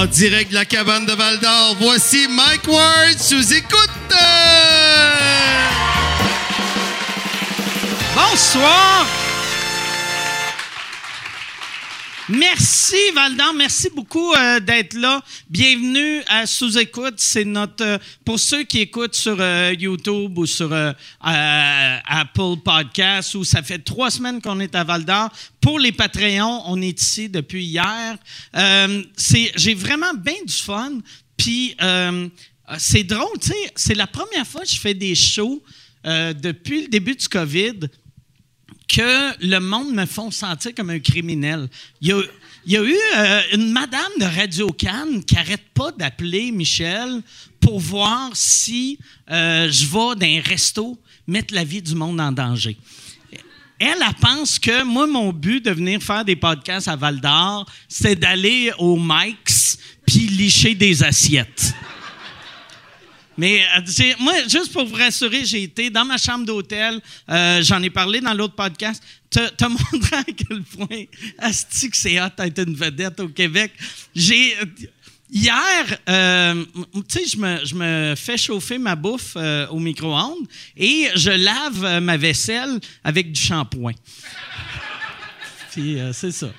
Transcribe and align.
En 0.00 0.06
direct 0.06 0.50
de 0.50 0.54
la 0.54 0.64
cabane 0.64 1.04
de 1.04 1.12
Val 1.12 1.38
d'Or, 1.40 1.76
voici 1.78 2.26
Mike 2.26 2.66
Ward 2.68 3.18
sous 3.18 3.52
écoute. 3.52 3.90
Bonsoir. 8.14 9.19
Merci 12.30 12.94
Valdan, 13.12 13.54
merci 13.56 13.88
beaucoup 13.92 14.32
euh, 14.34 14.60
d'être 14.60 14.94
là. 14.94 15.20
Bienvenue 15.48 16.22
à 16.28 16.46
Sous-écoute. 16.46 17.14
C'est 17.16 17.44
notre 17.44 17.84
euh, 17.84 17.98
pour 18.24 18.38
ceux 18.38 18.62
qui 18.62 18.78
écoutent 18.78 19.16
sur 19.16 19.36
euh, 19.40 19.74
YouTube 19.76 20.38
ou 20.38 20.46
sur 20.46 20.72
Apple 21.20 22.56
Podcasts 22.64 23.34
où 23.34 23.42
ça 23.42 23.64
fait 23.64 23.80
trois 23.80 24.12
semaines 24.12 24.40
qu'on 24.40 24.60
est 24.60 24.76
à 24.76 24.84
Val 24.84 25.04
d'Or. 25.04 25.28
Pour 25.60 25.80
les 25.80 25.90
Patreons, 25.90 26.62
on 26.66 26.80
est 26.80 27.02
ici 27.02 27.28
depuis 27.28 27.64
hier. 27.64 28.16
j'ai 29.56 29.74
vraiment 29.74 30.14
bien 30.14 30.44
du 30.46 30.54
fun. 30.54 30.98
Puis 31.36 31.74
c'est 32.78 33.02
drôle, 33.02 33.40
tu 33.40 33.48
sais, 33.48 33.72
c'est 33.74 33.96
la 33.96 34.06
première 34.06 34.46
fois 34.46 34.60
que 34.60 34.68
je 34.68 34.78
fais 34.78 34.94
des 34.94 35.16
shows 35.16 35.60
depuis 36.04 36.82
le 36.82 36.88
début 36.88 37.16
du 37.16 37.26
COVID 37.26 37.88
que 38.90 39.46
le 39.46 39.58
monde 39.60 39.92
me 39.94 40.04
font 40.04 40.30
sentir 40.30 40.74
comme 40.74 40.90
un 40.90 40.98
criminel. 40.98 41.68
Il 42.00 42.08
y 42.66 42.76
a, 42.76 42.82
eu 42.82 42.96
euh, 43.16 43.42
une 43.52 43.70
madame 43.70 44.10
de 44.18 44.24
Radio 44.24 44.68
Cannes 44.72 45.22
qui 45.24 45.36
n'arrête 45.36 45.68
pas 45.72 45.92
d'appeler 45.92 46.50
Michel 46.50 47.22
pour 47.60 47.78
voir 47.78 48.30
si 48.34 48.98
euh, 49.30 49.70
je 49.70 49.84
vais 49.84 50.16
dans 50.16 50.26
un 50.26 50.40
resto 50.40 50.98
mettre 51.26 51.54
la 51.54 51.62
vie 51.62 51.82
du 51.82 51.94
monde 51.94 52.20
en 52.20 52.32
danger. 52.32 52.76
Elle, 53.78 53.96
elle 54.06 54.14
pense 54.20 54.58
que 54.58 54.82
moi, 54.82 55.06
mon 55.06 55.32
but 55.32 55.64
de 55.64 55.70
venir 55.70 56.02
faire 56.02 56.24
des 56.24 56.36
podcasts 56.36 56.88
à 56.88 56.96
Val 56.96 57.20
d'Or, 57.20 57.66
c'est 57.88 58.16
d'aller 58.16 58.72
au 58.78 58.98
Mike's 58.98 59.78
puis 60.04 60.26
licher 60.26 60.74
des 60.74 61.02
assiettes. 61.04 61.74
Mais 63.40 63.64
euh, 63.74 64.12
moi, 64.18 64.34
juste 64.46 64.70
pour 64.70 64.84
vous 64.84 64.96
rassurer, 64.96 65.46
j'ai 65.46 65.62
été 65.62 65.88
dans 65.88 66.04
ma 66.04 66.18
chambre 66.18 66.44
d'hôtel. 66.44 67.00
Euh, 67.30 67.62
j'en 67.62 67.82
ai 67.82 67.88
parlé 67.88 68.20
dans 68.20 68.34
l'autre 68.34 68.54
podcast. 68.54 69.02
Te, 69.30 69.48
te 69.48 69.64
montrer 69.64 70.16
à 70.16 70.24
quel 70.24 70.62
point 70.62 71.04
Asti 71.38 71.88
que 71.88 71.96
c'est 71.96 72.20
hot 72.20 72.28
d'être 72.36 72.68
une 72.68 72.74
vedette 72.74 73.18
au 73.18 73.28
Québec. 73.28 73.72
J'ai. 74.14 74.54
Hier, 75.32 75.98
euh, 76.08 76.64
tu 77.08 77.20
sais, 77.20 77.26
je 77.32 77.36
me, 77.38 77.64
je 77.64 77.74
me, 77.74 78.14
fais 78.14 78.36
chauffer 78.36 78.76
ma 78.76 78.94
bouffe 78.94 79.36
au 79.70 79.78
micro-ondes 79.78 80.46
et 80.76 81.08
je 81.14 81.30
lave 81.30 82.02
ma 82.02 82.18
vaisselle 82.18 82.78
avec 83.02 83.32
du 83.32 83.40
shampoing. 83.40 83.94
Puis 85.72 85.96
c'est 86.12 86.32
ça. 86.32 86.52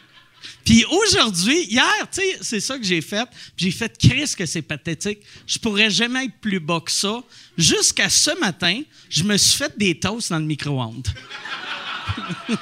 Puis 0.65 0.85
aujourd'hui, 0.85 1.63
hier, 1.63 2.07
tu 2.11 2.21
sais, 2.21 2.37
c'est 2.41 2.59
ça 2.59 2.77
que 2.77 2.83
j'ai 2.83 3.01
fait. 3.01 3.27
J'ai 3.57 3.71
fait 3.71 3.97
Chris 3.97 4.33
que 4.37 4.45
c'est 4.45 4.61
pathétique. 4.61 5.19
Je 5.47 5.57
pourrais 5.59 5.89
jamais 5.89 6.25
être 6.25 6.39
plus 6.39 6.59
bas 6.59 6.81
que 6.85 6.91
ça. 6.91 7.21
Jusqu'à 7.57 8.09
ce 8.09 8.39
matin, 8.39 8.81
je 9.09 9.23
me 9.23 9.37
suis 9.37 9.57
fait 9.57 9.77
des 9.77 9.99
toasts 9.99 10.29
dans 10.29 10.39
le 10.39 10.45
micro-ondes. 10.45 11.07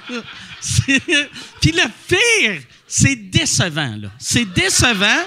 Puis 1.62 1.72
le 1.72 1.90
pire, 2.08 2.62
c'est 2.88 3.16
décevant, 3.16 3.96
là. 3.96 4.12
C'est 4.20 4.46
décevant, 4.46 5.26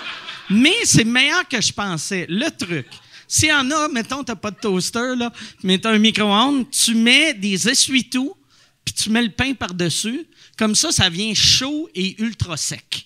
mais 0.50 0.74
c'est 0.84 1.04
meilleur 1.04 1.46
que 1.48 1.60
je 1.60 1.72
pensais. 1.72 2.26
Le 2.28 2.50
truc, 2.50 2.86
s'il 3.26 3.48
y 3.48 3.52
en 3.52 3.70
a, 3.70 3.88
mettons, 3.88 4.22
t'as 4.22 4.34
pas 4.34 4.50
de 4.50 4.56
toaster, 4.56 5.14
là, 5.16 5.32
mais 5.62 5.78
t'as 5.78 5.92
un 5.92 5.98
micro-ondes, 5.98 6.70
tu 6.70 6.94
mets 6.94 7.32
des 7.34 7.68
essuie-tout, 7.68 8.36
puis 8.84 8.94
tu 8.94 9.10
mets 9.10 9.22
le 9.22 9.30
pain 9.30 9.54
par-dessus, 9.54 10.26
comme 10.62 10.76
ça, 10.76 10.92
ça 10.92 11.08
vient 11.08 11.34
chaud 11.34 11.90
et 11.92 12.22
ultra 12.22 12.56
sec. 12.56 13.04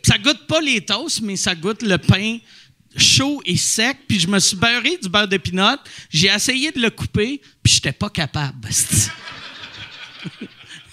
Ça 0.00 0.16
goûte 0.16 0.46
pas 0.46 0.60
les 0.60 0.80
toasts, 0.80 1.22
mais 1.22 1.34
ça 1.34 1.56
goûte 1.56 1.82
le 1.82 1.98
pain 1.98 2.38
chaud 2.96 3.42
et 3.44 3.56
sec. 3.56 3.98
Puis 4.06 4.20
je 4.20 4.28
me 4.28 4.38
suis 4.38 4.56
beurré 4.56 4.96
du 5.02 5.08
beurre 5.08 5.26
de 5.26 5.38
pinot. 5.38 5.78
J'ai 6.08 6.28
essayé 6.28 6.70
de 6.70 6.80
le 6.80 6.90
couper, 6.90 7.42
puis 7.64 7.72
j'étais 7.72 7.90
pas 7.90 8.10
capable. 8.10 8.60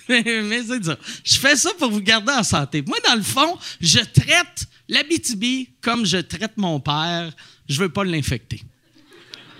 mais 0.09 0.63
c'est 0.67 0.83
ça. 0.83 0.97
Je 1.23 1.37
fais 1.37 1.55
ça 1.55 1.69
pour 1.77 1.91
vous 1.91 2.01
garder 2.01 2.33
en 2.33 2.41
santé. 2.41 2.81
Moi, 2.81 2.97
dans 3.07 3.13
le 3.13 3.21
fond, 3.21 3.59
je 3.79 3.99
traite 3.99 4.65
l'Abitibi 4.89 5.69
comme 5.81 6.03
je 6.03 6.17
traite 6.17 6.57
mon 6.57 6.79
père. 6.79 7.31
Je 7.69 7.79
veux 7.79 7.89
pas 7.89 8.03
l'infecter. 8.03 8.63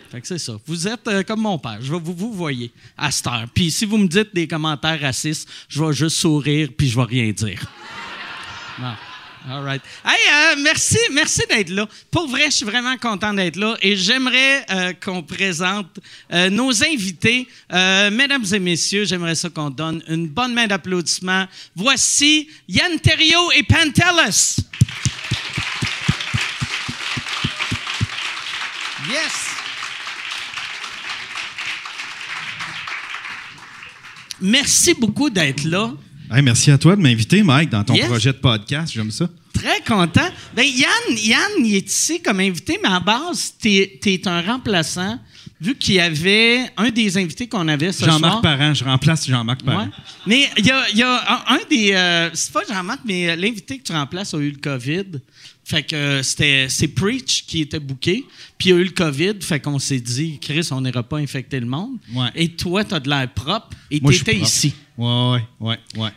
Fait 0.10 0.22
que 0.22 0.28
c'est 0.28 0.38
ça. 0.38 0.54
Vous 0.66 0.88
êtes 0.88 1.08
euh, 1.08 1.24
comme 1.24 1.42
mon 1.42 1.60
père. 1.60 1.80
Je 1.82 1.92
vais 1.92 2.00
vous, 2.00 2.14
vous 2.14 2.32
voyez 2.34 2.72
à 2.98 3.12
cette 3.12 3.28
heure. 3.28 3.46
Puis 3.54 3.72
si 3.72 3.86
vous 3.86 3.98
me 3.98 4.08
dites 4.08 4.34
des 4.34 4.48
commentaires 4.48 5.00
racistes, 5.00 5.50
je 5.68 5.84
vais 5.84 5.94
juste 5.94 6.18
sourire 6.18 6.70
puis 6.78 6.88
je 6.88 6.96
vais 6.96 7.06
rien 7.06 7.32
dire. 7.32 7.62
Non. 8.80 8.94
All 9.50 9.64
right. 9.64 9.82
Hey, 10.06 10.20
euh, 10.32 10.62
merci, 10.62 11.00
merci 11.12 11.42
d'être 11.50 11.72
là. 11.72 11.88
Pour 12.12 12.28
vrai, 12.28 12.46
je 12.46 12.58
suis 12.58 12.66
vraiment 12.66 12.96
content 12.98 13.34
d'être 13.34 13.56
là 13.56 13.76
et 13.82 13.96
j'aimerais 13.96 14.64
euh, 14.70 14.94
qu'on 14.94 15.24
présente 15.24 16.00
nos 16.52 16.84
invités. 16.84 17.48
mesdames 17.72 18.46
et 18.54 18.60
messieurs, 18.60 19.06
j'aimerais 19.06 19.34
ça 19.34 19.50
qu'on 19.50 19.72
donne 19.72 20.04
une 20.10 20.28
bonne 20.28 20.54
main 20.54 20.68
d'applaudissement. 20.68 21.48
Voici 21.76 22.50
Yann 22.68 23.00
Terrio 23.00 23.52
et 23.56 23.64
Pantelis. 23.64 24.58
Yes. 29.10 29.47
Merci 34.42 34.94
beaucoup 34.94 35.30
d'être 35.30 35.64
là. 35.64 35.94
merci 36.44 36.72
à 36.72 36.78
toi 36.78 36.96
de 36.96 37.02
m'inviter, 37.02 37.44
Mike, 37.44 37.70
dans 37.70 37.84
ton 37.84 37.96
projet 37.96 38.32
de 38.32 38.38
podcast. 38.38 38.94
J'aime 38.94 39.12
ça. 39.12 39.30
Très 39.54 39.82
content. 39.82 40.30
Ben, 40.56 40.66
Yann, 40.66 41.18
Yann, 41.18 41.66
il 41.66 41.76
est 41.76 41.90
ici 41.90 42.22
comme 42.22 42.40
invité, 42.40 42.80
mais 42.82 42.90
à 42.90 43.00
base, 43.00 43.54
tu 43.60 43.70
es, 43.70 44.28
un 44.28 44.42
remplaçant. 44.42 45.20
Vu 45.60 45.76
qu'il 45.76 45.96
y 45.96 46.00
avait 46.00 46.70
un 46.78 46.90
des 46.90 47.18
invités 47.18 47.48
qu'on 47.48 47.68
avait 47.68 47.92
ce 47.92 48.06
Jean-Marc 48.06 48.44
Parent, 48.44 48.76
je 48.76 48.84
remplace 48.84 49.28
Jean-Marc 49.28 49.64
Parent. 49.64 49.90
Mais 50.28 50.50
il 50.58 50.66
y 50.66 50.72
a, 50.72 51.44
un, 51.48 51.60
des. 51.70 51.94
Euh, 51.94 52.30
c'est 52.34 52.54
pas 52.54 52.62
Jean-Marc, 52.68 53.00
mais 53.06 53.36
l'invité 53.36 53.80
que 53.80 53.84
tu 53.84 53.92
remplaces 53.92 54.34
a 54.34 54.38
eu 54.38 54.52
le 54.52 54.58
COVID. 54.58 55.20
Fait 55.64 55.84
que 55.84 55.96
euh, 55.96 56.24
c'était 56.24 56.68
c'est 56.70 56.88
Preach 56.88 57.44
qui 57.46 57.60
était 57.62 57.82
booké, 57.82 58.24
puis 58.58 58.70
il 58.70 58.72
y 58.72 58.76
a 58.76 58.80
eu 58.80 58.86
le 58.86 58.92
COVID, 58.92 59.34
fait 59.42 59.60
qu'on 59.60 59.80
s'est 59.80 60.00
dit 60.00 60.40
Chris, 60.40 60.70
on 60.72 60.80
n'ira 60.80 61.04
pas 61.04 61.18
infecter 61.18 61.60
le 61.60 61.66
monde. 61.66 61.98
Et 62.36 62.50
toi, 62.50 62.86
tu 62.86 62.94
as 62.94 63.02
de 63.02 63.10
l'air 63.10 63.28
propre 63.34 63.72
et 63.92 64.00
tu 64.00 64.16
étais 64.16 64.38
ici. 64.38 64.74
Ouais, 64.98 65.42
ouais, 65.60 65.78
ouais. 65.98 66.10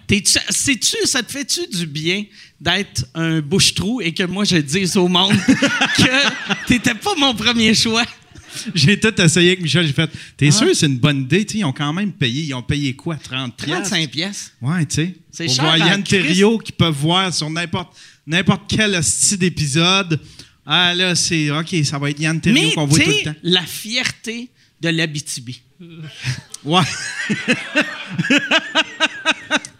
Sais-tu, 0.50 0.96
ça 1.04 1.22
te 1.22 1.32
fait-tu 1.32 1.66
du 1.66 1.86
bien 1.86 2.24
d'être 2.60 3.06
un 3.14 3.40
bouche-trou 3.40 4.00
et 4.00 4.14
que 4.14 4.22
moi 4.22 4.44
je 4.44 4.56
dise 4.58 4.96
au 4.96 5.08
monde 5.08 5.32
que 5.96 6.66
t'étais 6.66 6.94
pas 6.94 7.14
mon 7.16 7.34
premier 7.34 7.74
choix? 7.74 8.04
J'ai 8.74 8.98
tout 8.98 9.20
essayé 9.20 9.50
avec 9.50 9.62
Michel. 9.62 9.86
J'ai 9.86 9.92
fait, 9.92 10.10
t'es 10.36 10.48
ah. 10.48 10.52
sûr 10.52 10.68
c'est 10.74 10.86
une 10.86 10.98
bonne 10.98 11.22
idée? 11.22 11.46
ils 11.54 11.64
ont 11.64 11.72
quand 11.72 11.92
même 11.92 12.12
payé. 12.12 12.44
Ils 12.44 12.54
ont 12.54 12.62
payé 12.62 12.94
quoi? 12.94 13.16
30 13.16 13.56
35 13.56 14.10
pièces. 14.10 14.52
Ouais, 14.60 14.84
tu 14.86 14.96
sais. 14.96 15.14
C'est 15.30 15.48
cher. 15.48 15.64
Voir 15.64 15.78
Yann 15.78 16.02
Thériault 16.02 16.58
qui 16.58 16.72
peuvent 16.72 16.94
voir 16.94 17.32
sur 17.32 17.48
n'importe 17.50 17.96
n'importe 18.26 18.62
quel 18.68 19.02
style 19.02 19.38
d'épisode. 19.38 20.20
Ah 20.64 20.94
là, 20.94 21.14
c'est 21.14 21.50
OK, 21.50 21.74
ça 21.84 21.98
va 21.98 22.10
être 22.10 22.20
Yann 22.20 22.40
Terriot 22.40 22.70
qu'on 22.74 22.86
voit 22.86 22.98
tout 22.98 23.10
le 23.10 23.24
temps. 23.24 23.34
la 23.42 23.62
fierté 23.62 24.50
de 24.80 24.88
l'Abitibi. 24.88 25.62
ouais. 26.64 26.82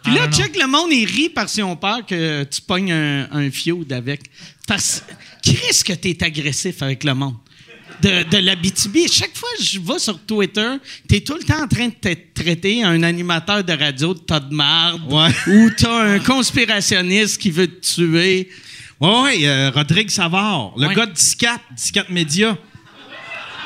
Puis 0.03 0.15
là, 0.15 0.23
ah, 0.27 0.31
check, 0.31 0.57
le 0.59 0.67
monde, 0.67 0.91
il 0.91 1.05
rit 1.05 1.29
parce 1.29 1.53
qu'ils 1.53 1.63
ont 1.63 1.75
peur 1.75 2.05
que 2.05 2.43
tu 2.43 2.61
pognes 2.61 2.91
un, 2.91 3.29
un 3.31 3.49
avec. 3.91 4.21
Parce 4.67 5.03
qu'est-ce 5.41 5.83
que 5.83 5.93
tu 5.93 6.09
es 6.09 6.23
agressif 6.23 6.81
avec 6.81 7.03
le 7.03 7.13
monde? 7.13 7.35
De, 8.01 8.23
de 8.29 8.37
l'Abitibi. 8.37 9.07
Chaque 9.07 9.35
fois 9.35 9.49
que 9.57 9.63
je 9.63 9.79
vais 9.79 9.99
sur 9.99 10.19
Twitter, 10.25 10.69
tu 11.07 11.15
es 11.15 11.21
tout 11.21 11.35
le 11.35 11.43
temps 11.43 11.63
en 11.63 11.67
train 11.67 11.87
de 11.87 11.93
te 11.93 12.41
traiter 12.41 12.83
un 12.83 13.03
animateur 13.03 13.63
de 13.63 13.73
radio 13.73 14.13
de 14.13 14.19
tas 14.19 14.39
de 14.39 14.53
marde. 14.53 15.01
Ou 15.47 15.69
tu 15.77 15.85
as 15.85 15.95
un 15.95 16.19
conspirationniste 16.19 17.39
qui 17.39 17.51
veut 17.51 17.67
te 17.67 17.95
tuer. 17.95 18.49
Oui, 18.99 19.09
oui, 19.23 19.47
euh, 19.47 19.71
Rodrigue 19.71 20.09
Savard, 20.09 20.73
le 20.77 20.87
gars 20.93 21.07
de 21.07 21.13
Discat, 21.13 21.59
Discat 21.75 22.05
Media. 22.09 22.57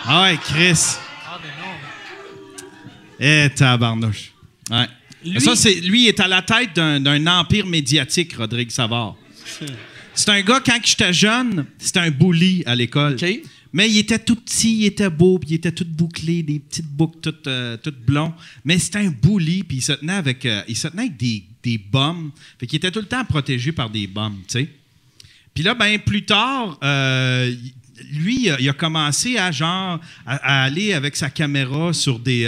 Ah 0.05 0.23
ouais, 0.23 0.37
Chris. 0.37 0.79
Ah, 1.25 1.39
ben 1.41 1.49
non. 1.59 2.67
Eh, 3.19 3.49
tabarnouche. 3.55 4.31
Ouais. 4.69 4.87
Lui, 5.25 5.41
ça, 5.41 5.55
c'est, 5.55 5.75
lui, 5.75 6.03
il 6.03 6.07
est 6.09 6.19
à 6.19 6.27
la 6.27 6.41
tête 6.41 6.75
d'un, 6.75 7.27
empire 7.27 7.65
médiatique, 7.65 8.35
Rodrigue 8.35 8.71
Savard. 8.71 9.15
C'est 10.17 10.29
un 10.29 10.39
gars, 10.41 10.61
quand 10.65 10.79
j'étais 10.81 11.11
jeune, 11.11 11.65
c'était 11.77 11.99
un 11.99 12.09
bully 12.09 12.63
à 12.65 12.73
l'école. 12.73 13.17
Mais 13.75 13.89
il 13.89 13.97
était 13.97 14.19
tout 14.19 14.37
petit, 14.37 14.77
il 14.77 14.85
était 14.85 15.09
beau, 15.09 15.37
puis 15.37 15.49
il 15.49 15.53
était 15.55 15.73
tout 15.73 15.83
bouclé, 15.85 16.43
des 16.43 16.59
petites 16.59 16.87
boucles 16.87 17.19
toutes, 17.19 17.45
euh, 17.47 17.75
blondes. 18.07 18.31
Mais 18.63 18.79
c'était 18.79 18.99
un 18.99 19.09
bully, 19.09 19.63
puis 19.63 19.77
il 19.77 19.81
se 19.81 19.91
tenait 19.91 20.13
avec, 20.13 20.45
euh, 20.45 20.61
il 20.69 20.77
se 20.77 20.87
tenait 20.87 21.03
avec 21.03 21.17
des, 21.17 21.43
des 21.61 21.77
bombes. 21.77 22.31
Fait 22.57 22.67
qu'il 22.67 22.77
était 22.77 22.89
tout 22.89 23.01
le 23.01 23.05
temps 23.05 23.25
protégé 23.25 23.73
par 23.73 23.89
des 23.89 24.07
bombes, 24.07 24.37
tu 24.47 24.59
sais. 24.59 24.69
Puis 25.53 25.61
là, 25.61 25.73
ben 25.73 25.99
plus 25.99 26.23
tard, 26.23 26.79
euh, 26.85 27.53
lui, 28.13 28.47
il 28.59 28.69
a 28.69 28.73
commencé 28.73 29.37
à 29.37 29.51
genre 29.51 29.99
à, 30.25 30.63
aller 30.63 30.93
avec 30.93 31.17
sa 31.17 31.29
caméra 31.29 31.91
sur 31.91 32.19
des 32.19 32.45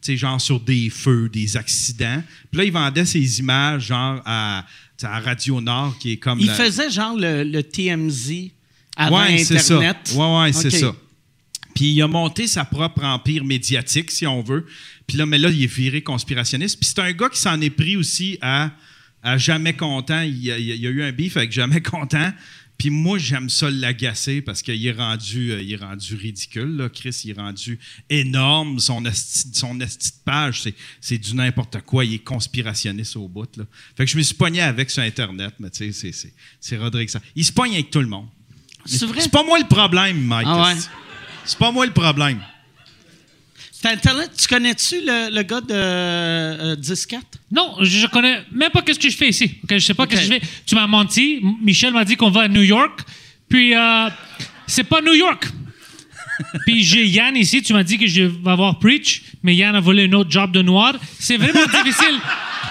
sais, 0.00 0.16
genre 0.16 0.40
sur 0.40 0.58
des 0.58 0.90
feux, 0.90 1.28
des 1.28 1.56
accidents. 1.56 2.24
Puis 2.50 2.58
là, 2.58 2.64
il 2.64 2.72
vendait 2.72 3.04
ces 3.04 3.38
images, 3.38 3.86
genre 3.86 4.20
à, 4.24 4.66
à 5.00 5.20
Radio 5.20 5.60
Nord, 5.60 5.96
qui 5.98 6.12
est 6.12 6.16
comme. 6.16 6.40
Il 6.40 6.46
la- 6.46 6.54
faisait 6.54 6.90
genre 6.90 7.16
le, 7.16 7.44
le 7.44 7.62
TMZ 7.62 8.50
avant 8.96 9.18
Ouais, 9.18 9.38
c'est 9.38 9.58
ça. 9.58 9.74
Internet. 9.76 10.12
Ouais, 10.14 10.40
ouais, 10.40 10.52
c'est 10.52 10.70
ça. 10.70 10.94
Puis 11.76 11.92
il 11.92 12.02
a 12.02 12.08
monté 12.08 12.46
sa 12.46 12.64
propre 12.64 13.04
empire 13.04 13.44
médiatique, 13.44 14.10
si 14.10 14.26
on 14.26 14.42
veut. 14.42 14.66
Puis 15.06 15.18
là, 15.18 15.26
mais 15.26 15.36
là, 15.38 15.50
il 15.50 15.62
est 15.62 15.72
viré 15.72 16.00
conspirationniste. 16.00 16.80
Puis 16.80 16.88
c'est 16.88 17.00
un 17.00 17.12
gars 17.12 17.28
qui 17.28 17.38
s'en 17.38 17.60
est 17.60 17.70
pris 17.70 17.96
aussi 17.96 18.38
à, 18.40 18.70
à 19.22 19.36
Jamais 19.36 19.74
Content. 19.74 20.22
Il 20.22 20.42
y, 20.42 20.50
a, 20.50 20.58
eu 20.58 21.02
un 21.02 21.12
beef 21.12 21.36
avec 21.36 21.52
Jamais 21.52 21.82
Content. 21.82 22.32
Puis 22.78 22.90
moi, 22.90 23.18
j'aime 23.18 23.48
ça 23.48 23.70
l'agacer 23.70 24.40
parce 24.40 24.62
qu'il 24.62 24.86
est 24.86 24.92
rendu, 24.92 25.52
euh, 25.52 25.62
il 25.62 25.72
est 25.72 25.76
rendu 25.76 26.14
ridicule. 26.14 26.76
Là. 26.76 26.88
Chris, 26.88 27.22
il 27.24 27.30
est 27.30 27.40
rendu 27.40 27.78
énorme. 28.08 28.78
Son 28.80 29.04
esti 29.04 29.48
de 29.48 30.24
page, 30.24 30.62
c'est, 30.62 30.74
c'est 31.00 31.18
du 31.18 31.34
n'importe 31.34 31.80
quoi. 31.82 32.04
Il 32.04 32.14
est 32.14 32.18
conspirationniste 32.24 33.16
au 33.16 33.28
bout. 33.28 33.54
Là. 33.56 33.64
Fait 33.96 34.04
que 34.04 34.10
je 34.10 34.16
me 34.16 34.22
suis 34.22 34.34
pogné 34.34 34.60
avec 34.60 34.90
sur 34.90 35.02
Internet, 35.02 35.54
mais 35.58 35.70
tu 35.70 35.90
sais, 35.90 35.92
c'est, 35.92 36.12
c'est, 36.12 36.34
c'est 36.60 36.76
Rodrigue. 36.76 37.08
ça. 37.08 37.20
Il 37.34 37.44
se 37.44 37.52
pogne 37.52 37.74
avec 37.74 37.90
tout 37.90 38.00
le 38.00 38.08
monde. 38.08 38.28
C'est 38.86 39.06
vrai? 39.06 39.20
C'est 39.20 39.30
pas 39.32 39.42
moi 39.44 39.58
le 39.58 39.66
problème, 39.66 40.20
Mike. 40.20 40.46
Ah 40.50 40.62
ouais? 40.68 40.74
C'est 41.44 41.58
pas 41.58 41.70
moi 41.72 41.86
le 41.86 41.92
problème. 41.92 42.40
Internet, 43.84 44.30
tu 44.36 44.48
connais-tu 44.48 44.96
le, 45.06 45.32
le 45.32 45.42
gars 45.42 45.60
de 45.60 45.66
euh, 45.72 46.74
10-4? 46.76 47.20
Non, 47.52 47.76
je 47.82 48.06
connais 48.08 48.42
même 48.50 48.70
pas 48.70 48.82
qu'est-ce 48.82 48.98
que 48.98 49.08
je 49.08 49.16
fais 49.16 49.28
ici. 49.28 49.58
ok? 49.62 49.74
Je 49.74 49.78
sais 49.78 49.94
pas 49.94 50.08
qu'est-ce 50.08 50.22
que 50.28 50.34
je 50.34 50.40
fais. 50.40 50.46
Tu 50.66 50.74
m'as 50.74 50.88
menti. 50.88 51.38
M- 51.40 51.54
Michel 51.62 51.92
m'a 51.92 52.04
dit 52.04 52.16
qu'on 52.16 52.30
va 52.30 52.42
à 52.42 52.48
New 52.48 52.62
York. 52.62 52.98
Puis, 53.48 53.76
euh, 53.76 54.08
c'est 54.66 54.82
pas 54.82 55.00
New 55.02 55.14
York. 55.14 55.46
Puis 56.66 56.82
j'ai 56.82 57.06
Yann 57.06 57.36
ici. 57.36 57.62
Tu 57.62 57.74
m'as 57.74 57.84
dit 57.84 57.96
que 57.96 58.08
je 58.08 58.22
vais 58.22 58.50
avoir 58.50 58.76
Preach, 58.80 59.22
mais 59.44 59.54
Yann 59.54 59.76
a 59.76 59.80
volé 59.80 60.08
un 60.08 60.12
autre 60.14 60.30
job 60.32 60.50
de 60.50 60.62
noir. 60.62 60.94
C'est 61.20 61.36
vraiment 61.36 61.66
difficile. 61.66 62.18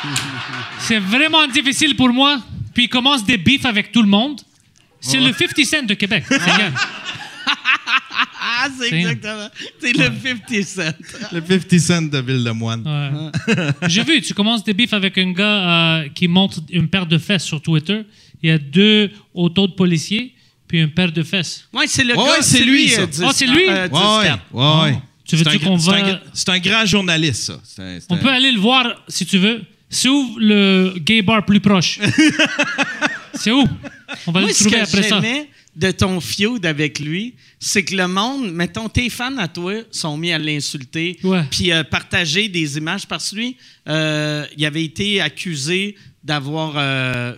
C'est 0.79 0.99
vraiment 0.99 1.47
difficile 1.47 1.95
pour 1.95 2.09
moi. 2.09 2.41
Puis 2.73 2.85
il 2.85 2.89
commence 2.89 3.23
des 3.23 3.37
beefs 3.37 3.65
avec 3.65 3.93
tout 3.93 4.01
le 4.01 4.09
monde. 4.09 4.41
C'est 5.05 5.19
le 5.19 5.31
50 5.33 5.65
Cent 5.65 5.83
de 5.85 5.93
Québec. 5.93 6.23
C'est. 6.29 6.39
Ah, 8.47 8.67
c'est 8.79 8.89
C'est- 8.89 8.95
exactement. 8.95 9.49
C'est 9.79 9.93
le 9.97 10.05
50 10.05 10.63
Cent. 10.63 10.95
Le 11.31 11.41
50 11.41 11.79
Cent 11.79 12.01
de 12.03 12.19
Ville-de-Moine. 12.19 12.83
Ouais. 12.85 13.71
J'ai 13.89 14.03
vu, 14.03 14.21
tu 14.21 14.33
commences 14.33 14.63
des 14.63 14.73
beefs 14.73 14.93
avec 14.93 15.17
un 15.17 15.31
gars 15.31 15.43
euh, 16.03 16.09
qui 16.13 16.27
montre 16.27 16.59
une 16.69 16.87
paire 16.87 17.05
de 17.05 17.17
fesses 17.17 17.43
sur 17.43 17.61
Twitter. 17.61 18.01
Il 18.41 18.49
y 18.49 18.53
a 18.53 18.57
deux 18.57 19.11
autos 19.33 19.67
de 19.67 19.73
policiers, 19.73 20.33
puis 20.67 20.79
une 20.79 20.91
paire 20.91 21.11
de 21.11 21.23
fesses. 21.23 21.67
Ouais, 21.73 21.85
c'est 21.87 22.03
le 22.03 22.15
Ouais, 22.15 22.23
gars. 22.23 22.31
ouais, 22.31 22.41
c'est 22.41 22.63
lui, 22.63 22.87
ça. 22.89 23.01
euh, 23.01 23.07
Ah, 23.25 23.31
c'est 23.33 23.47
lui? 23.47 23.67
euh, 23.67 23.87
Ouais, 23.89 23.99
ouais, 23.99 24.29
10-4. 24.29 24.39
ouais, 24.53 24.91
ouais. 24.91 24.99
Tu 25.27 25.35
veux-tu 25.35 25.59
qu'on 25.59 25.77
gra- 25.77 25.79
c'est 25.79 25.89
un 26.01 26.03
va- 26.13 26.19
C'est 26.33 26.49
un 26.49 26.59
grand 26.59 26.85
journaliste, 26.85 27.43
ça. 27.45 27.81
Un- 27.83 27.97
On 28.09 28.15
un- 28.15 28.17
peut 28.17 28.29
aller 28.29 28.51
le 28.51 28.59
voir 28.59 28.85
si 29.07 29.25
tu 29.25 29.37
veux. 29.39 29.61
C'est 29.89 30.07
où 30.09 30.37
le 30.39 30.93
gay 30.99 31.21
bar 31.21 31.45
plus 31.45 31.59
proche? 31.59 31.99
C'est 33.33 33.51
où? 33.51 33.65
On 34.27 34.31
va 34.31 34.39
Moi, 34.41 34.49
le 34.49 34.53
ce 34.55 34.63
trouver 34.63 34.77
que 34.77 34.83
après 34.83 35.03
ça. 35.03 35.21
j'aimais 35.21 35.49
de 35.75 35.91
ton 35.91 36.21
feud 36.21 36.65
avec 36.65 36.99
lui, 36.99 37.35
c'est 37.59 37.83
que 37.83 37.95
le 37.95 38.07
monde, 38.07 38.51
mettons, 38.51 38.87
tes 38.87 39.09
fans 39.09 39.37
à 39.37 39.47
toi 39.47 39.73
sont 39.91 40.17
mis 40.17 40.31
à 40.31 40.37
l'insulter, 40.37 41.19
puis 41.51 41.71
euh, 41.71 41.83
partager 41.83 42.47
des 42.47 42.77
images 42.77 43.05
parce 43.07 43.31
que 43.31 43.35
lui, 43.35 43.57
euh, 43.89 44.45
il 44.57 44.65
avait 44.65 44.83
été 44.85 45.19
accusé 45.21 45.95
d'avoir. 46.23 46.73
euh, 46.77 47.33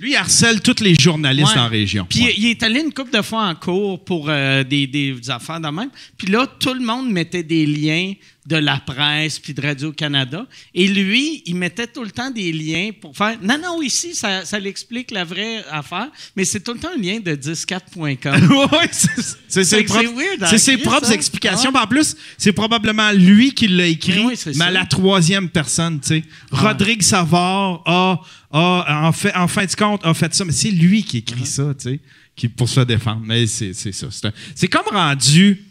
Lui, 0.00 0.10
il 0.12 0.16
harcèle 0.16 0.60
tous 0.60 0.80
les 0.82 0.94
journalistes 0.94 1.54
ouais. 1.54 1.60
en 1.60 1.68
région. 1.68 2.06
Puis 2.08 2.22
Ouais. 2.24 2.34
il 2.36 2.46
est 2.46 2.62
allé 2.62 2.80
une 2.80 2.92
couple 2.92 3.12
de 3.16 3.22
fois 3.22 3.46
en 3.48 3.54
cours 3.54 4.04
pour 4.04 4.26
euh, 4.28 4.62
des, 4.64 4.86
des 4.86 5.16
affaires 5.30 5.60
de 5.60 5.68
même. 5.68 5.90
Puis 6.16 6.28
là, 6.28 6.46
tout 6.60 6.74
le 6.74 6.84
monde 6.84 7.10
mettait 7.10 7.42
des 7.42 7.66
liens 7.66 8.12
de 8.48 8.56
la 8.56 8.78
presse 8.78 9.38
puis 9.38 9.52
de 9.52 9.60
Radio-Canada. 9.60 10.46
Et 10.74 10.88
lui, 10.88 11.42
il 11.44 11.54
mettait 11.54 11.86
tout 11.86 12.02
le 12.02 12.10
temps 12.10 12.30
des 12.30 12.50
liens 12.50 12.90
pour 12.98 13.14
faire. 13.14 13.36
Non, 13.42 13.58
non, 13.62 13.82
ici, 13.82 14.14
ça, 14.14 14.44
ça 14.46 14.58
l'explique 14.58 15.10
la 15.10 15.24
vraie 15.24 15.62
affaire, 15.70 16.08
mais 16.34 16.46
c'est 16.46 16.60
tout 16.60 16.72
le 16.72 16.78
temps 16.78 16.88
un 16.96 17.00
lien 17.00 17.20
de 17.20 17.34
104.com. 17.36 18.48
Ouais, 18.72 18.88
c'est- 18.90 19.36
c'est 19.48 19.64
ses 19.64 19.84
propres, 19.84 20.12
hein, 20.40 20.56
ses 20.58 20.78
propres 20.78 21.12
explications. 21.12 21.70
En 21.74 21.86
plus, 21.86 22.16
c'est 22.38 22.52
probablement 22.52 23.12
lui 23.12 23.52
qui 23.52 23.68
l'a 23.68 23.86
écrit, 23.86 24.12
Mais 24.24 24.34
mais, 24.36 24.54
oui, 24.54 24.62
à 24.62 24.70
la 24.70 24.86
troisième 24.86 25.48
personne. 25.50 26.00
tu 26.00 26.08
sais. 26.08 26.22
Rodrigue 26.50 27.02
Savard 27.02 27.82
a, 27.86 28.20
a, 28.50 29.06
en, 29.06 29.12
fait, 29.12 29.34
en 29.36 29.46
fin 29.48 29.66
de 29.66 29.74
compte, 29.74 30.00
a 30.04 30.14
fait 30.14 30.34
ça, 30.34 30.44
mais 30.46 30.52
c'est 30.52 30.70
lui 30.70 31.02
qui 31.02 31.18
écrit 31.18 31.46
ça, 31.46 31.74
tu 31.78 31.90
sais, 31.90 32.00
qui, 32.34 32.48
pour 32.48 32.68
se 32.68 32.80
défendre. 32.80 33.22
Mais 33.24 33.46
c'est 33.46 33.74
ça. 33.74 34.06
C'est 34.54 34.68
comme 34.68 34.86
rendu. 34.90 35.64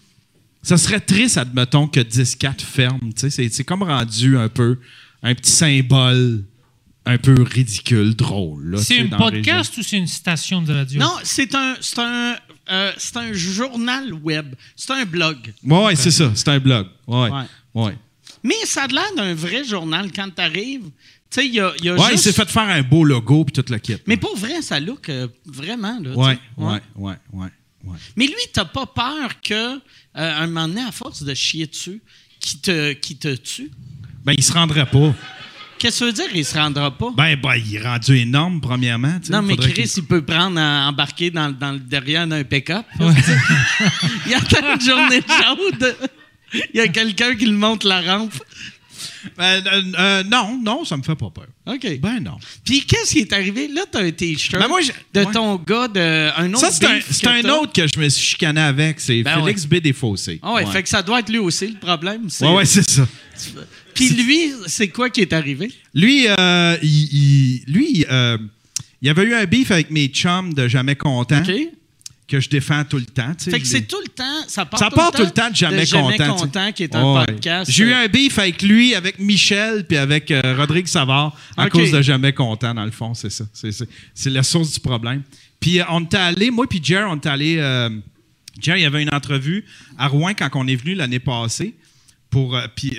Ça 0.67 0.77
serait 0.77 0.99
triste, 0.99 1.37
admettons, 1.37 1.87
que 1.87 1.99
10-4 1.99 2.61
ferme. 2.61 2.99
tu 3.13 3.21
sais. 3.21 3.29
C'est 3.29 3.49
c'est 3.49 3.63
comme 3.63 3.83
rendu 3.83 4.37
un 4.37 4.49
peu 4.49 4.77
un 5.23 5.33
petit 5.33 5.51
symbole 5.51 6.43
un 7.05 7.17
peu 7.17 7.41
ridicule, 7.41 8.15
drôle. 8.15 8.71
là, 8.71 8.77
C'est 8.79 8.99
un 8.99 9.07
la 9.07 9.17
podcast 9.17 9.77
ou 9.77 9.81
c'est 9.83 9.97
une 9.97 10.07
station 10.07 10.61
de 10.61 10.73
radio? 10.73 10.99
non, 10.99 11.13
c'est 11.23 11.55
un, 11.55 11.75
c'est 11.79 11.99
un, 11.99 12.35
euh, 12.69 12.91
c'est 12.97 13.15
un 13.15 13.31
journal 13.31 14.11
web. 14.13 14.55
C'est 14.75 14.91
un 14.91 15.05
blog. 15.05 15.37
région. 15.63 15.85
Ouais, 15.85 15.95
c'est 15.95 16.11
ça. 16.11 16.31
C'est 16.35 16.49
un 16.49 16.59
blog. 16.59 16.87
Ouais. 17.07 17.29
Ouais. 17.31 17.43
Ouais. 17.73 17.97
Mais 18.43 18.55
ça 18.65 18.83
a 18.83 18.87
l'air 18.87 19.15
d'un 19.15 19.33
vrai 19.33 19.63
journal 19.63 20.11
quand 20.13 20.29
t'arrives. 20.35 20.83
Tu 21.29 21.41
sais, 21.41 21.47
il 21.47 21.53
y 21.53 21.59
a, 21.61 21.71
il 21.79 21.85
y 21.85 21.89
a 21.89 21.93
Ouais, 21.95 21.99
il 22.07 22.11
juste- 22.11 22.25
s'est 22.25 22.33
fait 22.33 22.49
faire 22.49 22.63
un 22.69 22.81
beau 22.81 23.05
logo 23.05 23.45
puis 23.45 23.53
tout 23.53 23.71
le 23.71 23.77
kit. 23.79 23.95
Mais 24.05 24.17
pour 24.17 24.35
vrai, 24.37 24.61
ça 24.61 24.79
look 24.79 25.07
euh, 25.07 25.27
vraiment. 25.45 25.97
Là, 26.01 26.11
tu 26.11 26.17
Ouais, 26.19 26.37
ouais, 26.57 26.81
ouais, 26.97 27.13
ouais, 27.33 27.47
ouais. 27.87 27.97
Mais 28.15 28.25
lui, 28.27 28.35
t'as 28.53 28.65
pas 28.65 28.85
peur 28.85 29.41
que, 29.41 29.53
euh, 29.53 29.79
un 30.15 30.47
moment 30.47 30.67
donné, 30.67 30.81
à 30.81 30.91
force 30.91 31.23
de 31.23 31.33
chier 31.33 31.67
dessus, 31.67 32.01
qui 32.39 32.59
te, 32.59 32.93
qui 32.93 33.17
te 33.17 33.35
tue? 33.35 33.71
Ben, 34.25 34.33
il 34.37 34.43
se 34.43 34.53
rendrait 34.53 34.85
pas. 34.85 35.13
Qu'est-ce 35.79 35.99
que 35.99 35.99
ça 35.99 36.05
veut 36.05 36.13
dire, 36.13 36.35
il 36.35 36.43
se 36.45 36.57
rendra 36.57 36.89
pas? 36.97 37.11
Ben, 37.15 37.35
ben, 37.39 37.55
il 37.55 37.75
est 37.75 37.81
rendu 37.81 38.17
énorme, 38.17 38.59
premièrement. 38.61 39.19
non, 39.29 39.41
mais 39.43 39.55
Chris, 39.57 39.73
qu'il- 39.73 39.91
il 39.97 40.03
peut 40.05 40.23
prendre, 40.23 40.59
euh, 40.59 40.87
embarquer 40.87 41.29
dans, 41.29 41.51
dans 41.51 41.71
le 41.73 41.79
derrière 41.79 42.25
d'un 42.27 42.43
pick-up. 42.43 42.85
il 42.99 44.33
attend 44.33 44.73
une 44.73 44.81
journée 44.81 45.21
chaude. 45.21 45.95
Il 46.53 46.77
y 46.77 46.79
a 46.79 46.87
quelqu'un 46.87 47.35
qui 47.35 47.45
le 47.45 47.51
monte 47.57 47.83
la 47.83 48.01
rampe. 48.01 48.33
Ben, 49.37 49.63
euh, 49.65 49.81
euh, 49.99 50.23
non, 50.23 50.59
non, 50.61 50.85
ça 50.85 50.97
me 50.97 51.03
fait 51.03 51.15
pas 51.15 51.29
peur. 51.29 51.47
OK. 51.67 51.99
Ben, 51.99 52.19
non. 52.19 52.37
Puis 52.63 52.81
qu'est-ce 52.85 53.11
qui 53.13 53.19
est 53.19 53.33
arrivé? 53.33 53.67
Là, 53.67 53.81
t'as 53.91 54.01
un 54.03 54.11
T-shirt 54.11 54.61
Ben, 54.61 54.67
de 55.13 55.25
ouais. 55.25 55.31
ton 55.33 55.55
gars, 55.57 55.87
de, 55.87 56.29
un 56.39 56.49
autre 56.53 56.59
Ça, 56.59 56.71
c'est 56.71 56.85
un, 56.85 56.99
c'est 57.09 57.27
un 57.27 57.49
autre 57.49 57.73
que 57.73 57.87
je 57.87 57.99
me 57.99 58.07
suis 58.09 58.25
chicané 58.25 58.61
avec. 58.61 58.99
C'est 58.99 59.23
Ben 59.23 59.39
Félix 59.43 59.65
B. 59.65 59.75
Desfossés. 59.75 60.39
Ah 60.41 60.53
ouais, 60.53 60.65
fait 60.65 60.83
que 60.83 60.89
ça 60.89 61.01
doit 61.01 61.19
être 61.19 61.29
lui 61.29 61.39
aussi, 61.39 61.67
le 61.67 61.79
problème. 61.79 62.29
c'est- 62.29 62.45
Ouais, 62.45 62.53
ouais, 62.55 62.65
c'est 62.65 62.89
ça. 62.89 63.07
Puis 63.93 64.09
lui, 64.09 64.51
c'est 64.67 64.89
quoi 64.89 65.09
qui 65.09 65.21
est 65.21 65.33
arrivé? 65.33 65.71
Lui, 65.93 66.25
euh, 66.27 66.77
il, 66.83 66.89
il- 66.89 67.63
lui 67.67 68.05
euh, 68.11 68.37
il 69.01 69.09
avait 69.09 69.23
eu 69.23 69.33
un 69.33 69.45
beef 69.45 69.71
avec 69.71 69.89
mes 69.91 70.07
chums 70.07 70.53
de 70.53 70.67
Jamais 70.67 70.95
Content 70.95 71.39
OK? 71.41 71.51
Que 72.27 72.39
je 72.41 72.49
défends 72.49 72.83
tout 72.83 72.97
le 72.97 73.05
temps. 73.05 73.31
Fait 73.39 73.59
que 73.59 73.65
c'est 73.65 73.83
tout 73.87 74.01
le 74.03 74.09
temps, 74.09 74.43
ça 74.47 74.65
part, 74.65 74.79
Ça 74.79 74.89
part 74.89 75.11
tout 75.13 75.23
le 75.23 75.31
temps 75.31 75.49
de 75.49 75.55
Jamais, 75.55 75.85
Content. 75.87 76.11
tu 76.11 76.17
sais. 76.17 76.27
Content, 76.27 76.71
qui 76.73 76.83
est 76.83 76.93
un 76.95 77.23
podcast. 77.25 77.71
J'ai 77.71 77.85
eu 77.85 77.91
euh, 77.93 78.03
un 78.03 78.07
beef 78.07 78.37
avec 78.37 78.61
lui, 78.61 78.93
avec 78.95 79.17
Michel, 79.19 79.85
puis 79.87 79.95
avec 79.97 80.29
euh, 80.31 80.55
Rodrigue 80.57 80.87
Savard, 80.87 81.37
à 81.55 81.69
cause 81.69 81.91
de 81.91 82.01
Jamais 82.01 82.33
Content, 82.33 82.73
dans 82.73 82.83
le 82.85 82.91
fond, 82.91 83.13
c'est 83.13 83.29
ça. 83.29 83.45
C'est, 83.53 83.71
c'est- 83.71 83.87
c'est 84.13 84.29
la 84.29 84.43
source 84.43 84.73
du 84.73 84.79
problème. 84.81 85.23
Puis 85.61 85.79
euh, 85.79 85.83
on 85.89 86.03
était 86.03 86.17
allé, 86.17 86.51
moi 86.51 86.67
puis 86.67 86.81
Jer, 86.83 87.07
on 87.09 87.15
était 87.15 87.29
allé. 87.29 87.55
Euh, 87.59 87.89
Jer, 88.61 88.75
il 88.75 88.81
y 88.81 88.85
avait 88.85 89.03
une 89.03 89.13
entrevue 89.13 89.63
à 89.97 90.07
Rouen 90.07 90.33
quand 90.33 90.49
on 90.55 90.67
est 90.67 90.75
venu 90.75 90.95
l'année 90.95 91.19
passée, 91.19 91.75
pour, 92.29 92.55
euh, 92.57 92.67
puis, 92.75 92.97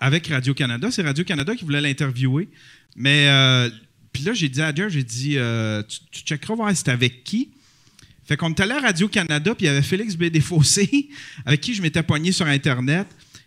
avec 0.00 0.26
Radio-Canada. 0.26 0.88
C'est 0.90 1.02
Radio-Canada 1.02 1.54
qui 1.56 1.64
voulait 1.64 1.80
l'interviewer. 1.80 2.48
Mais, 2.96 3.28
euh, 3.28 3.70
puis 4.12 4.24
là, 4.24 4.34
j'ai 4.34 4.48
dit 4.50 4.60
à 4.60 4.74
Jer, 4.74 4.90
j'ai 4.90 5.04
dit, 5.04 5.34
euh, 5.38 5.82
tu, 5.88 5.98
tu 6.10 6.20
checkeras 6.22 6.54
voir 6.54 6.76
c'était 6.76 6.90
avec 6.90 7.24
qui. 7.24 7.48
Fait 8.28 8.36
qu'on 8.36 8.50
est 8.50 8.60
allé 8.60 8.72
à 8.72 8.80
Radio-Canada, 8.80 9.54
puis 9.54 9.64
il 9.64 9.68
y 9.68 9.70
avait 9.70 9.80
Félix 9.80 10.14
B. 10.14 10.24
Avec 11.46 11.60
qui 11.62 11.72
je 11.72 11.80
m'étais 11.80 12.02
pogné 12.02 12.30
sur 12.30 12.44
Internet, 12.44 13.06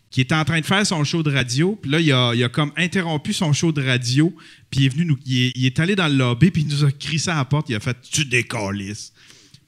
qui 0.09 0.21
était 0.21 0.33
en 0.33 0.43
train 0.43 0.59
de 0.59 0.65
faire 0.65 0.85
son 0.87 1.03
show 1.03 1.21
de 1.21 1.31
radio. 1.31 1.77
Puis 1.79 1.91
là, 1.91 1.99
il 1.99 2.11
a, 2.11 2.29
a 2.29 2.49
comme 2.49 2.71
interrompu 2.75 3.31
son 3.31 3.53
show 3.53 3.71
de 3.71 3.85
radio, 3.85 4.35
puis 4.71 4.81
il 4.81 4.85
est 4.87 4.89
venu 4.89 5.05
nous. 5.05 5.19
Il 5.27 5.65
est, 5.67 5.79
allé 5.79 5.95
dans 5.95 6.07
le 6.07 6.15
lobby, 6.15 6.49
puis 6.49 6.63
il 6.63 6.67
nous 6.67 6.83
a 6.83 6.91
crissé 6.91 7.29
à 7.29 7.35
la 7.35 7.45
porte, 7.45 7.69
il 7.69 7.75
a 7.75 7.79
fait 7.79 7.95
Tu 8.11 8.25
décalisses. 8.25 9.13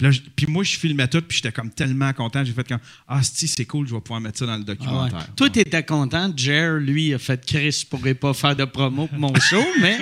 Puis, 0.03 0.11
là, 0.11 0.11
je- 0.11 0.21
puis 0.35 0.45
moi, 0.47 0.63
je 0.63 0.77
filmais 0.77 1.07
tout, 1.07 1.21
puis 1.21 1.37
j'étais 1.37 1.51
comme 1.51 1.69
tellement 1.69 2.11
content. 2.13 2.43
J'ai 2.43 2.51
fait 2.53 2.67
comme 2.67 2.79
Ah, 3.07 3.21
si, 3.23 3.47
c'est 3.47 3.65
cool, 3.65 3.87
je 3.87 3.93
vais 3.95 4.01
pouvoir 4.01 4.19
mettre 4.21 4.39
ça 4.39 4.45
dans 4.45 4.57
le 4.57 4.63
ah 4.67 4.69
ouais. 4.71 4.75
documentaire. 4.75 5.27
Toi, 5.35 5.49
t'étais 5.49 5.83
content. 5.83 6.31
Jer, 6.35 6.73
lui, 6.79 7.13
a 7.13 7.19
fait 7.19 7.45
Chris, 7.45 7.71
je 7.81 7.85
pourrais 7.85 8.13
pas 8.13 8.33
faire 8.33 8.55
de 8.55 8.65
promo 8.65 9.07
pour 9.07 9.19
mon 9.19 9.33
show, 9.39 9.63
mais. 9.81 9.97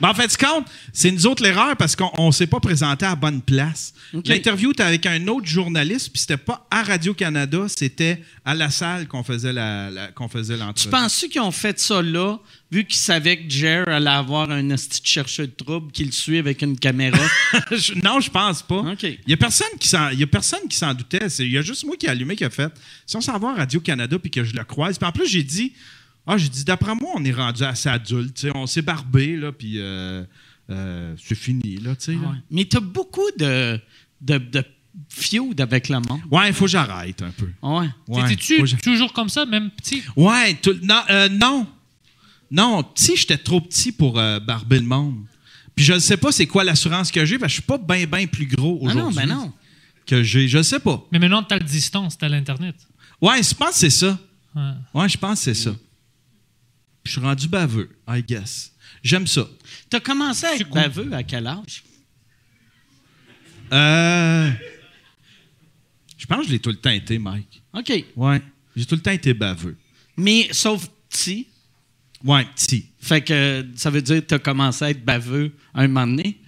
Ben, 0.00 0.10
en 0.10 0.14
fait, 0.14 0.28
tu 0.28 0.36
compte, 0.44 0.66
c'est 0.92 1.10
nous 1.10 1.26
autres 1.26 1.42
l'erreur 1.42 1.76
parce 1.76 1.94
qu'on 1.94 2.26
ne 2.26 2.32
s'est 2.32 2.46
pas 2.46 2.60
présenté 2.60 3.04
à 3.06 3.10
la 3.10 3.16
bonne 3.16 3.40
place. 3.42 3.92
L'interview 4.24 4.70
était 4.72 4.82
avec 4.82 5.06
un 5.06 5.26
autre 5.28 5.46
journaliste, 5.46 6.10
puis 6.12 6.20
c'était 6.20 6.36
pas 6.36 6.66
à 6.70 6.82
Radio-Canada, 6.82 7.66
c'était 7.68 8.22
à 8.44 8.54
la 8.54 8.70
salle 8.70 9.06
qu'on 9.08 9.22
faisait 9.22 9.52
la, 9.52 9.90
la- 9.90 10.08
qu'on 10.08 10.28
faisait 10.28 10.54
Tu 10.54 10.60
l'entrevue. 10.60 10.90
penses 10.90 11.26
qu'ils 11.30 11.40
ont 11.40 11.50
fait 11.50 11.78
ça 11.78 12.02
là 12.02 12.38
vu 12.70 12.84
qu'il 12.84 12.96
savait 12.96 13.36
que 13.38 13.48
Jer 13.50 13.88
allait 13.88 14.10
avoir 14.10 14.50
un 14.50 14.70
esti 14.70 15.00
de 15.00 15.06
chercheur 15.06 15.46
de 15.46 15.52
trouble 15.52 15.92
qui 15.92 16.04
le 16.04 16.10
suit 16.12 16.38
avec 16.38 16.62
une 16.62 16.78
caméra. 16.78 17.18
Non, 18.02 18.20
je 18.20 18.30
pense 18.30 18.62
pas. 18.62 18.82
Il 19.02 19.18
y 19.28 19.32
a 19.32 19.36
personne 19.36 19.68
qui 19.78 19.88
s'en, 19.88 20.08
il 20.10 20.18
y 20.18 20.22
a 20.22 20.26
personne 20.26 20.66
qui 20.68 20.76
s'en 20.76 20.92
doutait. 20.94 21.28
C'est- 21.28 21.44
Il 21.46 21.52
y 21.52 21.58
a 21.58 21.62
juste 21.62 21.84
moi 21.84 21.96
qui 21.96 22.06
ai 22.06 22.08
allumé 22.10 22.34
qui 22.36 22.44
a 22.44 22.50
fait. 22.50 22.72
Si 23.06 23.16
on 23.16 23.20
s'en 23.20 23.38
va 23.38 23.50
à 23.50 23.54
Radio 23.54 23.80
Canada 23.80 24.18
puis 24.18 24.30
que 24.30 24.42
je 24.44 24.54
le 24.54 24.64
croise, 24.64 24.98
puis 24.98 25.06
en 25.08 25.12
plus 25.12 25.26
j'ai 25.28 25.42
dit, 25.44 25.72
ah 26.26 26.36
j'ai 26.36 26.48
dit 26.48 26.64
d'après 26.64 26.94
moi 26.94 27.10
on 27.14 27.24
est 27.24 27.32
rendu 27.32 27.62
assez 27.62 27.88
adulte, 27.88 28.34
tu 28.34 28.40
sais, 28.48 28.52
on 28.54 28.66
s'est 28.66 28.82
barbé 28.82 29.36
là, 29.36 29.52
puis 29.52 29.74
euh, 29.78 30.24
euh, 30.70 31.14
c'est 31.24 31.36
fini 31.36 31.76
là, 31.76 31.94
tu 31.94 32.04
sais. 32.06 32.12
Ouais. 32.16 32.36
Mais 32.50 32.64
t'as 32.64 32.80
beaucoup 32.80 33.30
de, 33.38 33.78
de, 34.20 34.38
de 34.38 34.64
feud 35.08 35.60
avec 35.60 35.88
le 35.88 35.96
monde. 35.96 36.20
Ouais, 36.30 36.48
il 36.48 36.52
faut 36.54 36.64
que 36.64 36.70
j'arrête 36.72 37.22
un 37.22 37.30
peu. 37.30 37.48
Ouais. 37.62 37.86
Ouais, 38.08 38.28
T'étais-tu 38.28 38.76
toujours 38.82 39.12
comme 39.12 39.28
ça, 39.28 39.46
même 39.46 39.70
petit? 39.70 40.02
Ouais, 40.16 40.54
tout- 40.54 40.78
non, 40.82 41.00
euh, 41.10 41.28
non. 41.28 41.66
Non, 42.50 42.82
petit, 42.82 43.16
j'étais 43.16 43.38
trop 43.38 43.60
petit 43.60 43.92
pour 43.92 44.18
euh, 44.18 44.38
barber 44.40 44.78
le 44.78 44.86
monde. 44.86 45.24
Puis 45.74 45.84
je 45.84 45.92
ne 45.94 45.98
sais 45.98 46.16
pas 46.16 46.32
c'est 46.32 46.46
quoi 46.46 46.64
l'assurance 46.64 47.10
que 47.10 47.24
j'ai, 47.24 47.38
parce 47.38 47.52
que 47.52 47.56
je 47.56 47.62
suis 47.62 47.66
pas 47.66 47.78
bien, 47.78 48.06
bien 48.06 48.26
plus 48.26 48.46
gros 48.46 48.78
Ah 48.88 48.94
non, 48.94 49.08
aujourd'hui. 49.08 49.26
ben 49.26 49.34
non. 49.34 49.52
Que 50.06 50.22
j'ai, 50.22 50.48
je 50.48 50.62
sais 50.62 50.78
pas. 50.80 51.04
Mais 51.12 51.18
maintenant, 51.18 51.42
t'as 51.42 51.58
le 51.58 51.64
distance, 51.64 52.16
t'as 52.16 52.28
l'Internet. 52.28 52.76
Ouais, 53.20 53.42
je 53.42 53.54
pense 53.54 53.70
que 53.70 53.74
c'est 53.76 53.90
ça. 53.90 54.18
Ouais. 54.54 54.70
Ouais, 54.94 55.08
je 55.08 55.18
pense 55.18 55.38
que 55.40 55.44
c'est 55.44 55.54
ça. 55.54 55.70
Puis 57.02 57.12
je 57.12 57.18
suis 57.18 57.20
rendu 57.20 57.48
baveux, 57.48 57.90
I 58.08 58.22
guess. 58.22 58.72
J'aime 59.02 59.26
ça. 59.26 59.46
T'as 59.90 60.00
commencé 60.00 60.46
à 60.46 60.54
être 60.54 60.68
cool. 60.68 60.80
baveux 60.82 61.12
à 61.12 61.22
quel 61.22 61.46
âge? 61.46 61.82
Euh, 63.72 64.50
je 66.16 66.26
pense 66.26 66.38
que 66.40 66.46
je 66.46 66.52
l'ai 66.52 66.58
tout 66.58 66.70
le 66.70 66.76
temps 66.76 66.90
été, 66.90 67.18
Mike. 67.18 67.62
OK. 67.74 68.04
Ouais. 68.16 68.40
J'ai 68.74 68.84
tout 68.86 68.94
le 68.94 69.02
temps 69.02 69.10
été 69.10 69.34
baveux. 69.34 69.76
Mais 70.16 70.48
sauf 70.52 70.88
petit, 71.10 71.48
Ouais, 72.26 72.44
petit. 72.54 72.86
fait 73.00 73.20
que 73.22 73.64
ça 73.76 73.88
veut 73.90 74.02
dire 74.02 74.16
que 74.16 74.26
t'as 74.26 74.38
commencé 74.38 74.84
à 74.84 74.90
être 74.90 75.04
baveux 75.04 75.52
un 75.74 75.86
moment 75.88 76.06
donné. 76.06 76.38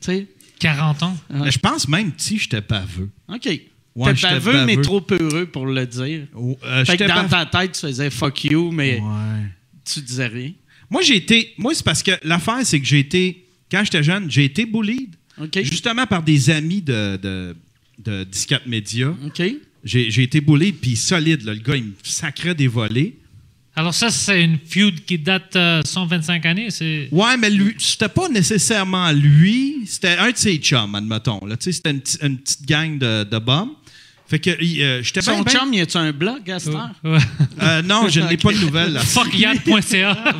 Tu 0.00 0.06
sais? 0.12 0.26
40 0.58 1.02
ans. 1.04 1.16
Je 1.30 1.58
pense 1.58 1.86
même 1.88 2.10
petit, 2.12 2.38
j'étais 2.38 2.60
baveux. 2.60 3.10
OK. 3.28 3.46
Ouais, 3.46 4.10
T'es 4.12 4.16
j'étais 4.16 4.34
baveux, 4.34 4.64
mais 4.64 4.74
baveux. 4.76 4.82
trop 4.82 5.00
peureux 5.00 5.46
pour 5.46 5.66
le 5.66 5.86
dire. 5.86 6.26
Oh, 6.34 6.56
euh, 6.64 6.84
Fait 6.84 6.96
que 6.96 7.04
dans 7.04 7.14
baveux. 7.26 7.28
ta 7.28 7.46
tête, 7.46 7.72
tu 7.72 7.80
faisais 7.80 8.10
fuck 8.10 8.44
you, 8.44 8.70
mais 8.72 9.00
Ouais. 9.00 9.46
tu 9.84 10.00
disais 10.00 10.26
rien. 10.28 10.52
Moi, 10.90 11.02
j'ai 11.02 11.16
été. 11.16 11.52
Moi, 11.58 11.74
c'est 11.74 11.84
parce 11.84 12.02
que 12.02 12.12
l'affaire, 12.22 12.60
c'est 12.64 12.80
que 12.80 12.86
j'ai 12.86 13.00
été. 13.00 13.44
Quand 13.70 13.82
j'étais 13.84 14.02
jeune, 14.02 14.30
j'ai 14.30 14.44
été 14.44 14.64
bullied. 14.66 15.10
Justement 15.62 16.06
par 16.06 16.22
des 16.22 16.50
amis 16.50 16.80
de, 16.82 17.16
de, 17.22 17.56
de 17.98 18.24
Discat 18.24 18.60
Media. 18.66 19.14
OK. 19.26 19.42
J'ai 19.84 20.10
j'ai 20.10 20.22
été 20.24 20.40
bullied, 20.40 20.72
puis 20.80 20.96
solide. 20.96 21.42
là. 21.42 21.54
Le 21.54 21.60
gars, 21.60 21.76
il 21.76 21.84
me 21.84 21.92
sacrait 22.02 22.54
des 22.54 22.66
volets. 22.68 23.14
Alors 23.78 23.94
ça, 23.94 24.10
c'est 24.10 24.42
une 24.42 24.58
feud 24.58 25.04
qui 25.04 25.18
date 25.20 25.54
euh, 25.54 25.82
125 25.84 26.44
années. 26.46 26.68
C'est... 26.68 27.08
Ouais, 27.12 27.36
mais 27.36 27.48
lui, 27.48 27.76
c'était 27.78 28.08
pas 28.08 28.28
nécessairement 28.28 29.12
lui. 29.12 29.82
C'était 29.86 30.16
un 30.16 30.32
de 30.32 30.36
ses 30.36 30.56
chums, 30.56 30.96
admettons. 30.96 31.46
Là. 31.46 31.56
Tu 31.56 31.66
sais, 31.66 31.72
C'était 31.72 31.92
une, 31.92 32.02
une 32.22 32.38
petite 32.38 32.66
gang 32.66 32.98
de, 32.98 33.22
de 33.22 33.38
bums. 33.38 33.70
Fait 34.26 34.40
que 34.40 34.50
il, 34.60 34.82
euh, 34.82 35.00
j'étais. 35.04 35.20
Son 35.20 35.44
chum, 35.44 35.72
y 35.72 35.80
a-tu 35.80 35.96
un 35.96 36.10
blog? 36.10 36.42
Ouais. 37.04 37.18
Euh, 37.62 37.82
non, 37.82 38.08
je 38.08 38.18
n'ai 38.18 38.36
pas 38.36 38.52
de 38.52 38.58
nouvelles. 38.58 38.94
là. 38.94 39.00
Fuckyann.ca. 39.00 40.16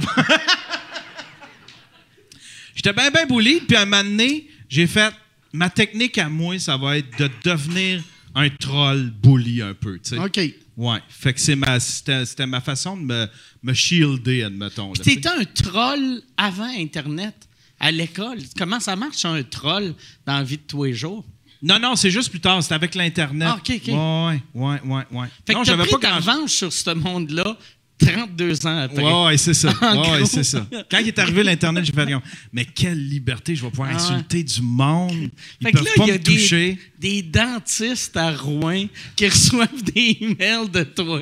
J'étais 2.74 2.92
bien, 2.92 3.10
bien 3.12 3.26
bullied, 3.26 3.60
puis 3.68 3.76
à 3.76 3.82
un 3.82 3.84
moment 3.84 4.02
donné, 4.02 4.48
j'ai 4.68 4.88
fait 4.88 5.14
ma 5.52 5.70
technique 5.70 6.18
à 6.18 6.28
moi, 6.28 6.58
ça 6.58 6.76
va 6.76 6.98
être 6.98 7.16
de 7.20 7.30
devenir 7.44 8.02
un 8.34 8.48
troll 8.50 9.12
bully 9.22 9.62
un 9.62 9.74
peu, 9.74 9.94
tu 9.98 10.10
sais. 10.10 10.18
OK. 10.18 10.40
Ouais. 10.78 11.00
Fait 11.08 11.34
que 11.34 11.40
c'est 11.40 11.56
ma, 11.56 11.78
c'était, 11.80 12.24
c'était 12.24 12.46
ma 12.46 12.60
façon 12.60 12.96
de 12.96 13.02
me, 13.02 13.26
me 13.64 13.74
shielder, 13.74 14.44
admettons. 14.44 14.94
sais. 14.94 15.02
T'étais 15.02 15.28
un 15.28 15.44
troll 15.44 16.22
avant 16.36 16.70
Internet, 16.78 17.34
à 17.80 17.90
l'école. 17.90 18.38
Comment 18.56 18.78
ça 18.80 18.94
marche, 18.96 19.24
un 19.24 19.42
troll, 19.42 19.94
dans 20.24 20.38
la 20.38 20.44
vie 20.44 20.56
de 20.56 20.62
tous 20.62 20.84
les 20.84 20.94
jours? 20.94 21.24
Non, 21.60 21.80
non, 21.80 21.96
c'est 21.96 22.12
juste 22.12 22.30
plus 22.30 22.38
tard. 22.38 22.62
C'était 22.62 22.76
avec 22.76 22.94
l'Internet. 22.94 23.48
Ah, 23.50 23.56
OK, 23.58 23.72
OK. 23.74 23.88
Ouais, 23.88 24.40
ouais, 24.54 24.80
ouais, 24.84 25.04
ouais. 25.10 25.26
Fait 25.44 25.52
non, 25.52 25.62
que 25.62 25.64
t'as 25.66 25.72
j'avais 25.72 25.82
pris 25.82 25.92
pas 25.94 25.98
ta 25.98 26.08
grand- 26.10 26.34
revanche 26.34 26.52
sur 26.52 26.72
ce 26.72 26.90
monde-là 26.94 27.56
32 27.98 28.66
ans 28.66 28.78
après. 28.78 29.02
Ouais, 29.02 29.24
ouais, 29.26 29.36
c'est 29.36 29.54
ça. 29.54 29.68
Ouais, 29.82 30.10
ouais, 30.20 30.24
c'est 30.26 30.44
ça. 30.44 30.66
Quand 30.90 30.98
il 30.98 31.08
est 31.08 31.18
arrivé 31.18 31.42
l'Internet, 31.42 31.84
j'ai 31.84 31.92
fait, 31.92 32.06
mais 32.52 32.64
quelle 32.64 33.08
liberté, 33.08 33.56
je 33.56 33.62
vais 33.64 33.70
pouvoir 33.70 33.88
Ah 33.92 33.96
ouais. 33.96 34.00
insulter 34.02 34.42
du 34.44 34.62
monde. 34.62 35.30
Ils 35.60 35.66
Fait 35.66 35.72
que 35.72 35.78
peuvent 35.78 35.84
là, 35.84 35.90
pas 35.96 36.04
il 36.04 36.08
y 36.08 36.10
a 36.10 36.14
me 36.14 36.22
toucher. 36.22 36.78
des, 36.98 37.22
des 37.22 37.22
dentistes 37.22 38.16
à 38.16 38.30
Rouen 38.32 38.86
qui 39.16 39.28
reçoivent 39.28 39.82
des 39.94 40.16
emails 40.20 40.68
de 40.70 40.82
toi 40.84 41.20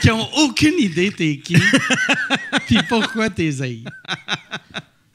qui 0.00 0.10
ont 0.10 0.28
aucune 0.38 0.78
idée 0.78 1.10
t'es 1.10 1.38
qui 1.38 1.56
puis 2.66 2.78
pourquoi 2.88 3.28
t'es 3.30 3.60
haïs. 3.60 3.84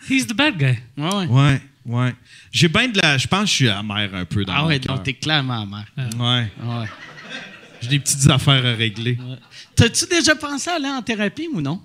He's 0.09 0.27
the 0.27 0.33
bad 0.33 0.57
guy. 0.57 0.77
Ouais, 0.97 1.09
ouais. 1.15 1.27
Ouais, 1.27 1.61
ouais. 1.85 2.15
J'ai 2.51 2.67
bien 2.67 2.87
de 2.87 2.99
la. 3.01 3.17
Je 3.17 3.27
pense 3.27 3.41
que 3.43 3.47
je 3.49 3.53
suis 3.53 3.69
amer 3.69 4.09
un 4.13 4.25
peu 4.25 4.45
dans 4.45 4.53
Ah 4.53 4.65
ouais, 4.67 4.79
donc 4.79 5.03
t'es 5.03 5.13
clairement 5.13 5.61
amer. 5.63 5.85
Ouais. 5.97 6.51
Ouais. 6.63 6.85
J'ai 7.81 7.89
des 7.89 7.99
petites 7.99 8.29
affaires 8.29 8.65
à 8.65 8.73
régler. 8.73 9.17
T'as-tu 9.75 10.05
déjà 10.07 10.35
pensé 10.35 10.69
à 10.69 10.75
aller 10.75 10.87
en 10.89 11.01
thérapie 11.01 11.47
ou 11.53 11.61
non? 11.61 11.81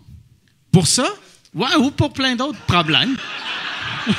Pour 0.72 0.86
ça? 0.86 1.06
Ouais, 1.54 1.74
ou 1.78 1.90
pour 1.90 2.12
plein 2.12 2.36
d'autres 2.36 2.60
problèmes. 2.60 3.16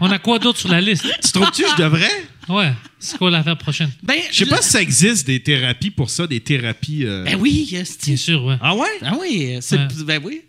On 0.00 0.10
a 0.10 0.18
quoi 0.18 0.38
d'autre 0.38 0.58
sur 0.58 0.68
la 0.68 0.80
liste? 0.80 1.04
Tu 1.24 1.32
trouves-tu 1.32 1.62
que 1.62 1.68
je 1.76 1.82
devrais? 1.82 2.24
Ouais. 2.48 2.72
C'est 2.98 3.18
quoi 3.18 3.30
l'affaire 3.30 3.58
prochaine? 3.58 3.90
Ben, 4.02 4.16
Je 4.30 4.38
sais 4.38 4.44
le- 4.44 4.50
pas 4.50 4.62
si 4.62 4.70
ça 4.70 4.80
existe 4.82 5.26
des 5.26 5.42
thérapies 5.42 5.90
pour 5.90 6.10
ça, 6.10 6.26
des 6.26 6.40
thérapies. 6.40 7.04
euh, 7.04 7.24
Ben 7.24 7.36
oui, 7.38 7.68
esti. 7.74 8.10
Bien 8.10 8.16
sûr, 8.16 8.44
ouais. 8.44 8.56
Ah 8.60 8.74
ouais? 8.74 8.88
Ah 9.02 9.14
oui, 9.20 9.58
c'est, 9.60 9.76
Ouais. 9.78 9.88
ben 10.04 10.20
oui. 10.24 10.42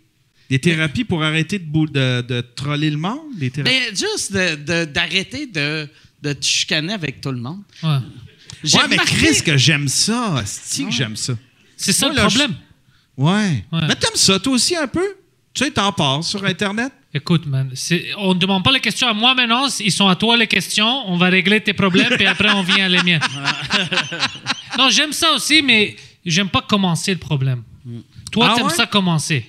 Des 0.48 0.58
thérapies 0.58 1.04
pour 1.04 1.22
arrêter 1.22 1.58
de, 1.58 1.64
bou- 1.64 1.86
de, 1.86 2.22
de 2.22 2.40
troller 2.40 2.90
le 2.90 2.96
monde? 2.96 3.20
Des 3.36 3.50
thérapies? 3.50 3.74
Ben, 3.76 3.96
juste 3.96 4.32
de- 4.32 4.54
de- 4.54 4.84
d'arrêter 4.86 5.46
de, 5.46 5.88
de 6.22 6.32
te 6.32 6.44
chicaner 6.44 6.92
avec 6.94 7.20
tout 7.20 7.32
le 7.32 7.38
monde. 7.40 7.60
Ouais. 7.82 7.98
Ouais, 8.74 8.88
mais 8.88 8.96
Chris, 8.98 9.42
que 9.44 9.56
j'aime 9.56 9.88
ça. 9.88 10.42
C'est 10.46 10.84
que 10.84 10.90
j'aime 10.90 11.16
ça. 11.16 11.34
C'est 11.78 11.92
ça 11.92 12.06
Moi, 12.06 12.16
le 12.16 12.20
là, 12.22 12.26
problème. 12.28 12.54
Ouais. 13.16 13.64
Ouais. 13.72 13.86
Mais 13.88 13.94
t'aimes 13.94 14.10
ça, 14.16 14.38
toi 14.38 14.52
aussi, 14.52 14.76
un 14.76 14.86
peu? 14.86 15.16
Tu 15.54 15.64
sais, 15.64 15.70
t'en 15.70 15.90
passes 15.92 16.28
sur 16.28 16.44
Internet? 16.44 16.92
Écoute, 17.14 17.46
man, 17.46 17.72
on 18.18 18.34
ne 18.34 18.38
demande 18.38 18.62
pas 18.62 18.70
les 18.70 18.80
questions 18.80 19.08
à 19.08 19.14
moi 19.14 19.34
maintenant, 19.34 19.66
ils 19.80 19.90
sont 19.90 20.06
à 20.08 20.14
toi 20.14 20.36
les 20.36 20.46
questions, 20.46 21.08
on 21.10 21.16
va 21.16 21.28
régler 21.30 21.58
tes 21.62 21.72
problèmes, 21.72 22.10
puis 22.16 22.26
après 22.26 22.50
on 22.52 22.62
vient 22.62 22.84
à 22.84 22.88
les 22.88 23.02
miens. 23.02 23.18
non, 24.78 24.90
j'aime 24.90 25.12
ça 25.12 25.32
aussi, 25.32 25.62
mais 25.62 25.96
j'aime 26.24 26.50
pas 26.50 26.60
commencer 26.60 27.12
le 27.12 27.18
problème. 27.18 27.62
Toi, 28.30 28.50
Ah 28.50 28.54
t'aimes 28.56 28.66
ouais? 28.66 28.74
ça 28.74 28.84
commencer? 28.86 29.46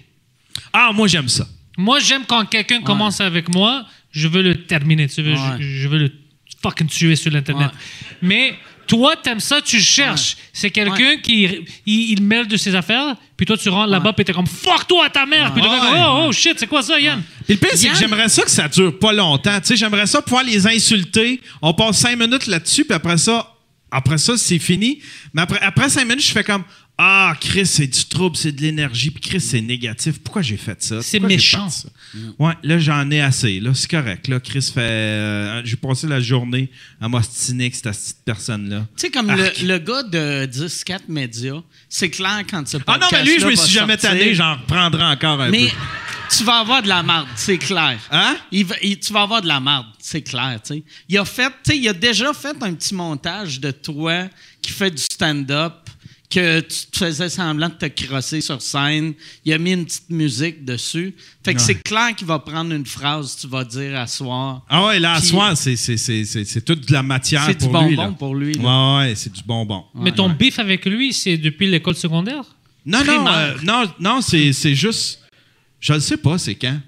Ah, 0.72 0.92
moi, 0.94 1.08
j'aime 1.08 1.28
ça. 1.28 1.46
Moi, 1.78 2.00
j'aime 2.00 2.24
quand 2.26 2.46
quelqu'un 2.46 2.82
commence 2.82 3.20
avec 3.22 3.54
moi, 3.54 3.86
je 4.12 4.28
veux 4.30 4.42
le 4.42 4.64
terminer, 4.66 5.08
tu 5.08 5.22
veux, 5.22 5.34
Ouais. 5.34 5.58
je, 5.60 5.64
je 5.64 5.88
veux 5.90 5.98
le 6.00 6.12
fucking 6.62 6.88
tuer 6.88 7.16
sur 7.16 7.32
l'Internet. 7.32 7.70
Ouais. 7.72 8.18
Mais 8.22 8.56
toi, 8.88 9.16
t'aimes 9.16 9.40
ça, 9.40 9.62
tu 9.62 9.80
cherches. 9.80 10.36
C'est 10.52 10.72
quelqu'un 10.72 11.18
qui 11.18 11.44
il, 11.86 12.12
il 12.12 12.24
mêle 12.24 12.48
de 12.48 12.58
ses 12.58 12.74
affaires, 12.76 13.16
puis 13.38 13.46
toi, 13.46 13.56
tu 13.58 13.70
rentres 13.70 13.92
là-bas, 13.92 14.14
puis 14.14 14.26
t'es 14.26 14.34
comme 14.34 14.48
fuck 14.48 14.88
toi, 14.88 15.10
ta 15.10 15.26
mère. 15.26 15.54
Puis 15.54 15.62
gars, 15.62 15.70
Ouais. 15.70 16.02
oh, 16.08 16.26
oh 16.28 16.32
shit, 16.32 16.58
c'est 16.58 16.68
quoi 16.68 16.82
ça, 16.82 17.00
Yann? 17.00 17.22
Puis 17.46 17.54
le 17.56 17.60
pire, 17.60 17.70
c'est 17.76 17.90
que 17.90 17.96
j'aimerais 17.96 18.30
ça 18.30 18.44
que 18.44 18.50
ça 18.52 18.68
dure 18.68 18.98
pas 18.98 19.14
longtemps. 19.14 19.60
Tu 19.62 19.68
sais, 19.68 19.78
j'aimerais 19.78 20.08
ça 20.08 20.22
pouvoir 20.22 20.44
les 20.44 20.66
insulter. 20.68 21.40
On 21.62 21.74
passe 21.74 22.00
cinq 22.00 22.18
minutes 22.18 22.48
là-dessus, 22.48 22.84
puis 22.84 22.96
après 22.96 23.18
ça, 23.18 23.54
après 23.92 24.18
ça, 24.18 24.38
c'est 24.38 24.60
fini. 24.60 25.00
Mais 25.34 25.44
après, 25.44 25.60
après 25.62 25.90
cinq 25.90 26.06
minutes, 26.06 26.26
je 26.26 26.32
fais 26.32 26.44
comme 26.44 26.64
Ah, 27.02 27.34
Chris, 27.40 27.66
c'est 27.66 27.88
du 27.88 28.04
trouble, 28.06 28.36
c'est 28.36 28.52
de 28.52 28.62
l'énergie. 28.62 29.10
Puis 29.10 29.22
Chris, 29.22 29.40
c'est 29.40 29.62
négatif. 29.62 30.20
Pourquoi 30.20 30.42
j'ai 30.42 30.58
fait 30.58 30.84
ça? 30.84 31.02
C'est 31.02 31.22
méchant. 31.22 31.70
ça? 31.70 31.88
Ouais, 32.38 32.52
là, 32.62 32.78
j'en 32.78 33.10
ai 33.10 33.22
assez. 33.22 33.62
Là, 33.62 33.74
c'est 33.74 33.90
correct. 33.90 34.28
Là, 34.28 34.42
Chris 34.42 34.70
fait. 34.74 34.82
euh, 34.82 35.62
j'ai 35.64 35.78
passé 35.78 36.08
la 36.08 36.20
journée 36.20 36.70
à 37.00 37.08
m'ostiner 37.08 37.66
avec 37.66 37.76
cette 37.76 38.18
personne-là. 38.26 38.86
Tu 38.98 39.06
sais, 39.06 39.10
comme 39.12 39.32
le, 39.32 39.50
le 39.66 39.78
gars 39.78 40.04
de 40.04 40.46
10-4 40.46 41.04
Médias, 41.08 41.62
c'est 41.88 42.10
clair 42.10 42.44
quand 42.50 42.68
ce 42.68 42.76
Ah 42.86 42.98
non, 42.98 43.08
mais 43.14 43.24
lui, 43.24 43.40
je 43.40 43.46
me 43.48 43.56
suis 43.56 43.72
jamais 43.72 43.96
tanné. 43.96 44.34
J'en 44.36 44.56
reprendrai 44.56 45.04
encore 45.04 45.40
un 45.40 45.50
Mais 45.50 45.68
peu. 45.68 45.76
tu 46.38 46.44
vas 46.44 46.60
avoir 46.60 46.84
de 46.84 46.90
la 46.90 47.02
marde, 47.02 47.30
c'est 47.38 47.58
clair. 47.58 47.98
Hein? 48.12 48.36
Il 48.52 48.66
va- 48.66 48.76
il- 48.84 49.00
tu 49.00 49.14
vas 49.14 49.22
avoir 49.22 49.42
de 49.42 49.48
la 49.48 49.62
marde, 49.62 49.88
c'est 50.00 50.22
clair. 50.22 50.60
tu 50.62 50.74
sais. 50.74 50.84
Il 51.08 51.18
a 51.18 51.24
fait, 51.24 51.48
tu 51.64 51.72
sais, 51.72 51.78
il 51.78 51.88
a 51.88 51.94
déjà 51.94 52.34
fait 52.34 52.56
un 52.62 52.74
petit 52.74 52.94
montage 52.94 53.58
de 53.62 53.72
toi 53.72 54.28
qui 54.62 54.72
fait 54.74 54.92
du 54.92 55.02
stand-up, 55.02 55.89
que 56.30 56.60
tu 56.60 56.86
te 56.92 56.98
faisais 57.00 57.28
semblant 57.28 57.70
de 57.70 57.74
te 57.74 57.88
crosser 58.06 58.40
sur 58.42 58.62
scène. 58.62 59.14
Il 59.46 59.52
a 59.54 59.58
mis 59.58 59.72
une 59.74 59.86
petite 59.86 60.10
musique 60.12 60.64
dessus. 60.64 61.16
Fait 61.44 61.56
que 61.56 61.60
Ouais. 61.60 61.66
c'est 61.66 61.82
clair 61.82 62.16
qu'il 62.16 62.28
va 62.28 62.38
prendre 62.38 62.72
une 62.72 62.86
phrase, 62.86 63.36
tu 63.42 63.48
vas 63.48 63.64
dire 63.64 64.00
à 64.00 64.06
soir. 64.06 64.64
Ah 64.70 64.86
ouais, 64.86 65.00
là, 65.00 65.14
à 65.14 65.22
soir, 65.22 65.58
c'est, 65.58 65.76
c'est, 65.76 65.98
c'est, 65.98 66.26
c'est, 66.26 66.46
c'est 66.46 66.62
toute 66.62 66.88
de 66.88 66.94
la 66.94 67.02
matière 67.02 67.46
C'est 67.46 67.56
du 67.60 67.68
pour 67.68 67.82
lui. 67.82 67.96
bonbon 67.96 68.10
là. 68.10 68.16
pour 68.20 68.36
lui, 68.36 68.56
Ouais, 68.60 68.98
ouais, 69.08 69.14
c'est 69.16 69.34
du 69.34 69.42
bonbon. 69.44 69.86
Mais 69.96 70.12
ton 70.12 70.30
bif 70.30 70.60
avec 70.60 70.86
lui, 70.86 71.14
c'est 71.14 71.38
depuis 71.38 71.68
l'école 71.68 71.96
secondaire? 71.96 72.44
Non, 72.86 73.04
non, 73.04 73.28
euh, 73.28 73.56
non, 73.64 73.84
non, 74.00 74.22
c'est, 74.22 74.54
c'est 74.54 74.76
juste. 74.76 75.20
Je 75.80 75.94
ne 75.94 76.00
sais 76.00 76.18
pas, 76.18 76.38
c'est 76.38 76.56
quand. 76.56 76.80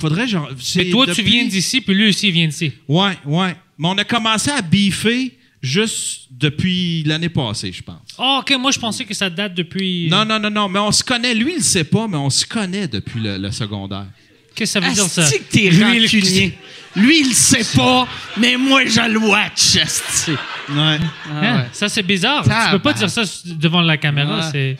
Faudrait 0.00 0.26
genre. 0.26 0.48
c'est 0.58 0.84
Mais 0.84 0.90
toi, 0.90 1.06
tu 1.12 1.22
viens 1.22 1.44
d'ici, 1.46 1.82
puis 1.82 1.94
lui 1.94 2.08
aussi, 2.08 2.28
il 2.28 2.32
vient 2.32 2.46
d'ici. 2.46 2.72
Ouais, 2.88 3.18
ouais. 3.26 3.54
Mais 3.78 3.88
on 3.88 3.98
a 3.98 4.04
commencé 4.04 4.50
à 4.50 4.62
biffer 4.62 5.36
juste 5.62 6.28
depuis 6.30 7.02
l'année 7.04 7.28
passée, 7.28 7.72
je 7.72 7.82
pense. 7.82 7.98
Ah, 8.18 8.38
OK, 8.40 8.54
moi, 8.58 8.70
je 8.70 8.78
pensais 8.78 9.04
que 9.04 9.14
ça 9.14 9.28
date 9.28 9.54
depuis... 9.54 10.08
Non, 10.10 10.24
non, 10.24 10.38
non, 10.38 10.50
non, 10.50 10.68
mais 10.68 10.78
on 10.80 10.92
se 10.92 11.04
connaît. 11.04 11.34
Lui, 11.34 11.52
il 11.52 11.56
le 11.58 11.62
sait 11.62 11.84
pas, 11.84 12.06
mais 12.08 12.16
on 12.16 12.30
se 12.30 12.46
connaît 12.46 12.88
depuis 12.88 13.20
le, 13.20 13.36
le 13.38 13.50
secondaire. 13.50 14.06
Qu'est-ce 14.54 14.74
que 14.78 14.80
ça 14.80 14.86
veut 14.88 14.94
dire, 14.94 15.04
ça? 15.04 15.22
Que 15.30 15.42
t'es 15.44 15.70
Lui, 15.70 15.96
il- 15.96 16.02
rancunier. 16.02 16.58
Lui, 16.96 17.20
il 17.20 17.28
le 17.28 17.34
sait 17.34 17.64
pas, 17.76 18.08
mais 18.36 18.56
moi, 18.56 18.84
je 18.84 19.00
le 19.08 19.18
watch. 19.18 19.76
asti. 19.76 20.32
Ouais. 20.68 20.98
Hein? 21.30 21.66
Ça, 21.72 21.88
c'est 21.88 22.02
bizarre. 22.02 22.42
Tu 22.42 22.70
peux 22.72 22.78
pas 22.80 22.92
dire 22.92 23.08
ça 23.10 23.22
devant 23.46 23.80
la 23.80 23.96
caméra. 23.96 24.38
Ouais. 24.40 24.48
C'est... 24.50 24.76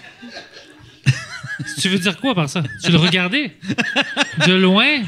tu 1.80 1.88
veux 1.88 1.98
dire 1.98 2.16
quoi 2.18 2.34
par 2.34 2.48
ça? 2.48 2.62
Tu 2.82 2.90
le 2.90 2.98
regardais? 2.98 3.56
De 4.46 4.54
loin? 4.54 5.02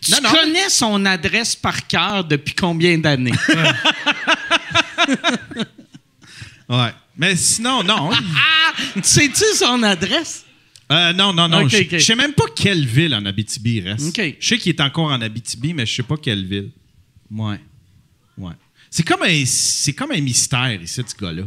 Tu 0.00 0.10
Non, 0.12 0.18
non. 0.22 0.30
connais 0.30 0.68
son 0.68 1.04
adresse 1.06 1.54
par 1.56 1.86
cœur 1.86 2.24
depuis 2.24 2.54
combien 2.54 2.98
d'années? 2.98 3.32
Ouais. 6.68 6.92
Mais 7.16 7.36
sinon, 7.36 7.82
non. 7.82 8.10
ah! 8.12 8.72
Sais-tu 9.02 9.44
son 9.54 9.82
adresse? 9.82 10.44
Euh, 10.90 11.12
non, 11.12 11.32
non, 11.34 11.48
non. 11.48 11.68
Je 11.68 11.78
ok. 11.82 11.88
je 11.92 11.98
sais 11.98 12.14
même 12.16 12.32
pas 12.32 12.46
quelle 12.56 12.86
ville 12.86 13.14
en 13.14 13.24
Abitibi 13.26 13.76
il 13.76 13.88
reste. 13.88 14.16
Je 14.40 14.46
sais 14.48 14.58
qu'il 14.58 14.70
est 14.70 14.80
encore 14.80 15.06
en 15.12 15.20
Abitibi, 15.20 15.74
mais 15.74 15.84
je 15.86 15.96
sais 15.96 16.02
pas 16.02 16.16
quelle 16.16 16.44
ville. 16.46 16.70
Ouais. 17.30 17.60
Ouais. 18.38 18.54
C'est 18.90 19.02
comme 19.04 19.22
un, 19.22 19.44
c'est 19.46 19.92
comme 19.92 20.10
un 20.12 20.20
mystère 20.20 20.80
ici, 20.82 21.02
ce 21.06 21.14
gars-là. 21.22 21.42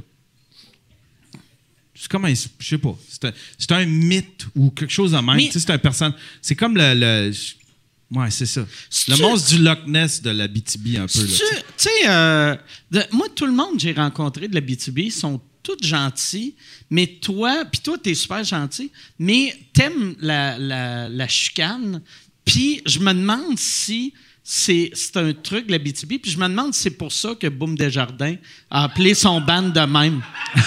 C'est 1.96 2.08
comme 2.10 2.26
un, 2.26 2.34
je 2.34 2.68
sais 2.68 2.78
pas. 2.78 2.96
C'est 3.58 3.72
un, 3.72 3.78
un 3.78 3.86
mythe 3.86 4.46
ou 4.56 4.70
quelque 4.70 4.92
chose 4.94 5.12
de 5.14 5.18
même. 5.18 5.40
C'est 5.52 5.70
un 5.72 5.78
personne. 5.78 6.14
C'est 6.42 6.56
comme 6.56 6.78
le, 6.78 6.94
le- 6.94 7.32
ouais, 8.16 8.32
c'est 8.32 8.46
ça. 8.46 8.66
Le 9.08 9.18
monstre 9.22 9.50
du 9.56 9.58
Loch 9.64 9.86
Ness 9.88 10.22
de 10.22 10.30
l'Abitibi 10.32 10.98
un 10.98 11.08
peu. 11.08 11.20
là, 11.22 11.28
Tu 11.28 11.36
sais. 11.78 11.90
euh, 12.08 12.56
moi, 13.12 13.28
tout 13.36 13.46
le 13.46 13.52
monde 13.54 13.74
que 13.76 13.82
j'ai 13.82 13.94
rencontré 13.94 14.48
de 14.48 14.56
la 14.56 14.62
BTB 14.62 15.00
ils 15.00 15.12
sont 15.12 15.40
tous 15.62 15.78
gentils, 15.82 16.56
mais 16.90 17.08
toi, 17.08 17.64
puis 17.72 17.80
toi, 17.82 17.98
t'es 18.02 18.14
super 18.16 18.44
gentil, 18.44 18.92
mais 19.18 19.56
t'aimes 19.74 20.16
la, 20.20 20.58
la, 20.58 21.08
la 21.10 21.28
chicane, 21.28 22.02
puis 22.44 22.82
je 22.86 23.00
me 23.00 23.14
demande 23.14 23.58
si 23.58 24.14
c'est 24.44 24.92
c'est 24.94 25.16
un 25.16 25.32
truc 25.32 25.68
de 25.68 25.72
la 25.72 25.80
BTB, 25.80 26.20
puis 26.22 26.30
je 26.32 26.38
me 26.38 26.50
demande 26.50 26.74
si 26.74 26.82
c'est 26.82 26.90
pour 26.98 27.14
ça 27.14 27.34
que 27.40 27.48
Boom 27.48 27.78
Desjardins 27.78 28.36
a 28.70 28.84
appelé 28.84 29.14
son 29.14 29.40
band 29.40 29.70
de 29.70 29.80
même. 29.86 30.22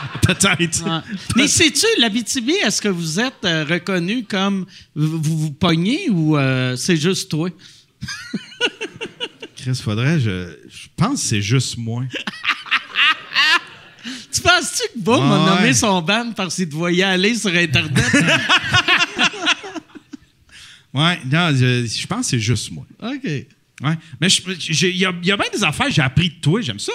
Peut-être. 0.22 0.84
Ouais. 0.84 1.00
Mais 1.36 1.48
sais-tu, 1.48 1.86
la 1.98 2.08
BTB, 2.08 2.50
est-ce 2.64 2.80
que 2.80 2.88
vous 2.88 3.20
êtes 3.20 3.44
euh, 3.44 3.64
reconnu 3.68 4.24
comme 4.24 4.66
vous 4.94 5.20
vous, 5.22 5.50
pognez 5.52 6.08
ou 6.10 6.36
euh, 6.36 6.76
c'est 6.76 6.96
juste 6.96 7.30
toi? 7.30 7.48
Chris, 9.56 9.74
faudrait, 9.82 10.18
je, 10.20 10.56
je 10.70 10.86
pense 10.96 11.20
que 11.22 11.28
c'est 11.28 11.42
juste 11.42 11.76
moi. 11.76 12.04
Tu 14.32 14.40
penses-tu 14.40 14.82
que 14.98 15.04
Boom 15.04 15.20
a 15.30 15.38
Ouais. 15.38 15.56
nommé 15.56 15.74
son 15.74 16.00
band 16.00 16.32
parce 16.34 16.54
qu'il 16.54 16.68
te 16.70 16.74
voyait 16.74 17.02
aller 17.02 17.34
sur 17.34 17.54
Internet? 17.54 17.92
Ouais, 20.94 21.20
non, 21.30 21.50
je, 21.54 21.86
je 21.86 22.06
pense 22.06 22.20
que 22.22 22.30
c'est 22.30 22.40
juste 22.40 22.70
moi. 22.72 22.86
OK. 23.02 23.28
Ouais. 23.82 23.94
Mais 24.20 24.28
il 24.28 24.96
y, 24.98 25.04
a 25.06 25.12
il 25.22 25.26
y 25.26 25.32
a 25.32 25.36
bien 25.36 25.46
des 25.52 25.64
affaires 25.64 25.86
que 25.86 25.92
j'ai 25.92 26.02
appris 26.02 26.28
de 26.28 26.34
toi. 26.34 26.60
J'aime 26.60 26.78
ça. 26.78 26.92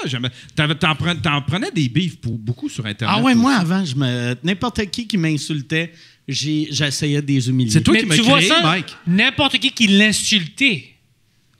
T'en 0.55 0.95
prenais, 0.95 1.19
prenais 1.47 1.71
des 1.71 1.89
bifs 1.89 2.17
pour 2.21 2.37
beaucoup 2.37 2.69
sur 2.69 2.85
Internet. 2.85 3.15
Ah 3.19 3.23
ouais, 3.23 3.31
aussi. 3.33 3.41
moi, 3.41 3.55
avant, 3.55 3.83
je 3.83 3.95
me 3.95 4.35
n'importe 4.43 4.85
qui 4.91 5.07
qui 5.07 5.17
m'insultait, 5.17 5.91
j'essayais 6.27 7.21
de 7.21 7.27
les 7.27 7.49
humilier. 7.49 7.71
C'est 7.71 7.81
toi 7.81 7.93
Mais 7.93 8.01
qui 8.01 8.05
m'as 8.07 8.15
tu 8.15 8.21
vois 8.21 8.37
créé, 8.37 8.49
ça, 8.49 8.61
Mike. 8.61 8.95
n'importe 9.07 9.57
qui 9.59 9.71
qui 9.71 9.87
l'insultait. 9.87 10.91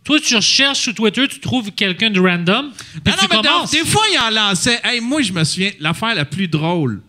Toi, 0.03 0.19
tu 0.19 0.35
recherches 0.35 0.81
sur 0.81 0.93
Twitter, 0.93 1.27
tu 1.27 1.39
trouves 1.39 1.71
quelqu'un 1.71 2.11
de 2.11 2.19
random, 2.19 2.71
puis 2.75 3.01
Non, 3.07 3.11
non, 3.13 3.17
tu 3.17 3.27
mais 3.31 3.35
non, 3.37 3.41
commences. 3.41 3.71
des 3.71 3.79
fois, 3.85 4.03
il 4.13 4.19
en 4.19 4.29
lançait. 4.29 4.79
Hey, 4.83 5.01
moi, 5.01 5.23
je 5.23 5.33
me 5.33 5.43
souviens, 5.43 5.71
l'affaire 5.79 6.13
la 6.13 6.25
plus 6.25 6.47
drôle 6.47 7.01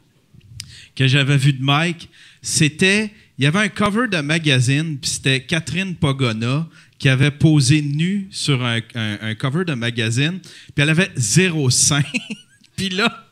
que 0.94 1.06
j'avais 1.06 1.36
vue 1.36 1.52
de 1.52 1.62
Mike, 1.62 2.08
c'était. 2.40 3.10
Il 3.38 3.44
y 3.44 3.46
avait 3.46 3.58
un 3.58 3.68
cover 3.68 4.08
de 4.10 4.16
magazine, 4.22 4.96
puis 4.96 5.10
c'était 5.10 5.42
Catherine 5.42 5.94
Pogona 5.94 6.66
qui 6.98 7.08
avait 7.08 7.30
posé 7.30 7.82
nue 7.82 8.28
sur 8.30 8.64
un, 8.64 8.80
un- 8.94 9.18
un 9.20 9.34
cover 9.34 9.64
de 9.64 9.74
magazine, 9.74 10.38
puis 10.40 10.82
elle 10.82 10.90
avait 10.90 11.10
zéro 11.16 11.68
sein. 11.70 12.02
puis 12.76 12.88
là, 12.88 13.26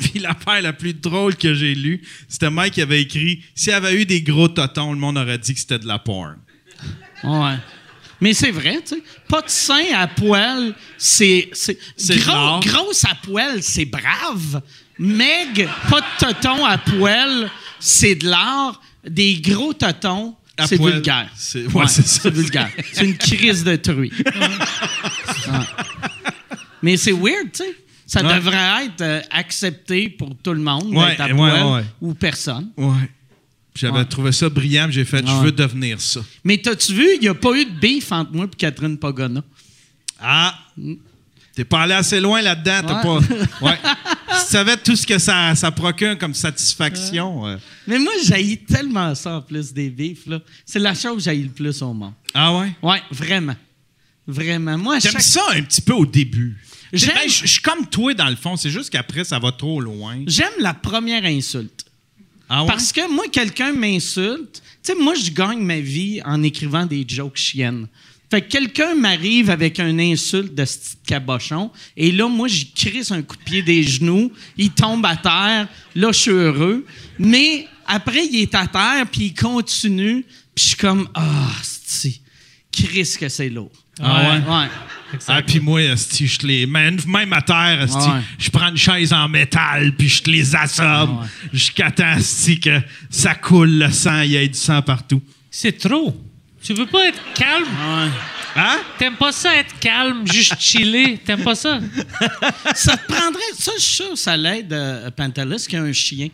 puis 0.00 0.18
l'affaire 0.20 0.62
la 0.62 0.72
plus 0.72 0.94
drôle 0.94 1.36
que 1.36 1.54
j'ai 1.54 1.74
lue, 1.74 2.02
c'était 2.28 2.50
Mike 2.50 2.74
qui 2.74 2.82
avait 2.82 3.02
écrit 3.02 3.42
Si 3.54 3.70
elle 3.70 3.76
avait 3.76 4.00
eu 4.00 4.06
des 4.06 4.22
gros 4.22 4.48
totons, 4.48 4.92
le 4.92 4.98
monde 4.98 5.18
aurait 5.18 5.38
dit 5.38 5.54
que 5.54 5.60
c'était 5.60 5.78
de 5.78 5.86
la 5.86 5.98
porn. 5.98 6.36
Ouais. 7.24 7.56
Mais 8.20 8.34
c'est 8.34 8.50
vrai, 8.52 8.78
tu 8.86 8.94
sais. 8.96 9.02
Pas 9.28 9.42
de 9.42 9.48
sein 9.48 9.84
à 9.94 10.06
poil, 10.06 10.74
c'est. 10.96 11.50
gros- 12.10 12.60
grosse 12.60 13.04
à 13.04 13.14
poil, 13.22 13.62
c'est 13.62 13.84
brave. 13.84 14.62
Meg, 14.98 15.68
pas 15.90 16.00
de 16.00 16.26
toton 16.26 16.64
à 16.64 16.78
poil, 16.78 17.50
c'est 17.80 18.14
de 18.14 18.28
l'art. 18.28 18.80
Des 19.04 19.34
gros 19.40 19.72
totons, 19.74 20.36
c'est 20.66 20.80
vulgaire. 20.80 21.30
c'est- 21.36 21.66
ouais, 21.66 21.84
vulgaire. 22.30 22.70
C'est 22.92 23.04
une 23.04 23.16
crise 23.16 23.64
de 23.64 23.76
truie. 23.76 24.12
Ouais. 24.24 24.32
Mais 26.82 26.96
c'est 26.96 27.12
weird, 27.12 27.52
tu 27.52 27.62
sais. 27.62 27.76
Ça 28.06 28.22
Ouais. 28.22 28.34
devrait 28.34 28.86
être 28.86 29.00
euh, 29.00 29.20
accepté 29.30 30.10
pour 30.10 30.30
tout 30.42 30.52
le 30.52 30.60
monde 30.60 30.92
d'être 30.92 31.20
à 31.20 31.28
poil 31.28 31.84
ou 32.00 32.14
personne. 32.14 32.68
Ouais. 32.76 33.08
J'avais 33.74 34.04
trouvé 34.04 34.32
ça 34.32 34.50
brillant, 34.50 34.88
j'ai 34.90 35.04
fait 35.06 35.26
Je 35.26 35.32
veux 35.44 35.52
devenir 35.52 35.98
ça. 36.00 36.20
Mais 36.44 36.58
t'as-tu 36.58 36.92
vu, 36.92 37.06
il 37.14 37.20
n'y 37.22 37.28
a 37.28 37.34
pas 37.34 37.54
eu 37.56 37.64
de 37.64 37.70
beef 37.80 38.12
entre 38.12 38.32
moi 38.34 38.44
et 38.44 38.56
Catherine 38.56 38.98
Pagona. 38.98 39.42
Ah! 40.20 40.54
T'es 41.54 41.64
pas 41.64 41.82
allé 41.82 41.92
assez 41.94 42.18
loin 42.20 42.40
là-dedans, 42.40 42.80
t'as 42.86 42.96
Ouais. 43.08 43.20
pas. 43.20 43.34
Ouais. 43.66 43.78
tu 43.82 44.46
savais 44.52 44.76
tout 44.78 44.96
ce 44.96 45.06
que 45.06 45.18
ça, 45.18 45.54
ça 45.54 45.70
procure 45.70 46.16
comme 46.16 46.32
satisfaction. 46.34 47.46
euh. 47.46 47.56
Mais 47.86 47.98
moi, 47.98 48.12
j'haïs 48.24 48.58
tellement 48.58 49.14
ça 49.14 49.36
en 49.36 49.42
plus 49.42 49.72
des 49.72 49.90
beefs. 49.90 50.26
là. 50.26 50.40
C'est 50.64 50.78
la 50.78 50.94
chose 50.94 51.16
que 51.16 51.22
j'haïs 51.24 51.42
le 51.42 51.50
plus 51.50 51.82
au 51.82 51.92
monde. 51.92 52.14
Ah 52.32 52.56
ouais? 52.56 52.72
Ouais, 52.82 53.02
vraiment. 53.10 53.56
Vraiment. 54.26 54.78
Moi, 54.78 54.98
J'aime 55.00 55.12
chaque- 55.12 55.22
ça 55.22 55.42
un 55.54 55.62
petit 55.62 55.80
peu 55.82 55.92
au 55.92 56.06
début? 56.06 56.56
Ben, 56.92 56.98
je 57.26 57.46
suis 57.46 57.60
comme 57.62 57.86
toi 57.86 58.12
dans 58.14 58.28
le 58.28 58.36
fond, 58.36 58.56
c'est 58.56 58.70
juste 58.70 58.90
qu'après 58.90 59.24
ça 59.24 59.38
va 59.38 59.50
trop 59.52 59.80
loin. 59.80 60.18
j'aime 60.26 60.52
la 60.60 60.74
première 60.74 61.24
insulte. 61.24 61.84
Ah 62.48 62.62
ouais? 62.62 62.68
Parce 62.68 62.92
que 62.92 63.10
moi, 63.10 63.24
quelqu'un 63.32 63.72
m'insulte. 63.72 64.62
Tu 64.84 64.92
sais, 64.92 64.94
moi, 64.94 65.14
je 65.14 65.30
gagne 65.30 65.60
ma 65.60 65.80
vie 65.80 66.20
en 66.24 66.42
écrivant 66.42 66.84
des 66.86 67.04
jokes 67.08 67.36
chiennes. 67.38 67.86
Fait 68.32 68.40
que 68.40 68.48
quelqu'un 68.48 68.94
m'arrive 68.94 69.50
avec 69.50 69.78
une 69.78 70.00
insulte 70.00 70.54
de 70.54 70.64
ce 70.64 70.78
petit 70.78 70.96
cabochon, 71.06 71.70
et 71.94 72.10
là, 72.10 72.26
moi, 72.30 72.48
j'y 72.48 72.72
crisse 72.72 73.10
un 73.10 73.20
coup 73.20 73.36
de 73.36 73.42
pied 73.42 73.60
des 73.60 73.82
genoux, 73.82 74.32
il 74.56 74.70
tombe 74.70 75.04
à 75.04 75.16
terre, 75.16 75.68
là, 75.94 76.12
je 76.12 76.18
suis 76.18 76.30
heureux. 76.30 76.86
Mais 77.18 77.66
après, 77.86 78.24
il 78.24 78.40
est 78.40 78.54
à 78.54 78.66
terre, 78.66 79.04
puis 79.12 79.24
il 79.26 79.34
continue, 79.34 80.24
puis 80.54 80.64
je 80.64 80.68
suis 80.68 80.76
comme, 80.78 81.10
ah, 81.12 81.50
c'est 81.62 82.14
crisse 82.72 83.18
que 83.18 83.28
c'est 83.28 83.50
lourd. 83.50 83.70
Ah 84.00 84.22
ouais? 84.22 84.50
Ouais. 84.50 85.18
Ah, 85.28 85.42
puis 85.42 85.60
moi, 85.60 85.82
esti, 85.82 86.26
je 86.26 86.38
te 86.38 86.46
les. 86.46 86.64
Même, 86.64 86.96
même 87.06 87.34
à 87.34 87.42
terre, 87.42 87.82
esti, 87.82 87.98
Ouais. 87.98 88.22
je 88.38 88.48
prends 88.48 88.68
une 88.70 88.78
chaise 88.78 89.12
en 89.12 89.28
métal, 89.28 89.94
puis 89.94 90.08
je 90.08 90.22
te 90.22 90.30
les 90.30 90.56
assomme. 90.56 91.18
Ouais. 91.18 91.26
Jusqu'à 91.52 91.90
temps, 91.90 92.16
esti, 92.16 92.58
que 92.60 92.80
ça 93.10 93.34
coule 93.34 93.72
le 93.72 93.90
sang, 93.92 94.22
il 94.22 94.30
y 94.30 94.36
ait 94.36 94.48
du 94.48 94.58
sang 94.58 94.80
partout. 94.80 95.20
C'est 95.50 95.76
trop. 95.76 96.16
Tu 96.62 96.74
veux 96.74 96.86
pas 96.86 97.08
être 97.08 97.20
calme? 97.34 97.66
Hein? 98.54 98.80
T'aimes 98.98 99.16
pas 99.16 99.32
ça 99.32 99.54
être 99.56 99.78
calme, 99.80 100.26
juste 100.30 100.60
chiller? 100.60 101.18
T'aimes 101.24 101.42
pas 101.42 101.54
ça? 101.54 101.80
ça 102.74 102.96
te 102.96 103.06
prendrait. 103.12 103.40
Ça, 103.58 103.72
je 103.76 103.82
suis 103.82 103.94
sûr, 103.94 104.16
ça 104.18 104.36
l'aide 104.36 104.72
euh, 104.72 105.10
Pantelis 105.10 105.66
qui 105.68 105.76
a 105.76 105.82
un 105.82 105.92
chien. 105.92 106.28
Tu 106.28 106.32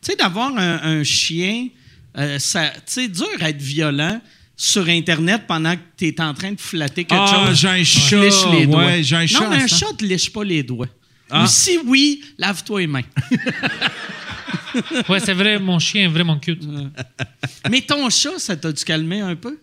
sais, 0.00 0.16
d'avoir 0.16 0.56
un, 0.56 0.80
un 0.82 1.04
chien, 1.04 1.68
euh, 2.16 2.38
sais, 2.38 3.08
dur 3.08 3.26
à 3.40 3.50
être 3.50 3.60
violent 3.60 4.20
sur 4.56 4.88
Internet 4.88 5.42
pendant 5.46 5.74
que 5.76 5.80
tu 5.96 6.06
es 6.08 6.20
en 6.20 6.34
train 6.34 6.52
de 6.52 6.60
flatter 6.60 7.04
quelque 7.04 7.20
Ah, 7.22 7.46
chose. 7.48 7.58
j'ai 7.60 7.68
un 7.68 7.84
chat, 7.84 8.16
lèches 8.20 8.46
les 8.50 8.66
doigts. 8.66 8.84
ouais, 8.86 9.02
j'ai 9.02 9.16
un 9.16 9.26
chat 9.26 9.40
Non, 9.40 9.50
mais 9.50 9.62
un 9.62 9.66
chat 9.68 9.86
ne 10.00 10.06
lèche 10.08 10.32
pas 10.32 10.42
les 10.42 10.62
doigts. 10.62 10.88
Ah. 11.30 11.44
Ou 11.44 11.46
si 11.46 11.78
oui, 11.84 12.24
lave-toi 12.38 12.80
les 12.80 12.86
mains. 12.86 13.02
Ouais, 15.08 15.18
c'est 15.18 15.32
vrai, 15.32 15.58
mon 15.58 15.78
chien 15.78 16.04
est 16.04 16.08
vraiment 16.12 16.38
cute. 16.38 16.62
mais 17.70 17.80
ton 17.80 18.08
chat, 18.10 18.38
ça 18.38 18.54
t'a 18.56 18.70
dû 18.70 18.84
calmer 18.84 19.20
un 19.20 19.34
peu? 19.34 19.58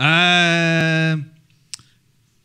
Euh, 0.00 1.16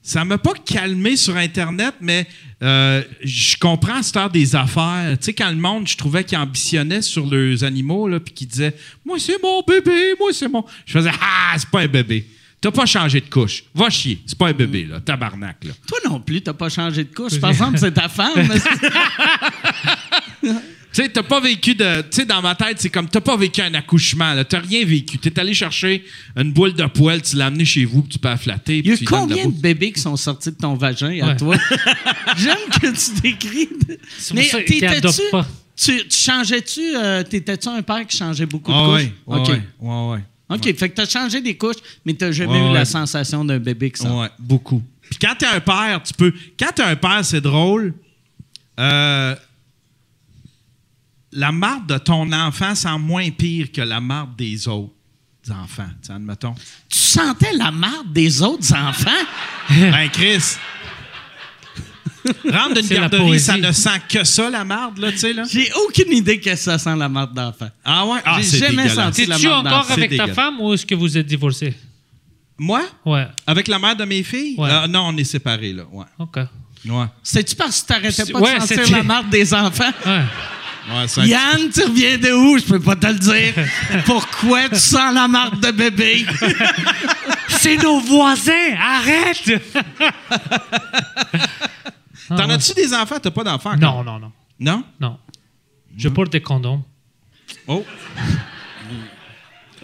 ça 0.02 0.26
m'a 0.26 0.38
pas 0.38 0.54
calmé 0.66 1.16
sur 1.16 1.38
Internet, 1.38 1.94
mais 2.02 2.28
euh, 2.64 3.04
je 3.24 3.58
comprends 3.58 3.98
à 3.98 4.04
cette 4.04 4.18
heure 4.18 4.30
des 4.30 4.56
affaires. 4.56 5.18
Tu 5.20 5.26
sais, 5.26 5.34
quand 5.34 5.50
le 5.50 5.56
monde, 5.56 5.88
je 5.88 5.98
trouvais 5.98 6.24
qu'il 6.24 6.38
ambitionnait 6.38 7.02
sur 7.02 7.26
leurs 7.28 7.64
animaux, 7.64 8.08
là, 8.08 8.20
puis 8.20 8.34
qu'il 8.34 8.48
disait 8.48 8.76
Moi, 9.06 9.18
c'est 9.20 9.42
mon 9.42 9.62
bébé, 9.62 10.16
moi, 10.20 10.30
c'est 10.34 10.48
mon. 10.48 10.66
Je 10.86 10.94
faisais 10.94 11.12
Ah, 11.22 11.54
c'est 11.58 11.70
pas 11.70 11.82
un 11.82 11.88
bébé. 11.88 12.28
T'as 12.62 12.72
pas 12.72 12.86
changé 12.86 13.22
de 13.22 13.30
couche. 13.30 13.64
Va 13.74 13.90
chier. 13.90 14.22
C'est 14.26 14.38
pas 14.38 14.48
un 14.50 14.54
bébé, 14.54 14.86
là. 14.86 15.00
Tabarnak, 15.00 15.64
là. 15.64 15.72
Toi 15.88 16.00
non 16.10 16.20
plus, 16.20 16.42
t'as 16.42 16.54
pas 16.54 16.70
changé 16.70 17.04
de 17.06 17.14
couche. 17.14 17.40
Par 17.42 17.52
exemple, 17.52 17.78
c'est 17.78 17.94
ta 17.94 18.10
femme. 18.10 18.34
Tu 20.92 21.04
sais, 21.04 21.10
t'as 21.10 21.22
pas 21.24 21.40
vécu 21.40 21.76
de. 21.76 22.02
Tu 22.02 22.08
sais, 22.12 22.26
dans 22.26 22.42
ma 22.42 22.56
tête, 22.56 22.78
c'est 22.80 22.90
comme 22.90 23.08
t'as 23.08 23.22
pas 23.22 23.38
vécu 23.38 23.62
un 23.62 23.74
accouchement, 23.76 24.34
là. 24.34 24.44
T'as 24.44 24.60
rien 24.60 24.84
vécu. 24.86 25.20
T'es 25.20 25.40
allé 25.40 25.54
chercher 25.54 26.04
une 26.36 26.52
boule 26.52 26.74
de 26.74 26.84
poêle, 26.86 27.22
tu 27.22 27.36
l'as 27.36 27.46
amené 27.46 27.64
chez 27.64 27.86
vous, 27.86 28.02
puis 28.02 28.14
tu 28.14 28.20
peux 28.20 28.28
la 28.28 28.38
flatter. 28.38 28.80
Il 28.80 28.88
y 28.88 28.92
a 28.92 28.98
de 28.98 29.06
combien 29.06 29.46
de 29.46 29.52
bébés 29.52 29.92
qui 29.92 30.02
sont 30.02 30.16
sortis 30.18 30.50
de 30.50 30.56
ton 30.56 30.74
vagin 30.74 31.10
à 31.22 31.28
Ouais. 31.28 31.36
toi? 31.38 31.56
J'aime 32.38 32.58
que 32.82 32.88
tu 32.88 33.22
décris. 33.22 33.70
Qu'ils 34.18 34.80
t'étais-tu-. 34.80 35.22
Tu, 35.76 36.08
tu 36.08 36.18
changeais-tu, 36.18 36.96
euh, 36.96 37.24
t'étais-tu 37.24 37.68
un 37.70 37.82
père 37.84 38.06
qui 38.06 38.18
changeait 38.18 38.46
beaucoup 38.48 38.72
de 38.72 38.78
Ah 38.78 38.86
couches? 38.86 38.96
ouais, 38.96 39.14
ouais, 39.28 39.40
OK. 39.40 39.48
ouais, 39.48 39.62
ouais, 39.80 40.12
ouais. 40.14 40.20
OK, 40.58 40.76
fait 40.78 40.90
que 40.90 40.96
t'as 40.96 41.08
changé 41.08 41.40
des 41.42 41.56
couches, 41.56 41.76
mais 42.04 42.14
t'as 42.16 42.32
jamais 42.32 42.60
Ouais, 42.60 42.72
eu 42.72 42.74
la 42.74 42.84
sensation 42.86 43.46
d'un 43.46 43.60
bébé 43.60 43.92
qui 43.92 44.02
sort. 44.02 44.20
Ouais, 44.22 44.30
beaucoup. 44.40 44.82
Puis 45.04 45.20
quand 45.22 45.36
t'es 45.38 45.46
un 45.46 45.60
père, 45.60 46.02
tu 46.04 46.14
peux. 46.16 46.34
Quand 46.60 46.72
t'es 46.76 46.82
un 46.82 46.96
père, 46.96 47.24
c'est 47.24 47.40
drôle. 47.42 47.94
Euh, 48.80 49.36
la 51.32 51.52
marde 51.52 51.88
de 51.88 51.98
ton 51.98 52.32
enfant 52.32 52.74
sent 52.76 52.98
moins 53.00 53.30
pire 53.32 53.72
que 53.72 53.82
la 53.82 54.00
marde 54.00 54.36
des 54.36 54.68
autres 54.68 54.94
enfants, 55.50 55.88
tu 56.02 56.08
sais, 56.08 56.14
admettons. 56.14 56.54
Tu 56.90 56.98
sentais 56.98 57.54
la 57.54 57.72
marde 57.72 58.12
des 58.14 58.42
autres 58.42 58.74
enfants? 58.74 59.10
ben, 59.70 60.10
Chris. 60.12 60.56
Rentre 62.52 62.82
d'une 62.82 62.88
garderie, 62.90 63.40
ça 63.40 63.58
ne 63.58 63.72
sent 63.72 64.02
que 64.10 64.24
ça, 64.24 64.50
la 64.50 64.66
marde, 64.66 64.98
là, 64.98 65.12
tu 65.12 65.18
sais, 65.20 65.34
là. 65.34 65.44
J'ai 65.50 65.72
aucune 65.86 66.12
idée 66.12 66.40
que 66.40 66.54
ça 66.56 66.78
sent 66.78 66.96
la 66.96 67.08
marde 67.10 67.34
d'enfant. 67.34 67.70
Ah 67.84 68.06
ouais? 68.06 68.20
Ah, 68.26 68.38
J'ai 68.40 68.44
c'est 68.44 68.58
jamais 68.60 68.84
dégueulasse. 68.84 68.96
senti 69.16 69.26
la 69.26 69.36
T'es-tu 69.38 69.48
marde 69.48 69.68
encore 69.68 69.80
d'enfant. 69.80 69.94
avec 69.94 70.12
C'est 70.12 70.18
ta 70.18 70.24
dégueulasse. 70.26 70.36
femme 70.36 70.62
ou 70.62 70.74
est-ce 70.74 70.86
que 70.86 70.96
vous 70.96 71.18
êtes 71.18 71.26
divorcés? 71.26 71.74
Moi? 72.58 72.82
Ouais. 73.06 73.26
Avec 73.48 73.68
la 73.70 73.80
mère 73.80 73.96
de 73.96 74.04
mes 74.04 74.22
filles? 74.22 74.56
Ouais. 74.58 74.70
Euh, 74.70 74.88
non, 74.88 75.08
on 75.08 75.18
est 75.18 75.24
séparés, 75.24 75.72
là. 75.74 75.84
Ouais. 75.92 76.06
OK. 76.20 76.38
Ouais. 76.86 77.06
C'est-tu 77.24 77.56
parce 77.56 77.82
que 77.82 77.88
t'arrêtais 77.88 78.26
pas 78.32 78.40
Ouais, 78.40 78.56
de 78.60 78.66
sentir 78.66 78.92
la 78.98 79.04
marde 79.04 79.30
des 79.30 79.54
enfants? 79.54 79.92
Ouais. 80.06 80.24
Ouais, 80.88 81.28
Yann, 81.28 81.70
tu 81.72 81.82
reviens 81.84 82.18
de 82.18 82.32
où? 82.32 82.58
Je 82.58 82.64
peux 82.66 82.80
pas 82.80 82.96
te 82.96 83.08
le 83.08 83.16
dire. 83.20 83.54
Pourquoi 84.06 84.70
tu 84.70 84.78
sens 84.78 85.14
la 85.14 85.28
marde 85.28 85.60
de 85.60 85.72
bébé? 85.72 86.26
C'est 87.50 87.78
nos 87.78 88.00
voisins! 88.00 88.76
Arrête! 88.80 89.44
T'en 92.30 92.50
as-tu 92.50 92.74
des 92.74 92.94
enfants? 92.94 93.18
T'as 93.22 93.32
pas 93.32 93.44
d'enfants? 93.44 93.76
Non, 93.76 94.04
non, 94.04 94.20
non. 94.20 94.32
Non? 94.60 94.84
Non. 95.00 95.18
Je 95.98 96.10
porte 96.10 96.32
des 96.32 96.42
condoms. 96.42 96.84
Oh. 97.68 97.86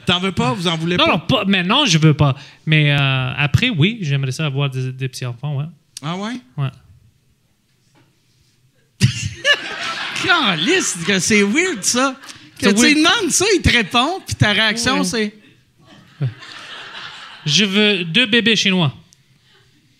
T'en 0.05 0.19
veux 0.19 0.31
pas? 0.31 0.53
Vous 0.53 0.67
en 0.67 0.77
voulez 0.77 0.97
Non, 0.97 1.05
pas? 1.05 1.11
non, 1.11 1.19
pas, 1.19 1.45
maintenant, 1.45 1.85
je 1.85 1.97
veux 1.97 2.13
pas. 2.13 2.35
Mais 2.65 2.91
euh, 2.91 3.33
après, 3.37 3.69
oui, 3.69 3.97
j'aimerais 4.01 4.31
ça 4.31 4.45
avoir 4.45 4.69
des, 4.69 4.91
des 4.91 5.07
petits-enfants, 5.09 5.55
ouais. 5.57 5.65
Ah 6.03 6.15
ouais? 6.15 6.33
ouais. 6.57 6.69
C'est 11.19 11.43
weird, 11.43 11.83
ça. 11.83 12.15
Que 12.59 12.67
C'est 12.69 12.73
tu 12.73 12.85
lui 12.85 12.95
demandes 12.95 13.31
ça, 13.31 13.45
il 13.55 13.61
te 13.61 13.69
répond, 13.69 14.21
puis 14.25 14.35
ta 14.35 14.51
réaction, 14.53 14.99
Ouais. 14.99 15.03
c'est... 15.03 15.33
Je 17.45 17.65
veux 17.65 18.03
deux 18.05 18.25
bébés 18.25 18.55
chinois. 18.55 18.93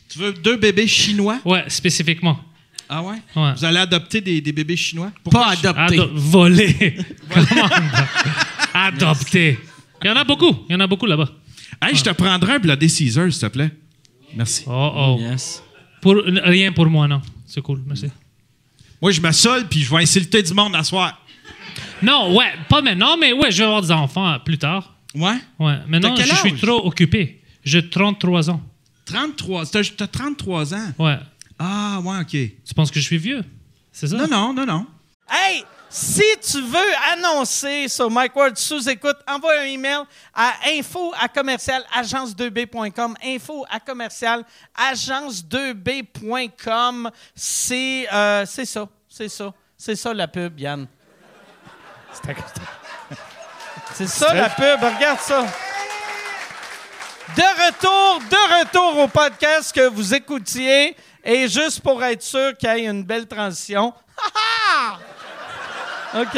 Tu 0.10 0.18
veux 0.20 0.34
deux 0.34 0.56
bébés 0.58 0.88
chinois? 0.88 1.40
Ouais, 1.46 1.64
spécifiquement. 1.68 2.40
Ah 2.90 3.04
ouais? 3.04 3.18
Ouais. 3.36 3.54
Vous 3.56 3.66
allez 3.66 3.78
adopter 3.80 4.22
des, 4.22 4.42
des 4.42 4.52
bébés 4.52 4.78
chinois? 4.78 5.12
Pas 5.30 5.48
adopté. 5.50 6.00
Ado- 6.00 6.10
voler. 6.14 6.98
Comment? 7.30 7.70
Adopter. 8.74 9.60
Il 10.04 10.08
y 10.08 10.10
en 10.10 10.16
a 10.16 10.24
beaucoup. 10.24 10.56
Il 10.70 10.74
y 10.74 10.76
en 10.76 10.80
a 10.80 10.88
beaucoup 10.88 11.06
là-bas. 11.06 11.30
Hey, 11.82 11.96
je 11.96 12.04
te 12.04 12.10
prendrai 12.12 12.54
un 12.54 12.60
Bloody 12.60 12.88
Caesar, 12.90 13.32
s'il 13.32 13.42
te 13.42 13.48
plaît. 13.48 13.72
Merci. 14.36 14.64
Oh, 14.68 14.92
oh. 14.96 15.18
Yes. 15.20 15.62
Pour, 16.02 16.16
rien 16.26 16.72
pour 16.72 16.86
moi, 16.88 17.08
non. 17.08 17.22
C'est 17.46 17.62
cool, 17.62 17.82
merci. 17.86 18.08
Moi, 19.06 19.12
je 19.12 19.22
me 19.22 19.32
sole, 19.32 19.68
puis 19.68 19.84
je 19.84 19.92
vais 19.92 20.02
insulter 20.02 20.42
du 20.42 20.52
monde 20.56 20.76
à 20.76 20.84
soir. 20.84 21.22
Non, 22.02 22.36
ouais, 22.36 22.52
pas 22.68 22.82
maintenant, 22.82 23.18
mais 23.18 23.34
ouais, 23.34 23.52
je 23.52 23.60
vais 23.60 23.66
avoir 23.66 23.84
des 23.84 23.92
enfants 23.92 24.40
plus 24.44 24.58
tard. 24.58 24.96
Ouais? 25.14 25.36
Ouais, 25.60 25.78
maintenant, 25.88 26.16
T'as 26.16 26.24
je 26.24 26.34
suis 26.34 26.54
âge? 26.54 26.62
trop 26.62 26.88
occupé. 26.88 27.40
J'ai 27.64 27.88
33 27.88 28.50
ans. 28.50 28.64
33. 29.06 29.68
T'as 29.68 29.84
t'as 29.96 30.08
33 30.08 30.74
ans? 30.74 30.88
Ouais. 30.98 31.20
Ah, 31.60 32.00
ouais, 32.04 32.18
OK. 32.20 32.32
Tu 32.32 32.74
penses 32.76 32.90
que 32.90 33.00
je 33.00 33.06
suis 33.06 33.20
vieux? 33.20 33.44
C'est 33.92 34.08
ça? 34.08 34.18
Non, 34.18 34.28
non, 34.28 34.54
non, 34.56 34.66
non. 34.66 34.88
Hey, 35.30 35.64
si 35.98 36.22
tu 36.42 36.62
veux 36.62 36.94
annoncer 37.14 37.88
sur 37.88 38.12
Mike 38.12 38.36
Ward 38.36 38.58
sous 38.58 38.90
écoute, 38.90 39.16
envoie 39.28 39.62
un 39.62 39.66
email 39.66 40.02
à 40.34 40.52
info 40.68 41.14
à 41.18 41.30
commercial 41.30 41.82
agence2b.com. 41.96 43.16
Info 43.24 43.66
à 43.70 43.80
commercial 43.80 44.44
agence2b.com. 44.76 47.10
C'est 47.34 48.10
euh, 48.12 48.46
c'est 48.46 48.66
ça, 48.66 48.90
c'est 49.16 49.30
ça, 49.30 49.54
c'est 49.78 49.96
ça 49.96 50.14
la 50.14 50.28
pub, 50.28 50.60
Yann. 50.60 50.88
C'est 53.94 54.08
ça 54.08 54.34
la 54.34 54.50
pub, 54.50 54.82
regarde 54.82 55.20
ça. 55.20 55.42
De 57.34 57.42
retour, 57.42 58.20
de 58.30 58.60
retour 58.60 59.04
au 59.04 59.08
podcast 59.08 59.74
que 59.74 59.88
vous 59.88 60.14
écoutiez. 60.14 60.98
Et 61.24 61.48
juste 61.48 61.80
pour 61.80 62.04
être 62.04 62.22
sûr 62.22 62.58
qu'il 62.58 62.70
y 62.70 62.72
ait 62.74 62.88
une 62.88 63.06
belle 63.06 63.26
transition. 63.26 63.94
Ha, 64.18 65.00
ha! 66.14 66.22
OK. 66.22 66.38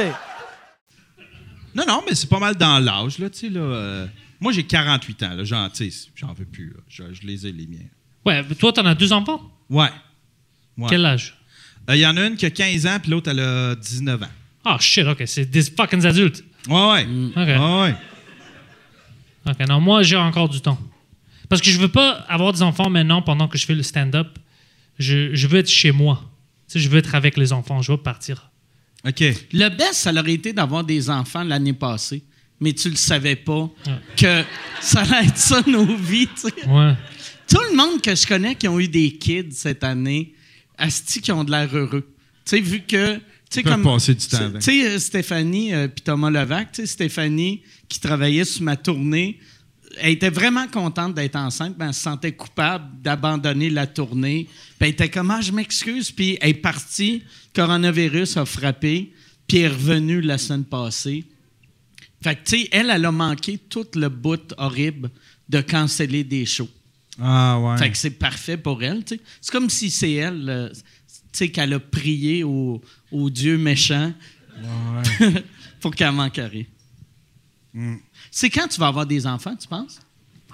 Non, 1.73 1.83
non, 1.87 2.03
mais 2.07 2.13
c'est 2.13 2.29
pas 2.29 2.39
mal 2.39 2.55
dans 2.55 2.77
l'âge, 2.77 3.17
là, 3.17 3.29
tu 3.31 3.39
sais, 3.39 3.49
là. 3.49 3.59
euh, 3.59 4.07
moi, 4.39 4.51
j'ai 4.51 4.67
48 4.67 5.23
ans, 5.23 5.33
là. 5.33 5.43
J'en, 5.43 5.67
veux 6.33 6.45
plus, 6.45 6.69
là. 6.69 6.79
Je, 6.87 7.11
je 7.11 7.23
les 7.23 7.47
ai, 7.47 7.51
les 7.51 7.65
miens. 7.65 7.87
Ouais, 8.23 8.43
toi, 8.55 8.71
t'en 8.71 8.85
as 8.85 8.93
deux 8.93 9.11
enfants? 9.13 9.41
Ouais. 9.67 9.89
Ouais. 10.77 10.87
Quel 10.89 11.05
âge? 11.07 11.36
Euh, 11.89 11.95
Il 11.95 11.99
y 11.99 12.05
en 12.05 12.17
a 12.17 12.25
une 12.27 12.35
qui 12.35 12.45
a 12.45 12.49
15 12.49 12.85
ans, 12.85 12.97
puis 13.01 13.11
l'autre, 13.11 13.29
elle 13.31 13.39
a 13.39 13.75
19 13.75 14.23
ans. 14.23 14.27
Ah, 14.65 14.77
shit, 14.79 15.05
OK, 15.05 15.23
c'est 15.25 15.45
des 15.45 15.61
fucking 15.63 16.05
adultes. 16.05 16.43
Ouais, 16.67 16.75
ouais. 16.91 17.07
OK. 17.29 17.35
Ouais, 17.35 17.81
ouais. 17.81 17.95
OK, 19.49 19.67
non, 19.69 19.79
moi, 19.79 20.03
j'ai 20.03 20.17
encore 20.17 20.49
du 20.49 20.59
temps. 20.59 20.77
Parce 21.49 21.61
que 21.61 21.69
je 21.69 21.79
veux 21.79 21.87
pas 21.87 22.25
avoir 22.27 22.51
des 22.51 22.61
enfants 22.61 22.89
maintenant 22.89 23.21
pendant 23.21 23.47
que 23.47 23.57
je 23.57 23.65
fais 23.65 23.75
le 23.75 23.83
stand-up. 23.83 24.27
Je, 24.99 25.33
je 25.33 25.47
veux 25.47 25.59
être 25.59 25.69
chez 25.69 25.91
moi. 25.91 26.21
Tu 26.67 26.73
sais, 26.73 26.79
je 26.79 26.89
veux 26.89 26.97
être 26.97 27.15
avec 27.15 27.37
les 27.37 27.53
enfants. 27.53 27.81
Je 27.81 27.93
veux 27.93 27.97
partir. 27.97 28.49
OK. 29.07 29.21
Le 29.53 29.69
best, 29.69 29.93
ça 29.93 30.11
aurait 30.11 30.33
été 30.33 30.51
d'avoir 30.51 30.83
des 30.83 31.09
enfants 31.09 31.43
l'année 31.45 31.71
passée, 31.71 32.23
mais 32.59 32.73
tu 32.73 32.89
le 32.89 32.97
savais 32.97 33.37
pas 33.37 33.69
que 34.17 34.43
ça 34.81 35.01
allait 35.01 35.27
être 35.27 35.37
ça 35.37 35.61
nos 35.65 35.85
vies. 35.95 36.27
tu 36.27 36.41
sais. 36.49 36.67
Ouais. 36.67 36.93
Tout 37.49 37.61
le 37.71 37.77
monde 37.77 38.01
que 38.01 38.13
je 38.13 38.27
connais 38.27 38.55
qui 38.55 38.67
ont 38.67 38.77
eu 38.79 38.89
des 38.89 39.13
kids 39.13 39.51
cette 39.51 39.85
année, 39.85 40.33
asti 40.77 41.21
qui 41.21 41.31
ont 41.31 41.43
de 41.43 41.51
l'air 41.51 41.75
heureux. 41.75 42.07
Tu 42.45 42.57
sais, 42.57 42.59
vu 42.61 42.81
que. 42.81 43.15
Tu 43.15 43.21
sais, 43.49 43.63
comme. 43.63 43.83
passer 43.83 44.13
du 44.15 44.25
temps 44.27 44.37
tu- 44.37 44.43
avec. 44.43 44.61
Tu 44.61 44.71
sais, 44.71 44.87
euh, 44.87 44.99
Stéphanie 44.99 45.73
euh, 45.73 45.87
puis 45.87 46.03
Thomas 46.03 46.29
Levac, 46.29 46.71
tu 46.71 46.81
sais, 46.81 46.87
Stéphanie 46.87 47.61
qui 47.87 47.99
travaillait 47.99 48.45
sur 48.45 48.63
ma 48.63 48.75
tournée, 48.75 49.39
elle 49.99 50.11
était 50.11 50.29
vraiment 50.29 50.67
contente 50.67 51.15
d'être 51.15 51.35
enceinte, 51.35 51.75
mais 51.79 51.85
elle 51.85 51.93
se 51.93 52.01
sentait 52.01 52.33
coupable 52.33 53.01
d'abandonner 53.01 53.69
la 53.69 53.87
tournée. 53.87 54.47
Puis 54.47 54.75
elle 54.81 54.89
était 54.89 55.09
comme, 55.09 55.31
ah, 55.31 55.41
je 55.41 55.51
m'excuse. 55.51 56.11
Puis 56.11 56.37
elle 56.41 56.49
est 56.49 56.53
partie, 56.55 57.23
coronavirus 57.55 58.37
a 58.37 58.45
frappé, 58.45 59.13
puis 59.47 59.59
elle 59.59 59.65
est 59.65 59.67
revenue 59.69 60.21
la 60.21 60.37
semaine 60.37 60.65
passée. 60.65 61.25
Fait 62.21 62.35
que, 62.35 62.49
tu 62.49 62.61
sais, 62.61 62.69
elle, 62.71 62.89
elle 62.89 63.05
a 63.05 63.11
manqué 63.11 63.57
tout 63.57 63.87
le 63.95 64.09
bout 64.09 64.53
horrible 64.57 65.09
de 65.49 65.61
canceller 65.61 66.23
des 66.23 66.45
shows. 66.45 66.69
Ah, 67.21 67.59
ouais. 67.59 67.77
Fait 67.77 67.91
que 67.91 67.97
c'est 67.97 68.11
parfait 68.11 68.57
pour 68.57 68.81
elle. 68.83 69.03
tu 69.03 69.15
sais. 69.15 69.21
C'est 69.41 69.51
comme 69.51 69.69
si 69.69 69.89
c'est 69.89 70.13
elle, 70.13 70.45
euh, 70.49 70.69
tu 70.69 70.75
sais, 71.33 71.49
qu'elle 71.49 71.73
a 71.73 71.79
prié 71.79 72.43
au, 72.43 72.81
au 73.11 73.29
Dieu 73.29 73.57
méchant 73.57 74.13
pour 75.79 75.91
qu'elle 75.95 76.11
manque 76.11 76.39
rien. 76.39 76.63
C'est 78.31 78.49
quand 78.49 78.67
tu 78.67 78.79
vas 78.79 78.87
avoir 78.87 79.05
des 79.05 79.27
enfants, 79.27 79.55
tu 79.55 79.67
penses? 79.67 79.99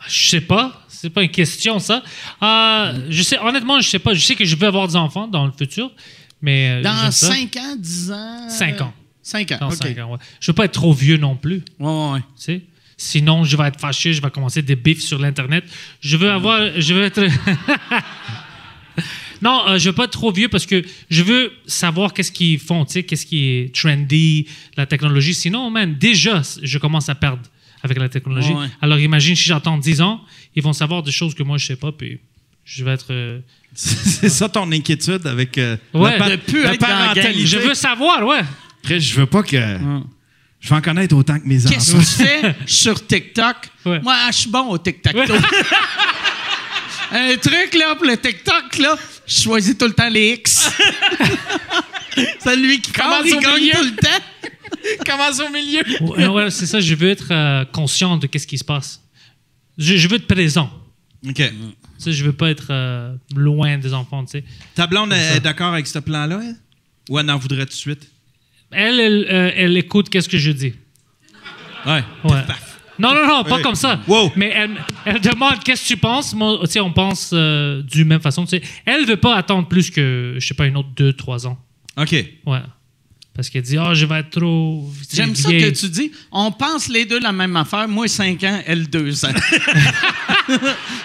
Je 0.08 0.30
sais 0.30 0.41
pas. 0.41 0.86
C'est 0.89 1.10
pas 1.10 1.23
une 1.23 1.32
question, 1.32 1.80
ça. 1.80 2.04
Euh, 2.41 3.08
je 3.10 3.23
sais, 3.23 3.39
honnêtement, 3.39 3.80
je 3.80 3.89
sais 3.89 3.99
pas. 3.99 4.13
Je 4.13 4.19
sais 4.19 4.36
que 4.36 4.43
je 4.45 4.56
veux 4.56 4.67
avoir 4.67 4.88
des 4.88 4.95
enfants 4.95 5.28
dans 5.28 5.45
le 5.45 5.52
futur. 5.52 5.91
Mais 6.41 6.80
euh, 6.80 6.82
Dans 6.82 6.93
j'aime 7.04 7.12
ça. 7.12 7.28
5 7.28 7.56
ans, 7.58 7.76
10 7.78 8.12
ans? 8.12 8.49
5 8.49 8.82
ans. 8.82 8.93
5 9.21 9.52
ans, 9.54 9.58
Dans 9.62 9.67
ans, 9.67 10.12
ouais. 10.12 10.19
Je 10.41 10.52
veux 10.52 10.56
pas 10.56 10.65
être 10.65 10.73
trop 10.73 10.91
vieux 10.93 11.15
non 11.15 11.38
plus. 11.38 11.63
Ouais, 11.80 11.88
ouais, 11.88 12.12
ouais. 12.13 12.19
tu 12.19 12.26
sais? 12.43 12.62
Sinon, 13.03 13.43
je 13.43 13.57
vais 13.57 13.67
être 13.67 13.81
fâché, 13.81 14.13
je 14.13 14.21
vais 14.21 14.29
commencer 14.29 14.61
des 14.61 14.77
bifs 14.77 15.01
sur 15.01 15.19
l'Internet. 15.19 15.65
Je 15.99 16.15
veux 16.15 16.31
avoir. 16.31 16.79
Je 16.79 16.93
veux 16.93 17.03
être. 17.03 17.21
non, 19.41 19.67
euh, 19.67 19.77
je 19.77 19.89
veux 19.89 19.95
pas 19.95 20.05
être 20.05 20.11
trop 20.11 20.31
vieux 20.31 20.47
parce 20.47 20.65
que 20.65 20.81
je 21.09 21.21
veux 21.21 21.51
savoir 21.67 22.13
qu'est-ce 22.13 22.31
qu'ils 22.31 22.59
font, 22.59 22.85
tu 22.85 22.93
sais, 22.93 23.03
qu'est-ce 23.03 23.25
qui 23.25 23.43
est 23.45 23.75
trendy, 23.75 24.47
la 24.77 24.85
technologie. 24.85 25.33
Sinon, 25.33 25.69
man, 25.69 25.97
déjà, 25.99 26.41
je 26.61 26.77
commence 26.77 27.09
à 27.09 27.15
perdre 27.15 27.41
avec 27.81 27.97
la 27.97 28.07
technologie. 28.07 28.53
Ouais, 28.53 28.61
ouais. 28.61 28.67
Alors, 28.81 28.97
imagine 28.99 29.35
si 29.35 29.43
j'attends 29.43 29.77
10 29.77 29.99
ans, 30.01 30.21
ils 30.55 30.63
vont 30.63 30.71
savoir 30.71 31.03
des 31.03 31.11
choses 31.11 31.35
que 31.35 31.43
moi, 31.43 31.57
je 31.57 31.65
sais 31.65 31.75
pas, 31.75 31.91
puis 31.91 32.19
je 32.63 32.85
vais 32.85 32.91
être. 32.91 33.07
euh, 33.11 33.39
c'est 33.75 34.29
ça 34.29 34.47
ton 34.47 34.71
inquiétude 34.71 35.27
avec 35.27 35.57
euh, 35.57 35.75
Ouais, 35.93 36.17
la, 36.17 36.29
de 36.29 36.35
plus 36.37 36.63
la 36.63 36.75
être 36.75 36.79
dans 36.79 36.87
la 36.87 36.95
parentalité. 37.07 37.45
Je 37.45 37.57
veux 37.57 37.73
savoir, 37.73 38.25
ouais. 38.25 38.39
Après, 38.81 39.01
je 39.01 39.13
veux 39.15 39.25
pas 39.25 39.43
que. 39.43 39.57
Je 40.63 40.69
vais 40.69 40.76
en 40.76 40.82
connaître 40.82 41.13
autant 41.13 41.38
que 41.38 41.45
mes 41.45 41.62
Qu'est-ce 41.62 41.93
enfants. 41.93 41.99
que 41.99 42.06
tu 42.06 42.23
fais 42.23 42.56
sur 42.65 43.06
TikTok? 43.06 43.56
Ouais. 43.86 43.99
Moi, 43.99 44.15
je 44.32 44.38
suis 44.38 44.49
bon 44.49 44.69
au 44.69 44.78
TikTok. 44.78 45.13
Un 47.12 47.36
truc, 47.36 47.76
là, 47.78 47.95
pour 47.95 48.06
le 48.06 48.15
TikTok, 48.17 48.78
là, 48.80 48.95
je 49.28 49.41
choisis 49.41 49.78
tout 49.78 49.86
le 49.86 49.93
temps 49.93 50.08
les 50.10 50.32
X. 50.36 50.71
Celui 52.43 52.80
qui 52.80 52.91
commence 52.93 53.30
au 53.32 53.39
gagne 53.39 53.56
milieu. 53.60 53.71
tout 53.73 53.84
le 53.84 53.95
temps? 53.95 54.23
Commence 55.06 55.39
au 55.39 55.49
milieu. 55.49 55.82
Ouais, 56.02 56.28
ouais, 56.28 56.49
c'est 56.52 56.65
ça, 56.65 56.80
je 56.82 56.93
veux 56.95 57.10
être 57.10 57.28
euh, 57.32 57.63
conscient 57.65 58.17
de 58.17 58.28
qu'est-ce 58.28 58.47
qui 58.47 58.58
se 58.58 58.63
passe. 58.65 59.02
Je, 59.78 59.95
je 59.97 60.08
veux 60.08 60.15
être 60.15 60.28
présent. 60.28 60.69
OK. 61.26 61.36
Tu 61.36 61.43
sais, 61.97 62.12
je 62.12 62.23
veux 62.26 62.34
pas 62.34 62.49
être 62.49 62.67
euh, 62.69 63.15
loin 63.36 63.78
des 63.78 63.93
enfants, 63.93 64.23
tu 64.26 64.32
sais. 64.32 64.43
Ta 64.76 64.86
blonde 64.88 65.12
ça. 65.12 65.36
est 65.36 65.39
d'accord 65.39 65.73
avec 65.73 65.88
ce 65.88 65.99
plan-là? 65.99 66.41
Ou 67.10 67.17
elle 67.19 67.30
en 67.32 67.38
voudrait 67.38 67.65
tout 67.65 67.71
de 67.71 67.73
suite? 67.73 68.10
Elle, 68.75 68.99
elle, 68.99 69.27
euh, 69.29 69.51
elle 69.55 69.77
écoute 69.77 70.09
qu'est-ce 70.09 70.29
que 70.29 70.38
je 70.38 70.51
dis. 70.51 70.73
Ouais. 71.86 72.03
Ouais. 72.23 72.41
Non, 72.99 73.13
non, 73.13 73.27
non, 73.27 73.43
pas 73.43 73.62
comme 73.62 73.75
ça. 73.75 73.99
Wow. 74.07 74.31
Mais 74.36 74.51
elle, 74.55 74.71
elle 75.05 75.19
demande 75.19 75.63
qu'est-ce 75.63 75.83
que 75.83 75.88
tu 75.88 75.97
penses. 75.97 76.33
Moi, 76.33 76.59
tu 76.63 76.71
sais, 76.71 76.79
on 76.79 76.91
pense 76.91 77.31
euh, 77.33 77.81
du 77.81 78.05
même 78.05 78.21
façon. 78.21 78.45
Tu 78.45 78.57
sais. 78.57 78.62
Elle 78.86 79.05
veut 79.05 79.17
pas 79.17 79.36
attendre 79.36 79.67
plus 79.67 79.89
que, 79.89 80.36
je 80.38 80.45
sais 80.45 80.53
pas, 80.53 80.67
une 80.67 80.77
autre 80.77 80.89
deux, 80.95 81.13
trois 81.13 81.47
ans. 81.47 81.57
OK. 81.97 82.12
Ouais. 82.45 82.59
Parce 83.33 83.49
qu'elle 83.49 83.63
dit, 83.63 83.79
oh, 83.79 83.95
je 83.95 84.05
vais 84.05 84.19
être 84.19 84.29
trop. 84.29 84.88
J'aime 85.12 85.33
ça 85.33 85.49
que 85.49 85.69
tu 85.71 85.89
dis, 85.89 86.12
on 86.31 86.51
pense 86.51 86.88
les 86.88 87.05
deux 87.05 87.19
la 87.19 87.31
même 87.31 87.55
affaire. 87.55 87.88
Moi, 87.88 88.07
5 88.07 88.43
ans, 88.43 88.62
elle, 88.67 88.88
2 88.88 89.25
ans. 89.25 89.29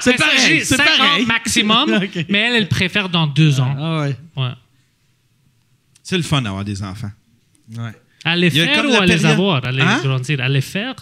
c'est 0.01 0.15
pareil. 0.15 0.61
C'est 0.63 0.77
cinq 0.77 0.85
pareil. 0.85 1.25
ans 1.25 1.27
maximum, 1.27 2.01
mais 2.29 2.39
elle, 2.39 2.57
elle 2.57 2.69
préfère 2.69 3.09
dans 3.09 3.27
deux 3.27 3.61
ans. 3.61 3.75
Ah 3.79 4.01
ouais. 4.01 4.17
Ouais. 4.37 4.53
C'est 6.03 6.19
le 6.19 6.23
fun 6.23 6.43
d'avoir 6.43 6.65
des 6.65 6.83
enfants. 6.83 7.11
Ouais. 7.77 7.93
À 8.25 8.37
les 8.37 8.51
faire 8.51 8.85
ou 8.89 8.95
à 8.95 9.07
les 9.07 9.25
avoir, 9.25 9.65
à 9.65 9.71
les 9.73 9.83
Hein? 9.83 10.01
grandir, 10.03 10.41
à 10.41 10.49
les 10.49 10.61
faire. 10.61 10.95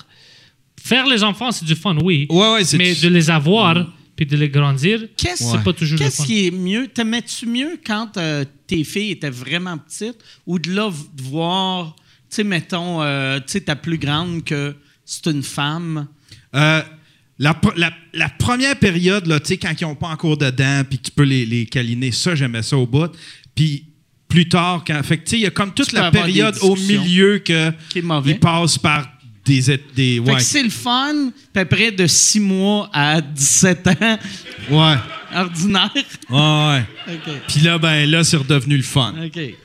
Faire 0.82 1.06
les 1.06 1.22
enfants, 1.24 1.50
c'est 1.50 1.64
du 1.64 1.74
fun, 1.74 1.96
oui. 2.02 2.26
Ouais, 2.30 2.52
ouais, 2.54 2.64
c'est 2.64 2.78
mais 2.78 2.94
de 2.94 3.08
les 3.08 3.30
avoir 3.30 3.86
puis 4.14 4.24
de 4.24 4.36
les 4.36 4.48
grandir, 4.48 5.00
c'est 5.18 5.62
pas 5.62 5.72
toujours 5.74 5.98
le 5.98 6.04
qu'est-ce 6.04 6.24
qui 6.24 6.46
est 6.46 6.50
mieux? 6.50 6.88
T'aimais-tu 6.88 7.44
mieux 7.46 7.78
quand 7.86 8.16
euh, 8.16 8.44
tes 8.66 8.82
filles 8.82 9.10
étaient 9.10 9.28
vraiment 9.28 9.76
petites 9.76 10.16
ou 10.46 10.58
de 10.58 10.72
là 10.72 10.88
de 10.90 11.22
voir, 11.22 11.94
tu 12.30 12.36
sais, 12.36 12.44
mettons, 12.44 13.02
euh, 13.02 13.36
tu 13.40 13.44
sais, 13.48 13.60
ta 13.60 13.76
plus 13.76 13.98
grande 13.98 14.42
que 14.42 14.74
c'est 15.04 15.26
une 15.26 15.42
femme? 15.42 16.06
Euh, 16.54 16.80
la, 17.38 17.52
pr- 17.52 17.74
la- 17.76 17.92
la 18.14 18.30
première 18.30 18.78
période, 18.78 19.26
là, 19.26 19.38
tu 19.38 19.48
sais, 19.48 19.56
quand 19.58 19.74
ils 19.78 19.84
n'ont 19.84 19.94
pas 19.96 20.08
encore 20.08 20.38
dedans, 20.38 20.82
puis 20.88 20.98
que 20.98 21.04
tu 21.04 21.10
peux 21.10 21.24
les, 21.24 21.44
les 21.44 21.66
câliner, 21.66 22.10
ça, 22.10 22.34
j'aimais 22.34 22.62
ça 22.62 22.78
au 22.78 22.86
bout. 22.86 23.10
Puis 23.54 23.84
plus 24.28 24.48
tard, 24.48 24.82
quand. 24.86 25.02
Fait 25.02 25.20
il 25.32 25.40
y 25.40 25.46
a 25.46 25.50
comme 25.50 25.72
toute 25.72 25.92
la 25.92 26.10
période 26.10 26.56
au 26.62 26.76
milieu 26.76 27.38
que. 27.38 27.72
Passent 28.40 28.78
par 28.78 29.08
des. 29.44 29.80
des 29.94 30.18
ouais. 30.18 30.34
que 30.34 30.42
c'est 30.42 30.62
le 30.62 30.70
fun, 30.70 31.30
puis 31.52 31.62
après 31.62 31.90
de 31.92 32.06
6 32.06 32.40
mois 32.40 32.90
à 32.92 33.20
17 33.20 33.86
ans, 33.88 34.18
ouais. 34.70 34.94
ordinaire. 35.34 35.90
Ouais, 36.28 36.82
ouais. 37.08 37.16
Puis 37.46 37.60
là, 37.60 37.78
ben 37.78 38.10
là, 38.10 38.24
c'est 38.24 38.36
redevenu 38.36 38.76
le 38.76 38.82
fun. 38.82 39.14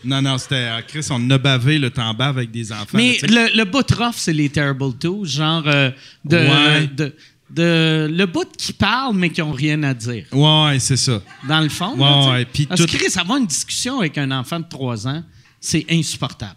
Non, 0.04 0.22
non, 0.22 0.38
c'était. 0.38 0.56
euh, 0.56 0.82
Chris, 0.88 1.08
on 1.10 1.30
a 1.32 1.38
bavé 1.38 1.80
le 1.80 1.90
temps 1.90 2.14
bave 2.14 2.38
avec 2.38 2.52
des 2.52 2.72
enfants. 2.72 2.86
Mais 2.94 3.18
là, 3.28 3.48
le, 3.50 3.58
le 3.58 3.64
bout 3.66 3.86
c'est 4.14 4.34
les 4.34 4.50
Terrible 4.50 4.94
Two, 5.00 5.26
genre 5.26 5.64
euh, 5.66 5.90
de, 6.24 6.38
Ouais. 6.38 6.88
de, 6.96 7.16
de- 7.54 8.08
le 8.12 8.26
bout 8.26 8.48
qui 8.58 8.74
parle, 8.74 9.16
mais 9.16 9.30
qui 9.30 9.42
n'ont 9.42 9.52
rien 9.52 9.82
à 9.84 9.94
dire. 9.94 10.26
Ouais, 10.32 10.64
ouais, 10.66 10.80
c'est 10.80 10.98
ça. 10.98 11.22
Dans 11.48 11.60
le 11.62 11.70
fond. 11.70 11.94
Ouais, 11.94 12.00
là, 12.00 12.32
ouais, 12.32 12.46
puis 12.46 12.66
Parce 12.66 12.82
tout- 12.82 12.88
que 12.88 12.98
Chris, 12.98 13.14
avoir 13.20 13.38
une 13.38 13.48
discussion 13.48 14.00
avec 14.00 14.18
un 14.18 14.32
enfant 14.32 14.60
de 14.60 14.66
3 14.70 15.08
ans, 15.08 15.24
c'est 15.60 15.86
insupportable. 15.92 16.56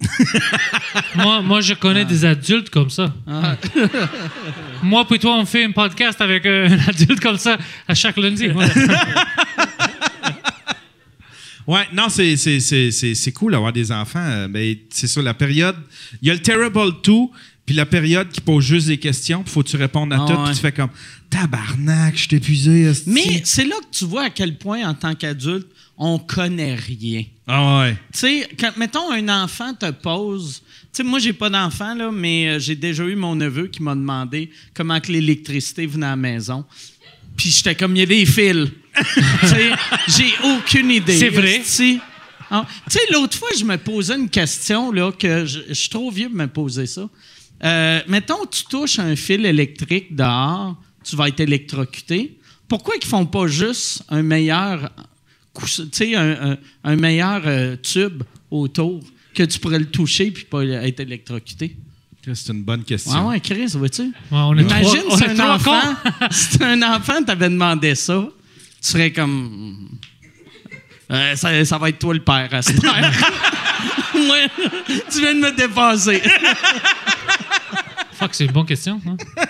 moi, 1.17 1.43
moi, 1.43 1.61
je 1.61 1.75
connais 1.75 2.05
des 2.07 2.25
adultes 2.25 2.71
comme 2.71 2.89
ça. 2.89 3.13
Ah. 3.27 3.57
moi, 4.83 5.07
puis 5.07 5.19
toi, 5.19 5.37
on 5.39 5.45
fait 5.45 5.65
un 5.65 5.73
podcast 5.73 6.21
avec 6.23 6.47
un 6.47 6.79
adulte 6.89 7.21
comme 7.21 7.37
ça 7.37 7.59
à 7.87 7.95
chaque 7.95 8.17
lundi. 8.17 8.49
Ouais. 11.67 11.87
Non, 11.95 12.09
c'est, 12.11 12.37
c'est, 12.37 12.61
c'est, 12.61 12.91
c'est, 12.91 13.15
c'est 13.15 13.33
cool 13.33 13.53
d'avoir 13.53 13.73
des 13.73 13.91
enfants. 13.91 14.19
euh, 14.21 14.49
Mais 14.51 14.81
c'est 14.91 15.07
ça, 15.07 15.23
la 15.23 15.33
période. 15.33 15.77
Il 16.21 16.29
y 16.29 16.31
a 16.31 16.35
le 16.35 16.41
Terrible 16.41 16.93
2, 17.03 17.13
puis 17.67 17.75
la 17.75 17.87
période 17.87 18.29
qui 18.31 18.41
pose 18.41 18.65
juste 18.65 18.89
des 18.89 18.99
questions, 18.99 19.43
puis 19.43 19.53
faut 19.53 19.63
que 19.63 19.69
tu 19.69 19.77
répondes 19.77 20.13
à 20.13 20.19
Ah 20.21 20.27
tout, 20.27 20.33
ouais. 20.39 20.45
puis 20.47 20.55
tu 20.55 20.61
fais 20.61 20.73
comme 20.73 20.91
Tabarnak, 21.31 22.17
je 22.17 22.29
t'ai 22.29 22.37
épuisé. 22.37 22.93
mais 23.07 23.43
c'est 23.45 23.65
là 23.65 23.75
que 23.81 23.97
tu 23.97 24.05
vois 24.05 24.25
à 24.25 24.31
quel 24.31 24.57
point, 24.59 24.87
en 24.89 24.95
tant 24.95 25.15
qu'adulte, 25.15 25.67
on 25.97 26.19
connaît 26.19 26.75
rien. 26.75 27.25
Ah 27.47 27.81
ouais. 27.81 27.93
Tu 28.13 28.19
sais, 28.19 28.49
quand, 28.59 28.77
mettons, 28.77 29.11
un 29.13 29.29
enfant 29.45 29.73
te 29.75 29.91
pose. 29.91 30.63
Tu 30.93 30.99
sais, 30.99 31.03
moi, 31.03 31.19
j'ai 31.19 31.33
pas 31.33 31.51
d'enfant, 31.51 31.95
là, 31.95 32.11
mais 32.13 32.49
euh, 32.49 32.59
j'ai 32.59 32.75
déjà 32.75 33.05
eu 33.05 33.15
mon 33.17 33.35
neveu 33.37 33.67
qui 33.69 33.83
m'a 33.83 33.95
demandé 33.95 34.51
comment 34.75 35.01
que 35.01 35.13
l'électricité 35.13 35.87
venait 35.87 36.07
à 36.07 36.11
la 36.11 36.17
maison. 36.17 36.65
Puis 37.37 37.51
j'étais 37.51 37.75
comme, 37.75 37.95
il 37.97 38.01
y 38.01 38.03
a 38.03 38.07
des 38.07 38.27
fils. 38.27 38.69
tu 39.41 39.47
sais, 39.49 39.71
j'ai 40.09 40.33
aucune 40.45 40.91
idée. 40.91 41.19
C'est 41.19 41.29
vrai. 41.31 41.63
Ah, 42.51 42.67
Tu 42.91 42.99
sais, 42.99 43.01
l'autre 43.13 43.37
fois, 43.37 43.49
je 43.59 43.65
me 43.65 43.77
posais 43.79 44.15
une 44.17 44.29
question, 44.29 44.93
là, 44.93 45.11
que 45.13 45.47
je, 45.47 45.61
je 45.69 45.75
suis 45.75 45.89
trop 45.89 46.11
vieux 46.11 46.29
pour 46.29 46.37
me 46.37 46.47
poser 46.47 46.87
ça. 46.87 47.09
Euh, 47.65 48.01
mettons, 48.09 48.45
tu 48.47 48.65
touches 48.65 48.99
un 48.99 49.17
fil 49.17 49.47
électrique 49.47 50.15
dehors, 50.15 50.77
tu 51.03 51.17
vas 51.17 51.29
être 51.29 51.41
électrocuté. 51.41 52.39
Pourquoi 52.69 52.95
ils 53.01 53.07
font 53.07 53.27
pas 53.27 53.47
juste 53.47 54.03
un 54.09 54.23
meilleur 54.23 54.91
couss- 55.55 55.89
tu 55.91 55.99
sais, 56.11 56.15
un, 56.15 56.53
un- 56.53 56.59
un 56.85 56.97
meilleur 56.97 57.43
euh, 57.47 57.77
tube 57.77 58.23
autour 58.51 59.01
que 59.35 59.43
tu 59.45 59.59
pourrais 59.59 59.79
le 59.79 59.87
toucher 59.91 60.31
puis 60.31 60.45
pas 60.45 60.65
être 60.65 61.01
électrocuté? 61.01 61.77
C'est 62.33 62.53
une 62.53 62.63
bonne 62.63 62.85
question. 62.85 63.13
Ah 63.15 63.25
ouais, 63.27 63.41
Chris, 63.41 63.67
vois-tu? 63.75 64.03
Ouais, 64.03 64.13
on 64.31 64.57
est 64.57 64.63
Imagine 64.63 65.01
trois- 65.03 65.15
on 65.15 65.17
si 65.19 65.25
est 65.25 65.31
un 65.31 65.35
trois 65.35 65.55
enfant, 65.57 65.95
si 66.31 66.63
un 66.63 66.83
enfant 66.83 67.23
t'avait 67.23 67.51
demandé 67.51 67.95
ça, 67.95 68.27
tu 68.83 68.89
serais 68.91 69.13
comme. 69.13 69.89
Euh, 71.11 71.37
ça, 71.37 71.65
ça 71.67 71.77
va 71.77 71.91
être 71.91 71.99
toi 71.99 72.15
le 72.15 72.23
père 72.25 72.49
à 72.53 72.63
cette 72.63 72.83
heure. 72.83 72.95
Ouais, 74.15 74.49
tu 75.13 75.21
viens 75.21 75.35
de 75.35 75.41
me 75.41 75.55
dépasser. 75.57 76.23
Fuck, 78.15 78.35
c'est 78.35 78.45
une 78.47 78.53
bonne 78.53 78.67
question. 78.67 79.01
hein. 79.07 79.17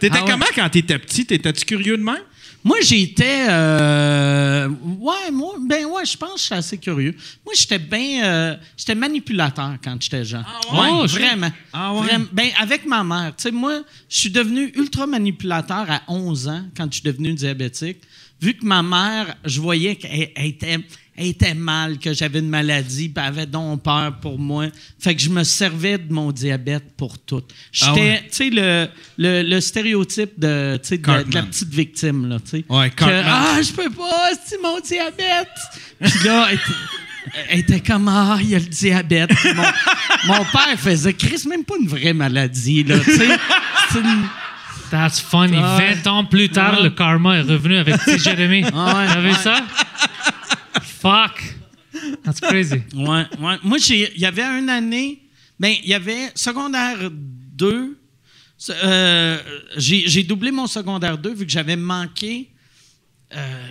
T'étais 0.00 0.16
Ah 0.20 0.24
ouais. 0.24 0.30
comment 0.30 0.46
quand 0.54 0.68
t'étais 0.70 0.98
petit? 0.98 1.26
T'étais-tu 1.26 1.64
curieux 1.64 1.96
de 1.96 2.02
même? 2.02 2.22
Moi, 2.64 2.78
j'étais. 2.82 3.46
euh, 3.48 4.68
ouais, 4.98 5.30
moi, 5.32 5.54
ben 5.66 5.84
ouais, 5.86 6.04
je 6.04 6.16
pense 6.16 6.34
que 6.34 6.38
je 6.40 6.44
suis 6.44 6.54
assez 6.54 6.78
curieux. 6.78 7.14
Moi, 7.44 7.54
j'étais 7.56 7.78
bien. 7.78 8.24
euh, 8.24 8.56
j'étais 8.76 8.94
manipulateur 8.94 9.74
quand 9.82 9.96
j'étais 10.00 10.24
jeune. 10.24 10.44
ouais? 10.72 10.78
Ouais, 10.78 10.88
Oh, 11.02 11.06
vraiment. 11.06 11.50
Ah 11.72 11.94
ouais? 11.94 12.02
Vraiment. 12.02 12.24
Ben, 12.32 12.48
avec 12.60 12.86
ma 12.86 13.02
mère. 13.04 13.32
Tu 13.36 13.44
sais, 13.44 13.50
moi, 13.50 13.82
je 14.08 14.16
suis 14.18 14.30
devenu 14.30 14.72
ultra 14.76 15.06
manipulateur 15.06 15.86
à 15.90 16.02
11 16.08 16.48
ans 16.48 16.64
quand 16.76 16.86
je 16.90 16.94
suis 17.00 17.02
devenu 17.02 17.32
diabétique. 17.32 17.98
Vu 18.40 18.54
que 18.54 18.64
ma 18.64 18.82
mère, 18.84 19.34
je 19.44 19.60
voyais 19.60 19.96
qu'elle 19.96 20.30
elle 20.36 20.46
était, 20.46 20.78
elle 21.18 21.26
était 21.26 21.54
mal, 21.54 21.98
que 21.98 22.12
j'avais 22.14 22.38
une 22.38 22.48
maladie, 22.48 23.08
puis 23.08 23.22
elle 23.22 23.28
avait 23.32 23.46
donc 23.46 23.82
peur 23.82 24.12
pour 24.20 24.38
moi. 24.38 24.66
Fait 25.00 25.14
que 25.16 25.20
je 25.20 25.28
me 25.30 25.42
servais 25.42 25.98
de 25.98 26.12
mon 26.12 26.30
diabète 26.30 26.84
pour 26.96 27.18
tout. 27.18 27.42
J'étais, 27.72 27.90
Ah 27.90 27.94
ouais? 27.94 28.22
tu 28.30 28.36
sais, 28.36 28.50
le, 28.50 28.88
le, 29.18 29.42
le 29.42 29.60
stéréotype 29.60 30.38
de, 30.38 30.78
de, 30.90 30.96
de 30.96 31.34
la 31.34 31.42
petite 31.42 31.74
victime, 31.74 32.28
là, 32.28 32.36
tu 32.38 32.58
sais. 32.58 32.64
Ouais, 32.68 32.90
Que, 32.90 33.04
ah, 33.04 33.60
je 33.60 33.72
peux 33.72 33.90
pas, 33.90 34.30
c'est 34.46 34.62
mon 34.62 34.78
diabète. 34.80 35.48
Puis 36.00 36.24
là, 36.28 36.48
elle 37.50 37.58
était, 37.60 37.80
comme, 37.80 38.08
ah, 38.08 38.38
il 38.40 38.50
y 38.50 38.54
a 38.54 38.58
le 38.58 38.64
diabète. 38.64 39.30
Mon, 39.54 40.34
mon 40.34 40.44
père 40.44 40.78
faisait, 40.78 41.12
Chris, 41.14 41.42
même 41.48 41.64
pas 41.64 41.74
une 41.80 41.88
vraie 41.88 42.12
maladie, 42.14 42.84
là, 42.84 42.98
tu 43.00 43.16
sais. 43.16 43.28
That's 44.90 45.20
funny. 45.20 45.58
Ah 45.60 45.76
ouais. 45.76 45.94
20 46.02 46.06
ans 46.10 46.24
plus 46.24 46.48
tard, 46.48 46.76
Ouais. 46.78 46.84
le 46.84 46.90
karma 46.90 47.36
est 47.36 47.42
revenu 47.42 47.76
avec 47.76 47.96
petit 47.98 48.18
Jérémy. 48.18 48.64
Ah 48.74 48.96
ouais, 48.96 49.06
T'as 49.06 49.20
vu 49.20 49.28
ouais. 49.28 49.34
ça? 49.34 49.60
Fuck. 50.82 51.42
That's 52.24 52.40
crazy. 52.40 52.82
Ouais, 52.94 53.24
ouais. 53.40 53.56
Moi, 53.62 53.78
j'ai- 53.78 54.12
il 54.14 54.20
y 54.20 54.26
avait 54.26 54.42
une 54.42 54.68
année, 54.70 55.22
ben, 55.58 55.74
il 55.82 55.88
y 55.88 55.94
avait 55.94 56.30
secondaire 56.34 57.10
2. 57.10 57.98
euh, 58.70 59.38
j'ai 59.76 60.22
doublé 60.24 60.50
mon 60.50 60.66
secondaire 60.66 61.16
2 61.18 61.32
vu 61.34 61.46
que 61.46 61.52
j'avais 61.52 61.76
manqué. 61.76 62.50
euh, 63.34 63.68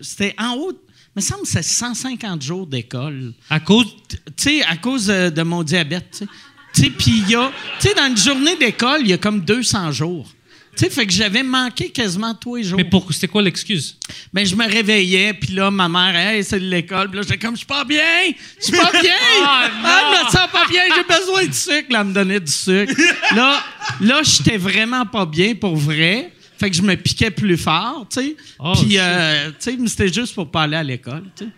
C'était 0.00 0.34
en 0.38 0.54
haut. 0.54 0.72
Il 0.72 1.16
me 1.16 1.20
semble 1.22 1.42
que 1.42 1.48
c'est 1.48 1.62
150 1.62 2.42
jours 2.42 2.66
d'école. 2.66 3.32
À 3.48 3.60
cause? 3.60 3.86
tu 4.08 4.16
sais, 4.36 4.62
à 4.64 4.76
cause 4.76 5.08
euh, 5.10 5.30
de 5.30 5.42
mon 5.42 5.62
diabète, 5.62 6.10
tu 6.12 6.18
sais. 6.18 6.26
Tu 6.74 6.82
sais, 6.82 6.90
puis 6.90 7.22
il 7.24 7.30
y 7.30 7.34
a, 7.34 7.50
tu 7.80 7.88
sais, 7.88 7.94
dans 7.94 8.06
une 8.06 8.16
journée 8.18 8.56
d'école, 8.56 9.00
il 9.00 9.08
y 9.08 9.12
a 9.14 9.18
comme 9.18 9.40
200 9.40 9.92
jours. 9.92 10.30
Tu 10.76 10.84
sais, 10.84 10.90
fait 10.90 11.06
que 11.06 11.12
j'avais 11.12 11.42
manqué 11.42 11.88
quasiment 11.88 12.34
tous 12.34 12.56
les 12.56 12.64
jours. 12.64 12.76
Mais 12.76 12.84
pour, 12.84 13.10
c'était 13.10 13.28
quoi 13.28 13.40
l'excuse? 13.40 13.96
Ben, 14.30 14.44
je 14.44 14.54
me 14.54 14.66
réveillais, 14.68 15.32
puis 15.32 15.54
là, 15.54 15.70
ma 15.70 15.88
mère, 15.88 16.14
hey, 16.14 16.44
c'est 16.44 16.60
de 16.60 16.66
l'école. 16.66 17.08
Puis 17.08 17.16
là, 17.16 17.22
j'étais 17.22 17.38
comme, 17.38 17.54
je 17.54 17.58
suis 17.58 17.66
pas 17.66 17.84
bien, 17.84 18.32
je 18.58 18.64
suis 18.64 18.76
pas 18.76 18.90
bien. 18.92 19.14
Ah, 19.42 19.70
ah, 19.84 20.02
je 20.02 20.24
me 20.24 20.30
sens 20.30 20.50
pas 20.50 20.66
bien, 20.68 20.82
j'ai 20.94 21.18
besoin 21.18 21.46
de 21.46 21.52
sucre. 21.52 21.92
Là, 21.92 22.00
elle 22.00 22.06
me 22.08 22.12
donnait 22.12 22.40
du 22.40 22.52
sucre. 22.52 22.92
là, 23.34 23.62
là 24.00 24.22
j'étais 24.22 24.56
vraiment 24.56 25.06
pas 25.06 25.24
bien 25.24 25.54
pour 25.54 25.76
vrai. 25.76 26.32
Fait 26.58 26.70
que 26.70 26.76
je 26.76 26.82
me 26.82 26.94
piquais 26.94 27.30
plus 27.30 27.56
fort, 27.56 28.06
tu 28.10 28.20
sais. 28.20 28.36
Oh, 28.58 28.72
puis, 28.74 28.98
euh, 28.98 29.48
tu 29.50 29.54
sais, 29.58 29.76
mais 29.78 29.88
c'était 29.88 30.12
juste 30.12 30.34
pour 30.34 30.50
pas 30.50 30.62
aller 30.62 30.76
à 30.76 30.82
l'école, 30.82 31.24
tu 31.36 31.44
sais. 31.44 31.50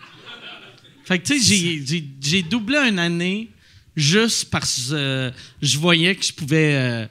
Fait 1.05 1.19
que, 1.19 1.27
tu 1.27 1.41
sais, 1.41 2.03
j'ai 2.21 2.43
doublé 2.43 2.79
une 2.79 2.99
année 2.99 3.49
juste 3.97 4.51
parce 4.51 4.91
que 4.91 4.95
euh, 4.95 5.31
je 5.61 5.79
voyais 5.79 6.15
que 6.15 6.25
je 6.25 6.33
pouvais 6.33 6.75
euh, 6.75 7.07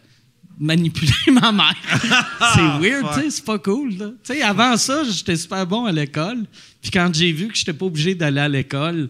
manipuler 0.60 1.12
ma 1.32 1.52
mère. 1.52 1.76
c'est 2.56 2.62
weird, 2.90 3.06
tu 3.16 3.22
sais, 3.22 3.30
c'est 3.30 3.46
pas 3.46 3.60
cool. 3.60 3.92
Tu 3.98 4.06
sais, 4.24 4.42
avant 4.42 4.76
ça, 4.78 5.04
j'étais 5.04 5.36
super 5.36 5.66
bon 5.66 5.86
à 5.86 5.92
l'école. 5.92 6.46
Puis 6.82 6.92
quand 6.92 7.14
j'ai 7.14 7.32
vu 7.32 7.48
que 7.48 7.56
j'étais 7.58 7.74
pas 7.74 7.86
obligé 7.86 8.16
d'aller 8.16 8.40
à 8.42 8.50
l'école, 8.50 9.10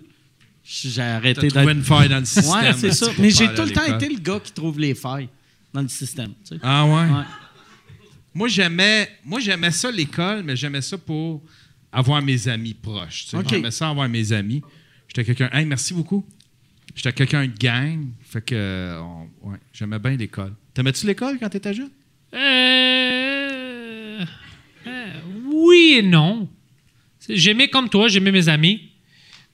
J'ai 0.63 1.01
arrêté 1.01 1.47
d'être. 1.47 1.69
une 1.69 1.83
faille 1.83 2.09
dans 2.09 2.19
le 2.19 2.25
système. 2.25 2.53
Ouais, 2.53 2.73
c'est 2.77 2.91
ça. 2.91 3.07
Mais 3.19 3.29
j'ai 3.29 3.53
tout 3.53 3.61
le 3.63 3.71
temps 3.71 3.85
été 3.85 4.09
le 4.09 4.19
gars 4.19 4.39
qui 4.43 4.51
trouve 4.51 4.79
les 4.79 4.93
failles 4.95 5.29
dans 5.73 5.81
le 5.81 5.87
système. 5.87 6.33
Ah 6.61 6.85
ouais? 6.85 6.91
Ouais. 6.93 7.23
Moi, 8.33 8.47
j'aimais, 8.49 9.09
moi, 9.25 9.39
j'aimais 9.39 9.71
ça 9.71 9.89
l'école, 9.89 10.43
mais 10.43 10.55
j'aimais 10.55 10.81
ça 10.81 10.97
pour 10.97 11.41
avoir 11.91 12.21
mes 12.21 12.47
amis 12.47 12.73
proches. 12.73 13.27
J'aimais 13.49 13.71
ça 13.71 13.89
avoir 13.89 14.07
mes 14.09 14.31
amis. 14.33 14.61
J'étais 15.07 15.23
quelqu'un. 15.23 15.49
Hey, 15.57 15.65
merci 15.65 15.93
beaucoup. 15.93 16.25
J'étais 16.97 17.13
quelqu'un 17.13 17.45
de 17.45 17.53
gang. 17.57 18.07
Fait 18.23 18.43
que, 18.43 18.97
on- 18.99 19.29
ouais, 19.49 19.57
j'aimais 19.71 19.99
bien 19.99 20.17
l'école. 20.17 20.53
T'aimais-tu 20.73 21.05
l'école 21.05 21.37
quand 21.39 21.47
t'étais 21.49 21.73
jeune? 21.73 21.91
Euh, 22.33 24.25
euh, 24.87 25.11
oui 25.45 25.97
et 25.99 26.01
non. 26.01 26.49
J'aimais 27.29 27.69
comme 27.69 27.87
toi, 27.89 28.07
j'aimais 28.07 28.31
mes 28.31 28.49
amis. 28.49 28.89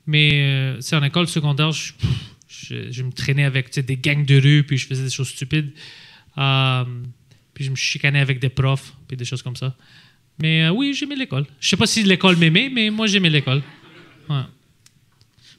Mais 0.08 0.32
euh, 0.34 0.82
c'est 0.82 0.96
en 0.96 1.04
école 1.04 1.28
secondaire, 1.28 1.72
je, 1.72 1.94
pff, 1.94 2.10
je- 2.48 2.92
je 2.92 3.04
me 3.04 3.12
traînais 3.12 3.44
avec 3.46 3.78
des 3.78 3.98
gangs 3.98 4.26
de 4.26 4.40
rue, 4.40 4.64
puis 4.64 4.78
je 4.78 4.86
faisais 4.88 5.04
des 5.04 5.10
choses 5.10 5.30
stupides. 5.30 5.72
Euh, 6.38 6.84
puis 7.54 7.64
je 7.66 7.72
me 7.72 7.76
chicanais 7.76 8.20
avec 8.20 8.40
des 8.40 8.50
profs, 8.50 8.94
puis 9.08 9.16
des 9.18 9.26
choses 9.26 9.42
comme 9.42 9.56
ça. 9.56 9.76
Mais 10.42 10.64
euh, 10.66 10.72
oui, 10.72 10.94
j'aimais 10.94 11.16
l'école. 11.16 11.46
Je 11.60 11.70
sais 11.70 11.78
pas 11.78 11.86
si 11.86 12.04
l'école 12.04 12.38
m'aimait, 12.38 12.70
mais 12.70 12.90
moi 12.90 13.06
j'aimais 13.08 13.30
l'école. 13.30 13.62
Ouais. 14.30 14.42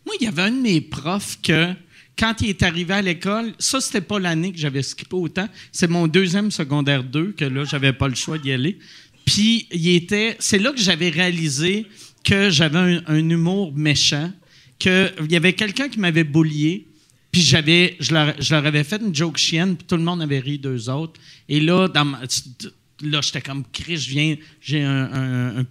Moi, 0.06 0.14
il 0.20 0.24
y 0.24 0.28
avait 0.28 0.42
un 0.42 0.50
de 0.50 0.60
mes 0.60 0.80
profs 0.80 1.38
que, 1.42 1.72
quand 2.18 2.40
il 2.40 2.50
est 2.50 2.62
arrivé 2.62 2.94
à 2.94 3.02
l'école, 3.02 3.54
ça, 3.58 3.80
c'était 3.80 4.00
pas 4.00 4.18
l'année 4.18 4.52
que 4.52 4.58
j'avais 4.58 4.82
skippé 4.82 5.16
autant. 5.16 5.48
C'est 5.72 5.88
mon 5.88 6.06
deuxième 6.06 6.50
secondaire 6.50 7.02
2 7.02 7.32
que 7.32 7.44
là, 7.44 7.64
j'avais 7.64 7.92
pas 7.92 8.08
le 8.08 8.14
choix 8.14 8.38
d'y 8.38 8.52
aller. 8.52 8.78
Puis, 9.24 9.66
il 9.72 9.88
était. 9.88 10.36
C'est 10.38 10.58
là 10.58 10.72
que 10.72 10.80
j'avais 10.80 11.08
réalisé 11.08 11.86
que 12.24 12.50
j'avais 12.50 13.00
un, 13.06 13.28
humour 13.30 13.72
méchant, 13.74 14.32
qu'il 14.78 15.12
y 15.28 15.36
avait 15.36 15.52
quelqu'un 15.52 15.88
qui 15.88 16.00
m'avait 16.00 16.24
bullié. 16.24 16.88
Puis 17.30 17.42
j'avais, 17.42 17.96
je 18.00 18.14
leur, 18.14 18.34
je 18.40 18.54
leur 18.54 18.64
avais 18.64 18.84
fait 18.84 19.02
une 19.02 19.14
joke 19.14 19.36
chienne, 19.36 19.76
puis 19.76 19.86
tout 19.86 19.96
le 19.96 20.02
monde 20.02 20.22
avait 20.22 20.38
ri 20.38 20.58
d'eux 20.58 20.88
autres. 20.88 21.20
Et 21.48 21.60
là, 21.60 21.88
dans 21.88 22.04
ma- 22.04 22.20
là, 23.10 23.20
j'étais 23.22 23.40
comme 23.40 23.62
Chris, 23.72 23.96
je 23.98 24.10
viens, 24.10 24.36
j'ai 24.60 24.82
un, 24.82 25.04
un, 25.12 25.58
un- 25.60 25.66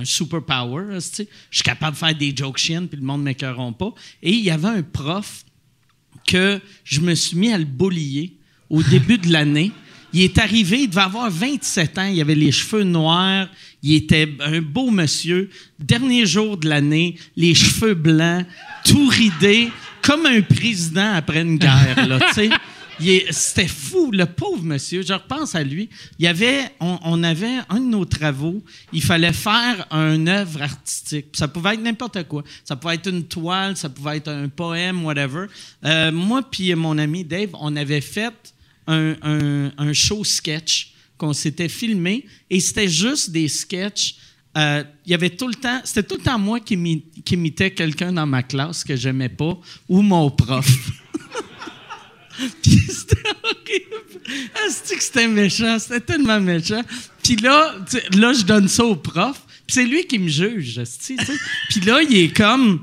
un 0.00 0.04
super 0.04 0.42
power, 0.42 0.84
tu 0.94 1.00
sais. 1.00 1.28
Je 1.50 1.56
suis 1.58 1.64
capable 1.64 1.92
de 1.94 1.98
faire 1.98 2.14
des 2.14 2.34
jokes 2.36 2.58
chiennes, 2.58 2.88
puis 2.88 2.98
le 2.98 3.04
monde 3.06 3.20
ne 3.20 3.24
m'écœurera 3.26 3.72
pas. 3.72 3.92
Et 4.22 4.32
il 4.32 4.44
y 4.44 4.50
avait 4.50 4.68
un 4.68 4.82
prof 4.82 5.44
que 6.26 6.60
je 6.84 7.00
me 7.00 7.14
suis 7.14 7.36
mis 7.36 7.52
à 7.52 7.58
le 7.58 7.64
bullier 7.64 8.32
au 8.68 8.82
début 8.82 9.18
de 9.18 9.30
l'année. 9.30 9.70
Il 10.12 10.22
est 10.22 10.38
arrivé, 10.38 10.82
il 10.82 10.88
devait 10.88 11.02
avoir 11.02 11.30
27 11.30 11.98
ans, 11.98 12.06
il 12.06 12.20
avait 12.20 12.34
les 12.34 12.50
cheveux 12.52 12.84
noirs, 12.84 13.48
il 13.82 13.94
était 13.94 14.32
un 14.40 14.60
beau 14.62 14.90
monsieur. 14.90 15.50
Dernier 15.78 16.24
jour 16.26 16.56
de 16.56 16.68
l'année, 16.68 17.16
les 17.36 17.54
cheveux 17.54 17.94
blancs, 17.94 18.46
tout 18.84 19.08
ridé, 19.08 19.68
comme 20.02 20.24
un 20.26 20.40
président 20.40 21.12
après 21.14 21.42
une 21.42 21.58
guerre, 21.58 22.06
là. 22.08 22.18
C'était 23.30 23.68
fou, 23.68 24.10
le 24.10 24.26
pauvre 24.26 24.62
monsieur. 24.62 25.02
Je 25.02 25.12
repense 25.12 25.54
à 25.54 25.62
lui. 25.62 25.88
Il 26.18 26.24
y 26.24 26.28
avait, 26.28 26.70
on, 26.80 27.22
avait 27.22 27.58
un 27.68 27.80
de 27.80 27.86
nos 27.86 28.04
travaux. 28.04 28.62
Il 28.92 29.02
fallait 29.02 29.32
faire 29.32 29.86
une 29.90 30.28
œuvre 30.28 30.62
artistique. 30.62 31.26
Ça 31.34 31.48
pouvait 31.48 31.74
être 31.74 31.82
n'importe 31.82 32.26
quoi. 32.26 32.42
Ça 32.64 32.76
pouvait 32.76 32.94
être 32.94 33.08
une 33.08 33.24
toile, 33.24 33.76
ça 33.76 33.88
pouvait 33.88 34.16
être 34.16 34.28
un 34.28 34.48
poème, 34.48 35.04
whatever. 35.04 35.46
Euh, 35.84 36.10
moi 36.10 36.42
puis 36.42 36.74
mon 36.74 36.96
ami 36.98 37.24
Dave, 37.24 37.50
on 37.54 37.76
avait 37.76 38.00
fait 38.00 38.32
un, 38.86 39.14
un- 39.76 39.92
show 39.92 40.24
sketch 40.24 40.92
qu'on 41.18 41.32
s'était 41.32 41.68
filmé 41.68 42.24
et 42.50 42.60
c'était 42.60 42.88
juste 42.88 43.30
des 43.30 43.48
sketchs. 43.48 44.16
Euh, 44.56 44.84
il 45.04 45.10
y 45.10 45.14
avait 45.14 45.30
tout 45.30 45.48
le 45.48 45.54
temps, 45.54 45.80
c'était 45.84 46.02
tout 46.02 46.16
le 46.16 46.22
temps 46.22 46.38
moi 46.38 46.60
qui 46.60 46.74
imitais 47.30 47.72
quelqu'un 47.72 48.12
dans 48.12 48.26
ma 48.26 48.42
classe 48.42 48.84
que 48.84 48.96
j'aimais 48.96 49.28
pas 49.28 49.58
ou 49.88 50.00
mon 50.02 50.30
prof. 50.30 50.66
Puis 52.62 52.80
c'était 52.88 53.28
horrible. 53.42 53.96
Que 54.88 55.02
c'était 55.02 55.28
méchant, 55.28 55.78
c'était 55.78 56.00
tellement 56.00 56.40
méchant. 56.40 56.82
Puis 57.22 57.36
là, 57.36 57.74
là, 58.16 58.32
je 58.32 58.44
donne 58.44 58.68
ça 58.68 58.84
au 58.84 58.96
prof. 58.96 59.42
Puis 59.66 59.74
c'est 59.74 59.84
lui 59.84 60.06
qui 60.06 60.18
me 60.18 60.28
juge. 60.28 60.80
Puis 61.70 61.80
là, 61.80 62.00
il 62.02 62.16
est 62.16 62.36
comme, 62.36 62.82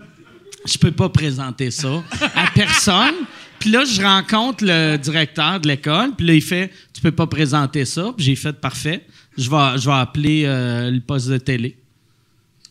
je 0.66 0.78
peux 0.78 0.92
pas 0.92 1.10
présenter 1.10 1.72
ça 1.72 2.04
à 2.36 2.48
personne. 2.54 3.16
Puis 3.60 3.72
là, 3.72 3.86
je 3.86 4.02
rencontre 4.02 4.66
le 4.66 4.98
directeur 4.98 5.60
de 5.60 5.70
l'école. 5.70 6.16
Puis 6.18 6.28
là, 6.28 6.34
il 6.34 6.42
fait, 6.42 6.72
tu 6.94 7.02
peux 7.02 7.12
pas 7.12 7.28
présenter 7.28 7.86
ça. 7.86 8.14
Puis 8.16 8.26
j'ai 8.26 8.36
fait, 8.36 8.54
parfait. 8.54 9.06
Je 9.38 9.50
vais, 9.50 9.78
je 9.78 9.86
vais 9.86 9.96
appeler 9.96 10.44
euh, 10.46 10.92
le 10.92 11.00
poste 11.00 11.30
de 11.30 11.38
télé. 11.38 11.78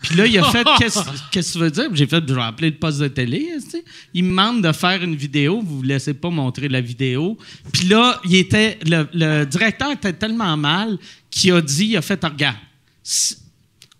Puis 0.03 0.17
là, 0.17 0.27
il 0.27 0.39
a 0.39 0.45
fait 0.51 0.67
Qu'est-ce 0.79 1.01
que 1.49 1.53
tu 1.53 1.59
veux 1.59 1.71
dire? 1.71 1.89
J'ai 1.95 2.07
fait 2.07 2.23
Je 2.27 2.35
vais 2.35 2.43
appeler 2.43 2.71
le 2.71 2.77
poste 2.77 2.99
de 2.99 3.09
télé. 3.09 3.49
Il 4.15 4.25
me 4.25 4.31
demande 4.31 4.63
de 4.63 4.73
faire 4.73 5.03
une 5.03 5.15
vidéo. 5.15 5.63
Vous 5.65 5.83
ne 5.83 5.89
laissez 5.89 6.15
pas 6.15 6.31
montrer 6.31 6.69
la 6.69 6.81
vidéo. 6.81 7.39
Puis 7.73 7.87
là, 7.87 8.21
il 8.25 8.37
était, 8.37 8.79
le, 8.85 9.09
le 9.15 9.45
directeur 9.45 9.91
était 9.93 10.13
tellement 10.13 10.57
mal 10.57 10.99
qu'il 11.31 11.53
a 11.53 11.61
dit 11.61 11.87
Il 11.87 11.97
a 11.97 12.03
fait 12.03 12.23
Regarde, 12.25 12.57
si- 13.03 13.37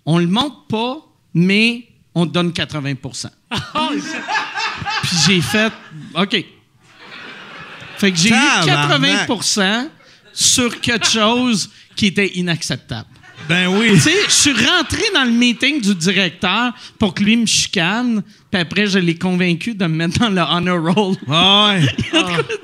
on 0.05 0.19
le 0.19 0.27
montre 0.27 0.67
pas, 0.67 0.99
mais 1.35 1.87
on 2.15 2.27
te 2.27 2.33
donne 2.33 2.51
80% 2.51 3.29
Puis 5.03 5.17
j'ai 5.27 5.41
fait 5.41 5.73
OK. 6.15 6.45
Fait 7.99 8.11
que 8.11 8.19
j'ai 8.19 8.31
eu 8.31 8.33
Tabarnak. 8.67 9.29
80% 9.29 9.89
sur 10.33 10.81
quelque 10.81 11.07
chose 11.09 11.71
qui 11.95 12.07
était 12.07 12.27
inacceptable. 12.37 13.09
Ben 13.49 13.67
oui. 13.69 13.91
Tu 13.95 14.01
sais, 14.01 14.15
je 14.27 14.31
suis 14.33 14.53
rentré 14.53 15.03
dans 15.15 15.25
le 15.25 15.31
meeting 15.33 15.81
du 15.81 15.95
directeur 15.95 16.73
pour 16.99 17.13
que 17.15 17.23
lui 17.23 17.37
me 17.37 17.47
chicane, 17.47 18.23
puis 18.51 18.61
après, 18.61 18.87
je 18.87 18.99
l'ai 18.99 19.17
convaincu 19.17 19.75
de 19.75 19.85
me 19.87 19.95
mettre 20.07 20.19
dans 20.21 20.29
le 20.31 20.41
honor 20.41 20.95
roll. 20.95 21.17
Ah 21.29 21.75
ouais. 21.75 21.87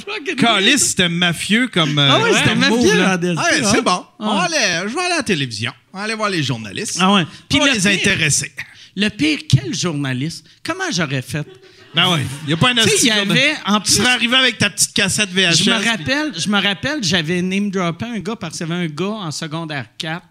Fucking 0.07 0.37
Calice, 0.37 0.89
c'était 0.91 1.09
mafieux 1.09 1.69
comme. 1.69 1.99
euh, 1.99 2.09
Ah 2.11 2.21
ouais, 2.21 2.33
c'était 2.35 2.55
mafieux, 2.55 2.97
là. 2.97 3.13
Ah 3.13 3.19
ouais, 3.19 3.61
hein? 3.65 3.71
c'est 3.73 3.83
bon. 3.83 4.05
On 4.19 4.35
va 4.37 4.43
Ah. 4.43 4.45
aller- 4.45 4.89
je 4.89 4.95
vais 4.95 5.01
aller 5.01 5.13
à 5.15 5.17
la 5.19 5.23
télévision. 5.23 5.73
On 5.93 5.99
va 5.99 6.05
aller 6.05 6.15
voir 6.15 6.31
les 6.31 6.43
journalistes. 6.43 6.99
Ah 7.01 7.13
ouais. 7.13 7.27
Puis 7.49 7.59
les 7.61 7.79
pire- 7.81 7.93
intéresser. 7.93 8.53
Le 8.97 9.09
pire, 9.11 9.41
quel 9.49 9.75
journaliste? 9.75 10.47
Comment 10.65 10.91
j'aurais 10.93 11.23
fait? 11.23 11.47
Ben 11.95 12.13
ouais. 12.13 12.21
Il 12.45 12.49
n'y 12.49 12.53
a 12.53 12.57
pas 12.57 12.71
un 12.71 12.75
Tu 12.75 13.07
y 13.07 13.11
avait, 13.11 13.55
en 13.67 13.81
Tu 13.81 13.93
serais 13.93 14.11
arrivé 14.11 14.37
avec 14.37 14.59
ta 14.59 14.69
petite 14.71 14.93
cassette 14.93 15.31
VHS. 15.31 15.65
je 15.65 15.71
me 15.71 15.77
rappelle, 15.77 16.33
je 16.37 16.49
me 16.49 16.61
rappelle, 16.61 16.99
j'avais 17.03 17.41
name 17.41 17.71
droppé 17.71 18.05
un 18.05 18.19
gars 18.19 18.37
parce 18.37 18.59
qu'il 18.59 18.69
y 18.69 18.73
avait 18.73 18.85
un 18.85 18.89
gars 18.89 19.07
en 19.07 19.31
secondaire 19.31 19.87
4 19.97 20.23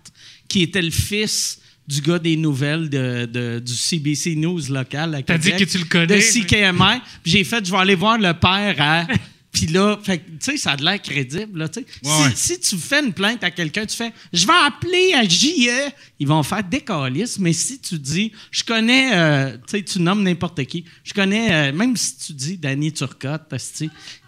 qui 0.47 0.61
était 0.63 0.81
le 0.81 0.91
fils 0.91 1.59
du 1.87 2.01
gars 2.01 2.19
des 2.19 2.35
nouvelles 2.35 2.89
de, 2.89 3.25
de- 3.25 3.59
du 3.59 3.73
CBC 3.73 4.35
News 4.35 4.61
local 4.69 5.15
à 5.15 5.21
T'as 5.21 5.37
dit 5.37 5.51
que 5.51 5.63
tu 5.63 5.77
le 5.77 5.85
connais, 5.85 6.17
De 6.17 6.19
CKMI. 6.21 6.99
Puis 7.23 7.31
j'ai 7.31 7.43
fait, 7.43 7.65
je 7.65 7.71
vais 7.71 7.77
aller 7.77 7.95
voir 7.95 8.17
le 8.17 8.33
père 8.33 8.75
à... 8.79 9.07
Puis 9.49 9.65
là, 9.67 9.97
tu 10.05 10.11
sais, 10.39 10.57
ça 10.57 10.73
a 10.73 10.75
de 10.77 10.83
l'air 10.83 11.01
crédible. 11.01 11.57
Là, 11.57 11.67
tu 11.67 11.79
sais. 11.79 11.85
Ouais, 12.03 12.11
si, 12.11 12.21
ouais. 12.23 12.31
si 12.35 12.59
tu 12.59 12.77
fais 12.77 13.03
une 13.03 13.11
plainte 13.11 13.43
à 13.43 13.49
quelqu'un, 13.49 13.87
tu 13.87 13.95
fais 13.95 14.11
Je 14.31 14.45
vais 14.45 14.53
appeler 14.53 15.13
à 15.15 15.23
JE, 15.27 15.91
ils 16.19 16.27
vont 16.27 16.43
faire 16.43 16.63
des 16.63 16.81
calices. 16.81 17.39
Mais 17.39 17.53
si 17.53 17.79
tu 17.79 17.97
dis 17.97 18.31
Je 18.51 18.63
connais, 18.63 19.15
euh, 19.15 19.53
tu 19.53 19.77
sais, 19.77 19.83
tu 19.83 19.99
nommes 19.99 20.21
n'importe 20.21 20.63
qui, 20.65 20.85
je 21.03 21.11
connais, 21.11 21.51
euh, 21.51 21.73
même 21.73 21.97
si 21.97 22.17
tu 22.17 22.33
dis 22.33 22.57
Danny 22.57 22.93
Turcotte, 22.93 23.51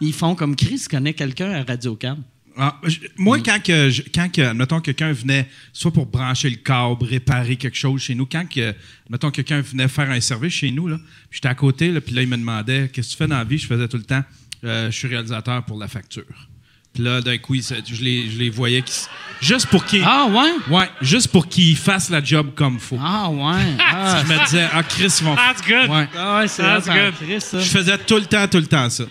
ils 0.01 0.13
font 0.13 0.33
comme 0.33 0.55
Chris 0.55 0.85
connaît 0.89 1.13
quelqu'un 1.13 1.51
à 1.51 1.63
Radio 1.63 1.95
Can. 1.95 2.17
Ah, 2.61 2.77
je- 2.83 2.99
moi, 3.17 3.39
quand, 3.39 3.61
que, 3.63 3.89
je- 3.89 4.01
quand 4.13 4.29
que, 4.31 4.51
mettons, 4.53 4.81
quelqu'un 4.81 5.13
venait, 5.13 5.47
soit 5.71 5.91
pour 5.91 6.05
brancher 6.05 6.49
le 6.49 6.57
câble, 6.57 7.05
réparer 7.05 7.55
quelque 7.55 7.77
chose 7.77 8.01
chez 8.01 8.15
nous, 8.15 8.25
quand 8.25 8.47
que, 8.49 8.75
mettons, 9.09 9.31
quelqu'un 9.31 9.61
venait 9.61 9.87
faire 9.87 10.11
un 10.11 10.19
service 10.19 10.53
chez 10.53 10.69
nous, 10.71 10.87
là, 10.87 10.97
j'étais 11.31 11.47
à 11.47 11.55
côté, 11.55 11.89
là, 11.91 12.01
puis 12.01 12.13
là, 12.13 12.21
il 12.21 12.27
me 12.27 12.37
demandait 12.37 12.89
Qu'est-ce 12.93 13.07
que 13.07 13.11
tu 13.13 13.17
fais 13.17 13.27
dans 13.27 13.37
la 13.37 13.43
vie 13.45 13.57
Je 13.57 13.67
faisais 13.67 13.87
tout 13.87 13.97
le 13.97 14.03
temps 14.03 14.23
Euh, 14.65 14.91
Je 14.91 14.95
suis 14.97 15.07
réalisateur 15.07 15.63
pour 15.63 15.79
la 15.79 15.87
facture. 15.87 16.25
Puis 16.93 17.03
là, 17.03 17.21
d'un 17.21 17.37
coup, 17.37 17.53
il 17.55 17.61
je, 17.63 18.03
les, 18.03 18.29
je 18.31 18.37
les 18.39 18.49
voyais. 18.49 18.81
qui 18.81 18.91
juste 19.41 19.67
pour 19.67 19.85
qu'ils. 19.85 20.03
Ah 20.03 20.25
ouais? 20.25 20.75
Ouais, 20.75 20.89
juste 21.01 21.27
pour 21.29 21.47
qu'ils 21.47 21.77
fassent 21.77 22.09
la 22.09 22.21
job 22.21 22.51
comme 22.55 22.79
faut. 22.79 22.97
Ah 22.99 23.29
ouais. 23.29 23.75
Ah, 23.79 24.23
Je 24.27 24.33
me 24.33 24.43
disais, 24.45 24.67
ah, 24.73 24.81
Chris, 24.83 25.13
ils 25.21 25.23
vont. 25.23 25.35
That's 25.35 25.61
good. 25.61 25.87
Ouais. 25.89 26.07
ah 26.17 26.39
ouais, 26.39 26.47
c'est 26.47 26.63
That's 26.63 26.87
good. 26.87 27.13
Chris, 27.21 27.41
ça. 27.41 27.59
Je 27.59 27.69
faisais 27.69 27.97
tout 27.99 28.15
le 28.15 28.25
temps, 28.25 28.47
tout 28.47 28.57
le 28.57 28.65
temps 28.65 28.89
ça. 28.89 29.03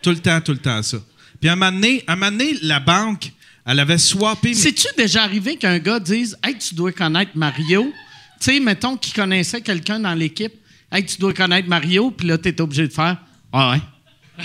Tout 0.00 0.10
le 0.10 0.18
temps, 0.20 0.40
tout 0.40 0.52
le 0.52 0.58
temps 0.58 0.80
ça. 0.82 0.98
Puis 1.40 1.48
à 1.48 1.52
un 1.52 1.56
moment 1.56 1.72
donné, 1.72 2.02
à 2.06 2.12
un 2.12 2.16
moment 2.16 2.30
donné, 2.30 2.54
la 2.62 2.80
banque, 2.80 3.32
elle 3.66 3.80
avait 3.80 3.98
swappé. 3.98 4.54
C'est-tu 4.54 4.86
déjà 4.96 5.22
arrivé 5.24 5.56
qu'un 5.56 5.78
gars 5.78 6.00
dise 6.00 6.36
Hey, 6.42 6.56
tu 6.58 6.74
dois 6.74 6.92
connaître 6.92 7.32
Mario? 7.34 7.92
Tu 8.40 8.52
sais, 8.52 8.60
mettons 8.60 8.96
qu'il 8.96 9.12
connaissait 9.14 9.60
quelqu'un 9.60 10.00
dans 10.00 10.14
l'équipe. 10.14 10.52
Hey, 10.90 11.04
tu 11.04 11.18
dois 11.18 11.34
connaître 11.34 11.68
Mario, 11.68 12.10
puis 12.10 12.26
là, 12.28 12.38
t'es 12.38 12.60
obligé 12.60 12.88
de 12.88 12.92
faire 12.92 13.18
Ah 13.52 13.72
ouais. 13.72 14.44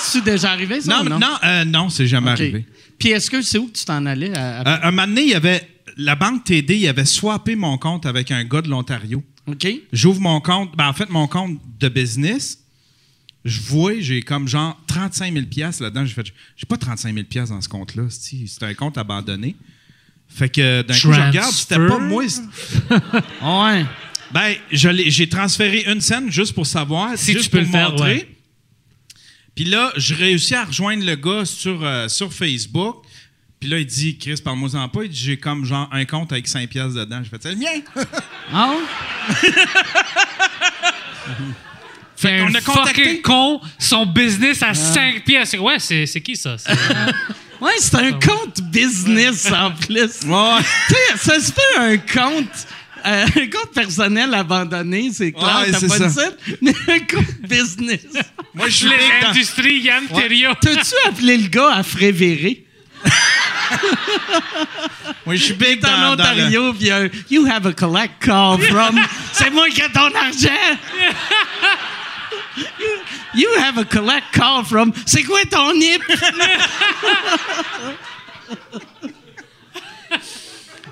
C'est 0.00 0.22
déjà 0.24 0.50
arrivé, 0.52 0.80
ça? 0.80 0.96
Non, 0.96 1.00
ou 1.06 1.08
non, 1.08 1.18
non, 1.18 1.36
euh, 1.44 1.64
non, 1.64 1.88
c'est 1.88 2.06
jamais 2.06 2.30
arrivé. 2.30 2.66
Puis 2.98 3.08
est-ce 3.10 3.30
que 3.30 3.40
c'est 3.42 3.58
où 3.58 3.66
que 3.68 3.72
tu 3.78 3.84
t'en 3.84 4.04
allais? 4.06 4.36
À, 4.36 4.60
à- 4.60 4.74
Euh, 4.74 4.88
un 4.88 4.90
moment 4.90 5.06
donné, 5.06 5.22
il 5.22 5.30
y 5.30 5.34
avait. 5.34 5.68
La 5.96 6.14
banque 6.16 6.44
TD, 6.44 6.76
il 6.76 6.88
avait 6.88 7.04
swappé 7.04 7.54
mon 7.54 7.78
compte 7.78 8.04
avec 8.04 8.30
un 8.32 8.44
gars 8.44 8.60
de 8.62 8.68
l'Ontario. 8.68 9.22
OK? 9.46 9.66
J'ouvre 9.92 10.20
mon 10.20 10.40
compte, 10.40 10.76
ben 10.76 10.88
en 10.88 10.92
fait, 10.92 11.08
mon 11.08 11.26
compte 11.28 11.58
de 11.78 11.88
business. 11.88 12.58
Je 13.44 13.60
vois, 13.60 14.00
j'ai 14.00 14.22
comme 14.22 14.48
genre 14.48 14.80
35 14.86 15.32
000 15.34 15.46
pièces 15.46 15.80
là-dedans. 15.80 16.06
J'ai 16.06 16.14
fait, 16.14 16.26
j'ai 16.56 16.66
pas 16.66 16.78
35 16.78 17.12
000 17.14 17.26
pièces 17.26 17.50
dans 17.50 17.60
ce 17.60 17.68
compte-là. 17.68 18.04
C'est 18.10 18.62
un 18.62 18.74
compte 18.74 18.96
abandonné. 18.96 19.54
Fait 20.28 20.48
que 20.48 20.82
d'un 20.82 20.94
coup, 20.94 21.12
je 21.12 21.20
regarde, 21.20 21.52
c'était 21.52 21.76
pas 21.76 21.98
moi. 21.98 22.24
ouais. 23.74 23.84
Ben, 24.32 24.54
j'ai 24.72 25.28
transféré 25.28 25.84
une 25.86 26.00
scène 26.00 26.30
juste 26.32 26.54
pour 26.54 26.66
savoir, 26.66 27.16
Si 27.16 27.32
juste 27.32 27.44
tu 27.44 27.50
peux 27.50 27.58
pour 27.58 27.66
le 27.66 27.72
faire, 27.72 27.90
montrer. 27.90 28.14
ouais. 28.14 28.28
Puis 29.54 29.64
là, 29.66 29.92
je 29.96 30.14
réussis 30.14 30.54
à 30.54 30.64
rejoindre 30.64 31.04
le 31.04 31.14
gars 31.14 31.44
sur, 31.44 31.84
euh, 31.84 32.08
sur 32.08 32.32
Facebook. 32.32 33.04
Puis 33.60 33.68
là, 33.68 33.78
il 33.78 33.86
dit, 33.86 34.18
Chris, 34.18 34.40
parle-moi-en 34.42 34.88
pas. 34.88 35.04
Il 35.04 35.10
dit, 35.10 35.16
j'ai 35.16 35.36
comme 35.36 35.64
genre 35.64 35.88
un 35.92 36.04
compte 36.04 36.32
avec 36.32 36.48
5 36.48 36.68
piastres 36.68 36.98
dedans. 36.98 37.22
Je 37.22 37.28
fais, 37.28 37.36
c'est 37.40 37.52
le 37.52 37.56
mien. 37.56 37.80
Ah 38.52 38.74
ouais? 42.22 42.30
Fait 42.30 42.38
qu'on 42.40 42.46
un 42.48 42.54
a 42.54 42.60
contacté- 42.60 43.20
con, 43.22 43.60
son 43.78 44.06
business 44.06 44.62
à 44.62 44.74
5 44.74 45.24
pièces. 45.24 45.54
Ouais, 45.54 45.78
c'est 45.78 46.06
c'est 46.06 46.20
qui 46.20 46.36
ça? 46.36 46.56
C'est- 46.58 46.72
Ouais, 47.60 47.72
c'est 47.78 47.94
un 47.96 48.12
compte 48.12 48.60
business 48.62 49.50
en 49.50 49.70
plus. 49.70 49.96
Ouais. 50.26 50.60
Tu 50.88 50.94
sais, 50.94 51.16
ça 51.16 51.40
se 51.40 51.52
fait 51.52 51.76
un 51.78 51.96
compte. 51.96 52.66
euh, 53.06 53.24
un 53.26 53.46
compte 53.46 53.72
personnel 53.74 54.34
abandonné, 54.34 55.10
c'est 55.12 55.32
clair, 55.32 55.60
Ouais, 55.64 55.70
t'as 55.70 55.78
c'est 55.78 55.86
pas 55.88 55.98
ça. 55.98 56.06
de 56.06 56.10
site, 56.10 56.36
mais 56.60 56.74
un 56.88 56.98
compte 57.00 57.40
business. 57.48 58.00
Moi, 58.54 58.68
je 58.68 58.74
suis 58.74 58.88
industries 59.28 59.78
Yann 59.80 60.06
Thériault. 60.08 60.54
T'as-tu 60.60 60.94
appelé 61.08 61.38
le 61.38 61.48
gars 61.48 61.72
à 61.76 61.82
Frévéré? 61.82 62.64
Moi, 65.26 65.36
je 65.36 65.42
suis 65.44 65.54
big 65.54 65.82
en 65.86 65.88
dans, 65.88 66.16
dans 66.16 66.32
le- 66.34 66.44
Ontario, 66.44 66.72
puis 66.74 66.90
un 66.90 67.08
You 67.30 67.46
have 67.46 67.66
a 67.66 67.72
collect 67.72 68.14
call 68.20 68.60
from. 68.60 69.00
c'est 69.32 69.50
moi 69.50 69.68
qui 69.68 69.80
ai 69.80 69.88
ton 69.90 70.10
argent! 70.14 70.48
You 73.34 73.48
have 73.58 73.78
a 73.78 73.84
collect 73.84 74.26
call 74.32 74.64
from. 74.64 74.92
C'est 75.06 75.24
quoi 75.24 75.40
ton 75.50 75.74
NIP? 75.74 76.02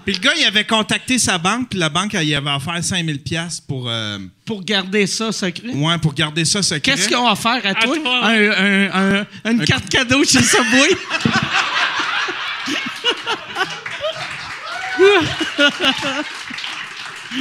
Puis 0.05 0.15
le 0.15 0.19
gars, 0.21 0.33
il 0.37 0.45
avait 0.45 0.65
contacté 0.65 1.17
sa 1.17 1.39
banque, 1.39 1.69
puis 1.71 1.79
la 1.79 1.89
banque, 1.89 2.15
il 2.15 2.35
avait 2.35 2.51
offert 2.51 2.83
5000 2.83 3.23
pièces 3.23 3.61
pour, 3.61 3.89
euh, 3.89 4.19
Pour 4.45 4.65
garder 4.65 5.07
ça 5.07 5.31
secret? 5.31 5.69
ouais, 5.73 5.99
pour 5.99 6.13
garder 6.15 6.45
ça 6.45 6.61
secret. 6.63 6.81
Qu'est-ce 6.81 7.07
qu'ils 7.07 7.17
ont 7.17 7.31
offert 7.31 7.61
à 7.65 7.75
toi? 7.75 7.97
toi. 7.97 8.27
Un- 8.27 8.51
un- 8.51 9.21
un- 9.45 9.51
une 9.53 9.65
carte 9.65 9.89
cadeau 9.89 10.25
chez 10.25 10.43
Subway? 10.43 10.89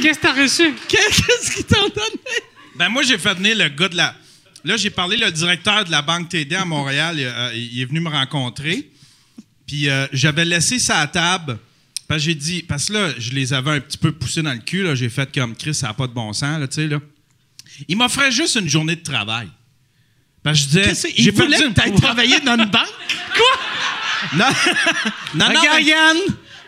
Qu'est-ce 0.00 0.18
que 0.18 0.22
t'as 0.22 0.32
reçu? 0.32 0.74
Qu'est-ce 0.88 1.50
qu'ils 1.52 1.64
t'ont 1.64 1.88
donné? 1.88 2.42
Ben 2.82 2.88
moi, 2.88 3.04
j'ai 3.04 3.16
fait 3.16 3.34
venir 3.34 3.56
le 3.56 3.68
gars 3.68 3.88
de 3.88 3.96
la... 3.96 4.12
Là, 4.64 4.76
j'ai 4.76 4.90
parlé, 4.90 5.16
le 5.16 5.30
directeur 5.30 5.84
de 5.84 5.90
la 5.92 6.02
Banque 6.02 6.28
TD 6.30 6.56
à 6.56 6.64
Montréal, 6.64 7.14
il, 7.16 7.24
euh, 7.24 7.52
il 7.54 7.80
est 7.80 7.84
venu 7.84 8.00
me 8.00 8.08
rencontrer. 8.08 8.90
Puis 9.68 9.88
euh, 9.88 10.08
j'avais 10.12 10.44
laissé 10.44 10.80
ça 10.80 10.98
à 10.98 11.06
table. 11.06 11.58
Parce 12.08 12.18
que 12.22 12.24
j'ai 12.24 12.34
dit... 12.34 12.62
Parce 12.64 12.86
que 12.86 12.94
là, 12.94 13.10
je 13.18 13.30
les 13.30 13.52
avais 13.52 13.70
un 13.70 13.78
petit 13.78 13.98
peu 13.98 14.10
poussés 14.10 14.42
dans 14.42 14.52
le 14.52 14.58
cul. 14.58 14.82
là. 14.82 14.96
J'ai 14.96 15.10
fait 15.10 15.32
comme, 15.32 15.54
Chris, 15.54 15.74
ça 15.76 15.86
n'a 15.86 15.94
pas 15.94 16.08
de 16.08 16.12
bon 16.12 16.32
sens, 16.32 16.58
là, 16.58 16.66
tu 16.66 16.74
sais, 16.74 16.88
là. 16.88 16.98
Il 17.86 17.96
m'offrait 17.96 18.32
juste 18.32 18.56
une 18.56 18.68
journée 18.68 18.96
de 18.96 19.02
travail. 19.04 19.48
Parce 20.42 20.58
que 20.58 20.64
je 20.64 20.68
disais... 20.90 21.12
J'ai 21.16 21.30
voulait 21.30 21.56
que 21.58 21.66
une- 21.68 21.74
t'ailles 21.74 21.94
travailler 21.94 22.40
dans 22.40 22.58
une 22.58 22.64
banque? 22.68 22.88
Non, 24.36 24.44
non, 25.36 25.48
non, 25.52 25.60
Regarde, 25.60 25.68
mais- 25.76 25.84
Yann, 25.84 26.16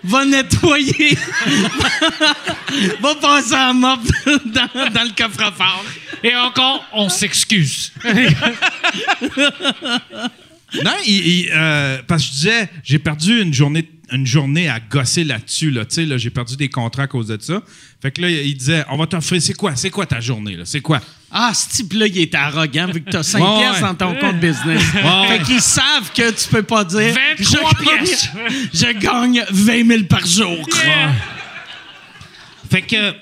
va 0.04 0.24
nettoyer. 0.24 1.16
va 3.00 3.14
passer 3.16 3.54
en 3.54 3.74
mop 3.74 4.00
dans, 4.26 4.90
dans 4.90 5.02
le 5.04 5.14
coffre-fort. 5.16 5.84
Et 6.22 6.34
encore, 6.36 6.84
on 6.92 7.08
s'excuse. 7.08 7.92
Non, 10.82 10.92
il- 11.06 11.26
il, 11.26 11.50
euh, 11.52 12.02
parce 12.06 12.22
que 12.22 12.28
je 12.28 12.32
disais, 12.32 12.68
j'ai 12.82 12.98
perdu 12.98 13.40
une 13.42 13.54
journée, 13.54 13.88
une 14.12 14.26
journée 14.26 14.68
à 14.68 14.80
gosser 14.80 15.24
là-dessus. 15.24 15.70
Là, 15.70 15.84
Tu 15.84 15.94
sais, 15.94 16.04
là, 16.06 16.16
j'ai 16.18 16.30
perdu 16.30 16.56
des 16.56 16.68
contrats 16.68 17.04
à 17.04 17.06
cause 17.06 17.28
de 17.28 17.38
ça. 17.40 17.62
Fait 18.02 18.10
que 18.10 18.20
là, 18.20 18.30
il 18.30 18.56
disait, 18.56 18.84
on 18.90 18.96
va 18.96 19.06
t'offrir, 19.06 19.40
c'est 19.40 19.54
quoi? 19.54 19.74
C'est 19.76 19.90
quoi 19.90 20.06
ta 20.06 20.20
journée? 20.20 20.56
là? 20.56 20.64
C'est 20.64 20.80
quoi? 20.80 21.00
Ah, 21.30 21.52
ce 21.54 21.68
type-là, 21.76 22.06
il 22.06 22.18
est 22.18 22.34
arrogant 22.34 22.86
vu 22.92 23.02
que 23.02 23.10
t'as 23.10 23.22
5 23.22 23.38
Ouais, 23.42 23.58
pièces 23.58 23.74
ouais. 23.76 23.80
dans 23.82 23.94
ton 23.94 24.14
compte 24.14 24.38
business. 24.40 24.82
Ouais. 24.94 25.28
Fait 25.38 25.42
qu'ils 25.42 25.60
savent 25.60 26.12
que 26.14 26.30
tu 26.30 26.48
peux 26.48 26.62
pas 26.62 26.84
dire 26.84 27.14
23 27.38 27.70
je 27.80 27.84
gagne- 27.84 28.04
pièces. 28.04 28.28
Je 28.72 28.92
gagne 28.98 29.44
20 29.50 29.86
000 29.88 30.02
par 30.04 30.24
jour. 30.26 30.58
Fait 32.70 32.82
que. 32.82 33.14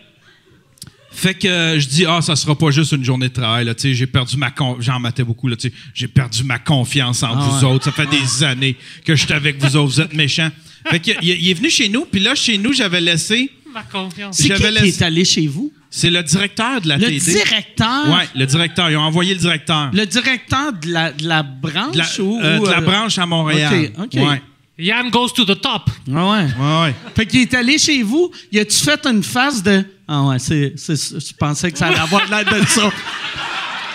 Fait 1.15 1.35
que 1.35 1.47
euh, 1.47 1.79
je 1.79 1.87
dis, 1.87 2.07
ah, 2.07 2.23
ça 2.23 2.35
sera 2.35 2.57
pas 2.57 2.71
juste 2.71 2.93
une 2.93 3.05
journée 3.05 3.29
de 3.29 3.35
travail. 3.35 3.67
Là, 3.67 3.75
tu 3.75 3.83
sais, 3.83 3.95
j'ai 3.95 4.07
perdu 4.07 4.37
ma 4.39 4.51
con- 4.51 4.79
J'en 4.81 4.99
matais 4.99 5.23
beaucoup. 5.23 5.47
Là, 5.47 5.57
tu 5.57 5.69
sais, 5.69 5.75
j'ai 5.95 6.09
perdu 6.09 6.43
ma 6.43 6.59
confiance 6.59 7.23
en 7.23 7.35
Ah 7.35 7.35
vous 7.35 7.67
ouais. 7.67 7.73
autres. 7.75 7.85
Ça 7.85 7.93
fait 7.93 8.07
des 8.07 8.43
années 8.43 8.77
que 9.05 9.15
je 9.15 9.25
suis 9.25 9.33
avec 9.35 9.59
vous 9.63 9.77
autres. 9.77 9.93
Vous 9.95 10.01
êtes 10.01 10.15
méchants. 10.15 10.51
Fait 10.91 11.01
que, 11.01 11.11
il, 11.23 11.29
il 11.29 11.51
est 11.51 11.55
venu 11.55 11.71
chez 11.71 11.89
nous. 11.89 12.05
Puis 12.05 12.21
là, 12.21 12.35
chez 12.35 12.59
nous, 12.59 12.73
j'avais 12.73 13.01
laissé. 13.01 13.51
Ma 13.73 13.83
confiance. 13.83 14.37
C'est 14.37 14.51
qui 14.51 14.63
qui 14.63 14.89
est 14.89 15.03
allé 15.03 15.25
chez 15.25 15.47
vous? 15.47 15.73
C'est 15.91 16.11
le 16.11 16.23
directeur 16.23 16.81
de 16.81 16.89
la 16.89 16.97
Le 16.97 17.07
TD. 17.07 17.19
directeur? 17.33 18.09
Ouais, 18.09 18.29
le 18.35 18.47
directeur. 18.47 18.91
Ils 18.91 18.97
ont 18.97 19.01
envoyé 19.03 19.35
le 19.35 19.41
directeur. 19.41 19.91
Le 19.93 20.07
directeur 20.07 20.73
de 20.73 20.91
la, 20.91 21.13
de 21.13 21.27
la 21.29 21.43
branche 21.43 21.93
De 21.93 21.99
la, 21.99 22.07
ou... 22.25 22.41
euh, 22.41 22.59
de 22.61 22.67
la 22.71 22.79
euh, 22.79 22.81
branche 22.81 23.19
à 23.19 23.27
Montréal. 23.27 23.91
OK, 23.99 24.05
OK. 24.15 24.21
Ouais. 24.29 24.43
Yann 24.79 25.11
goes 25.11 25.29
to 25.29 25.45
the 25.45 25.61
top. 25.61 25.91
Ah 26.15 26.31
ouais. 26.31 26.45
Ouais, 26.59 26.83
ouais. 26.83 26.95
Fait 27.15 27.27
qu'il 27.27 27.41
est 27.43 27.55
allé 27.55 27.79
chez 27.79 28.03
vous, 28.03 28.31
il 28.51 28.59
a-tu 28.59 28.77
fait 28.79 29.07
une 29.07 29.23
face 29.23 29.63
de. 29.63 29.85
Ah 30.09 30.23
ouais, 30.25 30.39
c'est. 30.39 30.73
c'est- 30.77 30.97
je 31.21 31.35
pensais 31.35 31.71
que 31.71 31.79
ça 31.79 31.89
allait 31.89 31.99
avoir 31.99 32.27
l'air 32.29 32.45
de 32.45 32.67
ça. 32.67 32.91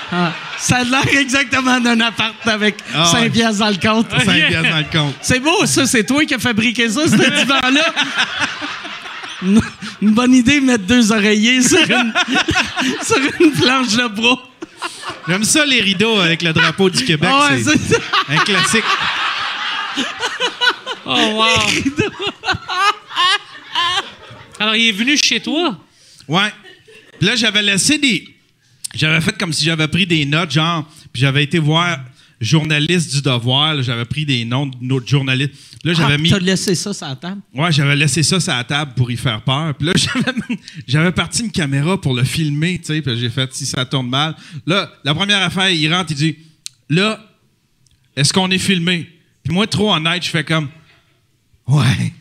Ah, 0.10 0.34
ça 0.60 0.78
a 0.78 0.84
l'air 0.84 1.08
exactement 1.18 1.80
d'un 1.80 2.00
appart 2.02 2.36
avec 2.48 2.78
Ah 2.94 3.06
5 3.06 3.20
ouais. 3.20 3.30
pièces 3.30 3.58
dans 3.58 3.70
le 3.70 3.76
compte. 3.76 4.08
Cinq 4.12 4.48
piastres 4.48 4.70
dans 4.70 4.78
le 4.78 4.92
compte. 4.92 5.16
C'est 5.22 5.40
beau, 5.40 5.66
ça. 5.66 5.86
C'est 5.86 6.04
toi 6.04 6.26
qui 6.26 6.34
as 6.34 6.40
fabriqué 6.40 6.90
ça, 6.90 7.08
ce 7.08 7.16
divan-là. 7.40 7.94
Une, 10.02 10.12
bonne 10.14 10.34
idée, 10.34 10.60
mettre 10.60 10.86
deux 10.86 11.12
oreillers 11.12 11.62
sur 11.62 11.80
une, 11.80 12.14
sur 13.04 13.18
une 13.40 13.52
planche 13.52 13.96
de 13.96 14.08
bois. 14.08 14.42
J'aime 15.28 15.44
ça, 15.44 15.66
les 15.66 15.82
rideaux 15.82 16.20
avec 16.20 16.42
le 16.42 16.54
drapeau 16.54 16.90
du 16.90 17.04
Québec. 17.06 17.30
Ah 17.32 17.50
ouais, 17.52 17.64
c'est 17.64 18.02
un 18.34 18.38
classique. 18.38 18.84
Oh, 21.06 21.14
wow. 21.16 21.46
Alors, 24.60 24.76
il 24.76 24.90
est 24.90 24.92
venu 24.92 25.18
chez 25.18 25.40
toi? 25.40 25.78
Ouais. 26.28 26.52
Puis 27.20 27.28
là, 27.28 27.36
j'avais 27.36 27.62
laissé 27.62 27.98
des. 27.98 28.28
J'avais 28.98 29.22
fait 29.22 29.38
comme 29.38 29.54
si 29.54 29.64
j'avais 29.64 29.88
pris 29.88 30.06
des 30.06 30.26
notes, 30.26 30.52
genre. 30.52 30.86
Puis 31.14 31.22
j'avais 31.22 31.44
été 31.44 31.60
voir 31.60 32.00
journaliste 32.42 33.14
du 33.16 33.22
devoir. 33.22 33.82
J'avais 33.84 34.06
pris 34.06 34.26
des 34.26 34.44
noms 34.46 34.66
de 34.68 35.08
journalistes. 35.08 35.54
Là, 35.84 35.94
j'avais 35.94 36.16
Ah, 36.16 36.18
mis. 36.18 36.30
T'as 36.30 36.40
laissé 36.40 36.76
ça 36.76 36.94
sur 36.94 37.08
la 37.08 37.16
table? 37.16 37.42
Ouais, 37.54 37.72
j'avais 37.72 37.96
laissé 37.96 38.24
ça 38.24 38.40
sur 38.40 38.54
la 38.54 38.64
table 38.64 38.94
pour 38.96 39.10
y 39.12 39.18
faire 39.18 39.42
peur. 39.42 39.74
Puis 39.76 39.88
là, 39.88 39.94
j'avais, 39.96 40.34
j'avais 40.88 41.12
parti 41.12 41.44
une 41.44 41.52
caméra 41.52 42.00
pour 42.00 42.14
le 42.14 42.24
filmer, 42.24 42.80
tu 42.80 42.86
sais. 42.86 43.02
Puis 43.02 43.18
j'ai 43.20 43.30
fait 43.30 43.54
si 43.54 43.66
ça 43.66 43.86
tourne 43.86 44.10
mal. 44.10 44.36
Là, 44.66 44.92
la 45.04 45.14
première 45.16 45.42
affaire, 45.42 45.70
il 45.70 45.94
rentre, 45.94 46.12
il 46.12 46.18
dit 46.18 46.38
Là, 46.90 47.20
est-ce 48.16 48.34
qu'on 48.34 48.50
est 48.52 48.58
filmé? 48.58 49.08
Puis 49.44 49.54
moi, 49.54 49.68
trop 49.68 49.94
honnête, 49.94 50.24
je 50.24 50.30
fais 50.30 50.44
comme 50.44 50.68
Ouais. 51.68 52.14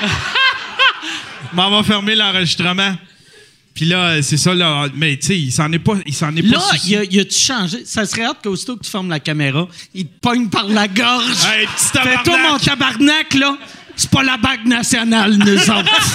M'en 1.52 1.70
va 1.70 1.82
fermer 1.82 2.14
l'enregistrement. 2.14 2.96
Puis 3.74 3.86
là, 3.86 4.20
c'est 4.22 4.36
ça, 4.36 4.54
là. 4.54 4.88
Mais 4.94 5.16
tu 5.16 5.28
sais, 5.28 5.38
il 5.38 5.50
s'en 5.50 5.72
est 5.72 5.78
pas, 5.78 5.94
il 6.06 6.14
s'en 6.14 6.34
est 6.36 6.42
Là, 6.42 6.58
pas 6.58 6.76
il 6.84 6.96
a, 6.96 7.04
il 7.04 7.20
a-tu 7.20 7.38
changé? 7.38 7.84
Ça 7.84 8.04
serait 8.04 8.24
hâte 8.24 8.38
qu'aussitôt 8.42 8.76
que 8.76 8.84
tu 8.84 8.90
fermes 8.90 9.08
la 9.08 9.20
caméra, 9.20 9.66
il 9.94 10.06
te 10.06 10.18
pogne 10.20 10.48
par 10.48 10.68
la 10.68 10.88
gorge. 10.88 11.44
Hey, 11.46 11.66
petit 11.66 11.84
Fais-toi 11.86 12.22
tabarnak. 12.22 12.50
mon 12.50 12.58
tabarnak, 12.58 13.34
là. 13.34 13.56
C'est 13.96 14.10
pas 14.10 14.22
la 14.22 14.36
Banque 14.36 14.64
nationale, 14.66 15.36
nous 15.36 15.70
autres. 15.70 16.10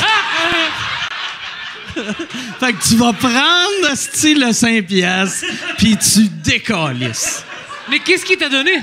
fait 2.59 2.73
que 2.73 2.87
tu 2.87 2.95
vas 2.95 3.13
prendre, 3.13 3.95
style 3.95 4.39
le 4.39 4.53
5 4.53 4.85
piastres, 4.85 5.45
puis 5.77 5.97
tu 5.97 6.27
décalisses. 6.43 7.43
Mais 7.89 7.99
qu'est-ce 7.99 8.25
qu'il 8.25 8.37
t'a 8.37 8.49
donné? 8.49 8.79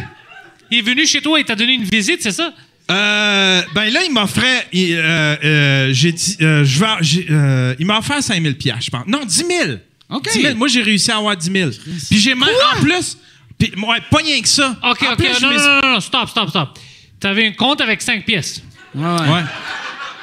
Il 0.71 0.79
est 0.79 0.83
venu 0.83 1.07
chez 1.07 1.21
toi 1.21 1.39
et 1.39 1.45
t'a 1.45 1.55
donné 1.55 1.75
une 1.75 1.85
visite, 1.85 2.23
c'est 2.23 2.33
ça? 2.33 2.53
Euh, 2.91 3.63
ben 3.75 3.91
là, 3.93 4.01
il 4.05 4.13
m'offrait. 4.13 4.67
il, 4.73 4.95
euh, 4.95 5.37
euh, 5.43 5.89
j'ai 5.93 6.13
dit. 6.13 6.37
euh, 6.43 6.65
je 6.65 6.79
vais, 6.81 6.87
j'ai, 7.01 7.27
euh, 7.31 7.75
il 7.79 7.87
m'a 7.87 7.99
offert 7.99 8.23
5 8.23 8.43
000 8.43 8.55
je 8.81 8.91
pense. 8.91 9.07
Non, 9.07 9.25
10 9.25 9.37
000. 9.47 9.71
OK. 10.11 10.29
10 10.33 10.41
000. 10.43 10.55
Moi, 10.57 10.69
j'ai 10.69 10.83
réussi 10.83 11.11
à 11.11 11.17
avoir 11.17 11.37
10 11.37 11.51
000. 11.51 11.71
Puis 12.11 12.19
j'ai 12.19 12.35
même. 12.35 12.49
En 12.77 12.81
plus. 12.81 13.17
Puis, 13.59 13.73
ouais, 13.77 13.99
pas 14.11 14.19
rien 14.19 14.41
que 14.41 14.49
ça. 14.49 14.77
OK, 14.83 15.03
En 15.03 15.13
OK. 15.13 15.17
plus, 15.17 15.41
non, 15.43 15.51
non, 15.51 15.81
non, 15.83 15.93
non, 15.95 16.01
stop, 16.01 16.29
stop, 16.29 16.51
stop. 16.51 16.79
T'avais 17.21 17.47
un 17.47 17.53
compte 17.53 17.81
avec 17.81 18.03
5 18.03 18.25
pièces. 18.27 18.63
Ouais. 18.95 19.43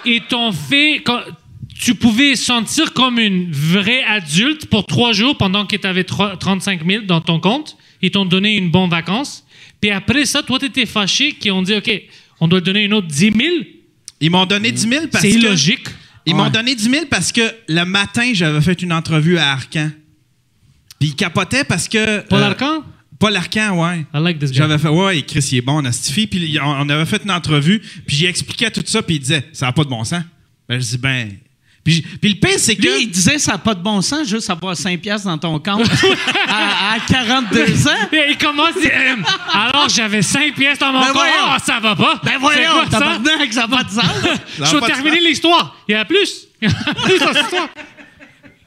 Ils 0.05 0.22
t'ont 0.30 0.51
fait. 0.51 1.01
quand- 1.03 1.22
Tu 1.80 1.95
pouvais 1.95 2.36
sentir 2.36 2.93
comme 2.93 3.18
une 3.18 3.51
vraie 3.51 4.03
adulte 4.03 4.68
pour 4.68 4.86
trois 4.86 5.14
jours 5.14 5.36
pendant 5.36 5.66
que 5.66 5.76
tu 5.76 5.88
avais 5.88 6.03
35 6.03 6.86
000 6.86 7.05
dans 7.05 7.22
ton 7.22 7.39
compte. 7.39 7.76
Ils 8.03 8.12
t'ont 8.12 8.26
donné 8.26 8.55
une 8.55 8.70
bonne 8.70 8.89
vacance. 8.89 9.43
Puis 9.80 9.89
après 9.89 10.26
ça, 10.26 10.43
toi, 10.43 10.59
tu 10.59 10.66
étais 10.68 10.86
fâché 10.86 11.32
qu'ils 11.34 11.51
ont 11.53 11.64
dit 11.64 11.74
OK, 11.74 11.89
on 12.41 12.47
doit 12.47 12.59
donner 12.59 12.83
une 12.83 12.93
autre 12.93 13.07
10 13.07 13.31
000. 13.31 13.35
Ils 14.19 14.29
m'ont 14.31 14.45
donné 14.45 14.71
10 14.71 14.89
000 14.89 15.07
parce 15.11 15.23
C'est 15.23 15.31
que. 15.31 15.37
illogique. 15.37 15.87
Ils 16.25 16.35
m'ont 16.35 16.49
donné 16.49 16.75
10 16.75 16.89
000 16.89 17.05
parce 17.09 17.31
que 17.31 17.41
le 17.67 17.83
matin, 17.85 18.31
j'avais 18.33 18.61
fait 18.61 18.81
une 18.81 18.91
entrevue 18.91 19.37
à 19.37 19.51
Arcan. 19.51 19.89
Puis 20.99 21.09
ils 21.09 21.15
capotaient 21.15 21.63
parce 21.63 21.87
que. 21.87 22.21
Paul 22.27 22.41
euh, 22.41 22.47
Arcan? 22.47 22.83
Paul 23.17 23.35
Arcan, 23.35 23.77
ouais. 23.79 24.05
I 24.13 24.19
like 24.19 24.39
this 24.39 24.51
guy. 24.51 24.57
J'avais 24.57 24.79
fait, 24.79 24.87
ouais, 24.87 25.21
Chris, 25.21 25.47
il 25.51 25.59
est 25.59 25.61
bon, 25.61 25.81
Nastify. 25.81 26.25
Puis 26.27 26.57
on, 26.61 26.67
on 26.67 26.89
avait 26.89 27.05
fait 27.05 27.21
une 27.23 27.31
entrevue, 27.31 27.79
puis 28.05 28.15
j'ai 28.15 28.27
expliqué 28.27 28.69
tout 28.71 28.81
ça, 28.85 29.01
puis 29.03 29.15
il 29.15 29.19
disait, 29.19 29.47
ça 29.53 29.67
n'a 29.67 29.71
pas 29.71 29.83
de 29.83 29.89
bon 29.89 30.03
sens. 30.03 30.23
Ben, 30.67 30.79
je 30.79 30.87
dis, 30.87 30.97
ben. 30.97 31.31
Puis, 31.84 32.01
puis 32.21 32.34
le 32.34 32.39
pire, 32.39 32.59
c'est 32.59 32.75
que. 32.75 32.82
Lui, 32.84 33.03
il 33.03 33.09
disait 33.09 33.39
ça 33.39 33.53
n'a 33.53 33.57
pas 33.57 33.73
de 33.73 33.82
bon 33.82 34.01
sens 34.01 34.27
juste 34.27 34.49
avoir 34.51 34.77
5 34.77 35.01
piastres 35.01 35.27
dans 35.27 35.38
ton 35.38 35.57
compte 35.59 35.89
à, 36.47 36.93
à 36.93 36.99
42 37.07 37.63
ans. 37.88 37.91
Et 38.11 38.25
il 38.29 38.38
commence, 38.38 38.75
Euh, 38.77 39.15
alors 39.51 39.89
j'avais 39.89 40.21
5 40.21 40.53
pièces 40.53 40.77
dans 40.77 40.91
mon 40.93 40.99
Ben 40.99 41.07
compte. 41.07 41.15
voyons. 41.15 41.34
Ah, 41.47 41.57
ça 41.63 41.79
va 41.79 41.95
pas. 41.95 42.21
Ben 42.23 42.38
voyons, 42.39 42.71
quoi, 42.71 42.84
ça? 42.84 42.99
tabarnak, 42.99 43.51
ça 43.53 43.61
n'a 43.61 43.67
pas 43.77 43.84
de 43.84 43.89
sens. 43.89 44.03
Je 44.59 44.63
vais 44.63 44.79
pas 44.79 44.88
terminer 44.88 45.19
l'histoire. 45.21 45.75
Il 45.88 45.93
y 45.93 45.95
a 45.95 46.05
plus. 46.05 46.47
Il 46.61 46.69
y 46.69 46.71
a 46.71 46.93
plus 46.93 47.19
dans 47.19 47.34
cette 47.34 47.43
histoire. 47.45 47.69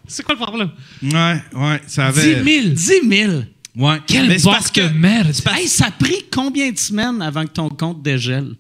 C'est 0.07 0.23
quoi 0.25 0.35
le 0.35 0.41
problème? 0.45 0.71
Ouais, 1.03 1.43
ouais, 1.55 1.83
ça 1.87 2.07
avait. 2.07 2.43
10 2.43 2.63
000. 2.63 2.75
10 2.75 3.09
000. 3.27 3.33
Ouais. 3.77 4.01
Quelle 4.07 4.27
Mais 4.29 4.39
parce 4.43 4.71
que. 4.71 4.81
de 4.81 4.89
merde. 4.99 5.33
Hey, 5.57 5.69
ça 5.69 5.87
a 5.87 5.91
pris 5.93 6.25
combien 6.33 6.71
de 6.73 6.79
semaines 6.79 7.23
avant 7.23 7.43
que 7.45 7.53
ton 7.53 7.69
compte 7.69 8.03
dégèle? 8.03 8.55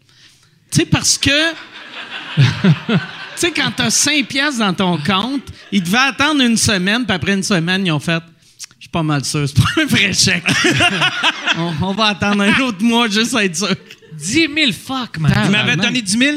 Tu 0.70 0.80
sais, 0.80 0.86
parce 0.86 1.18
que. 1.18 1.30
Tu 3.34 3.40
sais, 3.40 3.52
quand 3.52 3.70
t'as 3.76 3.90
5 3.90 4.26
piastres 4.26 4.58
dans 4.60 4.74
ton 4.74 4.98
compte, 4.98 5.42
ils 5.72 5.82
devaient 5.82 5.98
attendre 5.98 6.42
une 6.42 6.56
semaine, 6.56 7.04
puis 7.04 7.14
après 7.14 7.34
une 7.34 7.42
semaine, 7.42 7.86
ils 7.86 7.92
ont 7.92 8.00
fait. 8.00 8.22
Je 8.78 8.84
suis 8.86 8.88
pas 8.90 9.02
mal 9.02 9.24
sûr, 9.24 9.48
c'est 9.48 9.56
pas 9.56 9.82
un 9.82 9.86
vrai 9.86 10.12
chèque. 10.12 10.44
on, 11.56 11.72
on 11.80 11.94
va 11.94 12.06
attendre 12.06 12.42
un 12.42 12.60
autre 12.60 12.82
mois 12.82 13.08
juste 13.08 13.34
à 13.34 13.44
être 13.44 13.56
sûr. 13.56 13.74
10 14.12 14.32
000, 14.54 14.72
fuck, 14.72 15.18
man. 15.18 15.32
Ils 15.46 15.50
m'avaient 15.50 15.76
donné 15.76 16.00
10 16.02 16.18
000, 16.18 16.36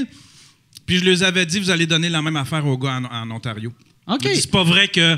puis 0.86 1.00
je 1.00 1.06
leur 1.06 1.24
avais 1.24 1.45
dit, 1.45 1.60
vous 1.60 1.70
allez 1.70 1.86
donner 1.86 2.10
la 2.10 2.22
même 2.22 2.38
affaire 2.38 2.66
aux 2.66 2.78
gars 2.78 3.00
en, 3.02 3.06
en 3.06 3.32
Ontario. 3.32 3.74
OK. 4.08 4.22
C'est 4.34 4.50
pas 4.50 4.64
vrai 4.64 4.88
que 4.88 5.18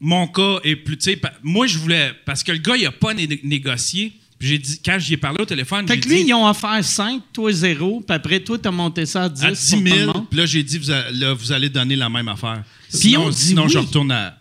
mon 0.00 0.26
cas 0.28 0.58
est 0.64 0.76
plus. 0.76 0.96
tu 0.96 1.10
sais, 1.12 1.20
Moi, 1.42 1.66
je 1.66 1.78
voulais. 1.78 2.12
Parce 2.24 2.42
que 2.42 2.52
le 2.52 2.58
gars, 2.58 2.76
il 2.76 2.86
a 2.86 2.92
pas 2.92 3.12
né- 3.14 3.40
négocié. 3.42 4.12
Puis 4.42 4.48
j'ai 4.50 4.58
dit, 4.58 4.80
quand 4.84 4.98
j'y 4.98 5.12
ai 5.14 5.16
parlé 5.16 5.40
au 5.40 5.44
téléphone, 5.44 5.86
Fait 5.86 6.00
que 6.00 6.08
lui, 6.08 6.24
dit. 6.24 6.30
ils 6.30 6.34
ont 6.34 6.48
offert 6.48 6.82
5, 6.82 7.22
toi 7.32 7.52
0, 7.52 8.00
puis 8.04 8.16
après, 8.16 8.40
toi, 8.40 8.58
t'as 8.60 8.72
monté 8.72 9.06
ça 9.06 9.22
à 9.22 9.28
10, 9.28 9.40
à 9.40 9.46
pour 9.46 9.56
10 9.56 9.70
tout 9.70 9.76
le 9.84 9.90
000, 9.90 10.12
monde. 10.12 10.26
puis 10.28 10.38
là, 10.40 10.46
j'ai 10.46 10.64
dit, 10.64 10.78
vous, 10.78 10.90
a- 10.90 11.10
là, 11.12 11.32
vous 11.32 11.52
allez 11.52 11.68
donner 11.68 11.94
la 11.94 12.08
même 12.08 12.26
affaire. 12.26 12.64
Puis 12.90 13.10
ils 13.12 13.16
ont 13.18 13.30
Sinon, 13.30 13.30
dit 13.30 13.36
sinon 13.40 13.68
je 13.68 13.78
retourne 13.78 14.10
à. 14.10 14.36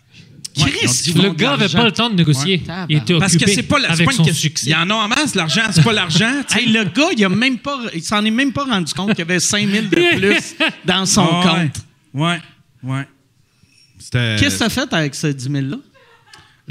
Font 0.57 0.65
Le 0.65 1.33
gars 1.33 1.51
avait 1.51 1.59
l'argent. 1.61 1.77
pas 1.77 1.85
le 1.85 1.91
temps 1.91 2.09
de 2.09 2.15
négocier. 2.15 2.63
Ouais. 2.67 2.73
Il 2.89 2.97
était 2.97 3.15
Parce 3.19 3.35
occupé 3.35 3.51
que 3.51 3.55
c'est 3.55 3.63
pas, 3.63 3.77
la, 3.79 3.91
avec 3.91 4.05
pas 4.07 4.11
une 4.11 4.17
son 4.17 4.23
question. 4.23 4.41
succès. 4.41 4.65
Il 4.65 4.71
y 4.71 4.75
en 4.75 4.89
a 4.89 4.93
en 4.95 5.07
masse, 5.07 5.35
l'argent, 5.35 5.61
c'est 5.71 5.83
pas 5.83 5.93
l'argent. 5.93 6.41
Hey, 6.55 6.65
le 6.71 6.83
gars, 6.85 7.09
il 7.15 7.23
a 7.23 7.29
même 7.29 7.59
pas, 7.59 7.79
il 7.93 8.01
s'en 8.03 8.25
est 8.25 8.31
même 8.31 8.51
pas 8.51 8.65
rendu 8.65 8.91
compte 8.93 9.09
qu'il 9.11 9.19
y 9.19 9.21
avait 9.21 9.39
5000 9.39 9.87
de 9.89 10.17
plus 10.17 10.55
dans 10.83 11.05
son 11.05 11.21
ouais. 11.25 11.43
compte. 11.43 11.85
Ouais, 12.15 12.41
ouais. 12.83 13.07
C'était. 13.99 14.35
Qu'est-ce 14.39 14.55
que 14.55 14.63
t'as 14.63 14.69
fait 14.69 14.91
avec 14.93 15.13
ce 15.15 15.27
10 15.27 15.43
000 15.43 15.55
là? 15.67 15.77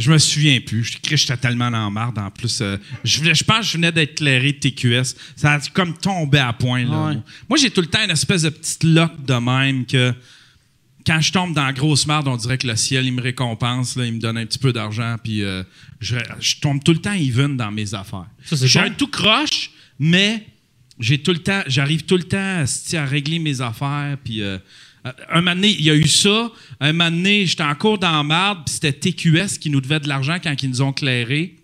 Je 0.01 0.11
me 0.11 0.19
souviens 0.19 0.61
plus. 0.61 0.85
Je 0.85 1.17
j'étais 1.17 1.37
tellement 1.37 1.67
en 1.67 1.91
marde. 1.91 2.19
En 2.19 2.31
plus, 2.31 2.61
euh, 2.61 2.77
je, 3.05 3.35
je 3.35 3.45
pense 3.45 3.61
que 3.61 3.67
je 3.67 3.73
venais 3.75 3.93
d'être 3.93 4.17
clairé 4.17 4.53
de 4.53 4.59
TQS. 4.59 5.15
Ça 5.37 5.53
a 5.53 5.61
comme 5.73 5.97
tombé 5.97 6.39
à 6.39 6.53
point. 6.53 6.85
Là. 6.85 7.09
Ouais. 7.09 7.19
Moi, 7.49 7.59
j'ai 7.59 7.71
tout 7.71 7.83
le 7.83 7.87
temps 7.87 8.03
une 8.03 8.11
espèce 8.11 8.43
de 8.43 8.49
petite 8.49 8.85
lock 8.85 9.25
de 9.25 9.35
même 9.35 9.85
que 9.85 10.15
quand 11.07 11.21
je 11.21 11.33
tombe 11.33 11.55
dans 11.55 11.67
la 11.67 11.73
grosse 11.73 12.07
merde, 12.07 12.29
on 12.29 12.37
dirait 12.37 12.59
que 12.59 12.67
le 12.67 12.77
ciel, 12.77 13.05
il 13.05 13.13
me 13.13 13.21
récompense. 13.21 13.97
Là, 13.97 14.07
il 14.07 14.15
me 14.15 14.21
donne 14.21 14.39
un 14.39 14.47
petit 14.47 14.59
peu 14.59 14.73
d'argent. 14.73 15.17
Puis 15.23 15.43
euh, 15.43 15.63
je, 16.01 16.17
je 16.41 16.57
tombe 16.61 16.83
tout 16.83 16.93
le 16.93 17.01
temps 17.01 17.13
even 17.13 17.57
dans 17.57 17.71
mes 17.71 17.95
affaires. 17.95 18.27
J'ai 18.51 18.81
un 18.81 18.91
tout 18.91 19.09
croche, 19.09 19.71
mais 19.99 20.47
j'ai 20.99 21.19
tout 21.19 21.33
le 21.33 21.39
temps, 21.39 21.63
j'arrive 21.67 22.05
tout 22.05 22.17
le 22.17 22.25
temps 22.25 22.65
à 22.95 23.05
régler 23.05 23.39
mes 23.39 23.61
affaires. 23.61 24.17
Puis 24.23 24.43
euh, 24.43 24.59
un 25.05 25.41
moment 25.41 25.55
donné, 25.55 25.71
il 25.71 25.83
y 25.83 25.91
a 25.91 25.95
eu 25.95 26.09
ça. 26.09 26.51
Un 26.81 26.93
moment 26.93 27.11
donné, 27.11 27.47
j'étais 27.47 27.63
encore 27.63 27.99
dans 27.99 28.11
la 28.11 28.23
marde, 28.23 28.65
puis 28.67 28.75
c'était 28.75 28.93
TQS 28.93 29.59
qui 29.59 29.71
nous 29.71 29.81
devait 29.81 30.01
de 30.01 30.09
l'argent 30.09 30.37
quand 30.43 30.63
ils 30.63 30.69
nous 30.69 30.83
ont 30.83 30.93
clairé. 30.93 31.57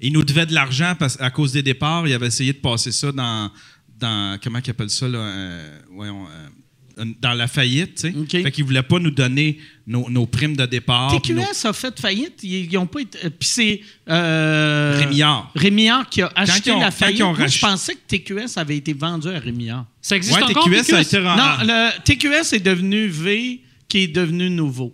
Ils 0.00 0.12
nous 0.12 0.22
devaient 0.22 0.46
de 0.46 0.54
l'argent 0.54 0.94
parce, 0.98 1.20
à 1.20 1.30
cause 1.30 1.52
des 1.52 1.62
départs. 1.62 2.06
Ils 2.06 2.12
avaient 2.12 2.26
essayé 2.26 2.52
de 2.52 2.58
passer 2.58 2.92
ça 2.92 3.12
dans, 3.12 3.50
dans 3.98 4.38
comment 4.42 4.58
ils 4.64 4.70
appellent 4.70 4.90
ça, 4.90 5.08
là, 5.08 5.18
euh, 5.18 5.78
voyons, 5.90 6.26
euh, 6.26 7.04
dans 7.20 7.32
la 7.32 7.48
faillite, 7.48 7.96
tu 7.96 8.12
sais. 8.12 8.42
Fait 8.42 8.52
qu'ils 8.52 8.64
voulaient 8.64 8.82
pas 8.82 8.98
nous 8.98 9.10
donner 9.10 9.58
nos, 9.86 10.08
nos 10.08 10.24
primes 10.26 10.56
de 10.56 10.64
départ. 10.66 11.12
nos- 11.12 11.18
TQS 11.20 11.64
a 11.66 11.72
fait 11.72 12.00
faillite. 12.00 12.40
Ils, 12.42 12.72
ils 12.72 12.78
ont 12.78 12.86
pas 12.86 13.00
été. 13.00 13.18
euh, 13.24 13.30
Puis 13.30 13.48
c'est. 13.48 13.80
Euh, 14.08 14.96
Rémillard. 14.98 15.50
Rémillard 15.54 16.08
qui 16.08 16.22
a 16.22 16.32
acheté 16.34 16.70
ont- 16.72 16.80
la 16.80 16.90
faillite. 16.90 17.22
je 17.48 17.58
pensais 17.60 17.94
que 17.94 18.00
TQS 18.06 18.56
avait 18.56 18.76
été 18.76 18.92
vendu 18.92 19.28
à 19.28 19.38
Rémillard. 19.38 19.84
Ça 20.00 20.16
existe 20.16 20.36
Ouais, 20.36 20.42
encore, 20.44 20.64
TQS, 20.64 20.84
ça 20.84 20.96
a 20.98 21.04
TQS? 21.04 21.06
été 21.16 21.18
ren- 21.18 21.36
Non, 21.36 21.64
le 21.64 22.00
TQS 22.02 22.52
est 22.54 22.60
devenu 22.64 23.06
V, 23.08 23.60
qui 23.88 23.98
est 23.98 24.08
devenu 24.08 24.48
nouveau. 24.50 24.92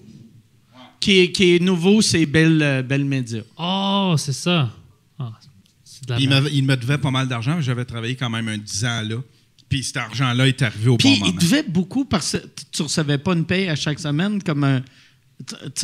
Qui 1.01 1.18
est, 1.20 1.32
qui 1.32 1.55
est 1.55 1.61
nouveau, 1.62 2.03
c'est 2.03 2.26
Belle, 2.26 2.61
euh, 2.62 2.82
Belle 2.82 3.05
Média. 3.07 3.41
Oh, 3.59 4.14
c'est 4.18 4.34
ça. 4.34 4.70
Ah, 5.18 5.32
c'est 5.82 6.05
de 6.07 6.12
la 6.12 6.20
Il 6.20 6.28
me, 6.28 6.51
il 6.53 6.62
me 6.64 6.76
devait 6.76 6.99
pas 6.99 7.11
mal 7.11 7.26
d'argent, 7.26 7.57
mais 7.57 7.62
j'avais 7.62 7.84
travaillé 7.86 8.16
quand 8.16 8.28
même 8.28 8.49
un 8.49 8.59
10 8.59 8.84
ans 8.84 9.03
là. 9.03 9.16
Puis 9.71 9.85
cet 9.85 9.97
argent-là 9.97 10.47
est 10.49 10.61
arrivé 10.61 10.91
au 10.91 10.97
Puis 10.99 11.09
bon 11.09 11.14
il 11.14 11.21
moment. 11.21 11.33
devait 11.41 11.62
beaucoup 11.62 12.05
parce 12.05 12.33
que 12.33 12.39
tu 12.73 12.83
recevais 12.83 13.16
pas 13.18 13.33
une 13.33 13.45
paye 13.47 13.68
à 13.68 13.77
chaque 13.77 13.99
semaine 14.01 14.43
comme 14.43 14.64
un, 14.64 14.83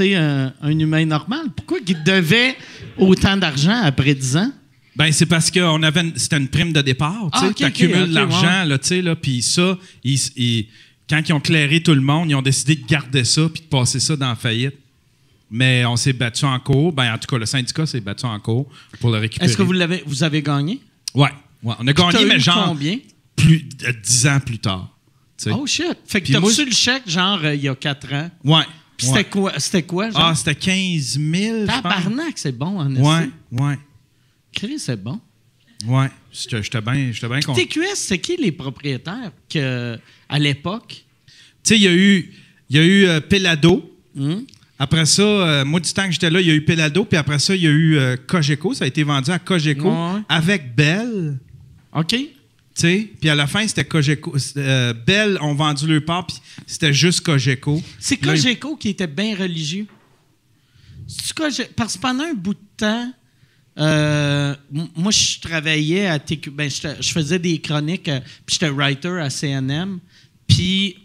un, 0.00 0.52
un 0.60 0.78
humain 0.78 1.04
normal. 1.06 1.46
Pourquoi 1.56 1.78
il 1.86 2.02
devait 2.04 2.56
autant 2.98 3.36
d'argent 3.36 3.80
après 3.82 4.14
10 4.14 4.36
ans? 4.36 4.52
Ben, 4.96 5.12
c'est 5.12 5.26
parce 5.26 5.50
que 5.50 5.60
on 5.60 5.82
avait 5.82 6.12
c'était 6.16 6.38
une 6.38 6.48
prime 6.48 6.72
de 6.72 6.80
départ. 6.82 7.28
Ah, 7.32 7.40
Tu 7.40 7.44
ok, 7.46 7.50
ok, 7.52 7.62
accumules 7.62 8.02
ok, 8.04 8.08
l'argent, 8.12 8.64
là, 8.64 8.78
tu 8.78 8.86
sais, 8.88 9.02
là, 9.02 9.14
puis 9.14 9.42
ça, 9.42 9.78
ils- 10.02 10.18
ils- 10.36 10.66
quand 11.08 11.22
ils 11.28 11.32
ont 11.32 11.40
clairé 11.40 11.82
tout 11.82 11.94
le 11.94 12.00
monde, 12.00 12.30
ils 12.30 12.34
ont 12.34 12.42
décidé 12.42 12.74
de 12.76 12.86
garder 12.86 13.22
ça 13.24 13.48
puis 13.52 13.62
de 13.62 13.66
passer 13.68 14.00
ça 14.00 14.16
dans 14.16 14.28
la 14.30 14.34
faillite. 14.36 14.74
Mais 15.50 15.84
on 15.84 15.94
s'est 15.96 16.12
battu 16.14 16.44
en 16.44 16.58
cours. 16.58 16.92
Ben, 16.92 17.14
en 17.14 17.18
tout 17.18 17.28
cas, 17.28 17.38
le 17.38 17.46
syndicat 17.46 17.86
s'est 17.86 18.00
battu 18.00 18.24
en 18.26 18.40
cours 18.40 18.68
pour 19.00 19.10
le 19.10 19.18
récupérer. 19.18 19.48
Est-ce 19.48 19.56
que 19.56 19.62
vous, 19.62 19.72
l'avez, 19.72 20.02
vous 20.06 20.24
avez 20.24 20.42
gagné? 20.42 20.80
Ouais, 21.14 21.28
ouais. 21.62 21.74
On 21.78 21.86
a 21.86 21.92
gagné, 21.92 22.24
mais 22.24 22.40
genre 22.40 22.66
combien? 22.68 22.96
Plus 23.36 23.62
de 23.62 23.90
10 23.92 24.26
ans 24.26 24.40
plus 24.40 24.58
tard. 24.58 24.92
Oh 25.50 25.66
shit! 25.66 25.84
Fait 26.06 26.20
que 26.22 26.32
t'as 26.32 26.40
reçu 26.40 26.64
le 26.64 26.72
chèque 26.72 27.08
genre 27.08 27.38
euh, 27.44 27.54
il 27.54 27.62
y 27.62 27.68
a 27.68 27.74
4 27.74 28.12
ans. 28.14 28.30
Ouais. 28.44 28.64
Puis 28.96 29.06
c'était 29.08 29.24
quoi? 29.24 29.52
C'était 29.58 29.82
quoi, 29.82 30.10
genre? 30.10 30.22
Ah, 30.24 30.34
c'était 30.34 30.54
15 30.54 30.72
000. 30.72 31.22
je 31.60 31.66
pense. 31.66 31.82
Tabarnak, 31.82 32.38
c'est 32.38 32.56
bon, 32.56 32.78
en 32.80 32.96
Ouais, 32.96 33.24
effet. 33.24 33.30
ouais, 33.52 33.78
Chris, 34.54 34.78
c'est 34.78 35.02
bon. 35.02 35.20
ouais. 35.86 36.08
J'étais 36.32 36.80
bien 36.80 36.94
bien 36.94 37.40
content. 37.40 37.54
TQS, 37.54 37.94
c'est 37.94 38.18
qui 38.18 38.36
les 38.38 38.52
propriétaires 38.52 39.32
que, 39.50 39.98
à 40.28 40.38
l'époque? 40.38 41.04
Tu 41.28 41.74
sais, 41.74 41.76
il 41.76 41.82
y 41.82 41.88
a 41.88 41.94
eu, 41.94 42.32
y 42.70 42.78
a 42.78 42.82
eu 42.84 43.04
euh, 43.06 43.20
Pelado. 43.20 43.94
Hum? 44.18 44.44
Après 44.78 45.04
ça, 45.06 45.22
euh, 45.22 45.64
moi, 45.64 45.80
du 45.80 45.90
temps 45.92 46.04
que 46.06 46.12
j'étais 46.12 46.28
là, 46.30 46.40
il 46.40 46.46
y 46.46 46.50
a 46.50 46.54
eu 46.54 46.62
Pelado. 46.64 47.04
Puis 47.04 47.16
après 47.18 47.38
ça, 47.38 47.54
il 47.54 47.62
y 47.62 47.66
a 47.66 47.70
eu 47.70 47.96
euh, 47.98 48.16
Cogeco. 48.26 48.72
Ça 48.74 48.84
a 48.84 48.86
été 48.88 49.02
vendu 49.02 49.30
à 49.30 49.38
Cogeco 49.38 49.90
Ouais. 49.90 50.20
avec 50.28 50.74
Bell. 50.74 51.38
OK? 51.94 52.14
Tu 52.76 52.82
sais, 52.82 53.10
puis 53.18 53.30
à 53.30 53.34
la 53.34 53.46
fin, 53.46 53.66
c'était 53.66 53.86
Cogeco. 53.86 54.36
euh, 54.58 54.92
Bell 54.92 55.38
ont 55.40 55.54
vendu 55.54 55.86
leur 55.86 56.04
part, 56.04 56.26
puis 56.26 56.36
c'était 56.66 56.92
juste 56.92 57.22
Cogeco. 57.22 57.82
C'est 57.98 58.18
Cogeco 58.18 58.76
qui 58.76 58.90
était 58.90 59.06
bien 59.06 59.34
religieux. 59.34 59.86
Parce 61.74 61.96
que 61.96 61.98
pendant 61.98 62.24
un 62.24 62.34
bout 62.34 62.52
de 62.52 62.60
temps, 62.76 63.12
euh, 63.78 64.54
moi, 64.94 65.10
je 65.10 65.40
travaillais 65.40 66.06
à 66.06 66.18
TQ. 66.18 66.50
Ben, 66.50 66.70
je 66.70 67.12
faisais 67.12 67.38
des 67.38 67.60
chroniques, 67.60 68.08
euh, 68.08 68.20
puis 68.44 68.58
j'étais 68.60 68.68
writer 68.68 69.20
à 69.20 69.30
CNM. 69.30 69.98
Puis 70.46 70.98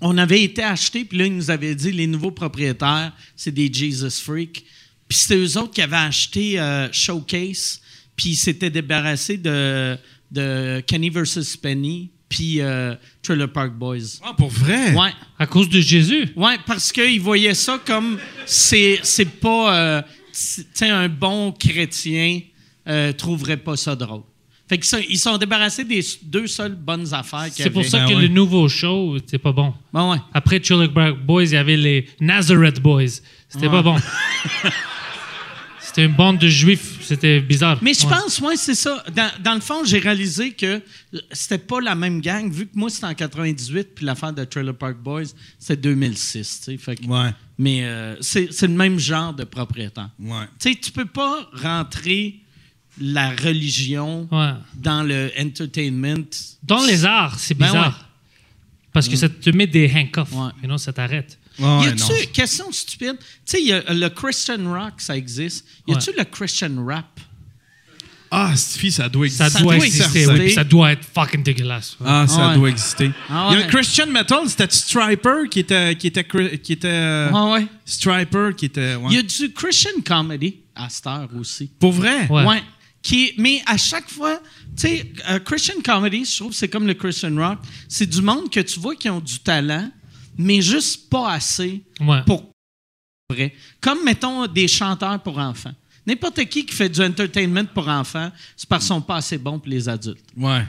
on 0.00 0.18
avait 0.18 0.42
été 0.42 0.62
acheté, 0.62 1.04
puis 1.04 1.18
là, 1.18 1.26
ils 1.26 1.34
nous 1.34 1.50
avaient 1.50 1.76
dit 1.76 1.92
les 1.92 2.06
nouveaux 2.08 2.30
propriétaires, 2.30 3.12
c'est 3.36 3.52
des 3.52 3.72
Jesus 3.72 4.20
Freak. 4.22 4.64
Puis 5.08 5.18
c'était 5.18 5.36
eux 5.36 5.58
autres 5.58 5.74
qui 5.74 5.82
avaient 5.82 5.96
acheté 5.96 6.60
euh, 6.60 6.90
Showcase, 6.92 7.80
puis 8.14 8.30
ils 8.30 8.36
s'étaient 8.36 8.70
débarrassés 8.70 9.38
de, 9.38 9.96
de 10.30 10.80
Kenny 10.86 11.10
vs. 11.10 11.56
Penny, 11.60 12.10
puis 12.28 12.60
euh, 12.60 12.94
Trailer 13.22 13.50
Park 13.50 13.72
Boys. 13.72 14.20
Ah, 14.22 14.34
pour 14.36 14.50
vrai? 14.50 14.92
Ouais. 14.94 15.10
À 15.38 15.46
cause 15.46 15.68
de 15.68 15.80
Jésus? 15.80 16.28
Oui, 16.36 16.52
parce 16.66 16.92
qu'ils 16.92 17.20
voyaient 17.20 17.54
ça 17.54 17.80
comme 17.84 18.18
c'est 18.46 19.00
c'est 19.02 19.24
pas 19.40 19.74
euh, 19.76 20.02
tu 20.32 20.64
sais 20.74 20.90
un 20.90 21.08
bon 21.08 21.52
chrétien 21.52 22.40
euh, 22.88 23.12
trouverait 23.12 23.56
pas 23.56 23.76
ça 23.76 23.96
drôle. 23.96 24.22
Fait 24.68 24.76
que 24.76 24.84
ça, 24.84 24.98
ils 25.00 25.18
sont 25.18 25.38
débarrassés 25.38 25.84
des 25.84 26.02
deux 26.22 26.46
seules 26.46 26.74
bonnes 26.74 27.14
affaires 27.14 27.46
qu'il 27.46 27.60
y 27.60 27.62
C'est 27.62 27.70
pour 27.70 27.80
avait. 27.80 27.88
ça 27.88 28.00
Ben 28.00 28.08
que 28.10 28.14
ouais. 28.16 28.22
le 28.22 28.28
nouveau 28.28 28.68
show, 28.68 29.16
c'est 29.26 29.38
pas 29.38 29.52
bon. 29.52 29.72
Ben 29.94 30.10
ouais. 30.10 30.18
Après 30.34 30.60
Trailer 30.60 30.92
Park 30.92 31.16
Boys, 31.24 31.44
il 31.44 31.52
y 31.52 31.56
avait 31.56 31.78
les 31.78 32.06
Nazareth 32.20 32.78
Boys. 32.80 33.22
C'était 33.48 33.70
pas 33.70 33.80
bon. 33.80 33.96
C'était 35.88 36.04
une 36.04 36.14
bande 36.14 36.38
de 36.38 36.48
juifs. 36.48 36.98
C'était 37.02 37.40
bizarre. 37.40 37.78
Mais 37.82 37.94
je 37.94 38.06
Ouais. 38.06 38.12
pense, 38.14 38.40
moi, 38.40 38.52
c'est 38.56 38.74
ça. 38.74 39.02
Dans, 39.14 39.30
dans 39.42 39.54
le 39.54 39.60
fond, 39.60 39.84
j'ai 39.84 39.98
réalisé 39.98 40.52
que 40.52 40.82
c'était 41.32 41.58
pas 41.58 41.80
la 41.80 41.94
même 41.94 42.20
gang, 42.20 42.50
vu 42.52 42.66
que 42.66 42.78
moi, 42.78 42.90
c'était 42.90 43.06
en 43.06 43.14
98, 43.14 43.94
puis 43.94 44.04
l'affaire 44.04 44.32
de 44.32 44.44
Trailer 44.44 44.74
Park 44.74 44.98
Boys, 44.98 45.24
c'est 45.58 45.80
2006. 45.80 46.58
tu 46.60 46.64
sais. 46.72 46.76
Fait 46.78 46.96
que- 46.96 47.06
Ouais, 47.06 47.30
Mais 47.58 47.84
euh, 47.84 48.16
c'est 48.20 48.52
c'est 48.52 48.66
le 48.68 48.74
même 48.74 48.98
genre 48.98 49.32
de 49.32 49.44
propriétaire. 49.44 50.10
ouais. 50.20 50.44
Tu 50.60 50.72
sais, 50.72 50.78
tu 50.80 50.92
peux 50.92 51.06
pas 51.06 51.48
rentrer 51.54 52.36
la 53.00 53.30
religion 53.30 54.28
Ouais. 54.30 54.52
dans 54.74 55.02
le 55.02 55.30
entertainment. 55.40 56.24
Dans 56.62 56.84
les 56.84 57.04
arts, 57.04 57.38
c'est 57.38 57.54
Ben 57.54 57.66
bizarre. 57.66 58.04
Parce 58.92 59.08
que 59.08 59.16
ça 59.16 59.28
te 59.28 59.50
met 59.50 59.66
des 59.66 59.90
handcuffs. 59.94 60.32
Ouais. 60.32 60.50
Et 60.62 60.66
non, 60.66 60.78
ça 60.78 60.92
t'arrête. 60.92 61.37
Y 61.58 61.62
Ouais, 61.64 61.88
a-tu, 61.88 61.98
non. 62.00 62.08
question 62.32 62.70
stupide, 62.72 63.16
tu 63.18 63.26
sais, 63.46 63.60
il 63.60 63.66
y 63.68 63.72
a 63.72 63.82
le 63.92 64.08
Christian 64.10 64.58
rock, 64.72 64.94
ça 64.98 65.16
existe. 65.16 65.66
Y 65.86 65.94
a-tu 65.94 66.10
le 66.16 66.24
Christian 66.24 66.84
rap? 66.86 67.20
Ah, 68.30 68.52
fille, 68.54 68.92
ça 68.92 69.08
doit 69.08 69.24
exister. 69.24 69.48
Ça, 69.48 69.58
doit 69.60 69.76
doit 69.76 69.86
exister, 69.86 70.20
exister. 70.20 70.40
oui, 70.42 70.50
ça 70.52 70.62
doit 70.64 70.92
être 70.92 71.04
fucking 71.14 71.42
dégueulasse. 71.42 71.96
ouais. 71.98 72.06
Ah, 72.10 72.26
ça 72.28 72.48
Ouais. 72.50 72.54
doit 72.56 72.68
exister. 72.68 73.10
Ah 73.30 73.48
Il 73.52 73.58
y 73.58 73.62
a 73.62 73.64
un 73.64 73.68
Christian 73.68 74.06
Metal, 74.06 74.40
c'était 74.46 74.66
Striper 74.70 75.48
qui 75.50 75.60
était. 75.60 75.96
Qui 75.96 76.08
était, 76.08 76.24
qui 76.62 76.72
était 76.74 76.88
euh, 76.88 77.30
Ah 77.32 77.46
ouais. 77.52 77.66
Striper 77.86 78.50
qui 78.54 78.66
était. 78.66 78.96
ouais. 78.96 79.06
Il 79.10 79.16
y 79.16 79.18
a 79.18 79.22
du 79.22 79.50
Christian 79.54 79.92
comedy 80.06 80.56
à 80.74 80.90
cette 80.90 81.06
heure 81.06 81.28
aussi. 81.40 81.70
Pour 81.80 81.92
vrai? 81.92 82.28
Ouais. 82.28 82.62
Qui 83.00 83.32
mais 83.38 83.62
à 83.64 83.78
chaque 83.78 84.10
fois, 84.10 84.38
tu 84.76 84.88
sais, 84.88 85.10
euh, 85.30 85.38
Christian 85.38 85.76
comedy, 85.82 86.26
je 86.26 86.36
trouve 86.36 86.50
que 86.50 86.56
c'est 86.56 86.68
comme 86.68 86.86
le 86.86 86.94
Christian 86.94 87.34
rock. 87.34 87.60
C'est 87.88 88.04
du 88.10 88.20
monde 88.20 88.50
que 88.50 88.60
tu 88.60 88.78
vois 88.78 88.94
qui 88.94 89.08
ont 89.08 89.20
du 89.20 89.38
talent, 89.38 89.90
mais 90.38 90.62
juste 90.62 91.10
pas 91.10 91.32
assez 91.32 91.82
Ouais. 92.00 92.22
pour 92.24 92.50
vrai. 93.30 93.54
Comme, 93.80 94.04
mettons, 94.04 94.46
des 94.46 94.68
chanteurs 94.68 95.20
pour 95.22 95.36
enfants. 95.38 95.74
N'importe 96.06 96.42
qui 96.46 96.64
qui 96.64 96.74
fait 96.74 96.88
du 96.88 97.02
entertainment 97.02 97.66
pour 97.74 97.86
enfants, 97.88 98.30
c'est 98.56 98.66
parce 98.68 98.84
qu'ils 98.84 98.88
sont 98.94 99.02
pas 99.02 99.16
assez 99.16 99.36
bons 99.36 99.58
pour 99.58 99.68
les 99.68 99.86
adultes. 99.88 100.24
Ouais. 100.36 100.64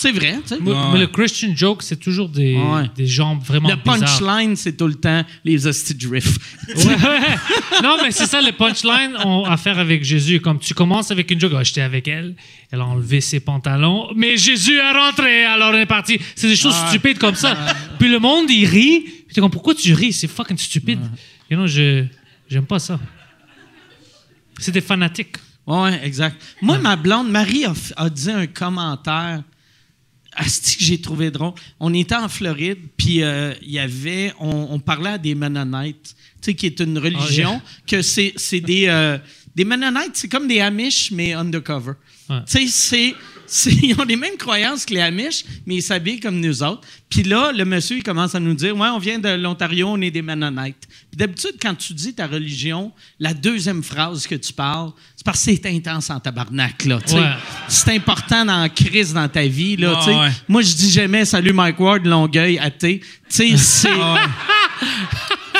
C'est 0.00 0.12
vrai, 0.12 0.38
tu 0.42 0.48
sais. 0.48 0.58
Mais, 0.62 0.70
Ouais. 0.70 0.76
mais 0.94 0.98
le 1.00 1.06
Christian 1.08 1.52
joke, 1.54 1.82
c'est 1.82 1.98
toujours 2.00 2.28
des, 2.28 2.56
Ouais. 2.56 2.90
des 2.96 3.06
gens 3.06 3.36
vraiment 3.36 3.68
Le 3.68 3.76
bizarres. 3.76 3.98
punchline, 4.18 4.56
c'est 4.56 4.74
tout 4.76 4.86
le 4.86 4.94
temps 4.94 5.22
les 5.44 5.66
hosties 5.66 5.94
de 5.94 6.08
riff. 6.08 6.38
Ouais, 6.68 6.84
ouais. 6.86 7.36
non, 7.82 7.98
mais 8.02 8.10
c'est 8.10 8.26
ça, 8.26 8.40
les 8.40 8.52
punchlines 8.52 9.14
ont 9.24 9.44
affaire 9.44 9.78
avec 9.78 10.02
Jésus. 10.02 10.40
Comme 10.40 10.58
tu 10.58 10.72
commences 10.72 11.10
avec 11.10 11.30
une 11.30 11.38
joke, 11.38 11.52
Ah, 11.56 11.62
j'étais 11.64 11.82
avec 11.82 12.08
elle, 12.08 12.34
elle 12.70 12.80
a 12.80 12.86
enlevé 12.86 13.20
ses 13.20 13.40
pantalons, 13.40 14.08
mais 14.16 14.36
Jésus 14.38 14.76
est 14.78 14.92
rentré, 14.92 15.44
alors 15.44 15.72
on 15.74 15.76
est 15.78 15.84
parti. 15.86 16.18
C'est 16.34 16.48
des 16.48 16.56
choses 16.56 16.74
stupides 16.88 17.18
comme 17.18 17.34
ça. 17.34 17.54
Puis 17.98 18.08
le 18.08 18.18
monde, 18.18 18.50
il 18.50 18.64
rit. 18.64 19.00
Puis 19.00 19.34
t'es 19.34 19.40
comme, 19.42 19.50
pourquoi 19.50 19.74
tu 19.74 19.92
ris? 19.92 20.12
C'est 20.14 20.28
fucking 20.28 20.56
stupide. 20.56 21.00
You 21.50 21.56
know, 21.58 21.66
je, 21.66 22.04
j'aime 22.48 22.64
pas 22.66 22.78
ça. 22.78 22.98
C'est 24.58 24.72
des 24.72 24.80
fanatiques. 24.80 25.36
Oui, 25.66 25.90
exact. 26.02 26.40
Moi, 26.62 26.78
ma 26.78 26.96
blonde, 26.96 27.30
Marie, 27.30 27.64
a, 27.64 27.72
a 27.96 28.08
dit 28.10 28.30
un 28.30 28.46
commentaire. 28.46 29.42
Asti 30.34 30.76
que 30.76 30.84
j'ai 30.84 31.00
trouvé 31.00 31.30
drôle. 31.30 31.52
On 31.80 31.92
était 31.92 32.14
en 32.14 32.28
Floride, 32.28 32.78
puis 32.96 33.22
euh, 33.22 33.52
il 33.62 33.70
y 33.72 33.78
avait, 33.78 34.32
on, 34.40 34.68
on 34.70 34.78
parlait 34.78 35.10
à 35.10 35.18
des 35.18 35.34
Mennonites, 35.34 36.14
tu 36.40 36.46
sais, 36.50 36.54
qui 36.54 36.66
est 36.66 36.80
une 36.80 36.98
religion, 36.98 37.60
que 37.86 38.00
c'est, 38.02 38.32
des, 38.60 38.86
euh, 38.88 39.18
des 39.54 39.64
Mennonites, 39.64 40.12
c'est 40.14 40.28
comme 40.28 40.46
des 40.46 40.60
Amish, 40.60 41.10
mais 41.10 41.32
undercover. 41.32 41.92
Ouais. 42.28 42.38
Tu 42.48 42.66
sais, 42.66 42.66
c'est- 42.68 43.14
ils 43.82 43.96
ont 43.98 44.04
les 44.04 44.16
mêmes 44.16 44.36
croyances 44.36 44.84
que 44.84 44.94
les 44.94 45.00
Amish, 45.00 45.44
mais 45.66 45.76
ils 45.76 45.82
s'habillent 45.82 46.20
comme 46.20 46.40
nous 46.40 46.62
autres. 46.62 46.86
Puis 47.08 47.24
là, 47.24 47.50
le 47.52 47.64
monsieur, 47.64 47.96
il 47.96 48.02
commence 48.02 48.34
à 48.34 48.40
nous 48.40 48.54
dire 48.54 48.76
Ouais, 48.76 48.88
on 48.88 48.98
vient 48.98 49.18
de 49.18 49.30
l'Ontario, 49.30 49.88
on 49.88 50.00
est 50.00 50.10
des 50.10 50.22
Mennonites. 50.22 50.86
Puis 51.10 51.16
d'habitude, 51.16 51.56
quand 51.60 51.74
tu 51.74 51.92
dis 51.92 52.14
ta 52.14 52.26
religion, 52.26 52.92
la 53.18 53.34
deuxième 53.34 53.82
phrase 53.82 54.26
que 54.26 54.36
tu 54.36 54.52
parles, 54.52 54.92
c'est 55.16 55.24
parce 55.24 55.44
que 55.44 55.52
c'est 55.52 55.66
intense 55.66 56.10
en 56.10 56.20
tabarnak, 56.20 56.84
là. 56.84 56.98
Ouais. 57.10 57.30
C'est 57.68 57.94
important 57.94 58.44
dans 58.44 58.60
la 58.60 58.68
crise 58.68 59.12
dans 59.12 59.28
ta 59.28 59.42
vie, 59.42 59.76
là. 59.76 60.00
Ouais. 60.06 60.30
Moi, 60.48 60.62
je 60.62 60.74
dis 60.74 60.90
jamais 60.90 61.24
Salut 61.24 61.52
Mike 61.52 61.80
Ward, 61.80 62.06
Longueuil, 62.06 62.58
athée. 62.58 63.00
Tu 63.28 63.56
sais, 63.56 63.56
c'est. 63.56 63.88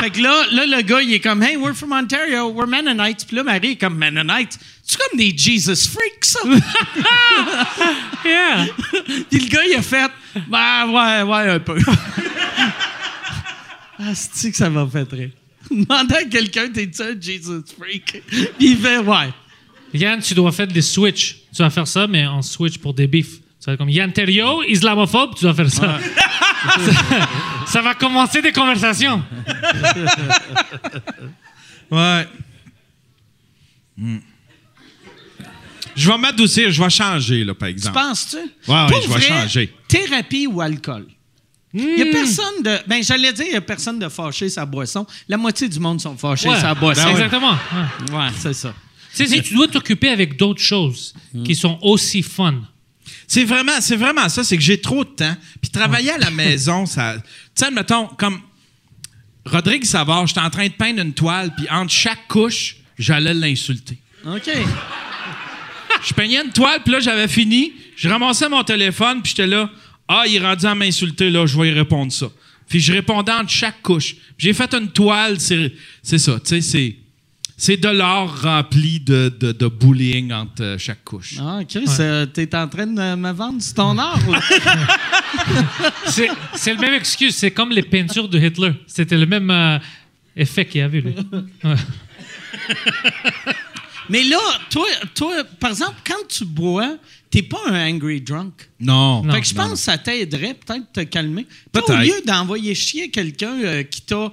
Fait 0.00 0.08
que 0.08 0.22
là, 0.22 0.46
là, 0.52 0.64
le 0.64 0.82
gars, 0.82 1.02
il 1.02 1.12
est 1.12 1.20
comme, 1.20 1.42
hey, 1.42 1.58
we're 1.58 1.74
from 1.74 1.92
Ontario, 1.92 2.50
we're 2.50 2.66
Mennonites. 2.66 3.26
Puis 3.26 3.36
là, 3.36 3.42
Marie 3.42 3.72
est 3.72 3.76
comme, 3.76 3.98
Mennonites. 3.98 4.58
C'est 4.90 4.98
comme 4.98 5.18
des 5.18 5.32
Jesus 5.36 5.88
freaks, 5.88 6.24
ça. 6.24 6.40
Yeah! 8.24 8.66
Puis 9.30 9.38
le 9.38 9.48
gars, 9.48 9.64
il 9.64 9.76
a 9.76 9.82
fait, 9.82 10.10
ben 10.48 10.88
ouais, 10.88 11.22
ouais, 11.22 11.50
un 11.50 11.60
peu. 11.60 11.78
ah, 14.00 14.12
c'est 14.14 14.50
que 14.50 14.56
ça 14.56 14.68
m'a 14.68 14.84
fait 14.88 15.08
rire. 15.12 15.30
Demander 15.70 16.14
à 16.16 16.24
quelqu'un, 16.24 16.68
t'es-tu 16.70 17.02
un 17.02 17.14
Jesus 17.20 17.62
freak? 17.78 18.20
Puis 18.26 18.48
il 18.58 18.76
fait, 18.78 18.98
ouais. 18.98 19.32
Yann, 19.94 20.20
tu 20.20 20.34
dois 20.34 20.50
faire 20.50 20.66
des 20.66 20.82
switch. 20.82 21.36
Tu 21.54 21.62
vas 21.62 21.70
faire 21.70 21.86
ça, 21.86 22.08
mais 22.08 22.26
en 22.26 22.42
switch 22.42 22.78
pour 22.78 22.92
des 22.92 23.06
bifs. 23.06 23.38
Vas 23.64 23.74
être 23.74 23.78
comme 23.78 23.90
Yann 23.90 24.12
Terrio, 24.12 24.64
islamophobe, 24.64 25.36
tu 25.36 25.44
dois 25.44 25.54
faire 25.54 25.70
ça. 25.70 26.00
ça. 26.00 27.28
ça 27.64 27.80
va 27.80 27.94
commencer 27.94 28.42
des 28.42 28.50
conversations. 28.50 29.22
Ouais. 31.92 32.26
Hmm. 33.96 34.18
Je 35.96 36.10
vais 36.10 36.18
m'adoucir, 36.18 36.70
je 36.70 36.82
vais 36.82 36.90
changer, 36.90 37.44
là, 37.44 37.54
par 37.54 37.68
Tu 37.68 37.74
exemple. 37.74 37.94
penses-tu? 37.98 38.36
ouais, 38.36 38.86
Pour 38.88 39.02
je 39.02 39.08
vais 39.12 39.20
changer. 39.20 39.74
Thérapie 39.88 40.46
ou 40.46 40.60
alcool? 40.60 41.06
Il 41.72 41.80
Hmm. 41.82 41.94
n'y 41.94 42.02
a 42.02 42.06
personne 42.06 42.62
de. 42.64 42.78
Ben, 42.88 43.00
j'allais 43.02 43.32
dire, 43.32 43.44
il 43.46 43.50
n'y 43.52 43.56
a 43.56 43.60
personne 43.60 43.98
de 44.00 44.08
fâché 44.08 44.48
sa 44.48 44.66
boisson. 44.66 45.06
La 45.28 45.36
moitié 45.36 45.68
du 45.68 45.78
monde 45.78 46.00
sont 46.00 46.16
fâchés 46.16 46.48
Ouais, 46.48 46.60
sa 46.60 46.74
boisson. 46.74 47.02
Ben 47.02 47.06
ouais. 47.08 47.12
Exactement. 47.12 47.52
Ouais. 47.52 48.16
Ouais, 48.16 48.28
c'est 48.38 48.54
ça. 48.54 48.74
Tu 49.14 49.26
sais, 49.26 49.40
tu 49.42 49.54
dois 49.54 49.68
t'occuper 49.68 50.08
avec 50.08 50.36
d'autres 50.36 50.62
choses 50.62 51.14
qui 51.44 51.54
sont 51.54 51.78
aussi 51.82 52.22
fun. 52.22 52.54
C'est 53.28 53.44
vraiment, 53.44 53.80
c'est 53.80 53.94
vraiment 53.96 54.28
ça, 54.28 54.42
c'est 54.42 54.56
que 54.56 54.62
j'ai 54.62 54.80
trop 54.80 55.04
de 55.04 55.10
temps. 55.10 55.36
Puis 55.60 55.70
travailler 55.70 56.10
à 56.10 56.18
la 56.18 56.30
maison, 56.32 56.86
ça. 56.86 57.14
Tu 57.16 57.22
sais, 57.64 57.70
mettons, 57.70 58.06
comme 58.06 58.40
Rodrigue 59.46 59.84
Savard, 59.84 60.26
j'étais 60.26 60.40
en 60.40 60.50
train 60.50 60.66
de 60.66 60.72
peindre 60.72 61.00
une 61.00 61.14
toile, 61.14 61.52
puis 61.56 61.68
entre 61.70 61.92
chaque 61.92 62.26
couche, 62.28 62.76
j'allais 62.98 63.34
l'insulter. 63.34 63.98
OK. 64.26 64.50
Je 66.04 66.12
peignais 66.14 66.42
une 66.42 66.50
toile, 66.52 66.80
puis 66.82 66.92
là, 66.92 67.00
j'avais 67.00 67.28
fini. 67.28 67.72
Je 67.96 68.08
ramassais 68.08 68.48
mon 68.48 68.62
téléphone, 68.64 69.20
puis 69.22 69.30
j'étais 69.36 69.46
là. 69.46 69.70
Ah, 70.08 70.24
il 70.26 70.36
est 70.36 70.40
rendu 70.40 70.66
à 70.66 70.74
m'insulter, 70.74 71.30
là, 71.30 71.46
je 71.46 71.58
vais 71.58 71.68
y 71.68 71.72
répondre 71.72 72.10
ça. 72.12 72.26
Puis 72.68 72.80
je 72.80 72.92
répondais 72.92 73.32
entre 73.32 73.50
chaque 73.50 73.82
couche. 73.82 74.14
Puis 74.36 74.46
J'ai 74.46 74.52
fait 74.52 74.72
une 74.74 74.90
toile, 74.90 75.38
c'est 75.40 75.72
c'est 76.02 76.18
ça, 76.18 76.38
tu 76.40 76.48
sais, 76.48 76.60
c'est. 76.60 76.96
C'est 77.62 77.76
de 77.76 77.88
l'or 77.90 78.40
rempli 78.40 79.00
de, 79.00 79.30
de, 79.38 79.52
de 79.52 79.66
bullying 79.68 80.32
entre 80.32 80.62
euh, 80.62 80.78
chaque 80.78 81.04
couche. 81.04 81.34
Ah, 81.38 81.60
Chris, 81.68 81.84
euh, 82.00 82.24
t'es 82.24 82.54
en 82.56 82.66
train 82.66 82.86
de 82.86 83.14
me 83.16 83.32
vendre 83.32 83.60
sur 83.60 83.74
ton 83.74 83.98
art, 83.98 84.18
là? 84.30 84.40
C'est 86.06 86.30
c'est 86.54 86.72
le 86.72 86.80
même 86.80 86.94
excuse. 86.94 87.34
C'est 87.36 87.50
comme 87.50 87.70
les 87.70 87.82
peintures 87.82 88.30
de 88.30 88.38
Hitler. 88.38 88.72
C'était 88.86 89.18
le 89.18 89.26
même 89.26 89.50
euh, 89.50 89.78
effet 90.34 90.64
qu'il 90.64 90.80
y 90.80 90.84
avait, 90.84 91.02
lui. 91.02 91.14
Ouais. 91.62 91.74
Mais 94.10 94.24
là, 94.24 94.38
toi, 94.70 94.86
toi, 95.14 95.44
par 95.60 95.70
exemple, 95.70 96.00
quand 96.04 96.26
tu 96.28 96.44
bois, 96.44 96.96
t'es 97.30 97.42
pas 97.42 97.60
un 97.68 97.94
angry 97.94 98.20
drunk. 98.20 98.68
Non. 98.80 99.22
Fait 99.30 99.40
que 99.40 99.46
je 99.46 99.54
pense 99.54 99.72
que 99.72 99.78
ça 99.78 99.98
t'aiderait 99.98 100.54
peut-être 100.54 100.92
de 100.94 101.02
te 101.02 101.08
calmer. 101.08 101.46
Toi, 101.72 101.82
au 101.88 101.96
lieu 101.96 102.20
d'envoyer 102.26 102.74
chier 102.74 103.10
quelqu'un 103.10 103.54
euh, 103.62 103.82
qui 103.84 104.02
t'a 104.02 104.32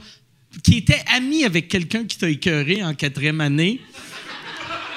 qui 0.63 0.77
était 0.77 1.03
ami 1.15 1.43
avec 1.43 1.67
quelqu'un 1.67 2.05
qui 2.05 2.17
t'a 2.17 2.29
écœuré 2.29 2.83
en 2.83 2.95
quatrième 2.95 3.41
année, 3.41 3.79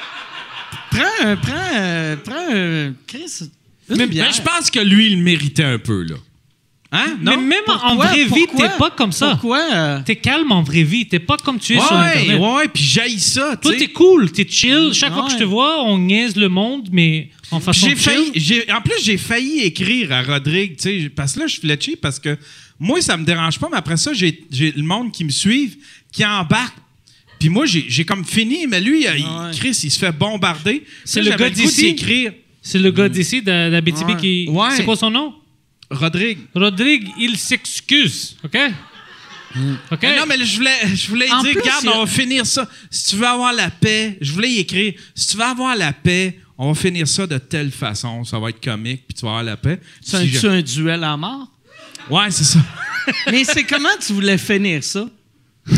prends 0.91 1.27
un, 1.27 1.37
prends, 1.37 1.71
euh, 1.75 2.17
prends 2.17 2.49
un, 2.51 2.95
Chris, 3.07 3.51
Mais, 3.91 4.07
mais 4.07 4.33
je 4.33 4.41
pense 4.41 4.71
que 4.71 4.81
lui, 4.81 5.09
il 5.09 5.19
le 5.19 5.23
méritait 5.23 5.65
un 5.65 5.79
peu, 5.79 6.05
là. 6.05 6.17
Hein? 6.93 7.19
Mais 7.23 7.37
même 7.37 7.61
en 7.69 7.79
Pourquoi? 7.79 8.07
vraie 8.07 8.25
vie, 8.25 8.47
t'es 8.57 8.69
pas 8.77 8.91
comme 8.91 9.13
ça. 9.13 9.31
Pourquoi? 9.31 9.61
euh, 9.73 10.01
T'es 10.05 10.17
calme 10.17 10.51
en 10.51 10.63
vraie 10.65 10.83
vie. 10.83 11.07
T'es 11.07 11.21
pas 11.21 11.37
comme 11.37 11.61
tu 11.61 11.75
es 11.75 11.81
sur 11.81 11.93
Ouais, 11.93 11.99
Internet. 12.21 12.41
ouais, 12.41 12.69
puis 12.69 12.83
j'haïs 12.83 13.21
ça, 13.21 13.57
Toi, 13.57 13.75
t'es 13.79 13.89
cool, 13.89 14.33
t'es 14.33 14.45
chill. 14.49 14.91
Chaque 14.93 15.13
fois 15.13 15.23
que 15.23 15.29
Ouais. 15.29 15.35
je 15.35 15.39
te 15.39 15.45
vois, 15.45 15.85
on 15.85 15.99
niaise 15.99 16.35
le 16.35 16.49
monde, 16.49 16.89
mais 16.91 17.29
en 17.53 17.61
façon 17.61 17.87
J'ai 17.89 17.95
failli, 17.95 18.33
en 18.77 18.81
plus, 18.81 19.05
j'ai 19.05 19.19
failli 19.19 19.61
écrire 19.61 20.11
à 20.11 20.23
Rodrigue, 20.23 20.77
tu 20.79 21.03
sais, 21.03 21.09
parce 21.15 21.35
que 21.35 21.41
là, 21.41 21.47
je 21.47 21.53
suis 21.53 21.61
fletché 21.61 21.95
parce 21.95 22.19
que 22.19 22.37
moi, 22.81 23.01
ça 23.01 23.17
me 23.17 23.25
dérange 23.25 23.61
pas, 23.61 23.69
mais 23.71 23.77
après 23.79 23.97
ça, 23.97 24.13
j'ai 24.13 24.45
le 24.53 24.83
monde 24.83 25.13
qui 25.13 25.25
me 25.25 25.31
suive, 25.31 25.77
qui 26.13 26.25
embarque. 26.27 26.77
Puis 27.39 27.49
moi, 27.51 27.67
j'ai 27.67 28.05
comme 28.05 28.25
fini, 28.25 28.67
mais 28.67 28.81
lui, 28.81 29.03
il- 29.05 29.07
Ouais. 29.07 29.51
Chris, 29.57 29.79
il 29.85 29.91
se 29.93 29.99
fait 29.99 30.11
bombarder. 30.13 30.83
C'est 31.05 31.23
le 31.23 31.31
gars 31.37 31.51
d'ici. 31.51 31.97
C'est 32.63 32.79
le 32.81 32.91
gars 32.91 33.09
d'ici, 33.09 33.41
de- 33.43 33.71
d'Abitibi, 33.71 34.13
Ouais. 34.15 34.21
qui. 34.21 34.49
Ouais. 34.51 34.69
C'est 34.77 34.85
quoi 34.85 34.97
son 34.97 35.11
nom? 35.11 35.35
Rodrigue. 35.91 36.39
Rodrigue, 36.55 37.09
il 37.19 37.37
s'excuse. 37.37 38.37
OK? 38.45 38.57
OK? 39.91 39.99
Mais 40.03 40.17
non, 40.17 40.25
mais 40.29 40.45
je 40.45 40.57
voulais, 40.57 40.79
je 40.95 41.09
voulais 41.09 41.31
En 41.31 41.43
dire, 41.43 41.53
plus, 41.53 41.61
regarde, 41.63 41.87
a- 41.89 41.97
on 41.97 42.05
va 42.05 42.07
finir 42.11 42.47
ça. 42.47 42.69
Si 42.91 43.11
tu 43.11 43.17
veux 43.17 43.27
avoir 43.27 43.53
la 43.53 43.69
paix, 43.71 44.17
je 44.21 44.33
voulais 44.33 44.51
y 44.51 44.59
écrire, 44.59 44.95
si 45.15 45.29
tu 45.29 45.37
veux 45.37 45.43
avoir 45.43 45.75
la 45.77 45.93
paix, 45.93 46.39
on 46.57 46.73
va 46.73 46.81
finir 46.81 47.09
ça 47.09 47.27
de 47.27 47.39
telle 47.39 47.73
façon. 47.73 48.23
Ça 48.25 48.39
va 48.39 48.51
être 48.51 48.63
comique, 48.63 49.05
puis 49.09 49.15
tu 49.15 49.23
vas 49.23 49.31
avoir 49.31 49.43
la 49.45 49.57
paix. 49.57 49.81
C'est 50.01 50.17
un, 50.19 50.25
je- 50.25 50.61
duel 50.61 51.03
à 51.03 51.17
mort? 51.17 51.49
Ouais, 52.09 52.31
c'est 52.31 52.45
ça. 52.45 52.61
Mais 53.31 53.43
c'est 53.45 53.65
comment 53.65 53.89
tu 54.05 54.13
voulais 54.13 54.39
finir 54.39 54.85
ça? 54.85 55.09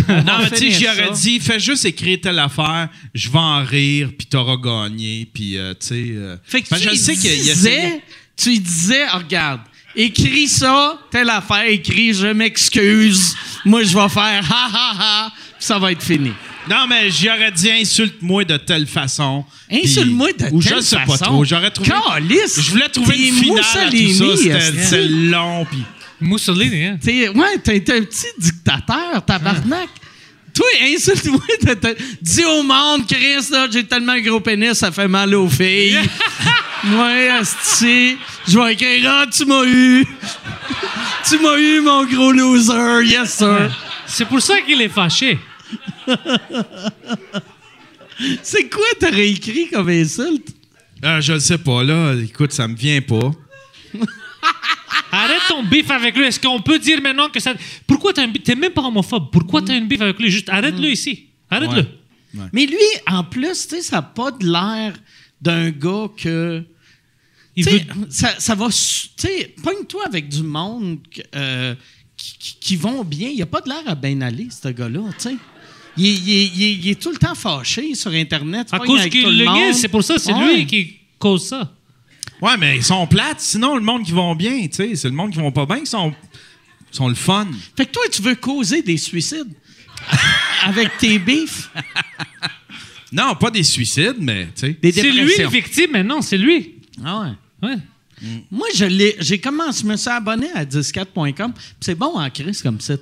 Non, 0.09 0.39
mais 0.41 0.51
tu 0.51 0.57
sais, 0.57 0.71
finir 0.71 0.79
j'y 0.79 0.87
aurais 0.89 1.15
ça. 1.15 1.21
dit, 1.21 1.41
fais 1.41 1.61
juste 1.61 1.85
écrire 1.85 2.19
telle 2.23 2.39
affaire, 2.39 2.89
je 3.15 3.29
vais 3.29 3.39
en 3.39 3.63
rire, 3.65 4.11
puis 4.17 4.27
t'auras 4.27 4.57
gagné, 4.57 5.29
puis 5.33 5.59
euh, 5.59 5.75
tu 5.75 5.87
sais. 5.87 6.05
euh, 6.11 6.37
Fait 6.45 6.63
que 6.63 6.69
ben, 6.71 6.79
tu 6.79 6.89
je 6.89 6.95
sais 6.95 7.13
a- 7.13 7.15
disais, 7.17 8.03
tu 8.37 8.59
disais, 8.59 9.09
regarde, 9.09 9.61
écris 9.97 10.49
ça, 10.49 10.99
telle 11.11 11.31
affaire, 11.31 11.65
écris, 11.69 12.15
je 12.15 12.27
m'excuse, 12.29 13.35
moi 13.65 13.83
je 13.83 13.97
vais 13.97 14.09
faire 14.09 14.43
ha 14.51 14.69
ha 14.73 14.93
ha, 14.99 15.33
ça 15.59 15.79
va 15.79 15.93
être 15.93 16.03
fini. 16.03 16.33
Non, 16.71 16.87
mais 16.89 17.11
j'y 17.11 17.29
aurais 17.29 17.51
dit, 17.51 17.71
insulte-moi 17.71 18.45
de 18.45 18.57
telle 18.57 18.87
façon. 18.87 19.45
Insulte-moi 19.71 20.29
de 20.33 20.45
Ou 20.53 20.63
telle 20.63 20.77
je 20.77 20.81
sais 20.81 20.97
pas 20.97 21.07
façon. 21.07 21.25
trop. 21.25 21.45
J'aurais 21.45 21.71
trouvé. 21.73 21.91
Calisse! 21.91 22.61
Je 22.61 22.71
voulais 22.71 22.89
trouver 22.89 23.17
une 23.29 23.35
finale 23.35 23.59
à 23.59 23.91
tout 23.91 23.97
Mussolini, 23.97 24.51
ça. 24.53 24.61
C'était 24.61 25.09
long, 25.09 25.65
puis. 25.65 25.83
Mussolini, 26.21 26.85
hein? 26.85 26.99
T'es- 27.03 27.29
ouais, 27.31 27.59
t'es 27.65 27.81
t'es 27.81 27.99
un 27.99 28.03
petit 28.03 28.27
dictateur, 28.39 29.25
tabarnak. 29.27 29.89
Toi, 30.55 30.67
insulte-moi. 30.95 31.41
t'as- 31.65 31.77
t'as- 31.77 31.95
Dis 32.21 32.45
au 32.45 32.63
monde, 32.63 33.07
Chris, 33.07 33.47
là, 33.51 33.67
j'ai 33.71 33.85
tellement 33.85 34.13
un 34.13 34.21
gros 34.21 34.41
pénis, 34.41 34.75
ça 34.75 34.91
fait 34.93 35.09
mal 35.09 35.35
aux 35.35 35.49
filles. 35.49 35.99
Moi, 36.85 37.11
asti, 37.41 38.17
je 38.49 38.59
vais 38.59 38.73
écrire, 38.75 39.09
ah, 39.11 39.27
tu 39.33 39.45
m'as 39.45 39.65
eu. 39.65 40.05
tu 41.29 41.39
m'as 41.39 41.57
eu, 41.57 41.81
mon 41.81 42.05
gros 42.05 42.33
loser. 42.33 43.05
Yes, 43.07 43.35
sir. 43.39 43.71
C'est 44.07 44.25
pour 44.27 44.43
ça 44.43 44.61
qu'il 44.63 44.81
est 44.83 44.89
fâché. 44.89 45.39
C'est 48.43 48.69
quoi 48.69 48.85
t'aurais 49.01 49.31
écrit 49.31 49.69
comme 49.71 49.89
insulte? 49.89 50.49
Ah, 51.03 51.21
je 51.21 51.33
le 51.35 51.41
sais 51.41 51.59
pas, 51.59 51.83
là. 51.83 52.15
Écoute, 52.23 52.53
ça 52.53 52.69
me 52.69 52.77
vient 52.77 53.01
pas. 53.01 53.31
Arrête 55.13 55.43
ton 55.49 55.63
bif 55.63 55.91
avec 55.91 56.17
lui. 56.17 56.25
Est-ce 56.25 56.41
qu'on 56.41 56.61
peut 56.61 56.79
dire 56.79 57.01
maintenant 57.03 57.29
que 57.29 57.39
ça. 57.39 57.55
Pourquoi 57.87 58.13
t'as 58.15 58.23
un 58.25 58.29
bif? 58.29 58.43
T'es 58.43 58.55
même 58.55 58.73
pas 58.73 58.83
homophobe? 58.83 59.31
Pourquoi 59.31 59.61
t'as 59.63 59.75
un 59.75 59.83
bif 59.83 60.01
avec 60.01 60.19
lui? 60.19 60.31
Juste 60.31 60.49
arrête-le 60.49 60.89
ici. 60.91 61.27
Arrête-le. 61.51 61.83
Ouais. 62.41 62.47
Mais 62.53 62.65
lui, 62.67 62.79
en 63.07 63.23
plus, 63.25 63.69
tu 63.69 63.77
sais, 63.77 63.83
ça 63.83 63.97
n'a 63.97 64.03
pas 64.03 64.31
de 64.31 64.47
l'air 64.51 64.95
d'un 65.41 65.71
gars 65.71 66.09
que. 66.17 66.65
Il 67.55 67.65
veut- 67.67 67.81
ça, 68.09 68.35
ça 68.39 68.55
va. 68.55 68.69
Tu 68.69 68.73
sais, 69.19 69.55
pogne-toi 69.63 70.07
avec 70.07 70.31
du 70.31 70.43
monde 70.43 70.99
euh, 71.37 71.75
qui, 72.17 72.39
qui- 72.39 72.57
qui 72.59 72.77
vont 72.77 73.05
bien. 73.05 73.29
Il 73.29 73.43
a 73.43 73.47
pas 73.47 73.61
de 73.61 73.69
l'air 73.69 73.83
à 73.87 73.95
bien 73.95 74.19
aller, 74.23 74.49
ce 74.51 74.69
gars-là, 74.69 75.01
tu 75.19 75.29
sais. 75.29 75.37
Il, 75.99 76.07
est- 76.07 76.15
il 76.15 76.31
est- 76.31 76.47
il 76.57 76.63
est- 76.63 76.73
il 76.73 76.89
est 76.89 77.03
tout 77.03 77.11
le 77.11 77.19
temps 77.19 77.35
fâché 77.35 77.95
sur 77.95 78.11
Internet. 78.13 78.69
À 78.73 78.79
cause 78.79 79.07
qu'il 79.09 79.25
le 79.39 79.73
c'est 79.75 79.89
pour 79.89 80.03
ça, 80.03 80.15
c'est 80.19 80.33
Ouais. 80.33 80.57
lui 80.57 80.67
qui 80.67 80.97
cause 81.19 81.47
ça. 81.49 81.71
Ouais, 82.43 82.57
mais 82.59 82.77
ils 82.77 82.83
sont 82.83 83.07
plates. 83.07 83.41
Sinon, 83.41 83.77
le 83.77 83.83
monde 83.83 84.05
qui 84.05 84.11
vont 84.11 84.35
bien, 84.35 84.67
tu 84.67 84.73
sais, 84.73 84.97
c'est 84.97 85.09
le 85.09 85.15
monde 85.15 85.31
qui 85.31 85.39
vont 85.39 85.53
pas 85.53 85.65
bien 85.65 85.79
qui 85.81 85.87
sont, 85.87 86.13
sont 86.91 87.09
le 87.09 87.15
fun. 87.15 87.47
Fait 87.77 87.87
que 87.87 87.93
toi, 87.93 88.03
tu 88.11 88.21
veux 88.21 88.35
causer 88.35 88.83
des 88.83 88.97
suicides? 88.97 89.55
Avec 90.65 90.99
tes 90.99 91.19
bifs, 91.21 91.71
Non, 93.13 93.37
pas 93.37 93.51
des 93.51 93.63
suicides, 93.63 94.17
mais, 94.19 94.47
tu 94.47 94.67
sais. 94.67 94.77
des 94.83 94.91
C'est 94.91 95.11
lui 95.11 95.37
le 95.39 95.49
victime 95.49 95.93
maintenant, 95.93 96.21
c'est 96.21 96.39
lui. 96.39 96.81
Ah 97.05 97.21
ouais. 97.21 97.69
Ouais. 97.69 97.77
Moi, 98.51 98.67
je 98.75 98.87
l'ai, 98.87 99.17
j'ai 99.21 99.39
commencé, 99.39 99.83
je 99.83 99.89
me 99.89 99.97
suis 99.97 100.11
abonné 100.11 100.51
à 100.53 100.65
104.com. 100.65 101.53
puis 101.53 101.65
C'est 101.81 101.95
bon 101.95 102.19
en 102.19 102.29
crise 102.31 102.63
comme 102.63 102.81
ça. 102.81 102.95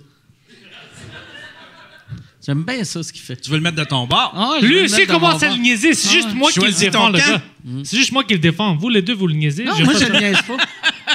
J'aime 2.45 2.63
bien 2.65 2.83
ça, 2.85 3.03
ce 3.03 3.13
qu'il 3.13 3.21
fait. 3.23 3.37
Tu 3.37 3.51
veux 3.51 3.57
le 3.59 3.63
mettre 3.63 3.77
de 3.77 3.85
ton 3.85 4.07
bord? 4.07 4.33
Ah, 4.35 4.59
Lui 4.63 4.81
aussi 4.81 5.07
commence 5.07 5.43
à 5.43 5.51
le 5.51 5.57
niaiser? 5.61 5.93
C'est 5.93 6.09
Ah 6.09 6.13
juste 6.13 6.29
ouais. 6.29 6.35
moi 6.35 6.51
qui 6.51 6.61
le 6.61 6.73
défends, 6.73 7.11
le 7.11 7.19
gars. 7.19 7.43
C'est 7.85 7.97
juste 7.99 8.13
moi 8.13 8.25
qui 8.25 8.33
le 8.33 8.39
défends. 8.39 8.75
Vous, 8.77 8.89
les 8.89 9.03
deux, 9.03 9.13
vous 9.15 9.27
le 9.27 9.35
niaisez. 9.35 9.65
Non, 9.65 9.79
moi, 9.85 9.93
je 9.99 10.07
le 10.07 10.19
niaise 10.19 10.41
pas. 10.43 10.57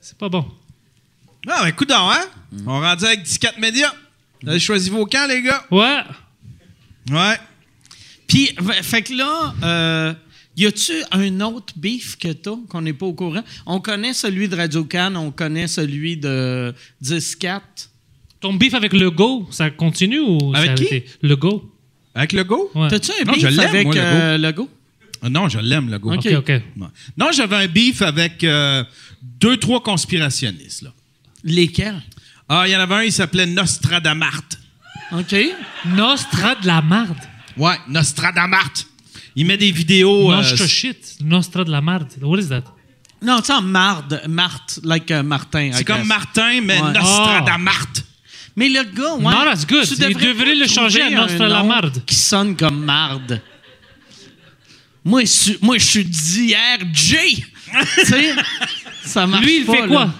C'est 0.00 0.16
pas 0.16 0.28
bon. 0.28 0.46
Ah, 1.48 1.60
ben, 1.62 1.68
écoute 1.68 1.88
donc, 1.88 2.12
hein? 2.12 2.24
On 2.66 2.80
rendu 2.80 3.04
avec 3.04 3.24
14 3.24 3.58
médias. 3.60 3.92
Vous 4.42 4.48
avez 4.50 4.58
choisi 4.60 4.88
vos 4.90 5.04
camps, 5.06 5.26
les 5.28 5.42
gars? 5.42 5.64
Ouais. 5.70 6.00
Ouais. 7.10 7.36
Puis, 8.26 8.54
fait 8.82 9.02
que 9.02 9.12
là, 9.12 9.54
euh, 9.62 10.14
y 10.56 10.64
a-tu 10.66 10.92
un 11.10 11.40
autre 11.40 11.74
beef 11.76 12.16
que 12.16 12.32
t'as 12.32 12.56
qu'on 12.68 12.80
n'est 12.80 12.92
pas 12.94 13.06
au 13.06 13.12
courant? 13.12 13.42
On 13.66 13.80
connaît 13.80 14.14
celui 14.14 14.48
de 14.48 14.56
Radio 14.56 14.84
Can, 14.84 15.14
on 15.16 15.30
connaît 15.30 15.66
celui 15.68 16.16
de 16.16 16.74
10-4. 17.02 17.60
Ton 18.42 18.54
bif 18.54 18.74
avec 18.74 18.92
le 18.92 19.10
go, 19.10 19.46
ça 19.50 19.70
continue 19.70 20.20
ou 20.20 20.52
Avec 20.54 20.78
ça 20.78 20.84
a 20.84 20.86
qui? 20.86 21.02
Le 21.22 21.36
go? 21.36 21.72
Avec 22.14 22.32
le 22.32 22.44
go? 22.44 22.70
Ouais. 22.74 22.88
T'as-tu 22.88 23.12
un 23.12 23.24
Non, 23.24 23.34
je 23.34 23.46
beef 23.46 23.56
l'aime, 23.56 23.68
avec 23.68 23.84
moi, 23.86 23.94
le 23.94 24.00
euh, 24.00 24.38
le 24.38 24.52
go? 24.52 24.68
Ah 25.22 25.30
non, 25.30 25.48
je 25.48 25.58
l'aime, 25.60 25.88
le 25.90 25.98
go. 25.98 26.12
Ok. 26.12 26.26
OK. 26.36 26.48
Ouais. 26.48 26.60
Non, 27.16 27.28
j'avais 27.32 27.56
un 27.56 27.66
beef 27.68 28.02
avec 28.02 28.42
euh, 28.44 28.82
deux, 29.22 29.56
trois 29.56 29.82
conspirationnistes, 29.82 30.82
là. 30.82 30.90
Lesquels? 31.44 32.02
Ah, 32.48 32.64
il 32.66 32.72
y 32.72 32.76
en 32.76 32.80
avait 32.80 32.94
un, 32.96 33.02
il 33.02 33.12
s'appelait 33.12 33.46
Nostradamart. 33.46 34.42
OK. 35.12 35.34
Nostra 35.86 36.56
de 36.56 36.66
la 36.66 36.82
marde. 36.82 37.16
Ouais, 37.56 37.76
Nostradamart. 37.88 38.72
Il 39.36 39.46
met 39.46 39.56
des 39.56 39.70
vidéos. 39.70 40.32
euh, 40.32 40.36
Nostra 40.36 40.66
shit. 40.66 41.16
Nostra 41.24 41.64
de 41.64 41.70
la 41.70 41.80
marde. 41.80 42.08
What 42.20 42.38
is 42.40 42.48
that? 42.48 42.64
Non, 43.22 43.38
tu 43.38 43.46
sais, 43.46 43.52
en 43.52 43.62
marde, 43.62 44.20
Marthe, 44.28 44.80
like 44.82 45.10
euh, 45.12 45.22
Martin. 45.22 45.66
I 45.66 45.72
c'est 45.74 45.84
comme. 45.84 46.04
Martin, 46.04 46.60
mais 46.62 46.80
Ouais. 46.80 46.92
Nostradamart. 46.92 47.88
Mais 48.56 48.68
le 48.68 48.82
gars, 48.84 49.14
ouais. 49.14 49.22
Non, 49.22 49.44
that's 49.44 49.66
good. 49.66 49.86
tu 49.86 49.94
Il 49.94 49.98
devrais 49.98 50.26
devrait 50.28 50.44
pas 50.44 50.54
le 50.54 50.66
changer 50.68 51.00
à 51.00 51.06
trouver 51.06 51.16
un 51.18 51.26
Nostra 51.26 51.48
la 51.48 51.58
nom 51.62 51.66
marde. 51.68 52.02
Qui 52.04 52.14
sonne 52.14 52.56
comme 52.56 52.84
marde. 52.84 53.40
Moi, 55.04 55.22
je 55.22 55.26
suis- 55.26 55.58
moi, 55.60 55.78
je 55.78 55.84
suis 55.84 56.04
d'hier, 56.04 56.78
J. 56.92 57.44
tu 57.98 58.04
sais, 58.06 58.34
ça 59.04 59.26
marche 59.26 59.44
Lui, 59.44 59.58
il 59.60 59.64
pas, 59.64 59.72
fait 59.72 59.80
là. 59.82 59.86
quoi? 59.88 60.14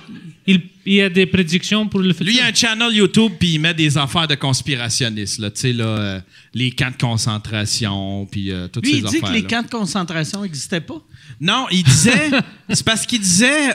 Il, 0.44 0.60
il 0.84 1.00
a 1.02 1.08
des 1.08 1.26
prédictions 1.26 1.86
pour 1.86 2.00
le 2.00 2.12
futur? 2.12 2.26
Lui, 2.26 2.34
il 2.36 2.40
a 2.40 2.46
un 2.46 2.54
channel 2.54 2.92
YouTube, 2.92 3.32
puis 3.38 3.54
il 3.54 3.58
met 3.60 3.74
des 3.74 3.96
affaires 3.96 4.26
de 4.26 4.34
conspirationnistes, 4.34 5.38
là. 5.38 5.50
Tu 5.50 5.60
sais, 5.60 5.72
là, 5.72 5.84
euh, 5.84 6.20
les 6.54 6.72
camps 6.72 6.90
de 6.90 6.96
concentration, 6.96 8.26
puis 8.26 8.50
euh, 8.50 8.66
toutes 8.66 8.84
Lui, 8.86 8.92
ces 8.94 8.98
il 8.98 9.04
dit 9.04 9.16
affaires. 9.18 9.28
que 9.28 9.34
les 9.34 9.44
camps 9.44 9.62
de 9.62 9.68
concentration 9.68 10.42
n'existaient 10.42 10.80
pas? 10.80 11.00
Non, 11.40 11.66
il 11.70 11.84
disait. 11.84 12.30
c'est 12.70 12.84
parce 12.84 13.06
qu'il 13.06 13.20
disait. 13.20 13.74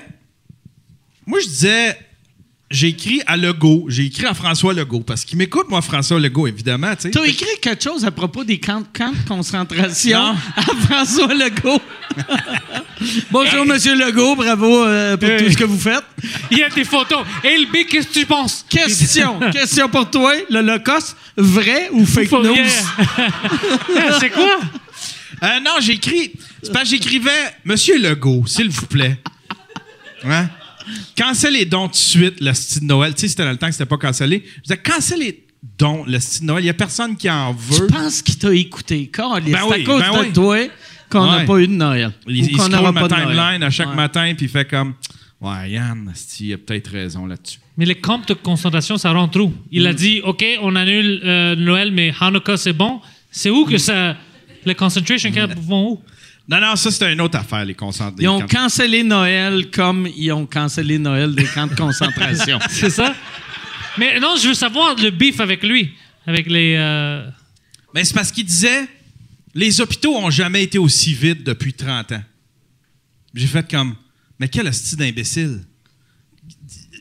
Moi, 1.26 1.39
je 1.41 1.47
disais. 1.47 1.97
J'ai 2.70 2.89
écrit 2.89 3.22
à 3.28 3.38
Legault. 3.38 3.86
J'ai 3.88 4.05
écrit 4.07 4.26
à 4.26 4.34
François 4.34 4.74
Legault. 4.74 4.99
Parce 4.99 5.24
qu'il 5.24 5.38
m'écoute, 5.38 5.68
moi, 5.70 5.82
François 5.82 6.20
Legault, 6.20 6.47
évidemment. 6.47 6.93
tu 6.95 7.03
sais. 7.03 7.11
Tu 7.11 7.18
as 7.20 7.26
écrit 7.26 7.45
quelque 7.61 7.82
chose 7.82 8.03
à 8.03 8.11
propos 8.11 8.43
des 8.43 8.59
camps, 8.59 8.84
camps 8.93 9.11
de 9.13 9.28
concentration 9.28 10.20
Non. 10.20 10.36
à 10.57 10.61
François 10.86 11.34
Legault? 11.34 11.82
Bonjour, 13.32 13.65
Monsieur 13.65 13.95
Legault. 13.95 14.36
Bravo 14.36 14.84
euh, 14.84 15.15
pour 15.15 15.30
Hey. 15.30 15.45
tout 15.45 15.51
ce 15.51 15.57
que 15.57 15.63
vous 15.63 15.80
faites. 15.80 16.03
Il 16.51 16.57
y 16.57 16.63
a 16.63 16.70
des 16.70 16.84
photos. 16.84 17.20
Et 17.43 17.57
le 17.57 17.68
B, 17.68 17.88
qu'est-ce 17.89 18.07
que 18.09 18.13
tu 18.20 18.26
penses? 18.26 18.65
Question. 18.70 19.39
Question 19.51 19.88
pour 19.88 20.09
toi. 20.09 20.34
L'Holocauste, 20.49 21.15
vrai 21.38 21.89
ou 21.93 22.05
fake 22.05 22.28
Faut- 22.28 22.43
news? 22.43 22.55
C'est 24.20 24.30
quoi? 24.32 24.59
Euh, 25.43 25.59
non, 25.63 25.74
j'ai 25.80 25.93
écrit. 25.93 26.32
C'est 26.63 26.74
parce 26.74 26.86
que 26.86 26.89
j'écrivais 26.97 27.32
Monsieur 27.63 27.97
Legault, 27.97 28.43
s'il 28.47 28.70
vous 28.70 28.88
plaît. 28.88 29.18
Hein? 30.26 30.49
Cancel 31.17 31.53
les 31.53 31.65
dons 31.65 31.88
tout 31.88 31.91
de 31.93 31.95
suite, 31.97 32.35
le 32.41 32.53
style 32.53 32.81
de 32.81 32.85
Noël. 32.88 33.13
Tu 33.13 33.21
sais, 33.21 33.27
c'était 33.29 33.43
dans 33.43 33.51
le 33.51 33.57
temps 33.57 33.67
que 33.67 33.73
c'était 33.73 33.85
pas 33.85 33.97
cancellé. 33.97 34.43
Je 34.57 34.61
disais, 34.63 34.77
cancel 34.77 35.19
les 35.19 35.43
dons, 35.77 36.03
le 36.07 36.19
style 36.19 36.41
de 36.41 36.45
Noël. 36.47 36.63
Il 36.63 36.67
y 36.67 36.69
a 36.69 36.73
personne 36.73 37.15
qui 37.17 37.29
en 37.29 37.55
Je 37.71 37.81
veut. 37.81 37.88
pense 37.88 38.21
qu'il 38.21 38.38
t'a 38.38 38.53
écouté. 38.53 39.07
Carlis, 39.07 39.51
Ben 39.51 39.59
c'est 39.67 39.75
oui, 39.75 39.81
à 39.81 39.85
cause 39.85 40.01
ben 40.01 40.11
de 40.13 40.19
oui. 40.27 40.31
toi 40.33 40.57
qu'on 41.09 41.25
n'a 41.25 41.38
Ouais. 41.38 41.45
pas 41.45 41.57
eu 41.59 41.67
de 41.67 41.73
Noël. 41.73 42.11
Il, 42.27 42.43
Ou 42.43 42.47
il 42.51 42.57
qu'on 42.57 42.69
n'aura 42.69 42.91
ma 42.91 43.01
pas 43.01 43.07
de 43.07 43.15
timeline 43.15 43.63
à 43.63 43.69
chaque 43.69 43.89
Ouais. 43.89 43.95
matin, 43.95 44.33
puis 44.35 44.45
il 44.45 44.49
fait 44.49 44.67
comme 44.69 44.93
Ouais, 45.39 45.69
Yann, 45.69 46.11
il 46.39 46.53
a 46.53 46.57
peut-être 46.57 46.89
raison 46.91 47.27
là-dessus. 47.27 47.59
Mais 47.77 47.85
les 47.85 47.93
camps 47.95 48.19
de 48.27 48.33
concentration, 48.33 48.97
ça 48.97 49.11
rentre 49.11 49.39
où? 49.39 49.53
Il 49.71 49.83
Mm. 49.83 49.88
a 49.88 49.93
dit, 49.93 50.21
OK, 50.23 50.43
on 50.63 50.75
annule 50.75 51.21
euh, 51.23 51.55
Noël, 51.55 51.91
mais 51.91 52.11
Hanukkah, 52.19 52.57
c'est 52.57 52.73
bon. 52.73 52.99
C'est 53.29 53.51
où 53.51 53.65
Mm. 53.65 53.69
que 53.69 53.77
ça... 53.77 54.17
Les 54.65 54.73
concentration 54.73 55.31
camps 55.31 55.47
vont 55.61 55.91
où? 55.91 56.01
Non, 56.49 56.61
non, 56.61 56.75
ça, 56.77 56.91
c'était 56.91 57.11
une 57.11 57.19
autre 57.21 57.37
affaire, 57.37 57.65
les 57.65 57.73
concentrés. 57.75 58.23
Ils 58.23 58.27
ont 58.29 58.45
cancellé 58.47 59.03
Noël 59.03 59.69
comme 59.69 60.07
ils 60.15 60.31
ont 60.31 60.45
cancellé 60.45 60.97
Noël 60.97 61.35
des 61.35 61.43
camps 61.45 61.67
de 61.67 61.75
concentration. 61.75 62.57
C'est 62.69 62.89
ça? 62.89 63.13
Mais 63.97 64.19
non, 64.19 64.35
je 64.41 64.47
veux 64.49 64.53
savoir 64.53 64.95
le 64.95 65.09
beef 65.09 65.39
avec 65.41 65.63
lui. 65.63 65.91
Avec 66.25 66.47
les... 66.47 66.75
euh, 66.77 67.27
Mais 67.93 68.03
c'est 68.03 68.13
parce 68.13 68.31
qu'il 68.31 68.45
disait 68.45 68.87
les 69.55 69.81
hôpitaux 69.81 70.15
ont 70.15 70.29
jamais 70.29 70.61
été 70.63 70.77
aussi 70.77 71.13
vides 71.13 71.43
depuis 71.43 71.73
30 71.73 72.11
ans. 72.11 72.23
J'ai 73.33 73.47
fait 73.47 73.69
comme 73.69 73.95
Mais 74.39 74.47
quel 74.47 74.67
hostie 74.67 74.95
d'imbécile. 74.95 75.61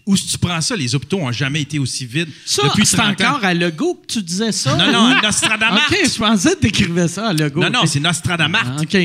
Où 0.06 0.14
que 0.14 0.20
tu 0.20 0.38
prends 0.38 0.60
ça? 0.60 0.76
Les 0.76 0.94
hôpitaux 0.94 1.18
ont 1.18 1.32
jamais 1.32 1.62
été 1.62 1.78
aussi 1.80 2.06
vides 2.06 2.30
Ça, 2.44 2.62
depuis 2.68 2.86
c'est 2.86 2.96
30 2.96 3.20
ans. 3.20 3.28
encore 3.34 3.44
à 3.44 3.52
Legault 3.52 3.94
que 4.06 4.14
tu 4.14 4.22
disais 4.22 4.52
ça? 4.52 4.76
Non, 4.76 4.90
non, 4.92 5.20
Nostradamus. 5.20 5.80
OK, 5.90 5.96
je 6.04 6.18
pensais 6.18 6.50
que 6.54 6.60
t'écrivais 6.60 7.08
ça 7.08 7.28
à 7.28 7.32
Legault. 7.32 7.60
Non, 7.60 7.70
non, 7.70 7.86
c'est 7.86 8.00
Nostradamus. 8.00 8.56
Ah, 8.64 8.76
OK. 8.80 8.96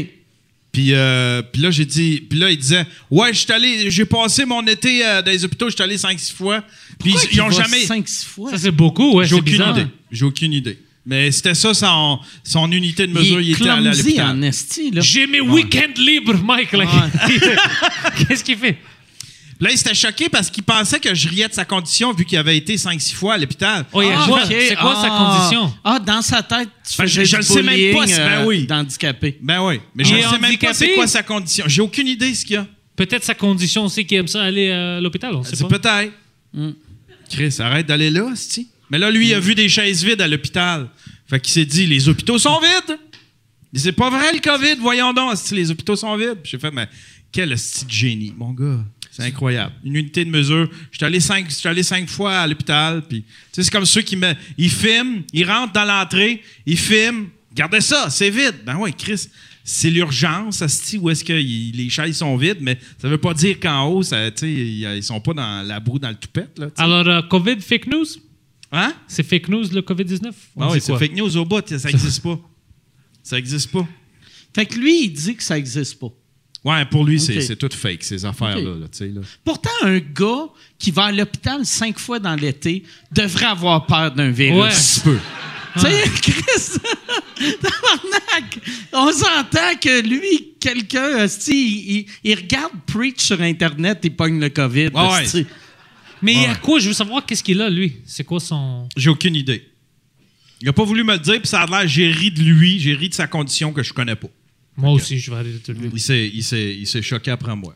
Puis, 0.71 0.93
euh, 0.93 1.41
puis 1.41 1.61
là, 1.61 1.69
j'ai 1.69 1.85
dit, 1.85 2.21
puis 2.29 2.39
là, 2.39 2.49
il 2.49 2.57
disait, 2.57 2.85
ouais, 3.09 3.33
je 3.33 3.51
allé, 3.51 3.91
j'ai 3.91 4.05
passé 4.05 4.45
mon 4.45 4.65
été 4.65 5.05
euh, 5.05 5.21
dans 5.21 5.31
les 5.31 5.43
hôpitaux, 5.43 5.69
je 5.69 5.75
suis 5.75 5.83
allé 5.83 5.97
5-6 5.97 6.33
fois. 6.33 6.63
Puis 6.99 7.13
ils, 7.29 7.35
ils 7.35 7.41
ont 7.41 7.51
jamais. 7.51 7.83
cinq, 7.85 8.07
six 8.07 8.25
fois? 8.25 8.51
Ça, 8.51 8.57
c'est 8.57 8.71
beaucoup, 8.71 9.15
ouais. 9.15 9.25
J'ai 9.27 9.35
aucune 9.35 9.51
bizarre. 9.51 9.77
idée. 9.77 9.87
J'ai 10.11 10.25
aucune 10.25 10.53
idée. 10.53 10.79
Mais 11.05 11.31
c'était 11.31 11.55
ça, 11.55 11.73
son, 11.73 12.19
son 12.43 12.71
unité 12.71 13.07
de 13.07 13.11
mesure, 13.11 13.41
il, 13.41 13.47
il 13.47 13.51
est 13.51 13.55
était 13.55 13.69
allé 13.69 13.87
à 13.89 13.91
l'hôpital. 13.91 14.37
en 14.37 14.41
esti, 14.43 14.91
là. 14.91 15.01
J'ai 15.01 15.25
mes 15.27 15.41
week-ends 15.41 15.93
libres, 15.99 16.37
Mike. 16.43 16.71
là. 16.73 16.85
Qu'est-ce 18.27 18.43
qu'il 18.43 18.57
fait? 18.57 18.77
Là, 19.61 19.69
il 19.71 19.77
s'était 19.77 19.93
choqué 19.93 20.27
parce 20.27 20.49
qu'il 20.49 20.63
pensait 20.63 20.99
que 20.99 21.13
je 21.13 21.29
riais 21.29 21.47
de 21.47 21.53
sa 21.53 21.63
condition 21.65 22.11
vu 22.13 22.25
qu'il 22.25 22.37
avait 22.37 22.57
été 22.57 22.75
5-6 22.77 23.13
fois 23.13 23.35
à 23.35 23.37
l'hôpital. 23.37 23.85
Oh, 23.93 24.01
il 24.01 24.07
y 24.07 24.11
a 24.11 24.19
Ah, 24.21 24.25
quoi? 24.27 24.43
OK. 24.43 24.47
C'est 24.67 24.75
quoi 24.75 24.95
sa 24.95 25.07
Ah. 25.11 25.37
condition? 25.39 25.73
Ah, 25.83 25.99
dans 25.99 26.21
sa 26.23 26.41
tête, 26.41 26.67
tu 26.89 26.97
Ben, 26.97 27.05
je- 27.05 27.23
je 27.23 27.29
du 27.29 27.35
le 27.37 27.41
sais 27.43 27.61
même 27.61 27.93
pas 27.95 28.07
si- 28.07 28.13
ben 28.15 28.41
euh, 28.41 28.45
oui. 28.45 28.65
d'handicapé. 28.65 29.37
Ben 29.41 29.63
oui. 29.63 29.79
Mais 29.95 30.03
je 30.03 30.15
ne 30.15 30.21
sais 30.21 30.39
même 30.39 30.57
pas 30.57 30.73
c'est 30.73 30.95
quoi 30.95 31.05
sa 31.07 31.21
condition. 31.23 31.65
J'ai 31.67 31.81
aucune 31.81 32.07
idée 32.07 32.33
ce 32.33 32.43
qu'il 32.43 32.55
y 32.55 32.57
a. 32.57 32.67
Peut-être 32.95 33.23
sa 33.23 33.35
condition 33.35 33.85
aussi 33.85 34.03
qu'il 34.05 34.17
aime 34.17 34.27
ça 34.27 34.41
aller 34.43 34.71
à 34.71 34.99
l'hôpital, 34.99 35.33
on 35.35 35.43
sait 35.43 35.55
C'est 35.55 35.67
pas. 35.67 35.79
peut-être. 35.79 36.13
Chris, 37.29 37.55
arrête 37.59 37.85
d'aller 37.85 38.09
là, 38.09 38.31
c'ti. 38.35 38.67
Mais 38.89 38.97
là, 38.97 39.09
lui, 39.09 39.27
il 39.29 39.33
a 39.33 39.39
vu 39.39 39.55
des 39.55 39.69
chaises 39.69 40.03
vides 40.03 40.21
à 40.21 40.27
l'hôpital. 40.27 40.89
Fait 41.27 41.39
qu'il 41.39 41.53
s'est 41.53 41.65
dit, 41.65 41.85
les 41.87 42.09
hôpitaux 42.09 42.37
sont 42.37 42.59
vides. 42.59 42.97
Il 43.71 43.77
dit, 43.77 43.83
C'est 43.83 43.91
pas 43.93 44.09
vrai 44.09 44.33
le 44.33 44.39
COVID, 44.39 44.75
voyons 44.81 45.13
donc, 45.13 45.37
les 45.51 45.71
hôpitaux 45.71 45.95
sont 45.95 46.15
vides. 46.17 46.39
J'ai 46.43 46.57
fait, 46.57 46.71
mais 46.71 46.89
quel 47.31 47.57
style 47.57 47.89
génie, 47.89 48.33
mon 48.37 48.51
gars. 48.51 48.79
C'est 49.11 49.23
incroyable. 49.23 49.73
Une 49.83 49.97
unité 49.97 50.23
de 50.23 50.29
mesure. 50.29 50.69
Je 50.89 50.97
suis 50.97 51.05
allé 51.05 51.19
cinq, 51.19 51.49
je 51.49 51.55
suis 51.55 51.67
allé 51.67 51.83
cinq 51.83 52.07
fois 52.07 52.39
à 52.39 52.47
l'hôpital. 52.47 53.03
Puis, 53.07 53.25
c'est 53.51 53.69
comme 53.69 53.85
ceux 53.85 54.01
qui 54.01 54.15
me, 54.15 54.33
ils 54.57 54.71
filment, 54.71 55.23
ils 55.33 55.43
rentrent 55.43 55.73
dans 55.73 55.83
l'entrée, 55.83 56.41
ils 56.65 56.77
filment. 56.77 57.27
Regardez 57.49 57.81
ça, 57.81 58.09
c'est 58.09 58.29
vide. 58.29 58.55
Ben 58.65 58.77
oui, 58.79 58.93
Chris, 58.97 59.27
c'est 59.63 59.89
l'urgence, 59.89 60.61
asti, 60.61 60.97
où 60.97 61.09
est-ce 61.09 61.25
que 61.25 61.33
les 61.33 61.89
chaises 61.89 62.17
sont 62.17 62.37
vides, 62.37 62.59
mais 62.61 62.79
ça 62.97 63.09
veut 63.09 63.17
pas 63.17 63.33
dire 63.33 63.59
qu'en 63.59 63.87
haut, 63.87 64.01
ça, 64.01 64.31
tu 64.31 64.39
sais, 64.39 64.51
ils, 64.51 65.03
sont 65.03 65.19
pas 65.19 65.33
dans 65.33 65.67
la 65.67 65.81
boue, 65.81 65.99
dans 65.99 66.09
le 66.09 66.15
toupette, 66.15 66.57
là. 66.57 66.69
Alors, 66.77 67.07
euh, 67.07 67.21
COVID, 67.23 67.59
fake 67.59 67.87
news? 67.87 68.05
Hein? 68.71 68.93
C'est 69.07 69.23
fake 69.23 69.49
news, 69.49 69.65
le 69.73 69.81
COVID-19? 69.81 70.31
On 70.55 70.61
Ah 70.61 70.71
oui, 70.71 70.79
c'est 70.79 70.97
fake 70.97 71.15
news 71.15 71.35
au 71.35 71.43
bout, 71.43 71.67
ça 71.77 71.89
existe 71.89 72.23
pas. 72.23 72.39
Ça 73.21 73.37
existe 73.37 73.71
pas. 73.71 73.87
Fait 74.55 74.65
que 74.65 74.75
lui, 74.75 75.05
il 75.05 75.09
dit 75.13 75.35
que 75.35 75.43
ça 75.43 75.55
n'existe 75.55 75.99
pas. 75.99 76.11
Ouais, 76.63 76.85
pour 76.85 77.05
lui, 77.05 77.19
c'est 77.19 77.55
tout 77.55 77.69
fake, 77.75 78.03
ces 78.03 78.23
affaires-là, 78.23 78.61
là, 78.61 78.87
là. 78.99 79.21
Pourtant, 79.43 79.69
un 79.83 79.97
gars 79.97 80.45
qui 80.77 80.91
va 80.91 81.05
à 81.05 81.11
l'hôpital 81.11 81.65
cinq 81.65 81.97
fois 81.97 82.19
dans 82.19 82.35
l'été 82.35 82.83
devrait 83.11 83.45
avoir 83.47 83.85
peur 83.87 84.11
d'un 84.11 84.29
virus. 84.29 84.57
Ouais. 84.57 84.67
Un 84.67 84.69
petit 84.71 84.99
peu. 85.01 85.17
Tu 85.73 85.79
sais, 85.79 86.03
Chris, 86.21 86.81
on 88.93 89.11
s'entend 89.11 89.75
que 89.81 90.01
lui, 90.05 90.53
quelqu'un, 90.59 91.25
il, 91.47 91.53
il- 91.53 92.05
il 92.25 92.35
regarde 92.35 92.73
Preach 92.85 93.21
sur 93.21 93.41
Internet, 93.41 93.99
il 94.03 94.13
pogne 94.15 94.37
le 94.39 94.49
COVID. 94.49 94.89
Ah 94.93 95.13
ouais. 95.13 95.45
Mais 96.21 96.35
Ouais. 96.35 96.45
à 96.47 96.55
quoi? 96.55 96.79
Je 96.79 96.89
veux 96.89 96.93
savoir 96.93 97.25
qu'est-ce 97.25 97.41
qu'il 97.43 97.61
a, 97.61 97.69
lui? 97.69 97.93
C'est 98.05 98.23
quoi 98.25 98.39
son... 98.41 98.87
J'ai 98.97 99.09
aucune 99.09 99.35
idée. 99.35 99.65
Il 100.61 100.67
a 100.69 100.73
pas 100.73 100.83
voulu 100.83 101.03
me 101.03 101.13
le 101.13 101.19
dire, 101.19 101.39
puis 101.39 101.47
ça 101.47 101.61
a 101.61 101.65
l'air, 101.67 101.87
j'ai 101.87 102.11
ri 102.11 102.31
de 102.31 102.41
lui, 102.41 102.77
j'ai 102.79 102.93
ri 102.93 103.07
de 103.09 103.13
sa 103.15 103.25
condition 103.27 103.71
que 103.73 103.81
je 103.81 103.93
connais 103.93 104.15
pas. 104.15 104.27
Moi 104.77 104.91
aussi, 104.91 105.19
je 105.19 105.29
vais 105.31 105.37
aller 105.37 105.53
de 105.65 105.73
lui. 105.73 105.89
Il 105.93 105.99
s'est, 105.99 106.31
il 106.33 106.43
s'est, 106.43 106.75
il 106.79 106.87
s'est 106.87 107.01
choqué 107.01 107.31
après 107.31 107.55
moi. 107.55 107.75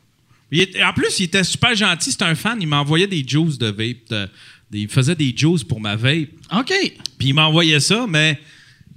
Il 0.52 0.62
est- 0.62 0.84
en 0.84 0.94
plus, 0.94 1.20
il 1.20 1.24
était 1.24 1.44
super 1.44 1.76
gentil, 1.76 2.12
c'était 2.12 2.24
un 2.26 2.36
fan, 2.36 2.58
il 2.62 2.68
m'envoyait 2.68 3.08
des 3.08 3.24
juices 3.28 3.58
de 3.58 3.68
vape, 3.68 4.10
de- 4.10 4.30
il 4.74 4.88
faisait 4.88 5.16
des 5.16 5.34
juices 5.36 5.64
pour 5.64 5.80
ma 5.82 5.96
vape, 5.96 6.30
OK. 6.56 6.74
puis 7.18 7.28
il 7.30 7.34
m'envoyait 7.34 7.80
ça, 7.80 8.06
mais 8.08 8.40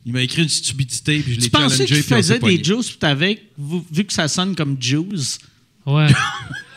il 0.07 0.13
m'a 0.13 0.23
écrit 0.23 0.43
une 0.43 0.49
stupidité, 0.49 1.21
puis 1.21 1.33
je 1.35 1.39
Tu 1.39 1.45
l'ai 1.45 1.51
pensais 1.51 1.85
qu'il 1.87 2.03
faisait 2.03 2.39
des 2.39 2.63
juice 2.63 2.91
pour 2.93 3.09
avec, 3.09 3.43
vu 3.59 3.79
vu 3.91 4.05
que 4.05 4.13
ça 4.13 4.29
sonne 4.29 4.55
comme 4.55 4.77
juice? 4.81 5.39
Ouais. 5.87 6.07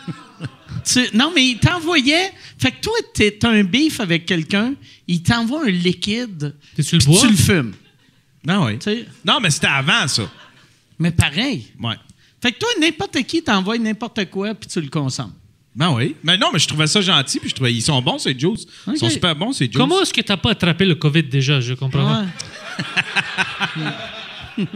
Tu- 0.83 1.15
non, 1.15 1.31
mais 1.35 1.45
il 1.45 1.59
t'envoyait. 1.59 2.31
Fait 2.57 2.71
que 2.71 2.81
toi, 2.81 2.93
t'es- 3.13 3.31
t'as 3.39 3.51
un 3.51 3.63
beef 3.63 3.99
avec 3.99 4.25
quelqu'un, 4.25 4.73
il 5.07 5.21
t'envoie 5.21 5.65
un 5.65 5.69
liquide. 5.69 6.55
Et 6.77 6.83
tu 6.83 6.97
le 6.97 7.05
bois? 7.05 7.21
Tu 7.21 7.27
le 7.29 7.35
fumes. 7.37 7.73
Non, 8.45 8.65
oui. 8.65 8.79
Non, 9.23 9.39
mais 9.39 9.51
c'était 9.51 9.67
avant 9.67 10.07
ça. 10.07 10.31
Mais 11.01 11.11
pareil. 11.11 11.67
Ouais. 11.81 11.95
Fait 12.41 12.51
que 12.51 12.59
toi, 12.59 12.69
n'importe 12.79 13.21
qui 13.23 13.43
t'envoie 13.43 13.77
n'importe 13.77 14.29
quoi, 14.29 14.53
puis 14.55 14.69
tu 14.69 14.79
le 14.81 14.89
consommes. 14.89 15.33
Ben 15.75 15.91
oui. 15.93 16.15
Mais 16.23 16.37
non, 16.37 16.47
mais 16.51 16.59
je 16.59 16.67
trouvais 16.67 16.87
ça 16.87 16.99
gentil, 17.01 17.39
puis 17.39 17.49
je 17.49 17.55
trouvais 17.55 17.73
ils 17.73 17.81
sont 17.81 18.01
bons 18.01 18.19
ces 18.19 18.37
juices. 18.37 18.65
Ils 18.87 18.97
sont 18.97 19.09
super 19.09 19.35
bons 19.35 19.53
ces 19.53 19.65
juices. 19.65 19.77
Comment 19.77 20.01
est-ce 20.01 20.13
que 20.13 20.21
t'as 20.21 20.37
pas 20.37 20.51
attrapé 20.51 20.85
le 20.85 20.95
COVID 20.95 21.23
déjà? 21.23 21.59
Je 21.61 21.73
comprends 21.73 22.05
pas. 22.05 22.25
Ouais. 23.77 23.85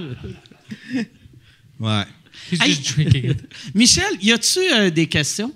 Ouais. 1.80 2.04
He's 2.52 2.62
Hey. 2.62 2.70
just 2.74 2.96
drinking 2.96 3.32
it. 3.32 3.42
Michel, 3.76 4.18
y 4.22 4.32
a-tu 4.32 4.60
euh, 4.74 4.90
des 4.90 5.08
questions? 5.08 5.54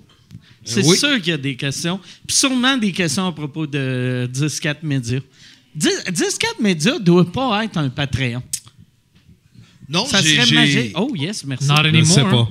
C'est 0.64 0.84
oui. 0.84 0.96
sûr 0.98 1.16
qu'il 1.16 1.28
y 1.28 1.32
a 1.32 1.38
des 1.38 1.56
questions. 1.56 1.98
Puis 2.26 2.36
sûrement 2.36 2.76
des 2.76 2.92
questions 2.92 3.26
à 3.26 3.32
propos 3.32 3.66
de 3.66 4.28
10-4 4.32 4.76
médias. 4.82 5.20
10-4 5.78 6.60
médias 6.60 6.98
doit 6.98 7.30
pas 7.30 7.64
être 7.64 7.78
un 7.78 7.88
Patreon. 7.88 8.42
Non, 9.90 10.06
Ça 10.06 10.22
j'ai- 10.22 10.36
serait 10.36 10.46
j'ai- 10.46 10.54
magique. 10.54 10.92
Oh, 10.94 11.12
yes, 11.16 11.44
merci. 11.44 11.66
Not 11.66 11.74
Je 11.82 11.88
anymore. 11.88 12.06
sais 12.14 12.22
pas. 12.22 12.48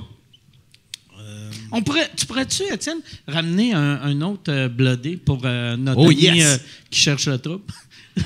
On 1.72 1.82
pourrait, 1.82 2.10
tu 2.16 2.26
pourrais-tu, 2.26 2.64
Étienne, 2.64 2.98
ramener 3.28 3.72
un, 3.72 4.02
un 4.02 4.20
autre 4.22 4.50
euh, 4.52 4.68
blodé 4.68 5.16
pour 5.16 5.40
euh, 5.44 5.76
notre 5.76 6.00
Oh, 6.00 6.06
ami 6.10 6.16
yes. 6.20 6.44
euh, 6.44 6.58
qui 6.90 7.00
cherche 7.00 7.26
la 7.26 7.38
troupe? 7.38 7.70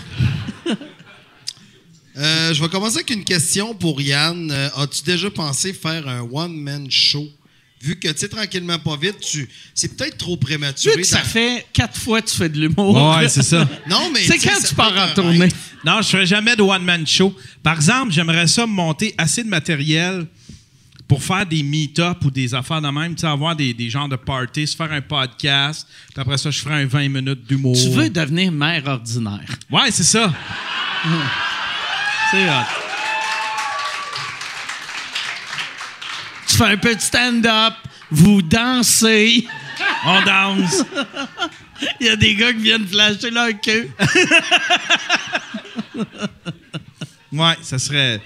Euh, 2.16 2.54
je 2.54 2.62
vais 2.62 2.68
commencer 2.68 2.98
avec 2.98 3.10
une 3.10 3.24
question 3.24 3.74
pour 3.74 4.00
Yann. 4.00 4.48
Euh, 4.48 4.68
As-tu 4.76 5.02
déjà 5.02 5.30
pensé 5.30 5.72
faire 5.72 6.06
un 6.08 6.20
one-man 6.20 6.88
show? 6.88 7.26
Vu 7.84 7.96
que, 7.96 8.08
tu 8.08 8.18
sais, 8.18 8.28
tranquillement, 8.28 8.78
pas 8.78 8.96
vite, 8.96 9.20
tu... 9.20 9.46
c'est 9.74 9.94
peut-être 9.96 10.16
trop 10.16 10.36
prématuré. 10.38 10.96
Vu 10.96 11.02
que 11.02 11.06
ça 11.08 11.18
dans- 11.18 11.24
fait 11.24 11.66
quatre 11.72 12.00
fois 12.00 12.22
que 12.22 12.30
tu 12.30 12.36
fais 12.36 12.48
de 12.48 12.58
l'humour. 12.58 13.16
Ouais, 13.16 13.28
c'est 13.28 13.42
ça. 13.42 13.68
Non, 13.88 14.10
mais. 14.12 14.20
C'est 14.24 14.34
tu 14.34 14.40
sais, 14.40 14.48
quand 14.48 14.60
ça 14.60 14.68
tu 14.68 14.74
pars 14.74 14.92
en 14.96 15.14
tournée? 15.14 15.48
Non, 15.84 16.00
je 16.00 16.08
ferai 16.08 16.24
jamais 16.26 16.56
de 16.56 16.62
one-man 16.62 17.06
show. 17.06 17.36
Par 17.62 17.76
exemple, 17.76 18.10
j'aimerais 18.12 18.46
ça 18.46 18.66
monter 18.66 19.14
assez 19.18 19.44
de 19.44 19.48
matériel 19.50 20.26
pour 21.06 21.22
faire 21.22 21.44
des 21.44 21.62
meet-up 21.62 22.24
ou 22.24 22.30
des 22.30 22.54
affaires 22.54 22.80
de 22.80 22.88
même, 22.88 23.14
tu 23.14 23.20
sais, 23.20 23.26
avoir 23.26 23.54
des, 23.54 23.74
des 23.74 23.90
genres 23.90 24.08
de 24.08 24.16
parties, 24.16 24.66
se 24.66 24.74
faire 24.74 24.90
un 24.90 25.02
podcast, 25.02 25.86
puis 26.12 26.20
après 26.22 26.38
ça, 26.38 26.50
je 26.50 26.58
ferai 26.60 26.82
un 26.82 26.86
20 26.86 27.08
minutes 27.10 27.46
d'humour. 27.46 27.76
Tu 27.78 27.90
veux 27.90 28.08
devenir 28.08 28.50
mère 28.50 28.82
ordinaire. 28.86 29.44
Ouais, 29.70 29.90
c'est 29.90 30.02
ça. 30.02 30.32
C'est 32.30 32.48
hot. 32.48 32.83
Tu 36.54 36.58
fais 36.58 36.70
un 36.70 36.76
peu 36.76 36.94
de 36.94 37.00
stand-up, 37.00 37.74
vous 38.12 38.40
dansez. 38.40 39.44
On 40.06 40.22
danse. 40.22 40.84
Il 42.00 42.06
y 42.06 42.10
a 42.10 42.14
des 42.14 42.36
gars 42.36 42.52
qui 42.52 42.60
viennent 42.60 42.86
flasher 42.86 43.30
leur 43.30 43.60
queue. 43.60 43.90
Ouais, 47.32 47.56
ça 47.62 47.80
serait. 47.80 48.20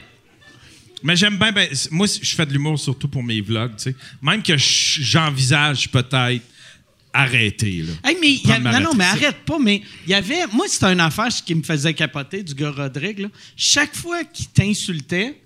Mais 1.02 1.16
j'aime 1.16 1.38
bien. 1.38 1.50
ben, 1.52 1.66
moi, 1.90 2.06
je 2.20 2.34
fais 2.34 2.44
de 2.44 2.52
l'humour 2.52 2.78
surtout 2.78 3.08
pour 3.08 3.22
mes 3.22 3.40
vlogs, 3.40 3.74
tu 3.76 3.84
sais. 3.84 3.96
Même 4.20 4.42
que 4.42 4.54
je- 4.58 5.00
j'envisage 5.00 5.90
peut-être 5.90 6.42
arrêter, 7.14 7.84
là. 7.86 7.92
Hey, 8.10 8.18
mais 8.20 8.32
y 8.34 8.52
a- 8.52 8.58
non, 8.58 8.80
non, 8.80 8.90
mais 8.94 9.04
arrête 9.04 9.38
pas. 9.46 9.58
Mais 9.58 9.80
il 10.06 10.10
y 10.10 10.14
avait. 10.14 10.46
Moi, 10.52 10.66
c'était 10.68 10.92
une 10.92 11.00
affaire 11.00 11.28
qui 11.46 11.54
me 11.54 11.62
faisait 11.62 11.94
capoter 11.94 12.42
du 12.42 12.52
gars 12.52 12.70
Rodrigue. 12.70 13.20
là. 13.20 13.28
Chaque 13.56 13.96
fois 13.96 14.22
qu'il 14.24 14.48
t'insultait, 14.48 15.40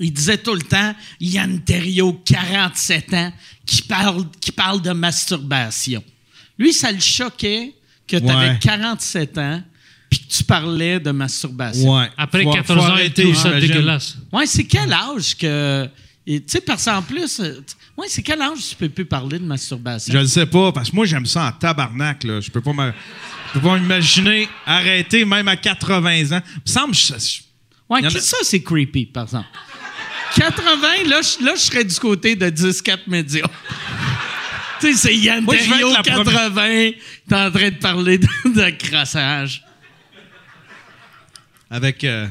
il 0.00 0.12
disait 0.12 0.38
tout 0.38 0.54
le 0.54 0.62
temps 0.62 0.94
Yann 1.20 1.60
Terriot, 1.60 2.12
47 2.24 3.14
ans, 3.14 3.32
qui 3.66 3.82
parle, 3.82 4.24
qui 4.40 4.52
parle 4.52 4.80
de 4.82 4.92
masturbation. 4.92 6.02
Lui, 6.58 6.72
ça 6.72 6.90
le 6.92 7.00
choquait 7.00 7.74
que 8.06 8.16
tu 8.16 8.28
avais 8.28 8.50
Ouais. 8.50 8.58
47 8.60 9.38
ans 9.38 9.62
puis 10.10 10.20
que 10.20 10.32
tu 10.32 10.42
parlais 10.44 10.98
de 11.00 11.10
masturbation. 11.10 11.94
Ouais. 11.98 12.08
Après 12.16 12.42
Faut- 12.42 12.52
14 12.52 12.78
faut 12.78 12.84
ans, 12.86 12.88
arrêter, 12.94 13.22
il 13.28 13.32
trouve 13.34 13.42
ça 13.42 13.60
dégueulasse. 13.60 14.16
Ouais, 14.32 14.46
c'est 14.46 14.64
quel 14.64 14.92
âge 14.92 15.36
que. 15.36 15.86
et 16.26 16.40
Tu 16.40 16.46
sais, 16.48 16.60
parce 16.60 16.84
qu'en 16.84 17.02
plus. 17.02 17.40
euh, 17.40 17.60
Ouais, 17.96 18.06
c'est 18.08 18.22
quel 18.22 18.40
âge 18.40 18.58
tu 18.70 18.76
peux 18.76 18.88
plus 18.88 19.04
parler 19.04 19.40
de 19.40 19.44
masturbation? 19.44 20.12
Je 20.14 20.18
le 20.18 20.26
sais 20.28 20.46
pas, 20.46 20.70
parce 20.70 20.88
que 20.90 20.94
moi, 20.94 21.04
j'aime 21.04 21.26
ça 21.26 21.48
en 21.48 21.52
tabarnak, 21.52 22.22
là. 22.22 22.40
Je 22.40 22.48
peux 22.48 22.60
pas 22.60 22.72
me- 22.72 22.92
je 23.48 23.58
peux 23.58 23.66
pas 23.66 23.76
m'imaginer 23.76 24.48
arrêter 24.64 25.24
même 25.24 25.48
à 25.48 25.56
80 25.56 26.30
ans. 26.32 26.40
Il 26.54 26.60
me 26.64 26.72
semble 26.72 26.92
que 26.92 26.96
je- 26.98 27.18
je- 27.18 27.40
Ouais, 27.90 28.04
a- 28.04 28.10
ça, 28.10 28.36
c'est 28.42 28.62
creepy, 28.62 29.06
par 29.06 29.24
exemple. 29.24 29.48
80, 30.36 31.04
là, 31.06 31.20
je, 31.22 31.44
là, 31.44 31.54
je 31.54 31.60
serais 31.60 31.84
du 31.84 31.94
côté 31.96 32.36
de 32.36 32.46
10-4 32.46 32.98
médias. 33.06 33.46
tu 34.80 34.92
sais, 34.92 34.94
c'est 34.94 35.16
Yann 35.16 35.44
Moi, 35.44 35.56
la 35.56 36.02
80, 36.02 36.90
t'es 37.28 37.34
en 37.34 37.50
train 37.50 37.70
de 37.70 37.76
parler 37.76 38.18
de, 38.18 38.26
de 38.44 38.70
crassage. 38.70 39.64
avec, 41.70 42.04
euh, 42.04 42.26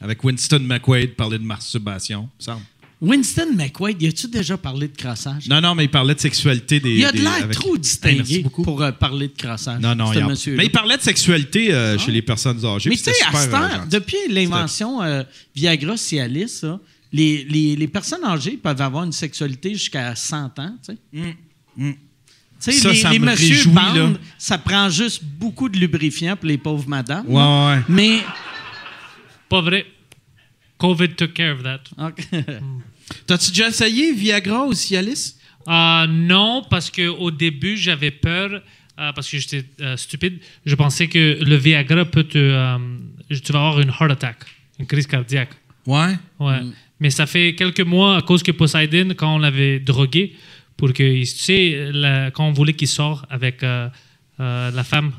avec 0.00 0.22
Winston 0.22 0.60
McQuaid 0.60 1.14
parler 1.14 1.38
de 1.38 1.44
masturbation, 1.44 2.28
il 2.32 2.42
me 2.42 2.44
semble. 2.44 2.64
Winston 3.04 3.54
McQuaid, 3.54 4.00
y 4.02 4.06
a-tu 4.06 4.28
déjà 4.28 4.56
parlé 4.56 4.88
de 4.88 4.96
crassage? 4.96 5.46
Non, 5.48 5.60
non, 5.60 5.74
mais 5.74 5.84
il 5.84 5.90
parlait 5.90 6.14
de 6.14 6.20
sexualité 6.20 6.80
des. 6.80 6.96
il 6.96 7.04
a 7.04 7.12
de 7.12 7.18
l'air 7.18 7.32
avec- 7.44 7.52
trop 7.56 7.76
distingué 7.76 8.44
pour 8.64 8.82
euh, 8.82 8.92
parler 8.92 9.28
de 9.28 9.34
crassage. 9.36 9.80
Non, 9.80 9.94
non, 9.94 10.12
ce 10.12 10.18
il 10.18 10.24
monsieur-là. 10.26 10.56
Mais 10.58 10.66
il 10.66 10.70
parlait 10.72 10.96
de 10.96 11.02
sexualité 11.02 11.72
euh, 11.72 11.98
chez 11.98 12.10
les 12.12 12.22
personnes 12.22 12.64
âgées. 12.64 12.90
Mais 12.90 12.96
tu 12.96 13.02
sais, 13.04 13.10
à 13.26 13.32
cette 13.36 13.52
euh, 13.52 13.68
gentil. 13.76 13.88
depuis 13.90 14.16
l'invention 14.30 15.02
euh, 15.02 15.22
Viagra, 15.54 15.96
Cialis, 15.96 16.48
ça, 16.48 16.80
les, 17.12 17.44
les, 17.44 17.76
les 17.76 17.88
personnes 17.88 18.24
âgées 18.24 18.56
peuvent 18.56 18.80
avoir 18.80 19.04
une 19.04 19.12
sexualité 19.12 19.72
jusqu'à 19.74 20.14
100 20.14 20.58
ans. 20.58 20.76
Tu 20.86 20.92
sais. 20.94 20.98
Tu 21.76 21.96
sais, 22.58 22.72
Ça, 22.72 22.88
les, 22.90 22.96
ça 22.96 23.10
les 23.10 23.18
me 23.18 23.26
messieurs 23.26 23.70
bandent, 23.70 23.96
là. 24.14 24.18
ça 24.38 24.56
prend 24.58 24.88
juste 24.88 25.22
beaucoup 25.22 25.68
de 25.68 25.76
lubrifiant 25.78 26.34
pour 26.36 26.46
les 26.46 26.56
pauvres 26.56 26.88
madames. 26.88 27.26
Ouais, 27.28 27.34
ouais, 27.42 27.66
ouais. 27.76 27.82
Mais. 27.88 28.20
Pas 29.50 29.60
vrai. 29.60 29.84
COVID 30.78 31.10
took 31.10 31.34
care 31.34 31.54
of 31.54 31.62
that. 31.62 31.80
OK. 31.98 32.26
T'as-tu 33.26 33.50
déjà 33.50 33.68
essayé 33.68 34.12
Viagra 34.12 34.66
ou 34.66 34.72
Cialis? 34.74 35.34
Euh, 35.68 36.06
non, 36.06 36.62
parce 36.68 36.90
qu'au 36.90 37.30
début, 37.30 37.76
j'avais 37.76 38.10
peur, 38.10 38.50
euh, 38.52 39.12
parce 39.12 39.30
que 39.30 39.38
j'étais 39.38 39.64
euh, 39.80 39.96
stupide. 39.96 40.38
Je 40.66 40.74
pensais 40.74 41.08
que 41.08 41.38
le 41.42 41.56
Viagra 41.56 42.04
peut 42.04 42.24
te. 42.24 42.38
euh, 42.38 42.78
tu 43.30 43.52
vas 43.52 43.60
avoir 43.60 43.80
une 43.80 43.88
heart 43.88 44.12
attack, 44.12 44.36
une 44.78 44.86
crise 44.86 45.06
cardiaque. 45.06 45.50
Ouais? 45.86 46.16
Ouais. 46.38 46.60
Mais 47.00 47.10
ça 47.10 47.26
fait 47.26 47.54
quelques 47.54 47.80
mois, 47.80 48.16
à 48.18 48.22
cause 48.22 48.42
que 48.42 48.52
Poseidon, 48.52 49.14
quand 49.16 49.34
on 49.34 49.38
l'avait 49.38 49.80
drogué, 49.80 50.34
pour 50.76 50.92
que, 50.92 51.20
tu 51.20 51.26
sais, 51.26 51.88
la- 51.92 52.30
quand 52.30 52.46
on 52.46 52.52
voulait 52.52 52.72
qu'il 52.74 52.88
sorte 52.88 53.24
avec 53.30 53.62
la 53.62 54.84
femme, 54.84 55.12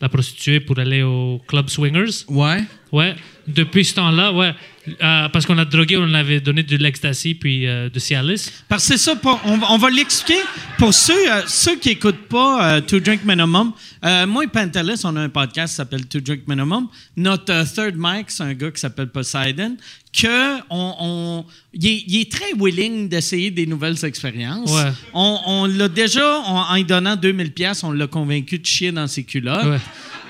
la 0.00 0.08
prostituée, 0.08 0.60
pour 0.60 0.78
aller 0.78 1.02
au 1.02 1.40
club 1.46 1.68
swingers. 1.70 2.24
Ouais. 2.28 2.64
Ouais. 2.90 3.14
Depuis 3.46 3.84
ce 3.84 3.94
temps-là, 3.94 4.32
ouais. 4.32 4.52
Euh, 4.88 5.28
parce 5.28 5.46
qu'on 5.46 5.58
a 5.58 5.64
drogué, 5.64 5.96
on 5.96 6.12
avait 6.12 6.40
donné 6.40 6.64
de 6.64 6.76
l'ecstasy 6.76 7.34
puis 7.36 7.68
euh, 7.68 7.88
de 7.88 8.00
Cialis. 8.00 8.48
Parce 8.68 8.82
que 8.88 8.94
c'est 8.94 8.98
ça, 8.98 9.14
pour- 9.14 9.40
on, 9.44 9.56
va- 9.56 9.68
on 9.70 9.78
va 9.78 9.90
l'expliquer 9.90 10.40
pour 10.76 10.92
ceux, 10.92 11.12
euh, 11.30 11.42
ceux 11.46 11.76
qui 11.76 11.90
n'écoutent 11.90 12.26
pas 12.28 12.78
euh, 12.78 12.80
To 12.80 12.98
Drink 12.98 13.24
Minimum. 13.24 13.72
Moi 14.26 14.42
et 14.42 14.48
Pantelis, 14.48 15.00
on 15.04 15.14
a 15.14 15.20
un 15.20 15.28
podcast 15.28 15.74
qui 15.74 15.76
s'appelle 15.76 16.06
To 16.08 16.20
Drink 16.20 16.48
Minimum. 16.48 16.88
Notre 17.16 17.62
third 17.72 17.94
mic, 17.96 18.24
c'est 18.32 18.42
un 18.42 18.54
gars 18.54 18.72
qui 18.72 18.80
s'appelle 18.80 19.06
Poseidon, 19.06 19.76
que 20.12 20.58
on, 20.68 20.94
on- 20.98 21.44
il, 21.74 21.86
est, 21.86 22.04
il 22.08 22.20
est 22.22 22.32
très 22.32 22.52
willing 22.58 23.08
d'essayer 23.08 23.52
des 23.52 23.66
nouvelles 23.66 24.04
expériences. 24.04 24.68
Ouais. 24.72 24.90
On, 25.14 25.38
on 25.46 25.66
l'a 25.66 25.86
déjà, 25.86 26.40
en 26.40 26.74
lui 26.74 26.82
donnant 26.84 27.14
2000 27.14 27.52
pièces, 27.52 27.84
on 27.84 27.92
l'a 27.92 28.08
convaincu 28.08 28.58
de 28.58 28.66
chier 28.66 28.90
dans 28.90 29.06
ses 29.06 29.22
culottes. 29.22 29.64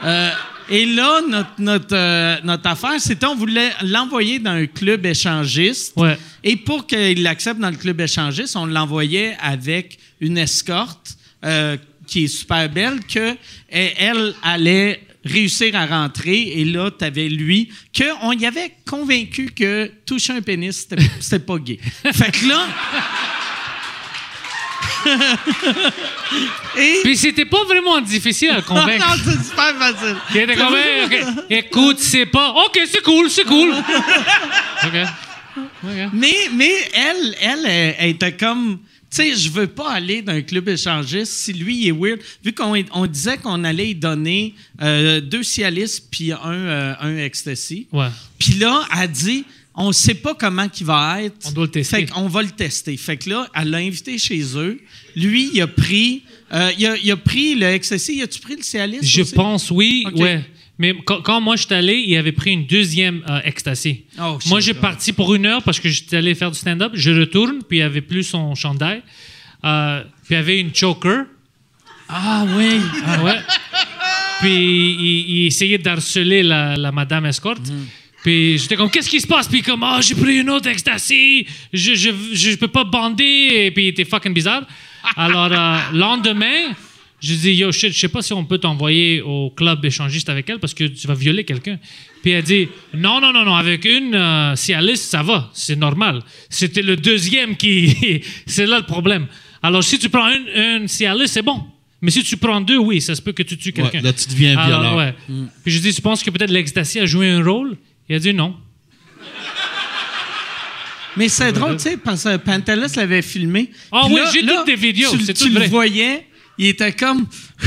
Ouais. 0.05 0.29
Et 0.69 0.87
là, 0.87 1.21
notre, 1.29 1.51
notre, 1.59 1.95
euh, 1.95 2.37
notre 2.45 2.69
affaire, 2.69 3.01
c'était 3.01 3.27
on 3.27 3.35
voulait 3.35 3.71
l'envoyer 3.83 4.39
dans 4.39 4.53
un 4.53 4.67
club 4.67 5.05
échangiste. 5.07 5.93
Ouais. 5.97 6.19
Et 6.45 6.57
pour 6.57 6.87
qu'il 6.87 7.23
l'accepte 7.23 7.61
dans 7.61 7.71
le 7.71 7.77
club 7.77 8.01
échangiste, 8.01 8.57
on 8.57 8.67
l'envoyait 8.67 9.37
avec 9.41 9.99
une 10.21 10.39
escorte 10.39 11.17
euh, 11.45 11.77
qui 12.07 12.25
est 12.25 12.29
super 12.29 12.69
belle, 12.69 13.01
que 13.05 13.37
elle, 13.69 13.93
elle 13.97 14.35
allait 14.43 15.03
réussir 15.25 15.75
à 15.77 15.87
rentrer. 15.87 16.61
Et 16.61 16.65
là, 16.65 16.91
tu 16.91 17.05
avais 17.05 17.29
lui, 17.29 17.71
qu'on 17.97 18.33
y 18.33 18.47
avait 18.47 18.73
convaincu 18.89 19.51
que 19.55 19.91
toucher 20.07 20.35
un 20.35 20.43
pénis, 20.43 20.87
c'était 21.21 21.39
pas 21.39 21.59
gay. 21.59 21.79
fait 22.13 22.33
que 22.33 22.49
là... 22.49 22.67
et... 26.79 27.01
Puis 27.05 27.17
c'était 27.17 27.45
pas 27.45 27.65
vraiment 27.65 28.01
difficile 28.01 28.51
à 28.51 28.63
convaincre. 28.63 29.07
non, 29.07 29.15
c'est 29.25 29.45
super 29.49 29.75
facile. 29.79 30.17
Il 30.35 30.41
était 30.41 30.57
comme, 30.57 30.75
Hey, 30.75 31.05
ok, 31.05 31.45
écoute, 31.51 31.99
c'est 31.99 32.27
pas. 32.27 32.51
Ok, 32.51 32.79
c'est 32.91 33.03
cool, 33.03 33.31
c'est 33.31 33.45
cool. 33.45 33.75
Ok. 34.85 34.95
Ok. 35.57 36.11
Mais, 36.13 36.35
mais 36.55 36.73
elle, 36.95 37.37
elle, 37.41 37.67
elle, 37.67 37.95
elle 37.99 38.11
était 38.11 38.33
comme. 38.37 38.79
Tu 39.11 39.17
sais, 39.17 39.37
je 39.37 39.51
veux 39.51 39.67
pas 39.67 39.91
aller 39.93 40.23
dans 40.23 40.33
un 40.33 40.41
club 40.41 40.69
échangiste 40.71 41.31
si 41.33 41.53
lui 41.53 41.83
il 41.83 41.89
est 41.89 41.93
weird. 41.93 42.19
Vu 42.43 42.53
qu'on 42.55 42.75
on 42.93 43.07
disait 43.07 43.37
qu'on 43.37 43.63
allait 43.63 43.91
y 43.91 43.95
donner 43.95 44.55
euh, 44.81 45.21
deux 45.21 45.43
Cialis 45.43 46.01
puis 46.11 46.33
un, 46.33 46.39
euh, 46.53 46.95
un 46.99 47.17
Ecstasy. 47.19 47.87
Ouais. 47.93 48.09
Puis 48.39 48.55
là, 48.55 48.87
elle 48.99 49.11
dit 49.11 49.45
on 49.75 49.91
sait 49.93 50.15
pas 50.15 50.35
comment 50.35 50.67
il 50.79 50.87
va 50.87 51.23
être. 51.23 51.49
On 51.49 51.53
doit 51.53 51.65
le 51.65 51.71
tester. 51.71 51.97
Fait 51.97 52.07
qu'on 52.07 52.29
va 52.29 52.43
le 52.43 52.51
tester. 52.51 52.97
Fait 52.97 53.17
que 53.17 53.31
là, 53.31 53.47
elle 53.55 53.71
l'a 53.71 53.79
invité 53.79 54.19
chez 54.19 54.43
eux. 54.57 54.81
Lui, 55.17 55.51
il 55.55 55.61
a 55.63 55.67
pris. 55.67 56.23
euh, 56.53 56.71
il, 56.79 56.87
a, 56.87 56.97
il 56.97 57.11
a 57.11 57.17
pris 57.17 57.55
le 57.55 57.67
Ecstasy. 57.67 58.17
Il 58.17 58.23
a-tu 58.23 58.41
pris 58.41 58.57
le 58.57 58.63
Cialis? 58.63 58.99
Je 59.03 59.23
aussi? 59.23 59.35
pense, 59.35 59.71
oui, 59.71 60.05
ouais. 60.17 60.45
Mais 60.79 60.95
quand, 61.05 61.21
quand 61.23 61.41
moi 61.41 61.57
je 61.57 61.65
suis 61.67 61.75
allé, 61.75 62.03
il 62.07 62.17
avait 62.17 62.33
pris 62.33 62.53
une 62.53 62.67
deuxième 62.67 63.23
euh, 63.29 63.41
ecstasy. 63.45 64.05
Oh, 64.21 64.39
shit. 64.41 64.51
moi, 64.51 64.59
j'ai 64.61 64.75
parti 64.75 65.13
pour 65.13 65.35
une 65.35 65.47
heure 65.47 65.63
parce 65.63 65.79
que 65.79 65.89
j'étais 65.89 66.17
allé 66.17 66.35
faire 66.35 66.51
du 66.51 66.59
stand-up. 66.59 66.93
Je 66.95 67.11
retourne, 67.11 67.61
puis 67.69 67.79
il 67.79 67.81
n'y 67.81 67.85
avait 67.85 68.01
plus 68.01 68.25
son 68.25 68.55
chandail. 68.55 69.03
Euh, 69.65 70.03
puis 70.25 70.35
il 70.35 70.39
avait 70.39 70.59
une 70.61 70.75
choker. 70.75 71.27
Ah 72.09 72.45
oui. 72.57 72.81
Ah 73.07 73.23
ouais. 73.23 73.39
Puis 74.41 74.51
il, 74.51 75.31
il 75.31 75.47
essayait 75.47 75.79
d'harceler 75.79 76.43
la, 76.43 76.77
la 76.77 76.91
madame 76.91 77.27
escorte. 77.27 77.63
Puis 78.23 78.59
j'étais 78.59 78.77
comme, 78.77 78.91
qu'est-ce 78.91 79.11
qui 79.11 79.21
se 79.21 79.27
passe? 79.27 79.49
Puis 79.49 79.63
comme, 79.63 79.83
ah, 79.83 80.01
j'ai 80.01 80.15
pris 80.15 80.39
une 80.39 80.51
autre 80.51 80.69
ecstasy. 80.69 81.47
Je, 81.73 81.95
je, 81.95 82.11
je 82.33 82.55
peux 82.57 82.69
pas 82.69 82.85
bander. 82.85 83.25
Et 83.67 83.71
puis 83.73 83.85
il 83.85 83.89
était 83.89 84.05
fucking 84.05 84.33
bizarre. 84.33 84.63
Alors, 85.17 85.51
euh, 85.51 85.79
lendemain, 85.93 86.73
je 87.21 87.35
dis, 87.35 87.55
yo, 87.55 87.73
shit, 87.73 87.93
je 87.93 87.99
sais 87.99 88.09
pas 88.09 88.23
si 88.23 88.33
on 88.33 88.45
peut 88.45 88.59
t'envoyer 88.59 89.21
au 89.23 89.51
club 89.51 89.85
échangiste 89.85 90.29
avec 90.29 90.49
elle 90.51 90.61
parce 90.61 90.75
que 90.75 90.85
tu 90.85 91.07
vas 91.07 91.15
violer 91.15 91.45
quelqu'un. 91.45 91.79
Puis 92.23 92.31
elle 92.31 92.45
dit, 92.45 92.69
non, 92.95 93.21
non, 93.21 93.33
non, 93.33 93.45
non, 93.45 93.57
avec 93.57 93.85
une 93.85 94.15
euh, 94.15 94.55
Cialis, 94.55 94.99
ça 94.99 95.23
va, 95.25 95.51
c'est 95.53 95.77
normal. 95.77 96.23
C'était 96.49 96.83
le 96.83 96.97
deuxième 96.97 97.57
qui. 97.57 98.23
c'est 98.47 98.67
là 98.67 98.79
le 98.79 98.87
problème. 98.87 99.27
Alors, 99.65 99.83
si 99.83 99.99
tu 99.99 100.09
prends 100.09 100.29
une, 100.29 100.49
une 100.83 100.89
Cialis, 100.89 101.29
c'est 101.29 101.43
bon. 101.43 101.65
Mais 102.01 102.11
si 102.11 102.23
tu 102.25 102.37
prends 102.37 102.61
deux, 102.61 102.79
oui, 102.79 103.01
ça 103.01 103.15
se 103.15 103.23
peut 103.23 103.31
que 103.33 103.45
tu 103.45 103.57
tues 103.57 103.73
quelqu'un. 103.73 103.99
Ouais, 103.99 104.05
là, 104.05 104.13
tu 104.13 104.29
deviens 104.29 104.59
Alors, 104.59 104.81
violent. 104.83 104.97
ouais. 104.99 105.15
Puis 105.63 105.73
je 105.73 105.79
dis, 105.81 105.95
tu 105.95 106.03
penses 106.03 106.23
que 106.25 106.31
peut-être 106.31 106.51
l'ecstasy 106.51 106.99
a 106.99 107.07
joué 107.07 107.29
un 107.31 107.45
rôle? 107.45 107.77
Il 108.09 108.17
a 108.17 108.19
dit 108.19 108.35
non. 108.35 108.57
Mais 111.17 111.29
c'est 111.29 111.53
drôle, 111.53 111.77
tu 111.77 111.83
sais, 111.83 111.97
parce 111.99 112.25
que 112.25 112.37
Pantelis 112.39 112.95
l'avait 112.97 113.21
filmé. 113.23 113.71
Ah 113.91 114.07
oui, 114.09 114.21
j'ai 114.33 114.47
toutes 114.47 114.67
des 114.67 114.77
vidéos, 114.77 115.11
Tu, 115.11 115.21
c'est 115.25 115.35
tu 115.35 115.45
tout 115.45 115.51
le 115.51 115.61
vrai. 115.61 115.69
voyais, 115.69 116.27
il 116.57 116.69
était 116.69 116.93
comme. 116.93 117.27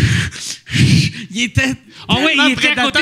il 1.31 1.43
était. 1.43 1.75
Ah 2.07 2.15
tellement 2.15 2.45
il 2.47 2.53
était 2.53 2.67
à 2.69 2.83
côté. 2.85 2.99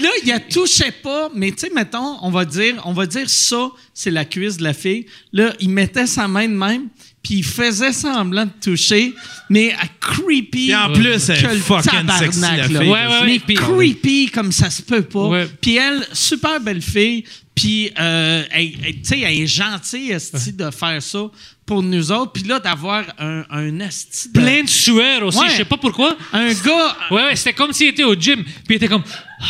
Là, 0.00 0.08
il 0.24 0.28
la 0.28 0.40
touchait 0.40 0.90
pas, 0.92 1.30
mais 1.34 1.52
tu 1.52 1.58
sais, 1.60 1.70
mettons, 1.74 2.18
on 2.22 2.30
va 2.30 2.44
dire, 2.44 2.80
on 2.84 2.92
va 2.92 3.06
dire 3.06 3.28
ça, 3.30 3.70
c'est 3.94 4.10
la 4.10 4.24
cuisse 4.24 4.56
de 4.56 4.64
la 4.64 4.72
fille. 4.74 5.06
Là, 5.32 5.52
il 5.60 5.70
mettait 5.70 6.06
sa 6.06 6.26
main 6.26 6.48
de 6.48 6.54
même, 6.54 6.88
puis 7.22 7.34
il 7.34 7.44
faisait 7.44 7.92
semblant 7.92 8.46
de 8.46 8.50
toucher, 8.62 9.14
mais 9.48 9.72
à 9.72 9.86
creepy. 10.00 10.70
Et 10.70 10.76
en 10.76 10.92
plus, 10.92 11.26
que 11.26 11.52
le 11.52 11.58
fucking 11.60 12.08
sexy, 12.18 12.40
la 12.40 12.56
là. 12.56 12.66
fille. 12.68 12.76
Ouais, 12.78 12.86
ouais, 12.88 13.24
mais 13.26 13.38
puis- 13.38 13.54
creepy 13.54 14.30
comme 14.32 14.52
ça 14.52 14.70
se 14.70 14.82
peut 14.82 15.02
pas. 15.02 15.44
Puis 15.60 15.76
elle, 15.76 16.06
super 16.12 16.60
belle 16.60 16.82
fille. 16.82 17.24
Puis, 17.54 17.90
euh, 18.00 18.42
elle, 18.52 18.70
elle- 18.84 18.94
tu 18.94 19.00
sais, 19.02 19.20
elle 19.20 19.38
est 19.42 19.46
gentille, 19.46 20.12
esti, 20.12 20.52
de 20.54 20.70
faire 20.70 21.02
ça 21.02 21.30
pour 21.66 21.82
nous 21.82 22.10
autres. 22.10 22.32
Puis 22.32 22.44
là, 22.44 22.58
d'avoir 22.58 23.04
un, 23.18 23.44
un 23.50 23.80
esti 23.80 24.28
de- 24.30 24.40
Plein 24.40 24.62
de 24.62 24.68
sueur 24.68 25.22
aussi, 25.26 25.40
je 25.50 25.56
sais 25.56 25.64
pas 25.66 25.76
pourquoi. 25.76 26.16
Un 26.32 26.54
gars... 26.54 26.96
Ouais, 27.10 27.24
ouais, 27.24 27.36
c'était 27.36 27.52
comme 27.52 27.72
s'il 27.74 27.88
était 27.88 28.04
au 28.04 28.14
gym. 28.14 28.42
Puis 28.44 28.54
il 28.70 28.74
était 28.76 28.88
comme, 28.88 29.02
ah, 29.42 29.44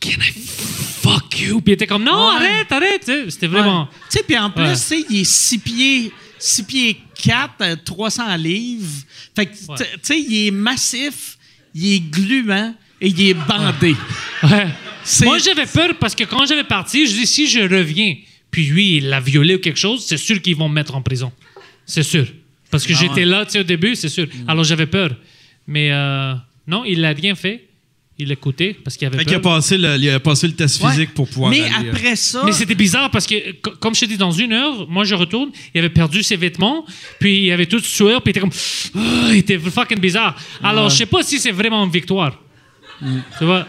can 0.00 0.10
I 0.10 0.32
fuck 1.02 1.40
you? 1.40 1.60
Puis 1.60 1.72
il 1.72 1.74
était 1.74 1.88
comme, 1.88 2.04
non, 2.04 2.28
arrête, 2.28 2.70
arrête. 2.70 3.10
C'était 3.30 3.48
vraiment. 3.48 3.88
Tu 4.10 4.18
sais, 4.18 4.22
puis 4.24 4.38
en 4.38 4.50
plus, 4.50 4.70
tu 4.70 4.76
sais, 4.76 5.04
il 5.10 5.20
est 5.22 5.24
6 5.24 5.58
pieds, 5.58 6.12
6 6.46 6.62
pieds 6.62 6.96
4, 7.22 7.84
300 7.84 8.36
livres. 8.36 9.02
Fait 9.34 9.46
que, 9.46 9.52
tu 9.52 9.84
sais, 10.02 10.20
il 10.20 10.46
est 10.46 10.50
massif, 10.50 11.36
il 11.74 11.94
est 11.94 12.00
gluant 12.00 12.74
et 13.00 13.08
il 13.08 13.20
est 13.28 13.34
bandé. 13.34 13.96
Ouais. 14.42 14.68
Moi, 15.22 15.38
j'avais 15.38 15.66
peur 15.66 15.96
parce 15.98 16.14
que 16.14 16.24
quand 16.24 16.46
j'avais 16.46 16.64
parti, 16.64 17.06
je 17.06 17.12
dis, 17.12 17.26
si 17.26 17.48
je 17.48 17.60
reviens, 17.60 18.16
puis 18.50 18.66
lui, 18.66 18.96
il 18.98 19.08
l'a 19.08 19.20
violé 19.20 19.56
ou 19.56 19.58
quelque 19.58 19.78
chose, 19.78 20.04
c'est 20.06 20.16
sûr 20.16 20.40
qu'ils 20.40 20.56
vont 20.56 20.68
me 20.68 20.74
mettre 20.74 20.94
en 20.94 21.02
prison. 21.02 21.32
C'est 21.84 22.02
sûr. 22.02 22.26
Parce 22.70 22.86
que 22.86 22.94
j'étais 22.94 23.24
là, 23.24 23.44
tu 23.44 23.52
sais, 23.52 23.60
au 23.60 23.64
début, 23.64 23.94
c'est 23.94 24.08
sûr. 24.08 24.26
Alors, 24.46 24.64
j'avais 24.64 24.86
peur. 24.86 25.16
Mais 25.66 25.90
euh, 25.92 26.34
non, 26.66 26.84
il 26.84 27.00
l'a 27.00 27.10
rien 27.10 27.34
fait. 27.34 27.65
Il 28.18 28.32
écoutait 28.32 28.72
parce 28.82 28.96
qu'il 28.96 29.06
avait 29.06 29.18
Fait 29.18 29.24
qu'il 29.26 29.34
a 29.34 29.40
peur. 29.40 29.56
passé 29.56 29.76
le, 29.76 29.94
il 29.96 30.08
a 30.08 30.18
passé 30.20 30.46
le 30.46 30.54
test 30.54 30.82
Ouais. 30.82 30.90
physique 30.90 31.12
pour 31.12 31.28
pouvoir 31.28 31.50
Mais 31.50 31.60
aller, 31.60 31.88
euh, 31.88 31.92
après 31.92 32.16
ça... 32.16 32.42
Mais 32.46 32.52
c'était 32.52 32.74
bizarre 32.74 33.10
parce 33.10 33.26
que, 33.26 33.52
co- 33.60 33.72
comme 33.78 33.94
je 33.94 34.00
te 34.00 34.04
dis, 34.06 34.16
dans 34.16 34.30
une 34.32 34.54
heure, 34.54 34.88
moi 34.88 35.04
je 35.04 35.14
retourne, 35.14 35.50
il 35.74 35.78
avait 35.80 35.90
perdu 35.90 36.22
ses 36.22 36.36
vêtements, 36.36 36.86
puis 37.20 37.44
il 37.48 37.52
avait 37.52 37.66
tout 37.66 37.78
sueur, 37.80 38.22
puis 38.22 38.30
il 38.30 38.30
était 38.30 38.40
comme. 38.40 38.52
Ah, 38.94 39.28
il 39.32 39.36
était 39.38 39.58
fucking 39.58 39.98
bizarre. 40.00 40.34
Alors, 40.62 40.88
je 40.88 40.96
sais 40.96 41.04
pas 41.06 41.22
si 41.22 41.38
c'est 41.38 41.50
vraiment 41.52 41.84
une 41.84 41.90
victoire. 41.90 42.40
Tu 43.38 43.44
vois? 43.44 43.66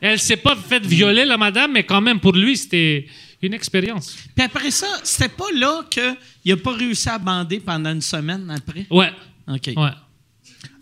Elle 0.00 0.18
s'est 0.18 0.36
pas 0.36 0.56
fait 0.56 0.84
violer, 0.84 1.24
la 1.24 1.36
madame, 1.38 1.72
mais 1.72 1.84
quand 1.84 2.00
même, 2.00 2.20
pour 2.20 2.32
lui, 2.32 2.56
c'était 2.56 3.06
une 3.40 3.54
expérience. 3.54 4.16
Puis 4.34 4.44
après 4.44 4.70
ça, 4.70 4.88
c'était 5.02 5.28
pas 5.30 5.46
là 5.54 5.82
qu'il 5.90 6.52
a 6.52 6.56
pas 6.56 6.72
réussi 6.72 7.08
à 7.08 7.18
bander 7.18 7.60
pendant 7.60 7.92
une 7.92 8.02
semaine 8.02 8.50
après? 8.50 8.86
Ouais. 8.90 9.10
OK. 9.48 9.70
Ouais. 9.76 9.90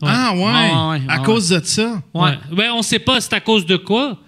Ah 0.03 0.35
ouais, 0.35 0.43
Ah 0.47 0.89
ouais, 0.91 1.01
à 1.09 1.19
cause 1.21 1.49
de 1.51 1.61
ça? 1.65 2.03
Ouais. 2.15 2.33
Ouais, 2.57 2.69
on 2.71 2.83
sait 2.83 2.99
pas 2.99 3.21
c'est 3.21 3.33
à 3.35 3.41
cause 3.41 3.65
de 3.67 3.77
quoi. 3.77 4.19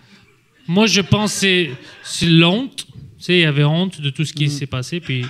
Moi, 0.69 0.87
je 0.87 1.01
pense 1.03 1.33
que 1.35 1.39
c'est- 1.41 1.71
c'est 2.03 2.27
l'honte. 2.27 2.87
Tu 2.87 2.93
sais, 3.19 3.35
il 3.39 3.41
y 3.41 3.45
avait 3.45 3.65
honte 3.65 4.01
de 4.01 4.11
tout 4.11 4.25
ce 4.25 4.33
qui 4.33 4.49
s'est 4.51 4.67
passé, 4.67 5.01
puis 5.01 5.25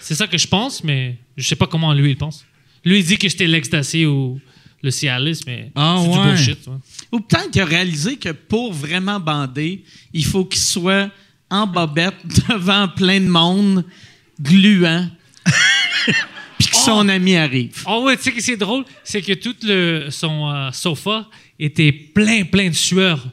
c'est 0.00 0.14
ça 0.14 0.26
que 0.26 0.38
je 0.38 0.46
pense, 0.46 0.82
mais 0.84 1.18
je 1.36 1.46
sais 1.46 1.56
pas 1.56 1.66
comment 1.66 1.92
lui 1.92 2.10
il 2.10 2.16
pense. 2.16 2.44
Lui, 2.84 2.98
il 3.00 3.04
dit 3.04 3.16
que 3.18 3.28
j'étais 3.28 3.46
l'ecstasy 3.46 4.06
ou 4.06 4.40
le 4.82 4.90
Cialis, 4.90 5.40
mais 5.46 5.70
Ah 5.76 5.98
c'est 6.02 6.08
ouais. 6.08 6.14
du 6.22 6.28
bullshit. 6.28 6.66
ouais. 6.66 6.74
Ou 7.12 7.20
peut-être 7.20 7.50
qu'il 7.50 7.60
a 7.62 7.64
réalisé 7.64 8.16
que 8.16 8.30
pour 8.30 8.72
vraiment 8.72 9.20
bander, 9.20 9.84
il 10.12 10.24
faut 10.24 10.44
qu'il 10.44 10.60
soit 10.60 11.10
en 11.50 11.66
bobette 11.66 12.14
devant 12.48 12.88
plein 12.88 13.20
de 13.20 13.28
monde, 13.28 13.84
gluant, 14.40 15.06
son 16.84 17.08
ami 17.08 17.36
arrive. 17.36 17.82
Oh 17.86 18.02
ouais, 18.04 18.16
tu 18.16 18.24
sais 18.24 18.32
que 18.32 18.40
c'est 18.40 18.56
drôle, 18.56 18.84
c'est 19.04 19.22
que 19.22 19.32
tout 19.34 19.54
le, 19.62 20.08
son 20.10 20.50
euh, 20.50 20.70
sofa 20.72 21.26
était 21.58 21.92
plein, 21.92 22.44
plein 22.44 22.68
de 22.68 22.74
sueur. 22.74 23.24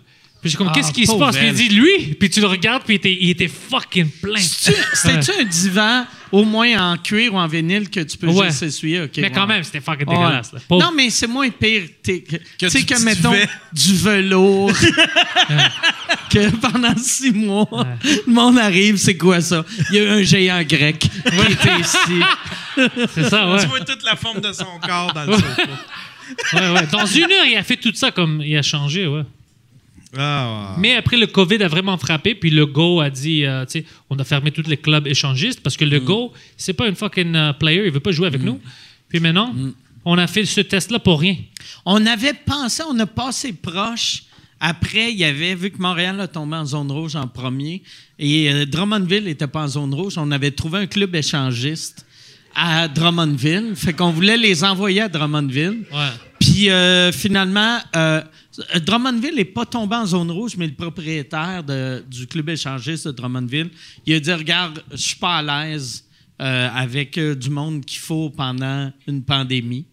Puis 0.42 0.50
j'ai 0.52 0.58
comme, 0.58 0.68
Ah, 0.70 0.72
qu'est-ce 0.74 0.92
qui 0.94 1.06
se 1.06 1.12
passe? 1.18 1.36
Puis 1.36 1.48
il 1.48 1.54
dit, 1.54 1.70
lui, 1.70 2.16
puis 2.20 2.30
tu 2.30 2.40
le 2.40 2.48
regardes, 2.48 2.84
puis 2.84 2.94
il 2.96 2.98
était, 2.98 3.18
il 3.20 3.30
était 3.32 3.50
fucking 3.50 4.10
plein. 4.22 4.40
C'était-tu 4.40 5.32
un 5.40 5.44
divan, 5.44 6.06
au 6.32 6.46
moins 6.46 6.92
en 6.94 6.98
cuir 6.98 7.34
ou 7.34 7.38
en 7.38 7.48
vinyle, 7.48 7.90
que 7.90 8.00
tu 8.00 8.18
peux 8.18 8.28
Ouais. 8.28 8.48
juste 8.48 8.64
essuyer? 8.64 9.02
OK, 9.02 9.12
mais 9.18 9.32
quand 9.32 9.42
ouais. 9.42 9.48
même, 9.56 9.64
c'était 9.64 9.82
fucking 9.82 10.08
Ouais. 10.08 10.16
dégueulasse. 10.16 10.54
là. 10.54 10.60
Non, 10.70 10.92
mais 10.96 11.10
c'est 11.10 11.28
moins 11.28 11.50
pire. 11.50 11.84
Tu 12.04 12.24
sais 12.70 12.80
du 12.80 12.86
que, 12.86 13.02
mettons, 13.04 13.34
du 13.74 13.96
velours. 13.98 14.72
que 16.30 16.50
pendant 16.58 16.96
six 16.96 17.32
mois, 17.32 17.68
le 18.28 18.32
monde 18.32 18.58
arrive, 18.60 18.98
c'est 18.98 19.18
quoi 19.18 19.42
ça? 19.42 19.66
Il 19.90 19.96
y 19.96 20.00
a 20.00 20.04
eu 20.04 20.08
un 20.10 20.22
géant 20.24 20.62
grec 20.64 21.00
qui 21.00 21.08
était 21.52 21.80
ici. 21.80 22.22
C'est 23.14 23.30
ça, 23.30 23.52
ouais. 23.52 23.60
Tu 23.62 23.68
vois 23.68 23.82
toute 23.82 24.04
la 24.04 24.16
forme 24.16 24.40
de 24.40 24.54
son 24.54 24.80
corps 24.82 25.12
dans 25.14 25.26
le 25.26 25.34
sofa. 25.34 25.64
Ouais, 26.54 26.70
ouais. 26.70 26.88
Dans 26.92 27.06
une 27.06 27.24
heure, 27.24 27.46
il 27.46 27.58
a 27.58 27.64
fait 27.64 27.76
tout 27.76 27.92
ça 27.94 28.12
comme 28.12 28.42
il 28.46 28.56
a 28.56 28.62
changé, 28.62 29.06
ouais. 29.06 29.24
Ah. 30.18 30.76
Mais 30.80 30.96
après, 30.96 31.18
le 31.18 31.28
COVID 31.28 31.62
a 31.64 31.68
vraiment 31.68 31.98
frappé, 31.98 32.34
puis 32.36 32.50
le 32.50 32.66
Go 32.66 33.00
a 33.00 33.10
dit, 33.10 33.46
euh, 33.46 33.64
tu 33.66 33.80
sais, 33.80 33.86
on 34.10 34.18
a 34.18 34.24
fermé 34.24 34.52
tous 34.52 34.68
les 34.68 34.78
clubs 34.78 35.06
échangistes 35.08 35.62
parce 35.62 35.78
que 35.78 35.86
Mm. 35.86 35.90
le 35.90 36.00
Go, 36.00 36.34
c'est 36.58 36.74
pas 36.74 36.88
une 36.88 36.96
fucking 36.96 37.36
euh, 37.36 37.54
player, 37.54 37.86
il 37.86 37.92
veut 37.92 38.00
pas 38.00 38.12
jouer 38.12 38.28
avec 38.28 38.42
nous. 38.42 38.60
Puis 39.08 39.20
maintenant, 39.20 39.54
Mm. 39.54 39.74
on 40.06 40.18
a 40.18 40.26
fait 40.28 40.46
ce 40.46 40.62
test-là 40.62 40.98
pour 41.00 41.20
rien. 41.20 41.36
On 41.86 42.04
avait 42.08 42.34
pensé, 42.34 42.82
on 42.90 42.98
a 43.00 43.06
passé 43.06 43.54
proche. 43.54 44.24
Après, 44.60 45.12
il 45.14 45.18
y 45.18 45.24
avait, 45.24 45.56
vu 45.56 45.70
que 45.72 45.82
Montréal 45.82 46.20
a 46.20 46.28
tombé 46.28 46.58
en 46.58 46.66
zone 46.66 46.92
rouge 46.92 47.16
en 47.16 47.28
premier, 47.28 47.82
et 48.18 48.52
euh, 48.52 48.66
Drummondville 48.66 49.24
n'était 49.26 49.48
pas 49.48 49.64
en 49.64 49.68
zone 49.68 49.94
rouge, 49.94 50.18
on 50.18 50.32
avait 50.32 50.52
trouvé 50.52 50.80
un 50.80 50.88
club 50.88 51.16
échangiste 51.16 52.06
à 52.56 52.88
Drummondville. 52.88 53.74
Fait 53.76 53.94
qu'on 53.94 54.12
voulait 54.12 54.38
les 54.38 54.64
envoyer 54.64 55.02
à 55.02 55.10
Drummondville. 55.10 55.84
Puis 56.40 56.70
euh, 56.70 57.12
finalement, 57.12 57.80
euh, 57.96 58.22
Drummondville 58.86 59.36
n'est 59.36 59.46
pas 59.46 59.66
tombé 59.66 59.96
en 59.96 60.06
zone 60.06 60.32
rouge, 60.32 60.54
mais 60.58 60.68
le 60.68 60.74
propriétaire 60.74 61.64
de- 61.64 62.04
du 62.10 62.28
club 62.28 62.50
échangiste 62.50 63.08
de 63.08 63.12
Drummondville, 63.12 63.70
il 64.06 64.14
a 64.16 64.20
dit 64.20 64.34
Regarde, 64.34 64.84
je 64.92 64.98
suis 64.98 65.16
pas 65.16 65.38
à 65.38 65.42
l'aise 65.66 66.06
euh, 66.42 66.70
avec 66.74 67.20
du 67.20 67.50
monde 67.50 67.84
qu'il 67.86 68.00
faut 68.00 68.30
pendant 68.30 68.92
une 69.08 69.22
pandémie. 69.24 69.86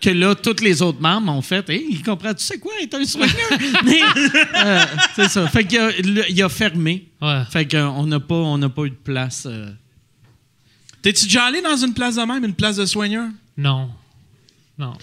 Que 0.00 0.10
là, 0.10 0.34
tous 0.34 0.62
les 0.62 0.82
autres 0.82 1.00
membres 1.00 1.32
ont 1.32 1.40
fait 1.40 1.66
Hey, 1.70 1.86
il 1.90 2.02
comprend, 2.02 2.34
tu 2.34 2.44
sais 2.44 2.58
quoi, 2.58 2.72
être 2.82 2.94
un 2.94 3.04
euh, 4.66 4.84
C'est 5.16 5.28
ça. 5.28 5.48
Fait 5.48 5.64
qu'il 5.64 5.78
a, 5.78 5.90
il 6.28 6.42
a 6.42 6.48
fermé. 6.50 7.08
Ouais. 7.22 7.42
Fait 7.50 7.66
qu'on 7.70 8.04
n'a 8.06 8.20
pas, 8.20 8.34
on 8.34 8.58
n'a 8.58 8.68
pas 8.68 8.84
eu 8.84 8.90
de 8.90 8.96
place. 8.96 9.46
euh. 9.50 9.70
T'es-tu 11.04 11.24
déjà 11.26 11.44
allé 11.44 11.60
dans 11.60 11.76
une 11.76 11.92
place 11.92 12.16
de 12.16 12.22
même, 12.22 12.42
une 12.46 12.54
place 12.54 12.76
de 12.76 12.86
soigneur? 12.86 13.28
Non. 13.58 13.90
Non. 14.78 14.94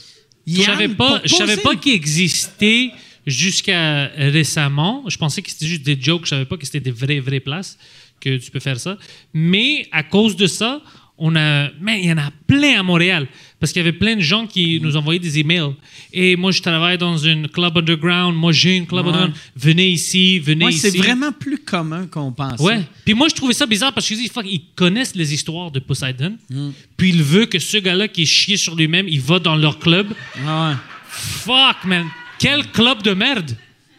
Je 0.47 0.53
Yann, 0.53 0.65
savais 0.65 0.89
pas, 0.89 1.21
je 1.23 1.35
savais 1.35 1.57
pas 1.57 1.75
qu'il 1.75 1.93
existait 1.93 2.89
jusqu'à 3.27 4.07
récemment. 4.17 5.03
Je 5.07 5.15
pensais 5.19 5.43
que 5.43 5.51
c'était 5.51 5.67
juste 5.67 5.83
des 5.83 6.01
jokes. 6.01 6.23
Je 6.23 6.29
savais 6.29 6.45
pas 6.45 6.57
que 6.57 6.65
c'était 6.65 6.79
des 6.79 6.89
vraies, 6.89 7.19
vraies 7.19 7.39
places 7.39 7.77
que 8.19 8.35
tu 8.37 8.49
peux 8.49 8.59
faire 8.59 8.79
ça. 8.79 8.97
Mais 9.31 9.87
à 9.91 10.01
cause 10.01 10.35
de 10.35 10.47
ça, 10.47 10.81
on 11.23 11.35
a, 11.35 11.69
mais 11.79 12.01
il 12.01 12.09
y 12.09 12.11
en 12.11 12.17
a 12.17 12.31
plein 12.47 12.79
à 12.79 12.83
Montréal 12.83 13.27
parce 13.59 13.71
qu'il 13.71 13.79
y 13.79 13.87
avait 13.87 13.95
plein 13.97 14.15
de 14.15 14.21
gens 14.21 14.47
qui 14.47 14.79
nous 14.81 14.97
envoyaient 14.97 15.19
des 15.19 15.37
emails. 15.37 15.73
Et 16.11 16.35
moi, 16.35 16.51
je 16.51 16.63
travaille 16.63 16.97
dans 16.97 17.15
une 17.15 17.47
club 17.47 17.77
underground. 17.77 18.35
Moi, 18.35 18.51
j'ai 18.51 18.75
une 18.75 18.87
club 18.87 19.05
Ouais. 19.05 19.11
underground. 19.11 19.35
Venez 19.55 19.89
ici, 19.89 20.39
venez 20.39 20.65
Ouais, 20.65 20.71
ici. 20.73 20.89
c'est 20.89 20.97
vraiment 20.97 21.31
plus 21.31 21.59
commun 21.59 22.07
qu'on 22.07 22.31
pensait. 22.31 22.63
Ouais. 22.63 22.81
Puis 23.05 23.13
moi, 23.13 23.27
je 23.29 23.35
trouvais 23.35 23.53
ça 23.53 23.67
bizarre 23.67 23.93
parce 23.93 24.09
que 24.09 24.15
je 24.15 24.19
dis, 24.21 24.29
fuck, 24.29 24.45
ils 24.49 24.63
connaissent 24.75 25.13
les 25.15 25.31
histoires 25.31 25.69
de 25.69 25.79
Poseidon. 25.79 26.37
Mm. 26.49 26.69
Puis 26.97 27.09
ils 27.09 27.21
veulent 27.23 27.47
que 27.49 27.59
ce 27.59 27.77
gars-là 27.77 28.07
qui 28.07 28.23
est 28.23 28.25
chié 28.25 28.57
sur 28.57 28.75
lui-même, 28.75 29.07
il 29.07 29.21
va 29.21 29.37
dans 29.37 29.55
leur 29.55 29.77
club. 29.77 30.07
Ouais. 30.37 30.73
Fuck, 31.07 31.85
man. 31.85 32.07
Quel 32.39 32.65
club 32.71 33.03
de 33.03 33.11
merde. 33.13 33.55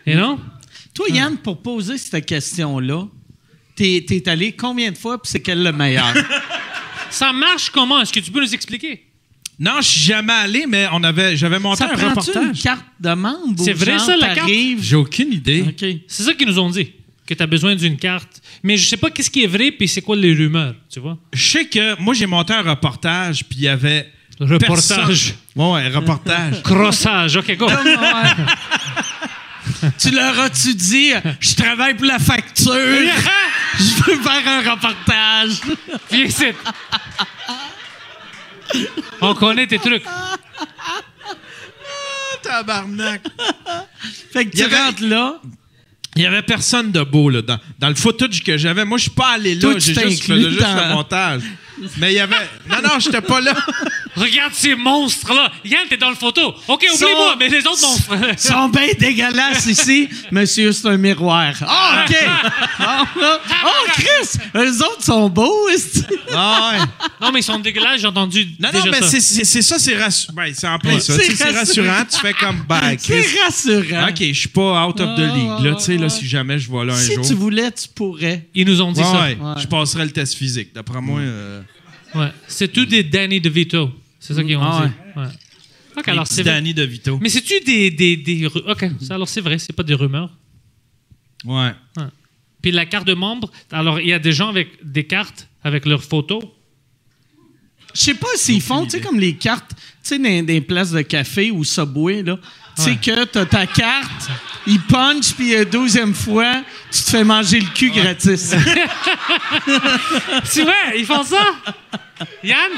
You 0.06 0.14
know? 0.14 0.40
Toi, 0.92 1.06
Yann, 1.10 1.36
pour 1.36 1.62
poser 1.62 1.96
cette 1.98 2.26
question-là, 2.26 3.06
t'es, 3.76 4.04
t'es 4.06 4.28
allé 4.28 4.50
combien 4.52 4.90
de 4.90 4.98
fois 4.98 5.22
puis 5.22 5.30
c'est 5.30 5.40
quel 5.40 5.62
le 5.62 5.70
meilleur? 5.72 6.12
Ça 7.12 7.32
marche 7.32 7.70
comment? 7.70 8.00
Est-ce 8.00 8.12
que 8.12 8.20
tu 8.20 8.30
peux 8.30 8.40
nous 8.40 8.54
expliquer? 8.54 9.04
Non, 9.58 9.74
je 9.80 9.86
suis 9.88 10.00
jamais 10.00 10.32
allé, 10.32 10.64
mais 10.66 10.88
on 10.92 11.04
avait, 11.04 11.36
j'avais 11.36 11.58
monté 11.58 11.78
ça 11.78 11.84
un 11.84 11.88
prend 11.94 12.02
une 12.02 12.08
reportage. 12.08 12.62
carte 12.62 12.84
de 12.98 13.12
membre? 13.14 13.62
C'est 13.62 13.72
vrai, 13.74 13.98
ça, 13.98 14.16
la 14.16 14.34
carte? 14.34 14.48
J'ai 14.80 14.96
aucune 14.96 15.32
idée. 15.32 15.64
C'est 16.08 16.22
ça 16.24 16.34
qu'ils 16.34 16.48
nous 16.48 16.58
ont 16.58 16.70
dit. 16.70 16.92
Que 17.26 17.34
tu 17.34 17.42
as 17.42 17.46
besoin 17.46 17.76
d'une 17.76 17.96
carte. 17.96 18.42
Mais 18.64 18.76
je 18.76 18.88
sais 18.88 18.96
pas 18.96 19.10
qu'est-ce 19.10 19.30
qui 19.30 19.44
est 19.44 19.46
vrai 19.46 19.70
puis 19.70 19.86
c'est 19.86 20.02
quoi 20.02 20.16
les 20.16 20.34
rumeurs, 20.34 20.74
tu 20.92 20.98
vois? 20.98 21.16
Je 21.32 21.48
sais 21.50 21.66
que 21.66 22.00
moi, 22.00 22.14
j'ai 22.14 22.26
monté 22.26 22.52
un 22.52 22.62
reportage, 22.62 23.44
puis 23.44 23.58
il 23.60 23.64
y 23.64 23.68
avait. 23.68 24.10
Reportage. 24.40 24.88
personne- 24.98 25.36
Ouais, 25.54 25.88
reportage. 25.88 26.62
Crossage. 26.64 27.36
OK, 27.36 27.56
go. 27.56 27.68
Tu 29.98 30.10
leur 30.10 30.38
as-tu 30.40 30.74
dit, 30.74 31.12
je 31.40 31.54
travaille 31.54 31.94
pour 31.94 32.06
la 32.06 32.18
facture, 32.18 32.72
je 33.78 34.04
veux 34.04 34.16
faire 34.20 34.42
un 34.46 34.70
reportage? 34.72 35.60
Viens 36.10 36.24
ici. 36.24 36.44
On 39.20 39.34
connaît 39.34 39.66
tes 39.66 39.78
trucs. 39.78 40.04
Tabarnak. 42.42 43.22
Fait 44.32 44.44
que 44.46 44.50
Il 44.52 44.58
y 44.58 44.62
tu 44.62 44.64
avait- 44.64 44.76
rentres 44.76 45.02
là. 45.04 45.40
Il 46.14 46.22
y 46.22 46.26
avait 46.26 46.42
personne 46.42 46.92
de 46.92 47.02
beau 47.02 47.30
là, 47.30 47.40
dans, 47.40 47.58
dans 47.78 47.88
le 47.88 47.94
footage 47.94 48.42
que 48.42 48.58
j'avais. 48.58 48.84
Moi, 48.84 48.98
je 48.98 49.02
suis 49.04 49.10
pas 49.12 49.30
allé 49.34 49.54
là. 49.54 49.70
J'ai 49.74 49.80
juste, 49.80 49.94
je 49.94 50.06
inclus 50.06 50.16
faisais 50.36 50.50
juste 50.50 50.60
dans- 50.60 50.88
le 50.88 50.94
montage. 50.94 51.42
Mais 51.98 52.12
il 52.12 52.16
y 52.16 52.20
avait. 52.20 52.36
Non, 52.68 52.76
non, 52.82 52.98
j'étais 52.98 53.20
pas 53.20 53.40
là. 53.40 53.54
Regarde 54.14 54.52
ces 54.54 54.74
monstres-là. 54.74 55.50
Yann, 55.64 55.86
t'es 55.88 55.96
dans 55.96 56.10
le 56.10 56.16
photo. 56.16 56.54
OK, 56.68 56.86
oublie-moi, 56.94 57.36
mais 57.38 57.48
les 57.48 57.66
autres 57.66 57.80
monstres. 57.80 58.14
Ils 58.32 58.38
sont 58.38 58.68
bien 58.68 58.88
dégueulasses 58.98 59.66
ici. 59.66 60.08
Monsieur, 60.30 60.72
c'est 60.72 60.86
un 60.88 60.96
miroir. 60.96 61.54
Ah, 61.66 62.04
OK. 62.08 62.16
Oh, 63.64 63.86
Chris, 63.94 64.38
eux 64.56 64.82
autres 64.84 65.04
sont 65.04 65.28
beaux. 65.28 65.68
Ah 66.34 66.72
ouais. 66.72 66.78
non, 67.20 67.30
mais 67.32 67.40
ils 67.40 67.44
sont 67.44 67.58
dégueulasses, 67.58 68.00
j'ai 68.00 68.06
entendu 68.06 68.46
Non, 68.58 68.70
déjà 68.70 68.84
non, 68.84 68.90
mais 68.90 69.02
c'est- 69.06 69.62
ça, 69.62 69.78
c'est 69.78 69.96
rassurant. 69.96 70.34
Ben, 70.34 70.52
c'est 70.54 70.66
en 70.66 70.78
plein 70.78 70.94
Ouais. 70.94 71.00
ça. 71.00 71.14
C'est 71.16 71.34
C'est 71.34 71.44
rassurant. 71.50 71.88
rassurant. 71.92 72.04
Tu 72.10 72.18
fais 72.18 72.32
comme, 72.34 72.64
ben, 72.68 72.96
Chris. 72.96 73.22
C'est 73.24 73.40
rassurant. 73.42 74.08
OK, 74.08 74.16
je 74.20 74.32
suis 74.32 74.48
pas 74.48 74.86
out 74.86 75.00
of 75.00 75.16
the 75.16 75.20
league, 75.34 75.64
là, 75.64 75.74
tu 75.76 75.84
sais, 75.84 75.96
là, 75.96 76.08
si 76.08 76.26
jamais 76.26 76.58
je 76.58 76.68
vois 76.68 76.84
là 76.84 76.94
un 76.94 76.96
Si 76.96 77.14
jour. 77.14 77.26
tu 77.26 77.34
voulais, 77.34 77.70
tu 77.70 77.88
pourrais. 77.94 78.46
Ils 78.54 78.66
nous 78.66 78.80
ont 78.82 78.92
dit 78.92 79.00
Ouais, 79.00 79.06
ça. 79.06 79.20
ouais, 79.22 79.36
Ouais. 79.40 79.54
je 79.60 79.66
passerai 79.66 80.04
le 80.04 80.10
test 80.10 80.34
physique. 80.36 80.74
D'après 80.74 81.00
moi, 81.00 81.20
euh, 81.20 81.60
Ouais. 82.14 82.28
C'est 82.48 82.72
tout 82.72 82.84
des 82.86 83.02
Danny 83.04 83.40
DeVito. 83.40 83.90
C'est 84.20 84.34
ça 84.34 84.42
qu'ils 84.44 84.56
ont 84.56 84.62
Ah 84.62 84.86
dit. 84.86 85.18
Ouais. 85.20 85.26
OK, 85.98 86.08
alors 86.08 86.24
petit 86.24 86.34
c'est 86.34 86.42
vrai. 86.42 86.52
Danny 86.52 86.72
de 86.72 86.82
Vito. 86.84 87.18
Mais 87.20 87.28
c'est-tu 87.28 87.60
des, 87.60 87.90
des, 87.90 88.16
des 88.16 88.46
ru- 88.46 88.62
OK, 88.66 88.86
ça, 89.02 89.14
alors 89.16 89.28
c'est 89.28 89.40
vrai, 89.42 89.58
c'est 89.58 89.72
pas 89.74 89.82
des 89.82 89.94
rumeurs. 89.94 90.30
Ouais. 91.44 91.72
Ouais. 91.96 92.04
Puis 92.62 92.70
la 92.70 92.86
carte 92.86 93.06
de 93.06 93.14
membre, 93.14 93.50
alors 93.70 94.00
il 94.00 94.06
y 94.08 94.12
a 94.12 94.18
des 94.18 94.32
gens 94.32 94.48
avec 94.48 94.68
des 94.82 95.04
cartes 95.04 95.48
avec 95.64 95.84
leurs 95.84 96.02
photos. 96.02 96.42
Je 97.94 98.00
sais 98.00 98.14
pas 98.14 98.28
s'ils 98.36 98.62
font, 98.62 98.84
tu 98.84 98.90
sais, 98.92 99.00
comme 99.00 99.20
les 99.20 99.34
cartes, 99.34 99.72
tu 99.76 99.76
sais, 100.02 100.18
dans 100.18 100.46
des 100.46 100.60
places 100.62 100.92
de 100.92 101.02
café 101.02 101.50
ou 101.50 101.62
Subway, 101.62 102.22
là. 102.22 102.38
Tu 102.76 102.82
sais 102.82 102.90
Ouais. 102.90 102.96
que 102.96 103.24
t'as 103.24 103.44
ta 103.44 103.66
carte, 103.66 104.30
ils 104.66 104.80
punch, 104.80 105.34
puis 105.34 105.54
euh, 105.54 105.64
deuxième 105.64 106.14
fois, 106.14 106.62
tu 106.90 107.02
te 107.02 107.10
fais 107.10 107.24
manger 107.24 107.60
le 107.60 107.66
cul 107.74 107.90
gratis. 107.90 108.54
C'est 110.44 110.62
vrai, 110.64 110.98
ils 110.98 111.04
font 111.04 111.22
ça. 111.22 111.44
Yann? 112.42 112.70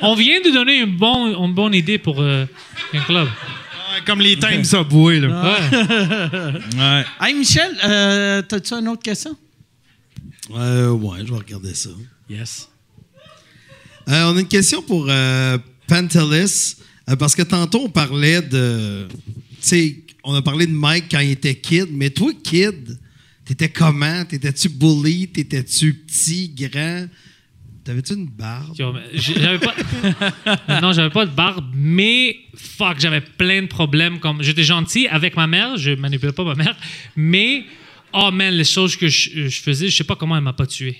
On 0.00 0.14
vient 0.14 0.40
de 0.40 0.50
donner 0.50 0.78
une, 0.80 0.96
bon, 0.96 1.26
une 1.44 1.54
bonne 1.54 1.74
idée 1.74 1.98
pour 1.98 2.20
euh, 2.20 2.46
un 2.94 3.00
club. 3.00 3.26
Ouais, 3.28 4.00
Comme 4.06 4.20
les 4.20 4.36
Times 4.38 4.64
Subway, 4.64 5.20
là. 5.20 5.28
Ouais. 5.28 6.60
Ouais. 6.78 7.04
hey, 7.20 7.34
Michel, 7.34 7.76
euh, 7.84 8.42
t'as-tu 8.42 8.74
une 8.74 8.88
autre 8.88 9.02
question? 9.02 9.36
Euh, 10.54 10.90
ouais, 10.90 11.18
je 11.24 11.32
vais 11.32 11.38
regarder 11.38 11.74
ça. 11.74 11.90
Yes. 12.28 12.68
Euh, 14.08 14.24
on 14.32 14.36
a 14.36 14.40
une 14.40 14.48
question 14.48 14.82
pour 14.82 15.06
euh, 15.08 15.58
Pantelis, 15.86 16.76
euh, 16.80 16.84
parce 17.18 17.34
que 17.34 17.42
tantôt 17.42 17.84
on 17.84 17.90
parlait 17.90 18.42
de. 18.42 19.08
Tu 19.10 19.56
sais, 19.60 19.96
on 20.24 20.34
a 20.34 20.42
parlé 20.42 20.66
de 20.66 20.72
Mike 20.72 21.06
quand 21.10 21.20
il 21.20 21.32
était 21.32 21.54
kid, 21.54 21.88
mais 21.90 22.10
toi, 22.10 22.32
kid, 22.42 22.98
t'étais 23.44 23.68
comment? 23.68 24.24
T'étais-tu 24.24 24.68
bully? 24.68 25.28
T'étais-tu 25.28 25.94
petit, 25.94 26.48
grand? 26.48 27.06
T'avais-tu 27.84 28.14
une 28.14 28.28
barbe? 28.28 28.76
J'avais 29.12 29.58
pas. 29.58 29.74
non, 30.80 30.92
j'avais 30.92 31.10
pas 31.10 31.26
de 31.26 31.32
barbe, 31.32 31.72
mais 31.74 32.36
fuck, 32.54 33.00
j'avais 33.00 33.20
plein 33.20 33.62
de 33.62 33.66
problèmes. 33.66 34.20
Comme 34.20 34.42
j'étais 34.42 34.62
gentil 34.62 35.08
avec 35.08 35.36
ma 35.36 35.48
mère, 35.48 35.76
je 35.76 35.90
manipulais 35.92 36.32
pas 36.32 36.44
ma 36.44 36.54
mère, 36.54 36.76
mais 37.16 37.64
oh 38.12 38.30
man, 38.30 38.54
les 38.54 38.64
choses 38.64 38.94
que 38.94 39.08
je, 39.08 39.48
faisais, 39.48 39.88
je 39.88 39.96
sais 39.96 40.04
pas 40.04 40.14
comment 40.14 40.36
elle 40.36 40.44
m'a 40.44 40.52
pas 40.52 40.66
tué. 40.66 40.96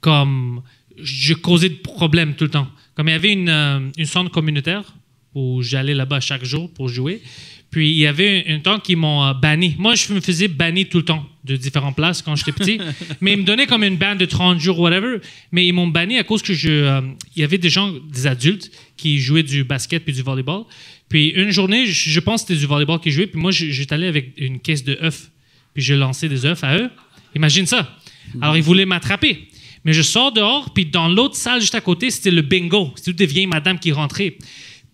Comme 0.00 0.62
je 0.96 1.34
causais 1.34 1.70
de 1.70 1.74
problèmes 1.74 2.34
tout 2.36 2.44
le 2.44 2.50
temps. 2.50 2.68
Comme 2.94 3.08
il 3.08 3.12
y 3.12 3.14
avait 3.14 3.32
une, 3.32 3.48
euh, 3.48 3.80
une 3.98 4.06
centre 4.06 4.30
communautaire 4.30 4.94
où 5.36 5.62
j'allais 5.62 5.94
là-bas 5.94 6.18
chaque 6.20 6.44
jour 6.44 6.72
pour 6.72 6.88
jouer. 6.88 7.22
Puis 7.70 7.90
il 7.90 7.96
y 7.98 8.06
avait 8.06 8.44
un, 8.48 8.54
un 8.56 8.58
temps 8.60 8.78
qu'ils 8.78 8.96
m'ont 8.96 9.24
euh, 9.24 9.34
banni. 9.34 9.74
Moi, 9.78 9.94
je 9.96 10.12
me 10.12 10.20
faisais 10.20 10.48
bannir 10.48 10.86
tout 10.88 10.98
le 10.98 11.04
temps 11.04 11.26
de 11.44 11.56
différentes 11.56 11.94
places 11.96 12.22
quand 12.22 12.34
j'étais 12.36 12.52
petit. 12.52 12.78
mais 13.20 13.32
ils 13.34 13.38
me 13.38 13.42
donnaient 13.44 13.66
comme 13.66 13.84
une 13.84 13.96
ban 13.96 14.14
de 14.14 14.24
30 14.24 14.58
jours, 14.60 14.78
whatever. 14.80 15.18
Mais 15.52 15.66
ils 15.66 15.72
m'ont 15.72 15.86
banni 15.88 16.16
à 16.18 16.24
cause 16.24 16.42
que 16.42 16.54
je. 16.54 16.68
euh, 16.70 17.00
il 17.34 17.40
y 17.40 17.44
avait 17.44 17.58
des 17.58 17.68
gens, 17.70 17.92
des 18.10 18.26
adultes, 18.26 18.70
qui 18.96 19.18
jouaient 19.18 19.42
du 19.42 19.62
basket 19.64 20.04
puis 20.04 20.14
du 20.14 20.22
volleyball. 20.22 20.62
Puis 21.08 21.28
une 21.28 21.50
journée, 21.50 21.86
je, 21.86 22.10
je 22.10 22.20
pense 22.20 22.42
que 22.42 22.48
c'était 22.48 22.60
du 22.60 22.66
volleyball 22.66 22.98
qu'ils 23.00 23.12
jouaient. 23.12 23.26
Puis 23.26 23.40
moi, 23.40 23.50
je- 23.50 23.66
j'étais 23.70 23.94
allé 23.94 24.06
avec 24.06 24.32
une 24.38 24.58
caisse 24.60 24.82
de 24.84 24.98
œufs. 25.02 25.30
Puis 25.74 25.82
j'ai 25.82 25.96
lancé 25.96 26.28
des 26.28 26.46
œufs 26.46 26.62
à 26.64 26.78
eux. 26.78 26.88
Imagine 27.34 27.66
ça. 27.66 27.94
Alors 28.40 28.56
ils 28.56 28.62
voulaient 28.62 28.86
m'attraper. 28.86 29.48
Mais 29.84 29.92
je 29.92 30.02
sors 30.02 30.32
dehors, 30.32 30.72
puis 30.74 30.86
dans 30.86 31.06
l'autre 31.08 31.36
salle 31.36 31.60
juste 31.60 31.74
à 31.76 31.80
côté, 31.80 32.10
c'était 32.10 32.32
le 32.32 32.42
bingo. 32.42 32.92
C'était 32.96 33.10
toutes 33.12 33.18
des 33.18 33.26
vieilles 33.26 33.46
madames 33.46 33.78
qui 33.78 33.92
rentraient. 33.92 34.36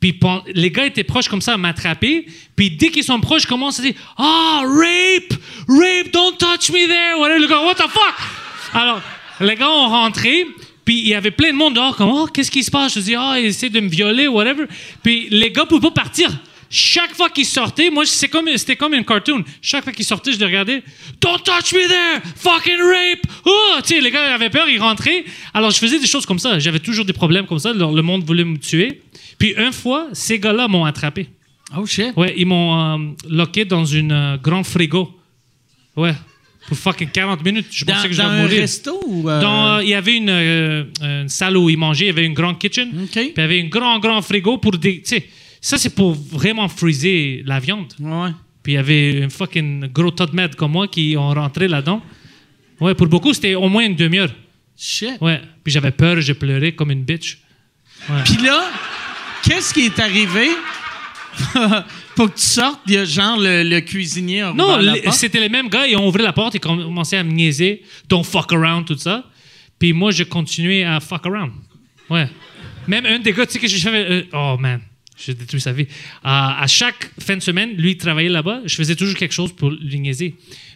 Puis 0.02 0.18
les 0.52 0.72
gars 0.72 0.84
étaient 0.86 1.04
proches 1.04 1.28
comme 1.28 1.40
ça 1.40 1.54
à 1.54 1.56
m'attraper. 1.56 2.26
Puis 2.56 2.70
dès 2.72 2.88
qu'ils 2.88 3.04
sont 3.04 3.20
proches, 3.20 3.44
ils 3.44 3.46
commencent 3.46 3.78
à 3.78 3.82
dire 3.84 3.94
Ah, 4.18 4.62
rape! 4.64 5.32
Rape! 5.68 6.12
Don't 6.12 6.36
touch 6.36 6.70
me 6.70 6.88
there! 6.88 7.38
Le 7.38 7.46
gars, 7.46 7.60
what 7.62 7.76
the 7.76 7.88
fuck? 7.88 8.14
Alors, 8.74 9.00
les 9.40 9.54
gars 9.54 9.70
ont 9.70 9.88
rentré. 9.88 10.44
Puis 10.84 10.98
il 10.98 11.06
y 11.06 11.14
avait 11.14 11.30
plein 11.30 11.52
de 11.52 11.56
monde 11.56 11.74
dehors, 11.74 11.94
comme 11.94 12.10
Oh, 12.10 12.26
qu'est-ce 12.26 12.50
qui 12.50 12.64
se 12.64 12.70
passe? 12.72 12.94
Je 12.96 13.00
dis 13.00 13.14
Ah, 13.14 13.36
ils 13.38 13.46
essaient 13.46 13.70
de 13.70 13.78
me 13.78 13.88
violer, 13.88 14.26
whatever. 14.26 14.64
Puis 15.04 15.28
les 15.30 15.52
gars 15.52 15.66
pouvaient 15.66 15.88
pas 15.88 16.02
partir. 16.02 16.30
chaque 16.68 17.14
fois 17.14 17.30
qu'il 17.30 17.46
sortait, 17.46 17.88
moi, 17.88 18.04
c'est 18.04 18.26
comme, 18.28 18.48
c'était 18.56 18.74
comme 18.74 18.94
une 18.94 19.04
cartoon. 19.04 19.44
Chaque 19.60 19.84
fois 19.84 19.92
qu'il 19.92 20.04
sortait, 20.04 20.32
je 20.32 20.40
le 20.40 20.46
regardais. 20.46 20.82
Don't 21.20 21.38
touch 21.44 21.72
me 21.74 21.86
there! 21.86 22.20
Fucking 22.34 22.80
rape! 22.80 23.24
Oh! 23.44 23.74
Tu 23.86 23.94
sais, 23.94 24.00
les 24.00 24.10
gars 24.10 24.34
avaient 24.34 24.50
peur, 24.50 24.68
ils 24.68 24.80
rentraient. 24.80 25.24
Alors, 25.54 25.70
je 25.70 25.78
faisais 25.78 26.00
des 26.00 26.08
choses 26.08 26.26
comme 26.26 26.40
ça. 26.40 26.58
J'avais 26.58 26.80
toujours 26.80 27.04
des 27.04 27.12
problèmes 27.12 27.46
comme 27.46 27.60
ça. 27.60 27.72
Le 27.72 28.02
monde 28.02 28.24
voulait 28.24 28.42
me 28.44 28.56
tuer. 28.58 29.00
Puis, 29.42 29.54
une 29.56 29.72
fois, 29.72 30.08
ces 30.12 30.38
gars-là 30.38 30.68
m'ont 30.68 30.84
attrapé. 30.84 31.28
Oh 31.76 31.84
shit. 31.84 32.16
Ouais, 32.16 32.32
ils 32.36 32.46
m'ont 32.46 32.78
euh, 32.78 33.12
loqué 33.28 33.64
dans 33.64 33.84
une 33.84 34.12
euh, 34.12 34.36
grand 34.36 34.62
frigo. 34.62 35.10
Ouais. 35.96 36.14
Pour 36.68 36.76
fucking 36.76 37.08
40 37.08 37.44
minutes. 37.44 37.66
Je 37.72 37.84
Dans, 37.84 37.94
pensais 37.94 38.08
que 38.08 38.14
dans 38.14 38.22
j'allais 38.22 38.38
un 38.38 38.42
mourir. 38.42 38.60
resto 38.60 39.00
ou. 39.06 39.28
euh, 39.28 39.40
Dans, 39.40 39.66
euh, 39.78 39.82
il 39.82 39.88
y 39.88 39.94
avait 39.94 40.16
une, 40.16 40.28
euh, 40.30 40.84
une 41.00 41.28
salle 41.28 41.56
où 41.56 41.68
ils 41.68 41.76
mangeaient, 41.76 42.04
il 42.04 42.08
y 42.08 42.10
avait 42.10 42.24
une 42.24 42.34
grande 42.34 42.58
kitchen. 42.60 42.88
OK. 43.02 43.10
Puis 43.10 43.32
il 43.36 43.40
y 43.40 43.42
avait 43.42 43.60
un 43.60 43.66
grand, 43.66 43.98
grand 43.98 44.22
frigo 44.22 44.58
pour 44.58 44.78
des. 44.78 45.02
Tu 45.02 45.08
sais, 45.08 45.26
ça, 45.60 45.76
c'est 45.76 45.92
pour 45.94 46.12
vraiment 46.12 46.68
freezer 46.68 47.42
la 47.44 47.58
viande. 47.58 47.92
Ouais. 47.98 48.30
Puis 48.62 48.74
il 48.74 48.76
y 48.76 48.78
avait 48.78 49.24
un 49.24 49.28
fucking 49.28 49.88
gros 49.92 50.12
tas 50.12 50.26
de 50.26 50.36
merde 50.36 50.54
comme 50.54 50.70
moi 50.72 50.86
qui 50.86 51.16
ont 51.18 51.30
rentré 51.34 51.66
là-dedans. 51.66 52.00
Ouais, 52.80 52.94
pour 52.94 53.08
beaucoup, 53.08 53.32
c'était 53.34 53.56
au 53.56 53.68
moins 53.68 53.84
une 53.84 53.96
demi-heure. 53.96 54.30
Shit. 54.78 55.20
Ouais. 55.20 55.40
Puis 55.64 55.72
j'avais 55.72 55.90
peur, 55.90 56.20
j'ai 56.20 56.34
pleuré 56.34 56.72
comme 56.76 56.92
une 56.92 57.02
bitch. 57.02 57.38
Puis 58.24 58.36
là, 58.44 58.70
qu'est-ce 59.42 59.72
qui 59.74 59.86
est 59.86 59.98
arrivé? 59.98 60.48
Pour 62.14 62.30
que 62.32 62.38
tu 62.38 62.42
sortes? 62.46 62.80
Il 62.86 62.92
y 62.92 62.96
a 62.98 63.04
genre 63.04 63.38
le, 63.38 63.62
le 63.62 63.80
cuisinier 63.80 64.42
a 64.42 64.52
Non, 64.52 64.76
les- 64.76 65.10
c'était 65.12 65.40
les 65.40 65.48
mêmes 65.48 65.68
gars, 65.68 65.86
ils 65.86 65.96
ont 65.96 66.06
ouvert 66.06 66.22
la 66.22 66.32
porte 66.32 66.54
et 66.54 66.58
commencé 66.58 67.16
à 67.16 67.24
me 67.24 67.32
niaiser, 67.32 67.82
don't 68.08 68.24
fuck 68.24 68.52
around, 68.52 68.86
tout 68.86 68.96
ça. 68.98 69.24
Puis 69.78 69.92
moi, 69.92 70.10
j'ai 70.12 70.26
continué 70.26 70.84
à 70.84 71.00
fuck 71.00 71.24
around. 71.26 71.52
Ouais. 72.10 72.28
Même 72.86 73.06
un 73.06 73.18
des 73.18 73.32
gars, 73.32 73.46
tu 73.46 73.52
sais 73.54 73.58
que 73.58 73.66
je 73.68 73.78
savais. 73.78 74.04
euh, 74.10 74.22
oh 74.34 74.56
man, 74.58 74.80
j'ai 75.16 75.32
détruit 75.34 75.60
sa 75.60 75.72
vie. 75.72 75.86
À- 76.22 76.62
à 76.62 76.66
chaque 76.66 77.10
fin 77.18 77.36
de 77.36 77.40
semaine, 77.42 77.70
lui, 77.76 77.92
il 77.92 77.96
travaillait 77.96 78.28
là-bas, 78.28 78.60
je 78.66 78.74
faisais 78.76 78.94
toujours 78.94 79.16
quelque 79.16 79.32
chose 79.34 79.52
pour 79.52 79.70
lui 79.70 79.98
niaiser. 79.98 80.34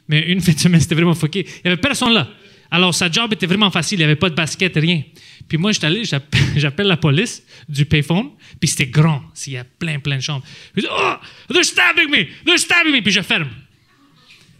Mais 0.09 0.21
une 0.29 0.41
fin 0.47 0.53
de 0.53 0.59
semaine, 0.59 0.81
c'était 0.81 0.95
vraiment 0.95 1.15
fucké. 1.15 1.41
Il 1.41 1.67
n'y 1.67 1.73
avait 1.73 1.81
personne 1.81 2.13
là. 2.15 2.29
Alors, 2.71 2.95
sa 2.95 3.11
job 3.11 3.33
était 3.33 3.47
vraiment 3.47 3.71
facile, 3.71 3.97
il 3.99 4.01
n'y 4.01 4.05
avait 4.05 4.17
pas 4.17 4.29
de 4.31 4.35
basket, 4.35 4.75
rien. 4.77 5.03
Puis 5.49 5.59
moi, 5.59 5.73
j'étais 5.73 5.87
allé, 5.87 6.03
j'appelle 6.57 6.87
la 6.87 6.97
police 6.97 7.43
du 7.69 7.85
payphone, 7.85 8.31
puis 8.61 8.69
c'était 8.69 8.87
grand, 8.87 9.23
il 9.47 9.53
y 9.53 9.57
a 9.57 9.65
plein, 9.65 9.99
plein 9.99 10.17
de 10.17 10.23
chambres. 10.23 10.45
Je 10.75 10.83
dis, 10.83 10.89
oh, 10.91 11.15
they're 11.49 11.65
stabbing 11.65 12.11
me, 12.11 12.27
they're 12.45 12.59
stabbing 12.59 12.93
me, 12.93 13.01
puis 13.01 13.13
je 13.13 13.23
ferme. 13.23 13.49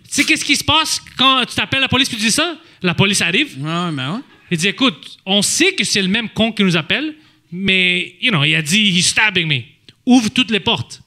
Tu 0.05 0.15
sais 0.15 0.25
qu'est-ce 0.25 0.45
qui 0.45 0.57
se 0.57 0.65
passe 0.65 1.01
quand 1.17 1.45
tu 1.47 1.55
t'appelles 1.55 1.81
la 1.81 1.89
police 1.89 2.09
puis 2.09 2.17
tu 2.17 2.25
dis 2.25 2.31
ça? 2.31 2.57
La 2.83 2.95
police 2.95 3.21
arrive. 3.21 3.57
Ouais, 3.59 3.91
mais 3.91 4.07
ouais. 4.07 4.21
Il 4.51 4.59
dit, 4.59 4.69
écoute, 4.69 5.19
on 5.27 5.43
sait 5.43 5.75
que 5.75 5.83
c'est 5.83 6.01
le 6.03 6.09
même 6.09 6.29
con 6.29 6.53
qui 6.53 6.63
nous 6.63 6.77
appelle, 6.77 7.17
mais, 7.51 8.17
you 8.21 8.31
know, 8.31 8.45
il 8.45 8.55
a 8.55 8.63
dit, 8.63 8.97
he's 8.97 9.09
stabbing 9.09 9.49
me. 9.49 9.63
Ouvre 10.05 10.29
toutes 10.29 10.53
les 10.53 10.61
portes. 10.61 11.03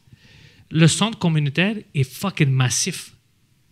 Le 0.72 0.88
centre 0.88 1.18
communautaire 1.18 1.76
est 1.96 2.04
fucking 2.04 2.50
massif. 2.50 3.12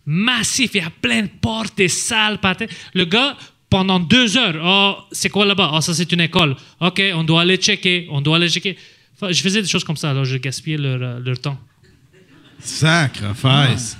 Massif. 0.06 0.70
Il 0.74 0.82
y 0.82 0.84
a 0.84 0.90
plein 0.90 1.22
de 1.22 1.28
portes, 1.28 1.76
des 1.76 1.88
salles, 1.88 2.38
par 2.38 2.56
terre. 2.56 2.68
Le 2.94 3.04
gars, 3.04 3.36
pendant 3.70 4.00
deux 4.00 4.36
heures, 4.36 4.60
oh, 4.62 5.02
c'est 5.12 5.28
quoi 5.28 5.44
là-bas? 5.44 5.70
Oh, 5.74 5.80
ça, 5.80 5.94
c'est 5.94 6.10
une 6.12 6.20
école. 6.20 6.56
OK, 6.80 7.02
on 7.14 7.24
doit 7.24 7.42
aller 7.42 7.56
checker. 7.56 8.06
On 8.10 8.20
doit 8.20 8.36
aller 8.36 8.48
checker. 8.48 8.76
Enfin, 9.14 9.32
je 9.32 9.42
faisais 9.42 9.60
des 9.60 9.68
choses 9.68 9.84
comme 9.84 9.96
ça, 9.96 10.10
alors 10.10 10.24
je 10.24 10.36
gaspillais 10.36 10.78
leur, 10.78 11.02
euh, 11.02 11.20
leur 11.20 11.40
temps. 11.40 11.58
Sacrifice. 12.60 13.96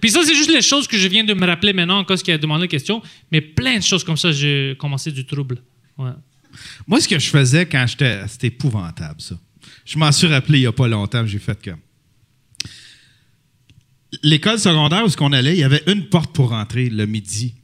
Puis 0.00 0.10
ça, 0.10 0.20
c'est 0.24 0.34
juste 0.34 0.50
les 0.50 0.62
choses 0.62 0.86
que 0.86 0.96
je 0.96 1.08
viens 1.08 1.24
de 1.24 1.34
me 1.34 1.46
rappeler 1.46 1.72
maintenant, 1.72 1.98
en 1.98 2.04
cause 2.04 2.22
qui 2.22 2.32
a 2.32 2.38
demandé 2.38 2.62
la 2.62 2.68
question. 2.68 3.02
Mais 3.30 3.40
plein 3.40 3.78
de 3.78 3.82
choses 3.82 4.04
comme 4.04 4.16
ça, 4.16 4.32
j'ai 4.32 4.76
commencé 4.78 5.10
du 5.10 5.24
trouble. 5.24 5.58
Ouais. 5.96 6.10
Moi, 6.86 7.00
ce 7.00 7.08
que 7.08 7.18
je 7.18 7.28
faisais 7.28 7.66
quand 7.66 7.86
j'étais. 7.86 8.26
C'était 8.28 8.48
épouvantable, 8.48 9.20
ça. 9.20 9.36
Je 9.84 9.98
m'en 9.98 10.12
suis 10.12 10.26
rappelé 10.26 10.58
il 10.58 10.62
n'y 10.62 10.66
a 10.66 10.72
pas 10.72 10.88
longtemps, 10.88 11.26
j'ai 11.26 11.38
fait 11.38 11.58
comme. 11.62 11.78
L'école 14.22 14.58
secondaire 14.58 15.04
où 15.04 15.10
on 15.20 15.32
allait, 15.32 15.54
il 15.54 15.60
y 15.60 15.64
avait 15.64 15.82
une 15.86 16.08
porte 16.08 16.34
pour 16.34 16.50
rentrer 16.50 16.88
le 16.88 17.06
midi. 17.06 17.54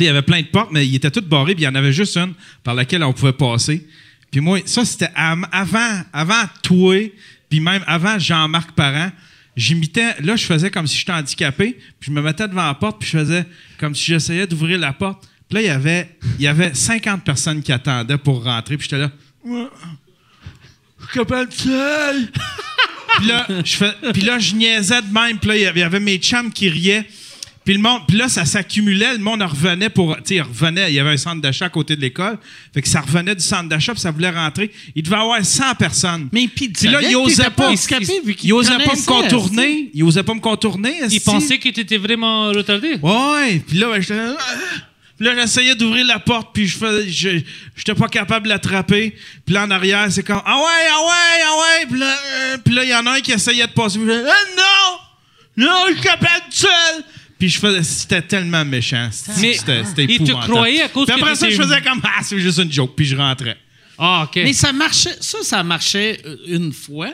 Il 0.00 0.06
y 0.06 0.08
avait 0.08 0.22
plein 0.22 0.40
de 0.42 0.46
portes, 0.46 0.70
mais 0.72 0.86
ils 0.86 0.94
étaient 0.96 1.10
toutes 1.10 1.28
barrées, 1.28 1.54
puis 1.54 1.62
il 1.62 1.66
y 1.66 1.68
en 1.68 1.74
avait 1.74 1.92
juste 1.92 2.16
une 2.16 2.34
par 2.62 2.74
laquelle 2.74 3.02
on 3.04 3.12
pouvait 3.12 3.32
passer. 3.32 3.86
Puis 4.30 4.40
moi, 4.40 4.58
ça, 4.66 4.84
c'était 4.84 5.10
avant, 5.14 6.02
avant 6.12 6.44
toi, 6.62 6.96
puis 7.48 7.60
même 7.60 7.82
avant 7.86 8.18
Jean-Marc 8.18 8.72
Parent. 8.72 9.10
J'imitais, 9.56 10.20
là, 10.20 10.34
je 10.34 10.44
faisais 10.44 10.68
comme 10.70 10.86
si 10.88 10.98
j'étais 10.98 11.12
handicapé, 11.12 11.78
puis 12.00 12.08
je 12.08 12.10
me 12.10 12.20
mettais 12.20 12.48
devant 12.48 12.66
la 12.66 12.74
porte, 12.74 12.98
puis 13.00 13.08
je 13.08 13.18
faisais 13.18 13.44
comme 13.78 13.94
si 13.94 14.04
j'essayais 14.06 14.46
d'ouvrir 14.48 14.78
la 14.80 14.92
porte. 14.92 15.28
Puis 15.48 15.56
là, 15.56 15.60
il 15.62 15.66
y 15.66 15.70
avait, 15.70 16.08
il 16.38 16.42
y 16.44 16.48
avait 16.48 16.74
50 16.74 17.22
personnes 17.22 17.62
qui 17.62 17.70
attendaient 17.70 18.18
pour 18.18 18.42
rentrer, 18.42 18.76
puis 18.76 18.88
j'étais 18.90 18.98
là. 19.02 19.12
Je 19.46 21.20
puis, 23.18 23.26
là, 23.28 23.46
je 23.64 23.76
fais, 23.76 23.92
puis 24.12 24.22
là, 24.22 24.38
je 24.40 24.54
niaisais 24.56 25.02
de 25.02 25.12
même, 25.12 25.38
puis 25.38 25.48
là, 25.50 25.56
il 25.56 25.62
y 25.62 25.66
avait- 25.66 25.80
il 25.80 25.82
y 25.82 25.84
avait 25.84 26.00
mes 26.00 26.16
chums 26.18 26.50
qui 26.52 26.68
riaient. 26.68 27.06
Puis, 27.64 27.74
le 27.74 27.80
monde, 27.80 28.02
puis 28.06 28.16
là, 28.16 28.28
ça 28.28 28.44
s'accumulait, 28.44 29.12
le 29.12 29.18
monde 29.18 29.40
en 29.42 29.46
revenait 29.46 29.88
pour. 29.88 30.16
Tu 30.18 30.36
sais, 30.36 30.40
revenait, 30.40 30.90
il 30.90 30.94
y 30.94 31.00
avait 31.00 31.10
un 31.10 31.16
centre 31.16 31.40
d'achat 31.40 31.66
à 31.66 31.70
côté 31.70 31.96
de 31.96 32.00
l'école. 32.00 32.38
Fait 32.72 32.82
que 32.82 32.88
ça 32.88 33.00
revenait 33.00 33.34
du 33.34 33.42
centre 33.42 33.68
d'achat, 33.68 33.92
puis 33.92 34.02
ça 34.02 34.10
voulait 34.10 34.30
rentrer. 34.30 34.70
Il 34.94 35.02
devait 35.02 35.16
avoir 35.16 35.42
100 35.42 35.74
personnes. 35.76 36.28
Mais 36.32 36.46
puis, 36.48 36.68
Puis 36.68 36.88
là, 36.88 37.00
il 37.02 37.16
osait 37.16 37.44
t'étais 37.44 37.50
pas. 37.50 37.68
handicapé, 37.68 38.20
vu 38.24 38.36
Il 38.42 38.52
osait 38.52 38.76
pas 38.76 38.94
me 38.94 39.06
contourner. 39.06 39.90
Il 39.94 40.04
osait 40.04 40.22
pas 40.22 40.34
me 40.34 40.40
contourner. 40.40 40.94
Il 41.10 41.20
pensait 41.20 41.58
que 41.58 41.68
tu 41.70 41.80
étais 41.80 41.96
vraiment 41.96 42.48
retardé. 42.48 42.96
Ouais, 43.00 43.62
puis 43.66 43.78
là, 43.78 43.88
ben, 43.90 44.00
j'étais 44.00 44.16
là! 44.16 44.36
Puis 45.16 45.26
là, 45.26 45.34
j'essayais 45.36 45.76
d'ouvrir 45.76 46.04
la 46.06 46.18
porte, 46.18 46.52
puis 46.52 46.66
je 46.66 46.76
faisais, 46.76 47.08
je, 47.08 47.40
j'étais 47.76 47.94
pas 47.94 48.08
capable 48.08 48.46
de 48.46 48.48
l'attraper. 48.48 49.16
Puis 49.46 49.54
là, 49.54 49.64
en 49.64 49.70
arrière, 49.70 50.10
c'est 50.10 50.24
comme, 50.24 50.42
ah 50.44 50.56
ouais, 50.56 50.88
ah 50.90 51.00
ouais, 51.06 51.42
ah 51.46 51.54
ouais. 51.60 51.86
Puis 51.88 51.98
là, 52.00 52.16
euh, 52.34 52.58
puis 52.64 52.74
là, 52.74 52.84
il 52.84 52.90
y 52.90 52.94
en 52.94 53.06
a 53.06 53.12
un 53.12 53.20
qui 53.20 53.30
essayait 53.30 53.66
de 53.66 53.72
passer. 53.72 53.98
Puis 53.98 54.08
je 54.08 54.12
faisais, 54.12 54.28
ah 54.28 54.98
non, 55.56 55.66
non, 55.66 55.84
je 55.88 55.92
suis 55.94 56.02
capable 56.02 56.48
de 56.50 56.54
seul. 56.54 57.04
Puis 57.44 57.50
je 57.50 57.58
faisais, 57.58 57.82
c'était 57.82 58.22
tellement 58.22 58.64
méchant. 58.64 59.10
Mais 59.38 59.52
C'était, 59.52 59.84
c'était 59.84 60.06
te 60.06 60.12
épouvantable. 60.12 60.50
croyait 60.54 60.80
à 60.80 60.88
cause 60.88 61.06
Puis 61.06 61.14
que 61.14 61.20
après 61.20 61.34
ça, 61.34 61.50
je 61.50 61.56
faisais 61.60 61.82
comme, 61.82 62.00
ah, 62.02 62.22
c'est 62.22 62.38
juste 62.38 62.56
une 62.58 62.72
joke, 62.72 62.94
puis 62.96 63.04
je 63.04 63.14
rentrais. 63.14 63.58
Ah, 63.98 64.22
OK. 64.24 64.36
Mais 64.36 64.54
ça 64.54 64.72
marchait, 64.72 65.14
ça, 65.20 65.42
ça 65.42 65.62
marchait 65.62 66.22
euh, 66.24 66.38
une 66.46 66.72
fois. 66.72 67.12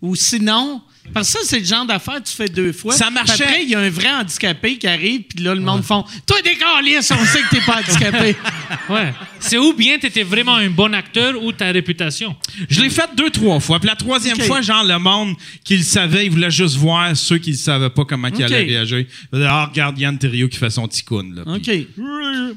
Ou 0.00 0.16
sinon, 0.16 0.80
parce 1.12 1.32
que 1.32 1.38
ça, 1.40 1.44
c'est 1.44 1.58
le 1.60 1.64
genre 1.64 1.84
d'affaire 1.84 2.22
que 2.22 2.28
tu 2.28 2.34
fais 2.34 2.48
deux 2.48 2.72
fois. 2.72 2.94
Ça 2.94 3.10
marchait. 3.10 3.32
Puis 3.34 3.42
Après, 3.44 3.62
il 3.64 3.68
y 3.70 3.74
a 3.74 3.80
un 3.80 3.90
vrai 3.90 4.10
handicapé 4.12 4.78
qui 4.78 4.86
arrive, 4.86 5.22
puis 5.22 5.42
là, 5.44 5.54
le 5.54 5.60
monde 5.60 5.82
font 5.82 6.04
Toi, 6.26 6.40
des 6.42 6.54
câlisses, 6.56 7.10
on 7.10 7.24
sait 7.24 7.40
que 7.42 7.50
t'es 7.56 7.60
pas 7.66 7.78
handicapé. 7.80 8.36
Ouais. 8.88 9.12
C'est 9.38 9.58
ou 9.58 9.72
bien 9.74 9.98
tu 9.98 10.06
étais 10.06 10.22
vraiment 10.22 10.54
un 10.56 10.68
bon 10.70 10.92
acteur 10.94 11.40
ou 11.42 11.52
ta 11.52 11.70
réputation. 11.70 12.34
Je 12.68 12.80
l'ai 12.82 12.90
fait 12.90 13.08
deux, 13.16 13.30
trois 13.30 13.60
fois. 13.60 13.78
Puis 13.78 13.88
la 13.88 13.94
troisième 13.96 14.38
fois, 14.40 14.60
genre, 14.60 14.82
le 14.84 14.98
monde 14.98 15.34
qui 15.64 15.76
le 15.76 15.82
savait, 15.82 16.26
il 16.26 16.30
voulait 16.32 16.50
juste 16.50 16.76
voir 16.76 17.16
ceux 17.16 17.38
qui 17.38 17.50
ne 17.50 17.56
savaient 17.56 17.90
pas 17.90 18.04
comment 18.04 18.28
il 18.28 18.34
Ok. 18.34 18.40
allait 18.42 18.64
réagir. 18.64 19.04
Ah, 19.32 19.66
regarde 19.70 19.98
Yann 19.98 20.18
Thériault 20.18 20.48
qui 20.48 20.58
fait 20.58 20.70
son 20.70 20.88
petit 20.88 21.02
coon, 21.04 21.32
là. 21.34 21.42
OK. 21.46 21.62
Puis- 21.62 21.86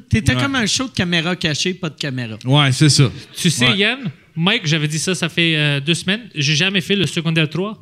T'étais 0.10 0.36
Ouais. 0.36 0.42
comme 0.42 0.56
un 0.56 0.66
show 0.66 0.86
de 0.88 0.94
caméra 0.94 1.36
cachée, 1.36 1.74
pas 1.74 1.90
de 1.90 1.96
caméra. 1.96 2.38
Ouais, 2.44 2.72
c'est 2.72 2.90
ça. 2.90 3.10
Tu 3.38 3.50
sais, 3.50 3.68
Ouais. 3.68 3.78
Yann, 3.78 4.00
Mike, 4.36 4.66
j'avais 4.66 4.88
dit 4.88 5.00
ça, 5.00 5.14
ça 5.16 5.30
fait 5.30 5.56
euh, 5.56 5.80
deux 5.80 5.94
semaines. 5.94 6.30
J'ai 6.34 6.56
jamais 6.56 6.82
fait 6.82 6.96
le 6.96 7.06
secondaire 7.08 7.50
3. 7.50 7.78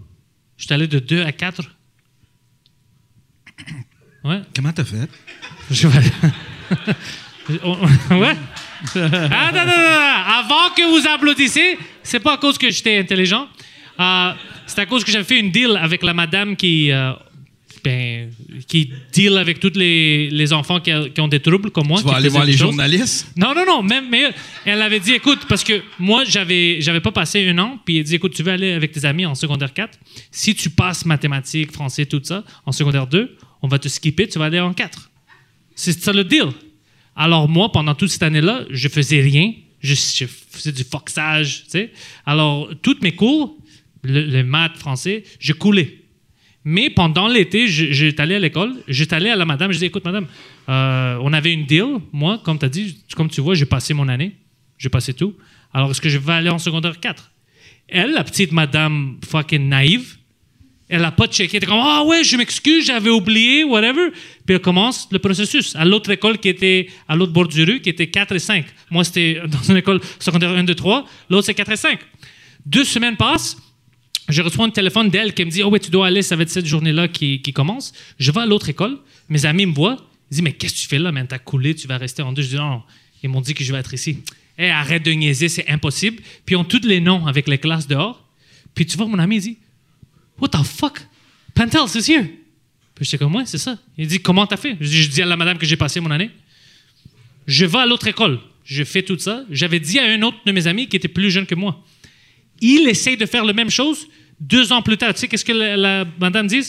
J'étais 0.57 0.73
allé 0.73 0.87
de 0.87 0.99
2 0.99 1.23
à 1.23 1.31
4. 1.31 1.61
Ouais. 4.23 4.41
Comment 4.55 4.71
t'as 4.71 4.85
fait? 4.85 5.09
Je 5.69 5.87
vais- 5.87 5.99
ouais. 8.15 8.35
Ah, 8.95 9.51
non, 9.51 9.65
non, 9.65 9.65
non, 9.65 9.67
non. 9.77 10.23
Avant 10.27 10.69
que 10.75 10.89
vous 10.89 11.07
applaudissez, 11.07 11.77
c'est 12.03 12.19
pas 12.19 12.33
à 12.33 12.37
cause 12.37 12.57
que 12.57 12.69
j'étais 12.69 12.97
intelligent. 12.97 13.47
Euh, 13.99 14.31
c'est 14.65 14.79
à 14.79 14.85
cause 14.85 15.03
que 15.03 15.11
j'avais 15.11 15.23
fait 15.25 15.39
une 15.39 15.51
deal 15.51 15.77
avec 15.81 16.03
la 16.03 16.13
madame 16.13 16.55
qui, 16.55 16.91
euh, 16.91 17.13
ben, 17.83 18.29
qui 18.67 18.91
deal 19.11 19.37
avec 19.37 19.59
tous 19.59 19.73
les, 19.75 20.29
les 20.29 20.53
enfants 20.53 20.79
qui, 20.79 20.91
a- 20.91 21.09
qui 21.09 21.19
ont 21.21 21.27
des 21.27 21.39
troubles 21.41 21.69
comme 21.71 21.87
moi. 21.87 21.99
Tu 22.01 22.07
vas 22.07 22.15
aller 22.15 22.29
voir 22.29 22.45
les 22.45 22.51
choses. 22.53 22.61
journalistes? 22.61 23.27
Non, 23.35 23.53
non, 23.53 23.65
non, 23.65 23.83
même 23.83 24.05
mais 24.09 24.29
elle 24.65 24.81
avait 24.81 24.99
dit, 24.99 25.13
écoute, 25.13 25.39
parce 25.49 25.63
que 25.63 25.81
moi, 25.99 26.23
j'avais, 26.25 26.79
j'avais 26.81 27.01
pas 27.01 27.11
passé 27.11 27.47
un 27.49 27.57
an, 27.59 27.79
puis 27.85 27.97
elle 27.97 28.03
dit, 28.05 28.15
écoute, 28.15 28.33
tu 28.33 28.43
veux 28.43 28.51
aller 28.51 28.71
avec 28.71 28.91
tes 28.91 29.03
amis 29.05 29.25
en 29.25 29.35
secondaire 29.35 29.73
4. 29.73 29.97
Si 30.31 30.55
tu 30.55 30.69
passes 30.69 31.05
mathématiques, 31.05 31.71
français, 31.71 32.05
tout 32.05 32.21
ça, 32.23 32.43
en 32.65 32.71
secondaire 32.71 33.07
2, 33.07 33.35
on 33.61 33.67
va 33.67 33.79
te 33.79 33.87
skipper, 33.87 34.27
tu 34.27 34.39
vas 34.39 34.45
aller 34.45 34.59
en 34.59 34.73
4. 34.73 35.09
C'est 35.75 35.99
ça 35.99 36.13
le 36.13 36.23
deal. 36.23 36.45
Alors 37.15 37.47
moi, 37.49 37.71
pendant 37.71 37.95
toute 37.95 38.09
cette 38.09 38.23
année-là, 38.23 38.63
je 38.69 38.87
faisais 38.87 39.21
rien. 39.21 39.53
Je, 39.81 39.95
je 39.95 40.25
faisais 40.51 40.71
du 40.71 40.83
foxage, 40.85 41.63
tu 41.65 41.71
sais. 41.71 41.91
Alors, 42.25 42.69
toutes 42.81 43.01
mes 43.01 43.11
cours, 43.13 43.57
le, 44.03 44.21
le 44.25 44.43
maths, 44.43 44.77
français, 44.77 45.23
je 45.39 45.51
coulais. 45.51 45.97
Mais 46.65 46.89
pendant 46.89 47.27
l'été, 47.27 47.67
j'étais 47.67 48.21
allé 48.21 48.35
à 48.35 48.39
l'école, 48.39 48.73
j'étais 48.87 49.15
allé 49.15 49.29
à 49.29 49.35
la 49.35 49.45
madame, 49.45 49.71
je 49.71 49.79
dis 49.79 49.85
écoute 49.85 50.05
madame, 50.05 50.27
euh, 50.69 51.17
on 51.21 51.33
avait 51.33 51.51
une 51.51 51.65
deal, 51.65 51.97
moi, 52.13 52.39
comme 52.43 52.57
tu 52.57 52.65
as 52.65 52.69
dit, 52.69 53.03
comme 53.15 53.29
tu 53.29 53.41
vois, 53.41 53.53
j'ai 53.53 53.65
passé 53.65 53.93
mon 53.93 54.07
année, 54.07 54.35
j'ai 54.77 54.89
passé 54.89 55.13
tout. 55.13 55.35
Alors 55.73 55.91
est-ce 55.91 55.99
que 55.99 56.09
je 56.09 56.17
vais 56.17 56.33
aller 56.33 56.49
en 56.49 56.59
secondaire 56.59 56.99
4 56.99 57.31
Elle, 57.89 58.11
la 58.11 58.23
petite 58.23 58.53
madame 58.53 59.17
fucking 59.27 59.67
naïve, 59.67 60.17
elle 60.87 61.01
n'a 61.01 61.11
pas 61.11 61.27
checké, 61.27 61.57
elle 61.57 61.63
était 61.63 61.65
comme 61.65 61.81
ah 61.81 62.03
ouais, 62.05 62.23
je 62.23 62.37
m'excuse, 62.37 62.85
j'avais 62.85 63.09
oublié, 63.09 63.63
whatever. 63.63 64.11
Puis 64.45 64.55
elle 64.55 64.61
commence 64.61 65.07
le 65.11 65.19
processus 65.19 65.75
à 65.75 65.83
l'autre 65.83 66.11
école 66.11 66.37
qui 66.37 66.49
était 66.49 66.87
à 67.07 67.15
l'autre 67.15 67.33
bord 67.33 67.47
du 67.47 67.63
rue, 67.63 67.81
qui 67.81 67.89
était 67.89 68.07
4 68.07 68.35
et 68.35 68.39
5. 68.39 68.65
Moi, 68.91 69.03
c'était 69.03 69.41
dans 69.47 69.63
une 69.63 69.77
école 69.77 69.99
secondaire 70.19 70.51
1, 70.51 70.63
2, 70.63 70.75
3, 70.75 71.05
l'autre 71.29 71.45
c'est 71.45 71.53
4 71.53 71.71
et 71.71 71.75
5. 71.77 71.99
Deux 72.65 72.83
semaines 72.83 73.17
passent, 73.17 73.57
je 74.29 74.41
reçois 74.41 74.65
un 74.65 74.69
téléphone 74.69 75.09
d'elle 75.09 75.33
qui 75.33 75.43
me 75.45 75.51
dit 75.51 75.63
Oh, 75.63 75.69
ouais, 75.69 75.79
tu 75.79 75.91
dois 75.91 76.07
aller, 76.07 76.21
ça 76.21 76.35
va 76.35 76.43
être 76.43 76.49
cette 76.49 76.65
journée-là 76.65 77.07
qui, 77.07 77.41
qui 77.41 77.53
commence. 77.53 77.93
Je 78.19 78.31
vais 78.31 78.41
à 78.41 78.45
l'autre 78.45 78.69
école. 78.69 78.97
Mes 79.29 79.45
amis 79.45 79.65
me 79.65 79.73
voient. 79.73 79.97
Ils 80.31 80.35
disent 80.35 80.41
Mais 80.43 80.53
qu'est-ce 80.53 80.75
que 80.75 80.79
tu 80.79 80.87
fais 80.87 80.99
là, 80.99 81.11
man? 81.11 81.27
T'as 81.27 81.39
coulé, 81.39 81.75
tu 81.75 81.87
vas 81.87 81.97
rester 81.97 82.21
en 82.21 82.31
deux. 82.31 82.41
Je 82.41 82.49
dis 82.49 82.55
Non, 82.55 82.83
ils 83.21 83.29
m'ont 83.29 83.41
dit 83.41 83.53
que 83.53 83.63
je 83.63 83.71
vais 83.71 83.79
être 83.79 83.93
ici. 83.93 84.19
Eh, 84.57 84.69
arrête 84.69 85.03
de 85.03 85.11
niaiser, 85.11 85.49
c'est 85.49 85.67
impossible. 85.69 86.21
Puis 86.45 86.53
ils 86.53 86.57
ont 86.57 86.63
tous 86.63 86.85
les 86.85 87.01
noms 87.01 87.25
avec 87.25 87.47
les 87.47 87.57
classes 87.57 87.87
dehors. 87.87 88.23
Puis 88.75 88.85
tu 88.85 88.97
vois, 88.97 89.07
mon 89.07 89.19
ami, 89.19 89.37
il 89.37 89.41
dit 89.41 89.57
What 90.39 90.49
the 90.49 90.63
fuck? 90.63 91.01
Pantels 91.53 91.95
is 91.95 92.11
here. 92.11 92.25
Puis 92.95 93.05
j'étais 93.05 93.17
comme 93.17 93.35
Ouais, 93.35 93.45
c'est 93.45 93.57
ça. 93.57 93.77
Il 93.97 94.07
dit 94.07 94.21
Comment 94.21 94.47
t'as 94.47 94.57
fait? 94.57 94.77
Je 94.79 94.87
dis, 94.87 95.03
je 95.03 95.09
dis 95.09 95.21
à 95.21 95.25
la 95.25 95.35
madame 95.35 95.57
que 95.57 95.65
j'ai 95.65 95.77
passé 95.77 95.99
mon 95.99 96.11
année. 96.11 96.31
Je 97.45 97.65
vais 97.65 97.79
à 97.79 97.85
l'autre 97.85 98.07
école. 98.07 98.39
Je 98.63 98.83
fais 98.83 99.03
tout 99.03 99.17
ça. 99.19 99.43
J'avais 99.49 99.79
dit 99.79 99.99
à 99.99 100.05
un 100.05 100.21
autre 100.21 100.37
de 100.45 100.51
mes 100.53 100.67
amis 100.67 100.87
qui 100.87 100.95
était 100.95 101.09
plus 101.09 101.29
jeune 101.29 101.45
que 101.45 101.55
moi. 101.55 101.83
Il 102.63 102.87
essaye 102.87 103.17
de 103.17 103.25
faire 103.25 103.43
la 103.45 103.53
même 103.53 103.69
chose 103.69 104.07
deux 104.39 104.71
ans 104.71 104.81
plus 104.81 104.97
tard. 104.97 105.13
Tu 105.13 105.19
sais 105.19 105.27
qu'est-ce 105.27 105.45
que 105.45 105.51
la, 105.51 105.77
la 105.77 106.05
madame 106.19 106.47
dit? 106.47 106.63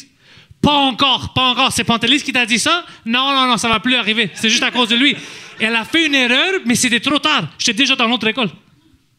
Pas 0.61 0.73
encore, 0.73 1.33
pas 1.35 1.43
encore. 1.51 1.73
C'est 1.73 1.85
Pantelis 1.85 2.23
qui 2.23 2.33
t'a 2.33 2.47
dit 2.47 2.59
ça? 2.59 2.85
Non, 3.07 3.33
non, 3.33 3.47
non, 3.47 3.57
ça 3.57 3.69
va 3.69 3.81
plus 3.81 3.95
arriver. 3.95 4.31
C'est 4.35 4.51
juste 4.51 4.63
à 4.63 4.71
cause 4.71 4.89
de 4.89 4.97
lui. 4.97 5.15
Elle 5.61 5.77
a 5.77 5.85
fait 5.85 6.07
une 6.07 6.15
erreur, 6.15 6.61
mais 6.67 6.75
c'était 6.75 7.01
trop 7.01 7.19
tard. 7.19 7.49
J'étais 7.59 7.79
déjà 7.79 7.95
dans 7.95 8.09
l'autre 8.09 8.27
école. 8.27 8.51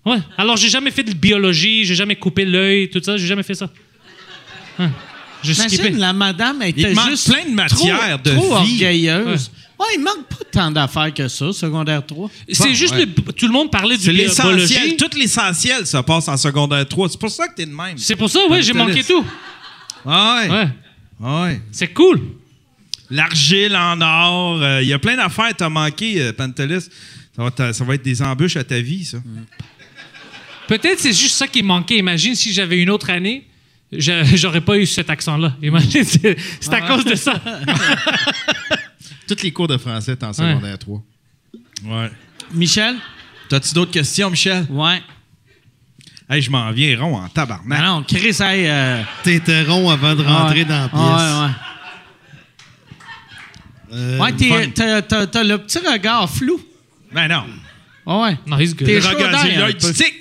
Ouais. 0.06 0.18
Alors, 0.38 0.58
j'ai 0.58 0.70
jamais 0.70 0.92
fait 0.92 1.04
de 1.04 1.14
biologie, 1.14 1.86
j'ai 1.86 1.96
jamais 1.96 2.16
coupé 2.16 2.46
l'œil, 2.46 2.90
tout 2.90 3.02
ça. 3.02 3.16
J'ai 3.18 3.28
jamais 3.28 3.44
fait 3.44 3.54
ça. 3.56 3.70
Hein. 4.80 4.92
Skippé. 5.44 5.76
Imagine, 5.76 6.00
la 6.00 6.14
madame 6.14 6.62
était 6.64 6.94
juste 7.08 7.32
plein 7.32 7.46
de 7.46 7.56
matières 7.56 8.22
trop, 8.24 8.32
de 8.32 8.36
trop 8.36 8.64
vie. 8.64 8.74
orgueilleuse. 8.74 9.52
Ouais. 9.54 9.65
Il 9.96 10.02
manque 10.02 10.26
pas 10.30 10.46
tant 10.52 10.72
d'affaires 10.72 11.14
que 11.14 11.28
ça, 11.28 11.52
secondaire 11.52 12.06
3. 12.06 12.30
C'est 12.52 12.74
juste 12.74 12.94
ouais. 12.96 13.06
le- 13.06 13.34
tout 13.34 13.48
le 13.48 13.52
monde 13.54 13.70
parlait 13.70 13.98
C'est 14.00 14.12
de 14.12 14.18
l'essentiel. 14.18 14.96
Tout 14.96 15.10
l'essentiel 15.18 15.86
se 15.86 15.98
passe 15.98 16.28
en 16.28 16.38
secondaire 16.38 16.88
3. 16.88 17.10
C'est 17.10 17.20
pour 17.20 17.30
ça 17.30 17.48
que 17.48 17.56
t'es 17.56 17.66
de 17.66 17.72
même. 17.72 17.98
C'est 17.98 18.16
pour 18.16 18.30
ça, 18.30 18.40
ouais, 18.50 18.62
j'ai 18.62 18.74
manqué 18.74 19.04
tout. 19.04 19.26
Ouais. 20.06 20.50
Ouais. 20.50 20.68
Ouais. 21.20 21.62
C'est 21.72 21.90
cool. 21.94 22.22
L'argile 23.10 23.76
en 23.76 24.00
or. 24.02 24.62
euh, 24.62 24.82
Il 24.82 24.88
y 24.88 24.94
a 24.94 25.00
plein 25.00 25.16
d'affaires 25.16 25.50
que 25.50 25.56
t'as 25.58 25.70
manqué, 25.70 26.22
euh, 26.22 26.34
Pantelis. 26.34 26.88
Ça 27.36 27.44
va, 27.44 27.74
ça 27.74 27.86
être 27.94 28.02
des 28.04 28.22
embûches 28.22 28.56
à 28.56 28.64
ta 28.64 28.80
vie, 28.80 29.04
ça. 29.06 29.18
Peut-être 30.68 31.00
c'est 31.00 31.14
juste 31.14 31.36
ça 31.36 31.48
qui 31.48 31.62
manquait. 31.64 31.98
Imagine 31.98 32.34
si 32.34 32.52
j'avais 32.54 32.78
une 32.82 32.90
autre 32.90 33.10
année, 33.10 33.46
je- 33.92 34.24
j'aurais 34.36 34.62
pas 34.62 34.78
eu 34.78 34.86
cet 34.86 35.10
accent-là. 35.10 35.56
Imagine, 35.62 36.04
c'est 36.04 36.36
c'est 36.60 36.74
à 36.74 36.82
cause 36.82 37.04
de 37.06 37.16
ça. 37.16 37.40
Tous 39.28 39.42
les 39.44 39.52
cours 39.52 39.68
de 39.68 39.78
français, 39.78 40.16
t'es 40.16 40.26
en 40.26 40.34
secondaire 40.34 40.78
3. 40.78 41.02
Ouais. 41.86 42.12
Michel? 42.54 42.96
T'as-tu 43.50 43.74
d'autres 43.74 43.92
questions, 43.92 44.30
Michel? 44.30 44.66
Ouais. 44.70 45.02
Hey, 46.30 46.42
je 46.42 46.50
m'en 46.50 46.72
viens 46.72 47.00
rond 47.00 47.18
en 47.18 47.28
tabarnak. 47.30 47.80
Non, 47.80 47.98
non, 47.98 48.04
Chris, 48.04 48.38
hey, 48.40 48.68
euh, 48.68 49.02
T'étais 49.24 49.64
rond 49.64 49.90
avant 49.90 50.16
de 50.16 50.24
rentrer 50.24 50.60
ouais. 50.60 50.66
dans 50.66 50.82
la 50.82 50.90
pièce. 50.90 51.02
Ouais, 51.02 51.48
ouais. 51.48 51.54
Euh, 53.94 54.20
Ouais, 54.20 54.34
t'es- 54.34 54.50
fun. 54.50 54.70
t'as, 54.74 55.02
t'as- 55.04 55.28
t'as 55.28 55.44
le 55.44 55.58
petit 55.60 55.78
regard 55.80 56.30
flou. 56.30 56.60
Ben 57.14 57.28
non. 57.28 57.44
Ah 58.08 58.20
Ouais. 58.22 58.38
Non, 58.48 58.58
he's 58.60 58.76
good. 58.76 58.88
T'es 58.88 59.02
chaud 59.02 59.10
l'œil 59.18 59.74
peu. 59.76 59.94
tic. 59.94 60.14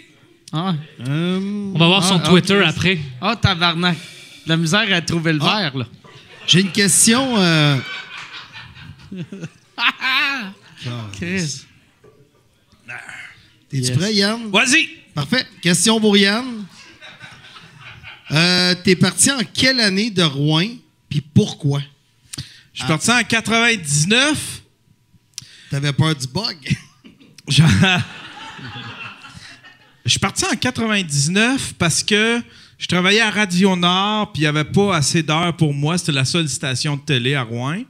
Ah 0.52 0.70
ouais. 0.70 0.76
Euh, 1.09 1.70
On 1.74 1.78
va 1.78 1.86
voir 1.86 2.05
son 2.05 2.20
Ah, 2.22 2.28
Twitter 2.28 2.62
après. 2.64 2.98
Ah, 3.20 3.36
tabarnak. 3.36 3.97
La 4.47 4.56
misère 4.56 4.86
à 4.93 5.01
trouver 5.01 5.32
le 5.32 5.39
Ah. 5.43 5.59
verre, 5.60 5.76
là. 5.78 5.86
J'ai 6.47 6.60
une 6.60 6.70
question. 6.70 7.36
euh, 7.39 7.76
Chris. 11.12 11.64
T'es-tu 13.68 13.89
Yes. 13.89 13.97
prêt, 13.97 14.14
Yann? 14.14 14.51
Vas-y. 14.51 14.89
Parfait. 15.14 15.47
Question 15.62 16.01
pour 16.01 16.16
Yann. 16.16 16.64
Euh, 18.31 18.74
T'es 18.85 18.97
parti 18.97 19.31
en 19.31 19.40
quelle 19.52 19.81
année 19.81 20.10
de 20.10 20.22
Rouen, 20.22 20.66
puis 21.09 21.20
pourquoi? 21.20 21.81
Je 22.72 22.81
suis 22.81 22.89
parti 22.89 23.10
en 23.10 23.22
99. 23.22 24.62
T'avais 25.70 25.93
peur 25.93 26.14
du 26.14 26.26
bug? 26.26 26.56
Je 27.48 27.62
je 30.05 30.10
suis 30.10 30.18
parti 30.18 30.44
en 30.44 30.55
99 30.56 31.74
parce 31.78 32.02
que 32.02 32.40
je 32.78 32.86
travaillais 32.86 33.20
à 33.20 33.31
Radio 33.31 33.74
Nord, 33.76 34.32
puis 34.32 34.43
il 34.43 34.44
n'y 34.44 34.48
avait 34.48 34.64
pas 34.64 34.97
assez 34.97 35.22
d'heures 35.22 35.56
pour 35.56 35.72
moi. 35.72 35.97
C'était 35.97 36.12
la 36.12 36.24
seule 36.26 36.48
station 36.48 36.97
de 36.97 37.01
télé 37.02 37.35
à 37.35 37.43
Rouen. 37.43 37.82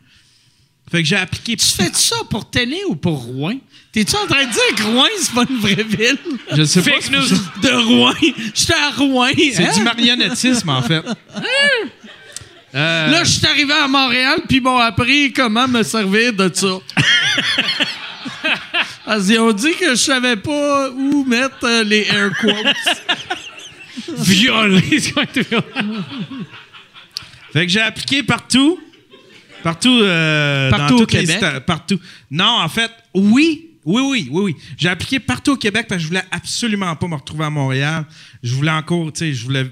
Fait 0.91 1.03
que 1.03 1.09
j'ai 1.09 1.17
appliqué. 1.17 1.57
Tu 1.57 1.67
fais 1.67 1.91
ça 1.93 2.17
pour 2.31 2.49
télé 2.49 2.81
ou 2.89 2.95
pour 2.95 3.19
Rouen? 3.19 3.59
T'es-tu 3.93 4.17
en 4.17 4.27
train 4.27 4.45
de 4.45 4.51
dire 4.51 4.75
que 4.77 4.83
Rouen, 4.83 5.07
c'est 5.19 5.35
pas 5.35 5.45
une 5.49 5.59
vraie 5.59 5.83
ville? 5.83 6.19
Je 6.53 6.65
sais 6.65 6.83
pas. 6.83 6.91
Fake 6.91 7.03
c'est 7.05 7.11
news 7.13 7.27
de 7.63 7.71
Rouen. 7.87 8.15
J'étais 8.55 8.75
à 8.75 8.91
Rouen. 8.91 9.29
C'est 9.37 9.67
hein? 9.67 9.73
du 9.75 9.83
marionnettisme, 9.83 10.69
en 10.69 10.83
fait. 10.83 11.03
Euh, 12.75 13.11
Là, 13.11 13.25
je 13.25 13.31
suis 13.31 13.47
arrivé 13.47 13.73
à 13.73 13.89
Montréal, 13.89 14.41
puis 14.47 14.59
ils 14.59 14.63
m'ont 14.63 14.79
appris 14.79 15.33
comment 15.33 15.67
me 15.69 15.83
servir 15.83 16.33
de 16.33 16.51
ça. 16.53 16.67
Parce 19.05 19.27
qu'ils 19.27 19.41
ont 19.41 19.53
dit 19.53 19.75
que 19.75 19.91
je 19.91 19.95
savais 19.95 20.37
pas 20.37 20.91
où 20.91 21.25
mettre 21.25 21.65
euh, 21.65 21.85
les 21.85 22.03
air 22.03 22.31
quotes. 22.41 22.55
Violé. 24.19 25.01
c'est 25.01 25.13
quoi, 25.13 25.27
t'es 25.27 25.43
violé? 25.43 25.65
Fait 27.53 27.67
que 27.67 27.73
j'ai 27.73 27.81
appliqué 27.81 28.23
partout. 28.23 28.81
Partout, 29.65 29.99
euh, 30.03 30.71
Partout 30.71 30.95
dans 30.99 31.03
au 31.03 31.07
les 31.07 31.27
Québec? 31.27 31.41
partout. 31.67 31.99
Non, 32.31 32.61
en 32.63 32.69
fait, 32.69 32.91
oui. 33.15 33.71
Oui, 33.87 34.01
oui, 34.03 34.29
oui, 34.31 34.43
oui. 34.45 34.57
J'ai 34.79 34.89
appliqué 34.89 35.19
partout 35.21 35.53
au 35.53 35.57
Québec 35.57 35.87
parce 35.89 35.99
que 35.99 36.03
je 36.05 36.09
voulais 36.09 36.25
absolument 36.31 36.95
pas 36.97 37.07
me 37.09 37.17
retrouver 37.17 37.45
à 37.45 37.51
Montréal. 37.51 38.07
Je 38.43 38.55
voulais 38.55 38.71
encore, 38.71 39.13
tu 39.13 39.19
sais, 39.21 39.33
je 39.35 39.45
voulais 39.45 39.67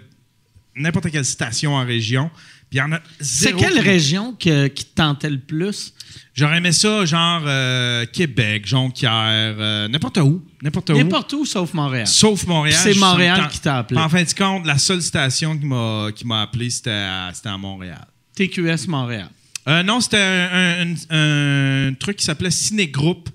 n'importe 0.76 1.10
quelle 1.10 1.24
station 1.24 1.74
en 1.74 1.84
région. 1.84 2.30
Puis 2.70 2.78
il 2.78 2.78
y 2.78 2.82
en 2.82 2.92
a 2.92 3.00
C'est 3.20 3.52
quelle 3.54 3.72
qui- 3.74 3.80
région 3.80 4.32
que- 4.34 4.66
qui 4.68 4.84
te 4.86 4.94
tentait 4.94 5.28
le 5.30 5.38
plus? 5.38 5.92
J'aurais 6.34 6.56
aimé 6.58 6.72
ça, 6.72 7.04
genre 7.06 7.42
euh, 7.46 8.04
Québec, 8.10 8.66
Jonquière, 8.66 9.12
euh, 9.58 9.88
n'importe 9.88 10.16
où. 10.18 10.42
N'importe 10.62 10.90
où. 10.90 10.94
N'importe 10.96 11.32
où, 11.34 11.44
sauf 11.46 11.72
Montréal. 11.74 12.06
Sauf 12.06 12.46
Montréal. 12.46 12.78
C'est 12.82 12.94
Montréal 12.98 13.48
qui 13.50 13.60
t'a 13.60 13.78
appelé. 13.78 14.00
En 14.00 14.08
fin 14.08 14.22
de 14.22 14.32
compte, 14.34 14.66
la 14.66 14.78
seule 14.78 15.02
station 15.02 15.58
qui 16.14 16.26
m'a 16.26 16.42
appelé, 16.42 16.70
c'était 16.70 16.90
à, 16.90 17.30
c'était 17.34 17.50
à 17.50 17.58
Montréal. 17.58 18.06
TQS 18.34 18.88
Montréal. 18.88 19.28
Euh, 19.68 19.82
non, 19.82 20.00
c'était 20.00 20.18
un, 20.18 20.82
un- 20.82 20.94
un- 21.10 21.88
un 21.90 21.94
truc 21.94 22.16
qui 22.16 22.24
s'appelait 22.24 22.50
Cinégroupe. 22.50 23.28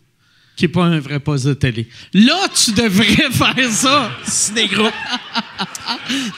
Qui 0.56 0.66
n'est 0.66 0.70
pas 0.72 0.86
un 0.86 1.00
vrai 1.00 1.20
poste 1.20 1.46
de 1.46 1.54
télé. 1.54 1.88
Là, 2.16 2.48
tu 2.52 2.72
devrais 2.72 3.06
faire 3.32 3.70
ça. 3.70 4.10
Cinégroupe. 4.24 4.92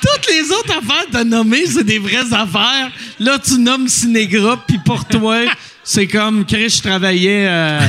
Toutes 0.02 0.28
les 0.30 0.52
autres 0.52 0.78
affaires 0.78 1.06
t'as 1.12 1.24
nommées, 1.24 1.66
c'est 1.66 1.86
des 1.86 2.00
vraies 2.00 2.34
affaires. 2.34 2.92
Là, 3.20 3.40
tu 3.40 3.58
nommes 3.60 3.88
Cinégroupe, 3.88 4.60
puis 4.68 4.80
pour 4.84 5.06
toi, 5.06 5.38
c'est 5.84 6.08
comme 6.08 6.46
Chris, 6.46 6.70
je 6.70 6.82
travaillais 6.82 7.48
euh, 7.48 7.80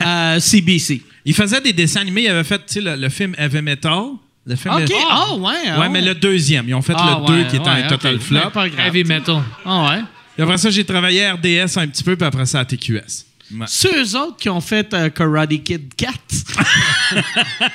à 0.00 0.40
CBC. 0.40 1.02
Il 1.26 1.34
faisait 1.34 1.60
des 1.60 1.72
dessins 1.74 2.00
animés. 2.00 2.22
Il 2.22 2.28
avait 2.28 2.44
fait 2.44 2.58
tu 2.58 2.74
sais, 2.74 2.80
le, 2.80 2.96
le 2.96 3.08
film 3.10 3.34
Heavy 3.36 3.60
Metal. 3.60 4.02
Le 4.46 4.56
film 4.56 4.74
OK. 4.74 4.80
Heavy- 4.80 4.94
Ah, 5.10 5.34
ouais. 5.34 5.52
ah 5.70 5.80
Ouais, 5.80 5.88
mais 5.90 6.00
le 6.00 6.14
deuxième. 6.14 6.66
Ils 6.66 6.74
ont 6.74 6.80
fait 6.82 6.94
Ah, 6.96 7.18
le 7.20 7.26
2 7.26 7.32
ouais, 7.42 7.46
qui 7.48 7.56
était 7.56 7.68
ouais, 7.68 7.82
un 7.84 7.88
total 7.88 8.14
ok. 8.14 8.22
flop. 8.22 8.40
Mais 8.44 8.50
pas 8.50 8.68
grave. 8.70 8.86
Heavy 8.86 9.04
metal. 9.04 9.42
Ah, 9.66 9.90
ouais. 9.90 10.00
Et 10.38 10.42
après 10.42 10.56
ça, 10.58 10.70
j'ai 10.70 10.84
travaillé 10.84 11.24
à 11.24 11.34
RDS 11.34 11.76
un 11.78 11.88
petit 11.88 12.04
peu, 12.04 12.16
puis 12.16 12.24
après 12.26 12.46
ça 12.46 12.60
à 12.60 12.64
TQS. 12.64 13.26
Ouais. 13.52 13.66
C'est 13.66 13.92
eux 13.96 14.16
autres 14.16 14.36
qui 14.36 14.48
ont 14.48 14.60
fait 14.60 14.92
euh, 14.94 15.08
Karate 15.10 15.62
Kid 15.64 15.94
4. 15.96 16.14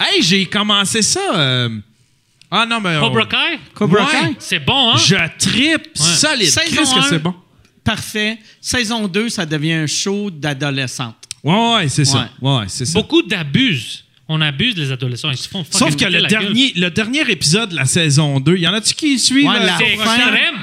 Hey, 0.00 0.22
j'ai 0.22 0.46
commencé 0.46 1.02
ça. 1.02 1.20
euh, 1.36 1.68
Ah 2.50 2.64
non, 2.66 2.80
mais. 2.80 2.96
on- 2.96 3.00
Cobra 3.02 3.26
Kai? 3.26 3.58
Cobra 3.74 4.04
Ouais. 4.04 4.10
Kai? 4.10 4.36
C'est 4.38 4.58
bon, 4.60 4.92
hein? 4.94 4.96
Je 4.96 5.16
tripe 5.38 5.88
solide. 5.94 6.48
Saison 6.48 6.76
Qu'est-ce 6.76 6.94
que 6.94 7.00
un. 7.00 7.02
c'est 7.02 7.18
bon? 7.18 7.34
Parfait. 7.82 8.38
Saison 8.60 9.06
2, 9.08 9.28
ça 9.28 9.44
devient 9.44 9.72
un 9.74 9.86
show 9.86 10.30
d'adolescente. 10.30 11.16
Ouais, 11.42 11.74
ouais, 11.74 11.88
c'est 11.88 12.06
ça. 12.06 12.30
Ouais, 12.40 12.50
ouais, 12.60 12.64
c'est 12.68 12.86
ça. 12.86 12.98
Beaucoup 12.98 13.20
d'abus. 13.22 14.04
On 14.26 14.40
abuse 14.40 14.74
les 14.74 14.90
adolescents. 14.90 15.30
Ils 15.30 15.36
se 15.36 15.48
font 15.48 15.66
Sauf 15.70 15.94
que 15.96 16.04
le 16.06 16.10
la 16.12 16.28
gueule. 16.28 16.28
dernier, 16.44 16.72
le 16.76 16.88
dernier 16.90 17.30
épisode 17.30 17.68
de 17.70 17.76
la 17.76 17.84
saison 17.84 18.40
2, 18.40 18.56
y 18.56 18.66
en 18.66 18.72
a-tu 18.72 18.94
qui 18.94 19.18
suivent? 19.18 19.48
Ouais, 19.50 19.56
euh, 19.58 19.66
la 19.66 19.76
C'est 19.76 19.96
fin. 19.96 20.14
extrême. 20.16 20.54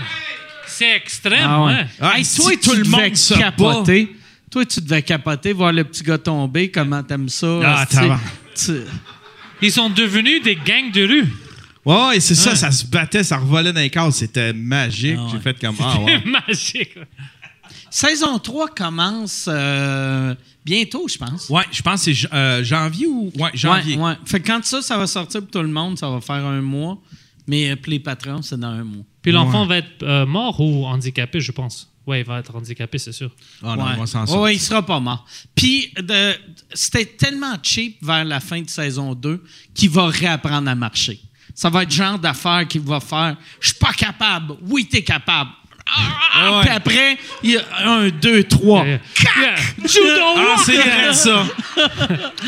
C'est 0.82 0.96
extrême, 0.96 1.46
Ah 1.48 1.64
ouais. 1.64 1.74
ouais. 1.74 1.86
Ah, 2.00 2.18
Hey, 2.18 2.26
si 2.26 2.42
toi, 2.42 2.52
tout 2.54 2.72
tu 2.72 2.78
le 2.78 2.84
devais 2.84 3.08
monde 3.10 3.16
se 3.16 3.34
capoter. 3.36 4.16
Toi, 4.50 4.66
tu 4.66 4.82
devais 4.82 5.04
capoter, 5.04 5.54
voir 5.54 5.72
le 5.72 5.84
petit 5.84 6.02
gars 6.04 6.18
tomber, 6.18 6.72
comment 6.72 7.04
t'aimes 7.04 7.30
ça. 7.30 7.60
Ah, 7.64 7.86
tu 8.56 8.74
Ils 9.62 9.72
sont 9.72 9.92
devenus 9.92 10.42
des 10.42 10.56
gangs 10.56 10.92
de 10.92 11.08
rue. 11.08 11.28
Ouais, 11.86 12.08
ouais, 12.08 12.20
c'est 12.20 12.34
ça, 12.36 12.56
ça 12.56 12.72
se 12.72 12.86
battait, 12.86 13.24
ça 13.24 13.38
revolait 13.38 13.72
dans 13.72 13.80
les 13.80 13.90
cases, 13.92 14.16
c'était 14.18 14.54
magique. 14.54 15.18
Ah 15.20 15.24
ouais. 15.26 15.30
J'ai 15.34 15.40
fait 15.40 15.60
comme, 15.60 15.76
ah 15.80 16.00
ouais. 16.00 16.24
Magique. 16.26 16.98
Saison 17.92 18.40
3 18.40 18.70
commence 18.70 19.46
euh, 19.48 20.34
bientôt, 20.66 21.08
je 21.08 21.18
pense. 21.18 21.50
Ouais, 21.50 21.64
je 21.72 21.82
pense 21.82 22.06
que 22.06 22.14
c'est 22.14 22.34
euh, 22.34 22.64
janvier 22.64 23.06
ou. 23.08 23.32
Ouais, 23.38 23.52
janvier. 23.54 23.98
Ouais, 23.98 24.04
ouais. 24.04 24.14
Fait 24.26 24.40
que 24.40 24.48
quand 24.48 24.64
ça, 24.66 24.82
ça 24.82 24.98
va 24.98 25.06
sortir 25.06 25.42
pour 25.42 25.52
tout 25.52 25.62
le 25.62 25.68
monde, 25.68 25.98
ça 26.00 26.10
va 26.10 26.22
faire 26.22 26.44
un 26.46 26.62
mois. 26.62 26.98
Mais 27.48 27.70
euh, 27.72 27.76
pour 27.76 27.92
les 27.92 28.00
patrons, 28.00 28.42
c'est 28.42 28.60
dans 28.60 28.68
un 28.70 28.84
mois. 28.84 29.04
Puis 29.22 29.32
l'enfant 29.32 29.66
va 29.66 29.78
être 29.78 30.04
euh, 30.04 30.26
mort 30.26 30.60
ou 30.60 30.86
handicapé, 30.86 31.40
je 31.40 31.52
pense. 31.52 31.88
Ouais, 32.08 32.22
il 32.22 32.26
va 32.26 32.40
être 32.40 32.56
handicapé, 32.56 32.98
c'est 32.98 33.12
sûr. 33.12 33.30
Ah 33.64 33.76
non, 33.76 33.86
ouais. 33.86 33.92
on 34.00 34.06
s'en 34.08 34.48
il 34.48 34.60
sera 34.60 34.82
pas 34.84 35.00
mort. 35.00 35.26
Puis 35.54 35.94
de- 36.02 36.34
c'était 36.74 37.06
tellement 37.06 37.56
cheap 37.62 37.98
vers 38.04 38.26
la 38.26 38.40
fin 38.40 38.62
de 38.62 38.70
saison 38.70 39.14
2 39.14 39.44
qu'il 39.76 39.90
va 39.92 40.08
réapprendre 40.08 40.68
à 40.70 40.76
marcher. 40.76 41.20
Ça 41.54 41.70
va 41.70 41.84
être 41.84 41.90
le 41.90 41.96
genre 41.96 42.18
d'affaire 42.18 42.68
qu'il 42.68 42.82
va 42.82 43.00
faire. 43.00 43.36
Je 43.60 43.68
suis 43.70 43.78
pas 43.78 43.94
capable. 43.94 44.56
Oui, 44.64 44.88
t'es 44.90 45.04
capable. 45.04 45.52
Ah, 45.88 46.58
Ouais. 46.58 46.62
Puis 46.62 46.70
après, 46.70 47.18
il 47.44 47.52
y 47.52 47.58
a 47.58 47.62
un, 47.86 48.10
deux, 48.10 48.44
trois. 48.46 48.86
Yeah. 48.86 49.00
Cac! 49.16 49.76
Judo 49.86 50.24
Ah, 50.38 50.56
c'est 50.66 50.76
vrai 50.78 51.14
ça. 51.14 51.46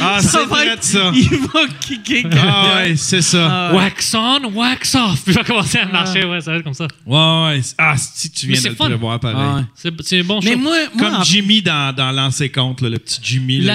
Ah, 0.01 0.19
Ça 0.21 0.29
c'est 0.29 0.37
va 0.39 0.45
vrai 0.45 0.67
être- 0.69 0.83
ça. 0.83 1.11
Il 1.15 1.29
va 1.29 1.59
kicker. 1.79 2.23
Ah, 2.35 2.77
ouais, 2.77 2.95
c'est 2.95 3.21
ça. 3.21 3.71
Wax 3.73 4.15
on, 4.15 4.45
wax 4.53 4.95
off. 4.95 5.21
Puis 5.23 5.33
il 5.33 5.33
va 5.33 5.43
commencer 5.43 5.77
à 5.79 5.85
marcher, 5.85 6.23
ouais, 6.25 6.41
ça 6.41 6.51
va 6.51 6.57
être 6.57 6.63
comme 6.63 6.73
ça. 6.73 6.87
Ouais, 7.05 7.17
ouais. 7.57 7.61
Ah, 7.77 7.95
si 7.97 8.31
tu 8.31 8.47
viens 8.47 8.55
c'est 8.55 8.63
de 8.69 8.69
le 8.69 8.75
prévoir 8.77 9.19
pareil. 9.19 9.37
Ah, 9.39 9.55
ouais. 9.57 9.91
C'est 10.03 10.23
bon 10.23 10.39
show. 10.41 10.49
Mais 10.49 10.55
moi, 10.55 10.75
moi 10.95 11.09
Comme 11.09 11.19
en- 11.19 11.23
Jimmy 11.23 11.61
dans, 11.61 11.93
dans 11.95 12.11
Lancer 12.11 12.49
Compte, 12.49 12.81
là, 12.81 12.89
le 12.89 12.99
petit 12.99 13.19
Jimmy. 13.21 13.67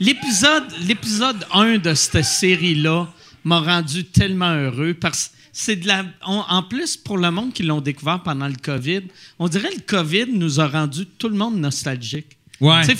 l'épisode 0.00 1.46
1 1.52 1.78
de 1.78 1.94
cette 1.94 2.24
série-là 2.24 3.06
m'a 3.44 3.60
rendu 3.60 4.04
tellement 4.04 4.52
heureux 4.54 4.94
parce 4.94 5.28
que 5.28 5.33
c'est 5.56 5.76
de 5.76 5.86
la. 5.86 6.04
on- 6.26 6.42
en 6.48 6.62
plus, 6.64 6.96
pour 6.96 7.16
le 7.16 7.30
monde 7.30 7.52
qui 7.52 7.62
l'ont 7.62 7.80
découvert 7.80 8.20
pendant 8.22 8.48
le 8.48 8.56
COVID, 8.60 9.02
on 9.38 9.46
dirait 9.48 9.70
que 9.70 9.76
le 9.76 9.82
COVID 10.02 10.26
nous 10.32 10.58
a 10.60 10.66
rendu 10.66 11.06
tout 11.06 11.28
le 11.28 11.36
monde 11.36 11.56
nostalgique. 11.58 12.36
Ouais. 12.60 12.82
Tu 12.86 12.96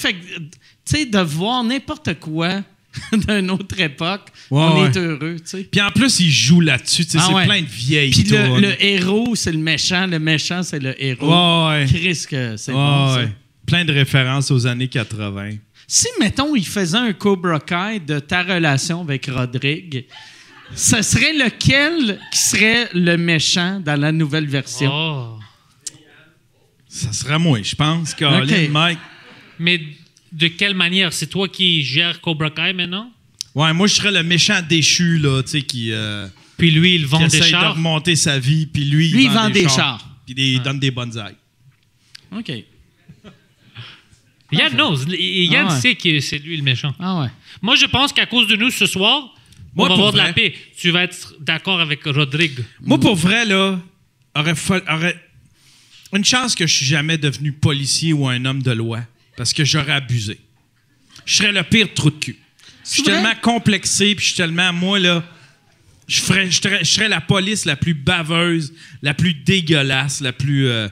sais, 0.85 1.07
de 1.07 1.19
voir 1.19 1.65
n'importe 1.65 2.15
quoi 2.21 2.63
d'une 3.13 3.51
autre 3.51 3.81
époque, 3.81 4.29
Ouais, 4.51 4.61
on 4.63 4.83
ouais. 4.83 4.89
est 4.89 4.97
heureux. 4.97 5.37
Puis 5.73 5.81
en 5.81 5.91
plus, 5.91 6.21
il 6.21 6.31
joue 6.31 6.61
là-dessus. 6.61 7.05
Ah 7.17 7.25
c'est 7.27 7.35
ouais. 7.35 7.45
plein 7.45 7.61
de 7.63 7.67
vieilles 7.67 8.11
Puis 8.13 8.23
le, 8.23 8.81
héros, 8.83 9.35
c'est 9.35 9.51
le 9.51 9.59
méchant. 9.59 10.07
Le 10.07 10.21
méchant, 10.21 10.63
c'est 10.63 10.79
le 10.79 10.95
héros. 11.03 11.71
C'est 11.89 12.73
bon. 12.73 13.29
Plein 13.67 13.85
de 13.85 13.93
références 13.93 14.51
aux 14.53 14.67
années 14.67 14.87
80. 14.89 15.53
Si, 15.89 16.07
mettons, 16.21 16.55
il 16.55 16.67
faisait 16.67 16.99
un 16.99 17.13
Cobra 17.15 17.59
Kai 17.59 17.99
de 18.07 18.19
ta 18.21 18.43
relation 18.43 19.01
avec 19.01 19.27
Rodrigue, 19.27 20.05
ce 20.75 21.03
serait 21.03 21.33
lequel 21.35 22.19
qui 22.33 22.39
serait 22.39 22.89
le 22.95 23.17
méchant 23.17 23.81
dans 23.81 23.99
la 24.01 24.13
nouvelle 24.13 24.47
version? 24.47 24.91
Oh. 24.93 25.39
Ça 26.89 27.13
serait 27.13 27.39
moi, 27.39 27.61
je 27.63 27.75
pense. 27.75 28.15
Caroline, 28.15 28.65
Ok. 28.67 28.71
Mike. 28.71 28.99
Mais 29.59 29.81
de 30.33 30.49
quelle 30.49 30.75
manière? 30.75 31.13
C'est 31.13 31.27
toi 31.27 31.49
qui 31.49 31.83
gères 31.83 32.21
Cobra 32.21 32.51
Kai 32.51 32.73
maintenant? 32.73 33.11
Ouais, 33.55 33.73
moi, 33.73 33.87
je 33.87 33.95
serais 33.95 34.11
le 34.13 34.23
méchant 34.23 34.61
déchu, 34.69 35.19
là, 35.19 35.43
tu 35.43 35.51
sais, 35.51 35.63
qui, 35.63 35.93
euh, 35.93 36.27
Puis 36.57 36.71
lui, 36.73 36.97
il 36.97 37.03
qui 37.03 37.07
vend 37.09 37.19
des 37.21 37.27
essaye 37.27 37.41
de 37.43 37.47
chars? 37.47 37.75
remonter 37.75 38.17
sa 38.17 38.39
vie, 38.39 38.67
puis 38.67 38.85
lui, 38.85 39.11
Lui, 39.11 39.25
il 39.25 39.31
vend 39.31 39.49
des 39.51 39.69
chars. 39.69 40.05
Puis 40.27 40.35
il 40.37 40.63
donne 40.63 40.81
des 40.81 40.91
bonnes 40.91 41.17
ailes. 41.17 41.37
OK. 42.37 42.51
Yann 44.53 44.73
knows. 44.75 45.05
Et 45.13 45.45
Yann 45.47 45.67
Ah 45.69 45.75
ouais. 45.75 45.81
sait 45.81 45.95
que 45.97 46.21
c'est 46.21 46.39
lui 46.39 46.57
le 46.57 46.63
méchant. 46.63 46.95
Ah 47.01 47.21
ouais. 47.23 47.29
Moi, 47.63 47.77
je 47.77 47.87
pense 47.87 48.13
qu'à 48.13 48.27
cause 48.27 48.47
de 48.47 48.57
nous 48.57 48.71
ce 48.71 48.87
soir, 48.87 49.34
Moi, 49.75 49.87
on 49.87 49.89
va 49.91 49.95
pour 49.97 50.07
avoir 50.09 50.13
de 50.13 50.17
la 50.19 50.25
vrai. 50.25 50.33
paix. 50.35 50.55
Tu 50.77 50.91
vas 50.91 51.03
être 51.05 51.35
d'accord 51.41 51.81
avec 51.81 52.05
Rodrigue. 52.05 52.61
Moi, 52.81 52.99
pour 53.01 53.17
vrai, 53.17 53.45
là, 53.45 53.81
aurait, 54.37 54.55
fa- 54.55 54.83
aurait 54.95 55.19
une 56.13 56.25
chance 56.25 56.55
que 56.55 56.67
je 56.67 56.75
suis 56.75 56.87
jamais 56.87 57.19
devenu 57.19 57.53
policier 57.53 58.13
ou 58.13 58.29
un 58.29 58.45
homme 58.45 58.63
de 58.63 58.71
loi, 58.71 59.01
parce 59.37 59.53
que 59.53 59.65
j'aurais 59.65 59.93
abusé. 59.93 60.39
Je 61.27 61.37
serais 61.37 61.53
le 61.53 61.63
pire 61.63 61.93
trou 61.95 62.11
de 62.11 62.17
cul. 62.17 62.37
Je 62.85 62.91
suis 62.91 63.03
vrai? 63.03 63.13
tellement 63.15 63.35
complexé, 63.43 64.15
puis 64.15 64.23
je 64.25 64.31
suis 64.33 64.37
tellement, 64.37 64.73
moi, 64.73 64.99
là, 64.99 65.25
je, 66.07 66.21
ferais, 66.21 66.51
je, 66.51 66.61
serais, 66.61 66.85
je 66.85 66.91
serais 66.91 67.09
la 67.09 67.21
police 67.21 67.65
la 67.65 67.77
plus 67.77 67.95
baveuse, 67.95 68.73
la 69.03 69.15
plus 69.15 69.35
dégueulasse, 69.35 70.21
la 70.21 70.33
plus... 70.33 70.69
euh, 70.69 70.89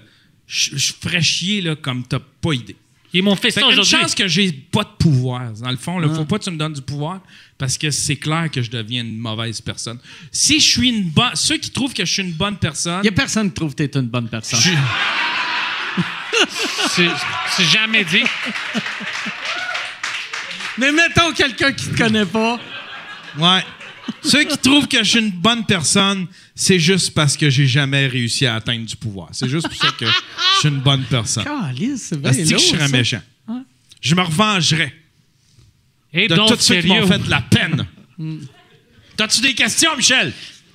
je, 0.47 0.77
je 0.77 0.93
ferais 1.01 1.21
chier, 1.23 1.61
là, 1.61 1.77
comme 1.77 2.05
t'as 2.07 2.19
pas 2.41 2.53
idée. 2.55 2.77
Ils 3.15 3.23
m'ont 3.23 3.37
fait 3.37 3.51
Fait 3.51 3.61
ça 3.61 3.67
une 3.67 3.73
aujourd'hui. 3.79 3.91
chance 3.99 4.15
que 4.15 4.27
j'ai 4.27 4.51
pas 4.51 4.85
de 4.85 4.89
pouvoir. 4.99 5.53
Dans 5.53 5.71
le 5.71 5.77
fond, 5.77 6.01
Ah. 6.01 6.07
il 6.09 6.15
faut 6.15 6.25
pas 6.25 6.39
que 6.39 6.45
tu 6.45 6.51
me 6.51 6.57
donnes 6.57 6.73
du 6.73 6.81
pouvoir 6.81 7.21
parce 7.63 7.79
que 7.79 7.93
c'est 7.93 8.17
clair 8.17 8.51
que 8.51 8.61
je 8.61 8.69
deviens 8.69 9.03
une 9.03 9.17
mauvaise 9.17 9.61
personne. 9.61 10.01
Si 10.33 10.59
je 10.59 10.67
suis 10.69 10.89
une 10.89 11.05
bonne... 11.11 11.31
Ceux 11.35 11.59
qui 11.59 11.71
trouvent 11.71 11.95
que 11.95 12.05
je 12.05 12.13
suis 12.13 12.23
une 12.23 12.33
bonne 12.33 12.57
personne... 12.57 12.99
Il 12.99 13.03
n'y 13.03 13.09
a 13.11 13.13
personne 13.13 13.51
qui 13.51 13.55
trouve 13.55 13.73
que 13.73 13.85
tu 13.85 13.97
es 13.97 14.01
une 14.01 14.09
bonne 14.09 14.29
personne. 14.29 14.59
je- 14.61 14.73
C'est 17.57 17.65
jamais 17.71 18.05
dit. 18.05 18.25
Mais 20.77 20.91
mettons 20.91 21.31
quelqu'un 21.33 21.71
qui 21.73 21.87
ne 21.89 21.93
te 21.93 21.99
connaît 21.99 22.27
pas. 22.27 22.59
Ouais. 23.39 23.65
Ceux 24.25 24.43
qui 24.43 24.59
trouvent 24.59 24.89
que 24.89 24.99
je 25.05 25.09
suis 25.11 25.19
une 25.21 25.31
bonne 25.31 25.65
personne, 25.65 26.27
c'est 26.57 26.81
juste 26.81 27.15
parce 27.15 27.37
que 27.37 27.49
j'ai 27.49 27.69
jamais 27.69 28.09
réussi 28.09 28.45
à 28.45 28.57
atteindre 28.57 28.87
du 28.87 28.97
pouvoir. 28.97 29.29
C'est 29.31 29.49
juste 29.49 29.69
pour 29.69 29.77
ça 29.77 29.93
que 29.97 30.07
je 30.07 30.59
suis 30.59 30.69
une 30.69 30.81
bonne 30.81 31.05
personne. 31.05 31.45
Calice, 31.45 32.09
c'est 32.09 32.21
que 32.21 32.33
je 32.33 32.57
serais 32.59 32.89
ça. 32.89 32.91
méchant? 32.97 33.23
Je 34.01 34.17
me 34.17 34.23
revengerai 34.23 34.93
Et 36.13 36.29
de 36.29 36.35
Dolph 36.35 36.51
tous 36.51 36.61
ceux 36.61 36.81
qui 36.81 36.89
m'ont 36.89 37.07
fait 37.07 37.19
de 37.19 37.31
la 37.31 37.41
peine. 37.41 37.87
T'as-tu 39.17 39.41
des 39.41 39.55
questions, 39.55 39.97
Michel? 39.97 40.33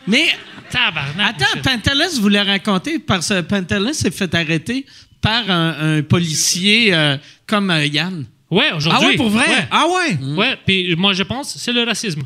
Mais 0.08 0.28
Tabarnak. 0.70 1.36
attends, 1.42 1.62
Pantelis 1.62 2.20
voulait 2.20 2.42
raconter 2.42 3.00
parce 3.00 3.30
que 3.30 3.42
Pantelis 3.42 3.94
s'est 3.96 4.12
fait 4.12 4.34
arrêter 4.34 4.86
par 5.22 5.50
un, 5.50 5.98
un 5.98 6.02
policier 6.04 6.94
euh, 6.94 7.18
comme 7.46 7.70
euh, 7.72 7.86
Yann. 7.86 8.26
Ouais, 8.50 8.72
aujourd'hui. 8.72 9.02
Ah 9.04 9.08
ouais, 9.10 9.16
pour 9.18 9.30
vrai? 9.30 9.48
Ouais. 9.48 9.68
Ah 9.70 9.86
ouais? 9.88 10.18
Ouais, 10.36 10.58
puis 10.66 10.96
moi, 10.96 11.14
je 11.14 11.24
pense 11.24 11.58
c'est 11.58 11.74
le 11.74 11.84
racisme. 11.84 12.24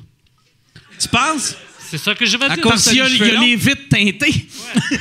Tu 0.99 1.07
penses? 1.07 1.55
C'est 1.79 1.97
ça 1.97 2.13
que 2.13 2.25
je 2.25 2.38
vais 2.38 2.45
À 2.45 2.49
dire. 2.55 2.61
cause 2.63 2.71
Parce 2.73 2.89
qu'il 2.89 2.97
y 2.97 3.01
a, 3.01 3.09
y 3.09 3.35
a 3.35 3.39
les 3.41 3.55
vitres 3.55 3.89
teintées. 3.89 4.47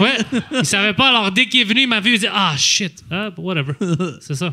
Ouais, 0.00 0.16
il 0.50 0.64
savait 0.64 0.94
pas. 0.94 1.08
Alors, 1.10 1.30
dès 1.30 1.46
qu'il 1.46 1.60
est 1.60 1.64
venu, 1.64 1.82
il 1.82 1.86
m'a 1.86 2.00
vu, 2.00 2.14
il 2.14 2.18
dit 2.18 2.26
Ah, 2.32 2.54
shit. 2.56 3.04
Ah, 3.10 3.28
whatever. 3.36 3.74
C'est 4.20 4.34
ça. 4.34 4.52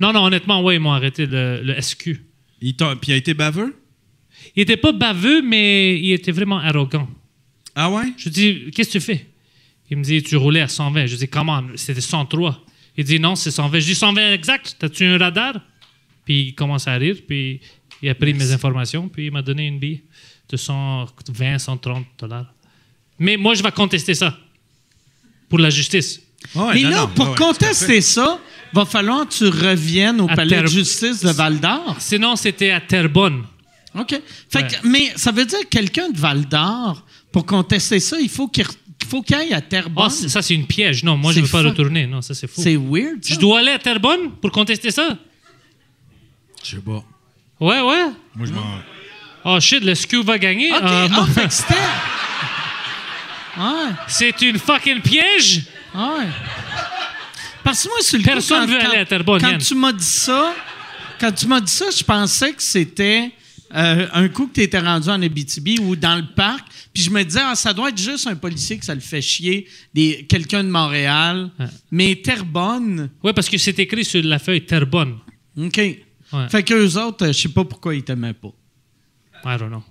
Non, 0.00 0.12
non, 0.12 0.24
honnêtement, 0.24 0.62
ouais, 0.62 0.76
ils 0.76 0.80
m'ont 0.80 0.92
arrêté 0.92 1.26
le, 1.26 1.60
le 1.62 1.80
SQ. 1.80 2.20
Il 2.60 2.74
t'a- 2.76 2.96
Puis 2.96 3.10
il 3.10 3.14
a 3.14 3.16
été 3.16 3.34
baveux? 3.34 3.76
Il 4.56 4.62
était 4.62 4.76
pas 4.76 4.92
baveux, 4.92 5.42
mais 5.42 5.98
il 5.98 6.12
était 6.12 6.32
vraiment 6.32 6.58
arrogant. 6.58 7.08
Ah 7.74 7.90
ouais? 7.90 8.12
Je 8.16 8.28
dis 8.28 8.70
Qu'est-ce 8.74 8.88
que 8.88 8.98
tu 8.98 9.00
fais? 9.00 9.26
Il 9.90 9.96
me 9.96 10.02
dit 10.04 10.22
Tu 10.22 10.36
roulais 10.36 10.60
à 10.60 10.68
120. 10.68 11.06
Je 11.06 11.16
dis 11.16 11.28
Comment 11.28 11.62
C'était 11.76 12.00
103. 12.00 12.64
Il 12.96 13.04
dit 13.04 13.18
Non, 13.20 13.34
c'est 13.36 13.50
120. 13.50 13.78
Je 13.80 13.84
dis 13.86 13.94
120 13.94 14.32
exact? 14.34 14.76
T'as-tu 14.78 15.04
un 15.04 15.18
radar? 15.18 15.60
Puis 16.24 16.48
il 16.48 16.54
commence 16.54 16.86
à 16.88 16.94
rire, 16.94 17.16
puis 17.26 17.60
il 18.02 18.08
a 18.08 18.14
pris 18.14 18.34
mes 18.34 18.52
informations, 18.52 19.08
puis 19.08 19.26
il 19.26 19.32
m'a 19.32 19.42
donné 19.42 19.66
une 19.66 19.78
bille 19.78 20.02
de 20.48 20.56
120, 20.56 21.58
130 21.58 22.04
dollars. 22.18 22.52
Mais 23.18 23.36
moi, 23.36 23.54
je 23.54 23.62
vais 23.62 23.72
contester 23.72 24.14
ça 24.14 24.38
pour 25.48 25.58
la 25.58 25.70
justice. 25.70 26.22
Ah 26.54 26.66
ouais, 26.66 26.74
Mais 26.74 26.82
non, 26.82 26.90
là, 26.90 26.96
non, 27.00 27.08
pour 27.08 27.28
ouais, 27.30 27.34
contester 27.36 28.00
ça, 28.00 28.38
va 28.72 28.84
falloir 28.84 29.26
que 29.28 29.34
tu 29.34 29.48
reviennes 29.48 30.20
au 30.20 30.28
À 30.30 30.34
palais 30.34 30.62
de 30.62 30.66
justice 30.66 31.20
de 31.20 31.30
Val 31.30 31.58
d'Or. 31.60 31.96
Sinon, 31.98 32.36
c'était 32.36 32.70
à 32.70 32.80
Terrebonne. 32.80 33.44
OK. 33.98 34.20
Fait 34.50 34.66
que- 34.66 34.86
mais 34.86 35.12
ça 35.16 35.32
veut 35.32 35.44
dire 35.44 35.60
que 35.60 35.68
quelqu'un 35.68 36.10
de 36.10 36.18
Val 36.18 36.44
d'Or, 36.46 37.04
pour 37.32 37.46
contester 37.46 37.98
ça, 38.00 38.18
il 38.20 38.28
faut 38.28 38.48
qu'il 38.48 38.64
faut 39.08 39.22
qu'il 39.22 39.36
aille 39.36 39.54
à 39.54 39.60
Terrebonne. 39.60 40.04
Ah, 40.06 40.10
c'est- 40.10 40.28
ça, 40.28 40.42
c'est 40.42 40.54
une 40.54 40.66
piège. 40.66 41.02
Non, 41.04 41.16
moi, 41.16 41.32
je 41.32 41.40
ne 41.40 41.44
veux 41.46 41.50
pas 41.50 41.62
fou. 41.62 41.68
retourner. 41.68 42.06
Non, 42.06 42.20
ça, 42.20 42.34
c'est 42.34 42.46
faux. 42.46 42.60
c'est 42.62 42.76
weird. 42.76 43.22
ça. 43.24 43.34
Je 43.34 43.38
dois 43.40 43.60
aller 43.60 43.70
à 43.72 43.78
Terrebonne 43.78 44.32
pour 44.40 44.50
contester 44.50 44.90
ça? 44.90 45.16
Je 46.62 46.70
sais 46.76 46.82
pas. 46.82 47.02
Ouais, 47.60 47.80
ouais. 47.80 48.06
Moi, 48.36 48.46
je 48.46 48.52
m'en... 48.52 48.78
Oh 49.44 49.58
shit, 49.60 49.82
le 49.82 49.94
SQ 49.94 50.16
va 50.24 50.36
gagner. 50.38 50.70
OK. 50.72 50.82
Euh, 50.82 51.08
ah, 51.10 51.14
moi- 51.14 51.26
fait 51.26 51.46
que 51.46 51.52
c'était. 51.54 51.74
Ouais. 53.58 53.90
c'est 54.06 54.40
une 54.42 54.58
fucking 54.58 55.00
piège? 55.00 55.62
Ouais. 55.94 56.26
Parce 57.68 57.84
que 57.84 57.88
moi, 57.90 58.00
sur 58.00 58.18
le 58.18 58.24
Personne 58.24 58.64
coup, 58.64 58.72
veut 58.72 58.80
aller 58.80 58.96
à 58.98 59.04
Terrebonne, 59.04 59.40
Quand 59.42 59.50
Yann. 59.50 59.60
tu 59.60 59.74
m'as 59.74 59.92
dit 59.92 60.02
ça, 60.04 60.54
quand 61.20 61.32
tu 61.32 61.46
m'as 61.46 61.60
dit 61.60 61.70
ça, 61.70 61.84
je 61.94 62.02
pensais 62.02 62.54
que 62.54 62.62
c'était 62.62 63.30
euh, 63.74 64.06
un 64.14 64.28
coup 64.30 64.46
que 64.46 64.54
tu 64.54 64.62
étais 64.62 64.78
rendu 64.78 65.10
en 65.10 65.20
Abitibi 65.20 65.78
ou 65.78 65.94
dans 65.94 66.16
le 66.16 66.34
parc. 66.34 66.66
Puis 66.94 67.02
je 67.02 67.10
me 67.10 67.22
disais, 67.22 67.40
ah, 67.42 67.54
ça 67.54 67.74
doit 67.74 67.90
être 67.90 68.00
juste 68.00 68.26
un 68.26 68.36
policier 68.36 68.78
que 68.78 68.86
ça 68.86 68.94
le 68.94 69.02
fait 69.02 69.20
chier, 69.20 69.68
des, 69.92 70.24
quelqu'un 70.26 70.64
de 70.64 70.70
Montréal. 70.70 71.50
Ouais. 71.58 71.66
Mais 71.90 72.16
Terrebonne, 72.16 73.10
Ouais, 73.22 73.34
parce 73.34 73.50
que 73.50 73.58
c'est 73.58 73.78
écrit 73.78 74.04
sur 74.06 74.22
la 74.24 74.38
feuille 74.38 74.64
Terrebonne. 74.64 75.18
OK. 75.58 75.76
Ouais. 75.76 76.48
Fait 76.48 76.62
qu'eux 76.62 76.96
autres, 76.96 77.26
euh, 77.26 77.32
je 77.34 77.38
sais 77.38 77.48
pas 77.50 77.64
pourquoi 77.66 77.94
ils 77.94 78.02
t'aimaient 78.02 78.32
pas. 78.32 78.52
I 79.44 79.58
don't 79.58 79.68
know. 79.68 79.84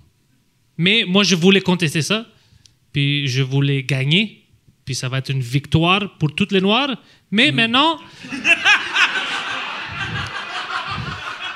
Mais 0.76 1.04
moi, 1.06 1.22
je 1.22 1.36
voulais 1.36 1.60
contester 1.60 2.02
ça. 2.02 2.26
Puis 2.92 3.28
je 3.28 3.42
voulais 3.42 3.84
gagner. 3.84 4.44
Puis 4.84 4.94
ça 4.94 5.08
va 5.08 5.18
être 5.18 5.30
une 5.30 5.42
victoire 5.42 6.16
pour 6.18 6.34
toutes 6.34 6.50
les 6.50 6.60
Noirs. 6.62 6.96
Mais 7.30 7.52
maintenant, 7.52 7.98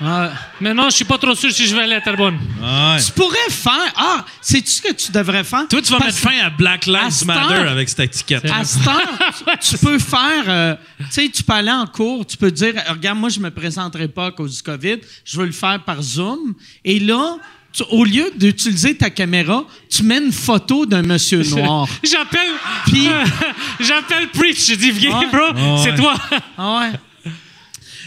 Ouais. 0.01 0.28
maintenant, 0.61 0.90
je 0.90 0.97
suis 0.97 1.05
pas 1.05 1.16
trop 1.16 1.35
sûr 1.35 1.53
si 1.53 1.65
je 1.66 1.77
vais 1.77 1.82
aller 1.82 1.94
à 1.94 2.01
Terrebonne. 2.01 2.36
Ah 2.62 2.94
ouais. 2.97 3.03
Tu 3.05 3.12
pourrais 3.12 3.51
faire. 3.51 3.93
Ah, 3.97 4.24
sais-tu 4.40 4.69
ce 4.70 4.82
que 4.82 4.93
tu 4.93 5.12
devrais 5.12 5.44
faire? 5.44 5.69
Toi, 5.69 5.81
tu 5.81 5.93
vas 5.93 5.99
Parce- 5.99 6.23
mettre 6.23 6.28
fin 6.39 6.44
à 6.44 6.51
Black 6.51 6.86
Lives 6.86 7.24
Matter 7.24 7.55
avec 7.69 7.89
cette 7.89 8.01
étiquette. 8.01 8.44
À 8.47 8.65
cette 8.65 8.86
heure, 8.86 9.59
tu 9.61 9.78
peux 9.78 9.99
faire. 10.01 10.44
euh, 10.49 10.74
tu 10.99 11.05
sais, 11.11 11.28
tu 11.28 11.43
peux 11.44 11.53
aller 11.53 11.70
en 11.70 11.86
cours, 11.86 12.27
tu 12.27 12.36
peux 12.36 12.51
dire 12.51 12.74
Regarde, 12.89 13.19
moi, 13.19 13.28
je 13.28 13.39
me 13.39 13.51
présenterai 13.51 14.09
pas 14.09 14.27
à 14.27 14.31
cause 14.32 14.57
du 14.57 14.62
COVID, 14.62 14.99
je 15.24 15.39
veux 15.39 15.47
le 15.47 15.53
faire 15.53 15.81
par 15.85 16.03
Zoom. 16.03 16.55
Et 16.85 16.99
là, 16.99 17.36
tu- 17.73 17.82
au 17.90 18.05
lieu 18.05 18.31
d'utiliser 18.36 18.97
ta 18.97 19.11
caméra, 19.11 19.65
tu 19.90 20.03
mets 20.03 20.19
une 20.19 20.32
photo 20.32 20.86
d'un 20.86 21.03
monsieur 21.03 21.43
noir. 21.51 21.89
J'appelle. 22.03 22.51
Puis- 22.86 23.09
J'appelle 23.81 24.28
Preach. 24.31 24.66
Je 24.69 24.74
dis, 24.74 24.90
viens, 24.90 25.19
Ouais. 25.20 25.27
bro. 25.27 25.53
Ouais. 25.55 25.81
C'est 25.85 25.94
toi. 25.97 26.15
Ah 26.59 26.81
ouais? 27.24 27.32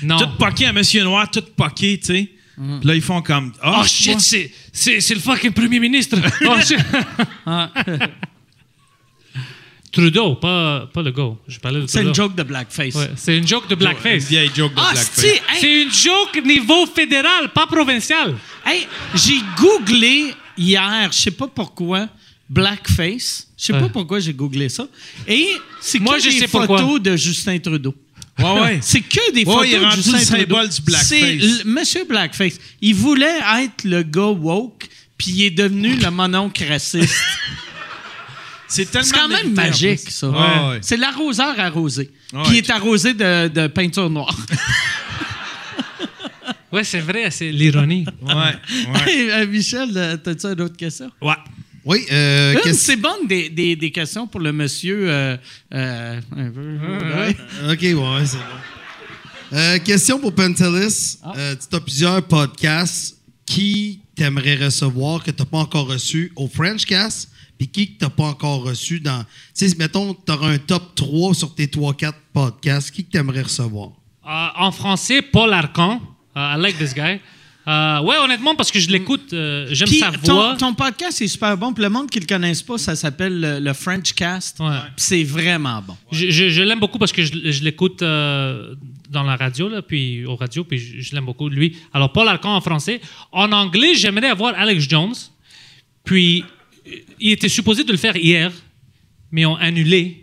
Non. 0.04 0.18
Tout 0.18 0.30
poqué, 0.38 0.66
un 0.68 0.74
monsieur 0.74 1.04
noir, 1.04 1.30
tout 1.32 1.44
poqué, 1.56 1.98
tu 2.00 2.06
sais. 2.06 2.30
Puis 2.58 2.88
là, 2.88 2.96
ils 2.96 3.02
font 3.02 3.22
comme. 3.22 3.52
Oh, 3.66 3.84
shit, 3.86 4.20
c'est, 4.22 4.50
c'est, 4.72 5.02
c'est 5.02 5.14
le 5.14 5.20
fucking 5.20 5.52
premier 5.52 5.80
ministre. 5.80 6.18
Oh, 6.48 6.56
shit. 6.62 6.78
Trudeau, 9.96 10.36
pas, 10.36 10.88
pas 10.94 11.02
le 11.02 11.12
go. 11.12 11.38
Je 11.48 11.58
parlais 11.58 11.80
de 11.82 11.88
C'est 11.88 12.02
une 12.04 12.14
joke 12.14 12.36
de 12.36 12.44
blackface. 12.44 12.94
Ouais, 12.96 13.12
c'est 13.16 13.38
une 13.38 13.48
joke 13.48 13.68
de 13.70 13.76
Une 13.76 13.80
blackface. 13.80 14.26
vieille 14.26 14.52
joke 14.54 14.74
de 14.74 14.80
Ah, 14.82 14.92
blackface. 14.92 15.20
si, 15.22 15.28
hey, 15.28 15.40
C'est 15.62 15.82
une 15.84 15.92
joke 15.92 16.46
niveau 16.46 16.86
fédéral, 16.86 17.50
pas 17.54 17.66
provincial. 17.66 18.36
hey, 18.66 18.86
j'ai 19.16 19.40
googlé 19.58 20.34
hier, 20.58 21.10
je 21.14 21.18
sais 21.18 21.32
pas 21.32 21.48
pourquoi, 21.48 22.10
blackface. 22.50 23.48
Je 23.58 23.64
sais 23.66 23.74
pas 23.74 23.84
Ouais. 23.84 23.90
pourquoi 23.90 24.20
j'ai 24.20 24.34
googlé 24.34 24.68
ça. 24.70 24.86
Et 25.28 25.48
c'est 25.80 26.00
Moi, 26.00 26.16
que 26.18 26.24
je 26.24 26.30
des 26.30 26.40
sais 26.40 26.48
photos 26.48 26.68
pourquoi. 26.82 27.00
de 27.00 27.16
Justin 27.16 27.58
Trudeau. 27.60 27.96
Ouais, 28.38 28.60
ouais. 28.60 28.80
C'est 28.82 29.00
que 29.00 29.32
des 29.32 29.46
Ouais, 29.46 29.54
photos 29.54 29.68
il 29.68 29.74
est 29.76 29.80
de 29.80 29.84
rendu 29.86 29.96
Justin 29.96 30.18
le 30.18 30.24
symbole 30.26 30.48
Trudeau. 30.48 30.68
du 30.76 30.82
blackface. 30.82 31.08
C'est 31.08 31.64
Monsieur 31.66 32.04
Blackface. 32.04 32.54
Il 32.82 32.96
voulait 32.96 33.40
être 33.62 33.86
le 33.86 34.04
gars 34.04 34.24
woke, 34.28 34.90
puis 35.18 35.32
il 35.32 35.44
est 35.46 35.50
devenu 35.52 35.96
le 35.96 36.12
mononcle 36.12 36.66
raciste. 36.68 37.16
C'est 38.68 38.90
tellement. 38.90 39.06
C'est 39.08 39.16
quand 39.16 39.28
même 39.28 39.54
magique, 39.54 40.10
ça. 40.12 40.30
Ouais, 40.30 40.38
ouais. 40.70 40.80
C'est 40.82 40.98
l'arroseur 40.98 41.60
arrosé. 41.60 42.10
Ouais. 42.34 42.42
Il 42.50 42.56
est 42.58 42.70
arrosé 42.70 43.14
de, 43.14 43.48
de 43.48 43.68
peinture 43.68 44.10
noire. 44.10 44.36
Ouais, 46.72 46.84
c'est 46.84 47.00
vrai, 47.00 47.32
c'est 47.32 47.52
l'ironie. 47.52 48.06
Ouais, 48.22 48.34
ouais. 48.34 48.54
Hey, 49.08 49.32
euh, 49.32 49.48
Michel, 49.48 49.90
euh, 49.96 50.18
t'as-tu 50.18 50.46
une 50.48 50.60
autre 50.62 50.76
question? 50.76 51.10
Ouais. 51.22 51.36
Oui, 51.86 52.06
euh, 52.12 52.56
c'est 52.74 52.98
bon 52.98 53.14
des, 53.30 53.50
des, 53.50 53.78
des 53.78 53.92
questions 53.92 54.28
pour 54.28 54.42
le 54.42 54.52
monsieur. 54.52 55.10
euh, 55.10 55.38
euh, 55.74 56.20
un 56.36 56.50
peu, 56.52 56.78
ouais. 57.18 57.38
OK, 57.72 57.82
ouais, 57.82 58.26
c'est 58.26 58.38
bon. 58.38 59.54
Euh, 59.58 59.80
question 59.80 60.20
pour 60.20 60.34
Pentelis. 60.36 61.18
Ah. 61.24 61.32
Euh, 61.38 61.56
tu 61.70 61.76
as 61.76 61.80
plusieurs 61.80 62.22
podcasts. 62.24 63.16
Qui 63.46 64.00
t'aimerais 64.16 64.56
recevoir 64.56 65.24
que 65.24 65.30
tu 65.30 65.38
n'as 65.40 65.46
pas 65.46 65.60
encore 65.60 65.88
reçu 65.88 66.32
au 66.36 66.48
Frenchcast? 66.48 67.30
Puis 67.58 67.68
qui 67.70 67.94
que 67.94 68.00
tu 68.00 68.04
n'as 68.06 68.10
pas 68.10 68.24
encore 68.26 68.64
reçu 68.64 69.00
dans. 69.00 69.24
Tu 69.58 69.70
sais, 69.70 69.76
mettons, 69.78 70.14
tu 70.14 70.32
auras 70.32 70.50
un 70.52 70.58
top 70.58 70.94
3 70.96 71.34
sur 71.34 71.56
tes 71.56 71.68
3-4 71.68 72.14
podcasts. 72.34 72.92
Qui 72.92 73.06
que 73.06 73.12
tu 73.12 73.18
aimerais 73.18 73.44
recevoir? 73.44 73.92
Euh, 74.28 74.48
en 74.58 74.72
français, 74.72 75.22
Paul 75.22 75.54
Arcan. 75.54 76.02
Uh, 76.36 76.40
I 76.40 76.56
like 76.58 76.78
this 76.78 76.94
guy. 76.94 77.20
Euh, 77.68 78.00
ouais, 78.02 78.16
honnêtement, 78.18 78.54
parce 78.56 78.72
que 78.72 78.80
je 78.80 78.90
l'écoute, 78.90 79.34
euh, 79.34 79.68
j'aime 79.72 79.88
sa 79.88 80.12
ton, 80.12 80.34
voix. 80.36 80.56
ton 80.56 80.74
podcast 80.76 81.20
est 81.22 81.28
super 81.28 81.58
bon. 81.58 81.74
Pour 81.74 81.82
le 81.82 81.90
monde 81.90 82.10
qui 82.12 82.20
ne 82.20 82.24
le 82.24 82.28
connaisse 82.28 82.62
pas, 82.62 82.78
ça 82.78 82.96
s'appelle 82.96 83.40
le, 83.40 83.60
le 83.60 83.74
French 83.74 84.14
Cast. 84.14 84.60
Ouais. 84.60 84.68
Puis 84.96 85.06
c'est 85.06 85.24
vraiment 85.24 85.82
bon. 85.82 85.96
Je, 86.12 86.30
je- 86.30 86.50
je 86.50 86.62
l'aime 86.62 86.80
beaucoup 86.80 87.00
parce 87.00 87.12
que 87.12 87.24
je, 87.24 87.32
je 87.52 87.64
l'écoute 87.64 88.04
euh, 88.04 88.76
dans 89.10 89.24
la 89.24 89.36
radio, 89.36 89.68
là, 89.70 89.82
puis 89.82 90.26
au 90.26 90.36
radio, 90.36 90.64
puis 90.64 90.78
je, 90.78 91.00
je 91.02 91.16
l'aime 91.16 91.26
beaucoup, 91.26 91.50
lui. 91.50 91.76
Alors, 91.94 92.12
Paul 92.12 92.28
Arcan 92.28 92.56
en 92.56 92.62
français. 92.62 93.02
En 93.32 93.52
anglais, 93.52 93.96
j'aimerais 93.96 94.28
avoir 94.30 94.54
Alex 94.60 94.88
Jones. 94.88 95.16
Puis, 96.04 96.42
euh, 96.44 96.46
il 97.20 97.32
était 97.32 97.50
supposé 97.50 97.84
de 97.84 97.92
le 97.92 97.98
faire 97.98 98.16
hier, 98.16 98.52
mais 99.32 99.42
ils 99.42 99.46
ont 99.46 99.56
annulé. 99.56 100.22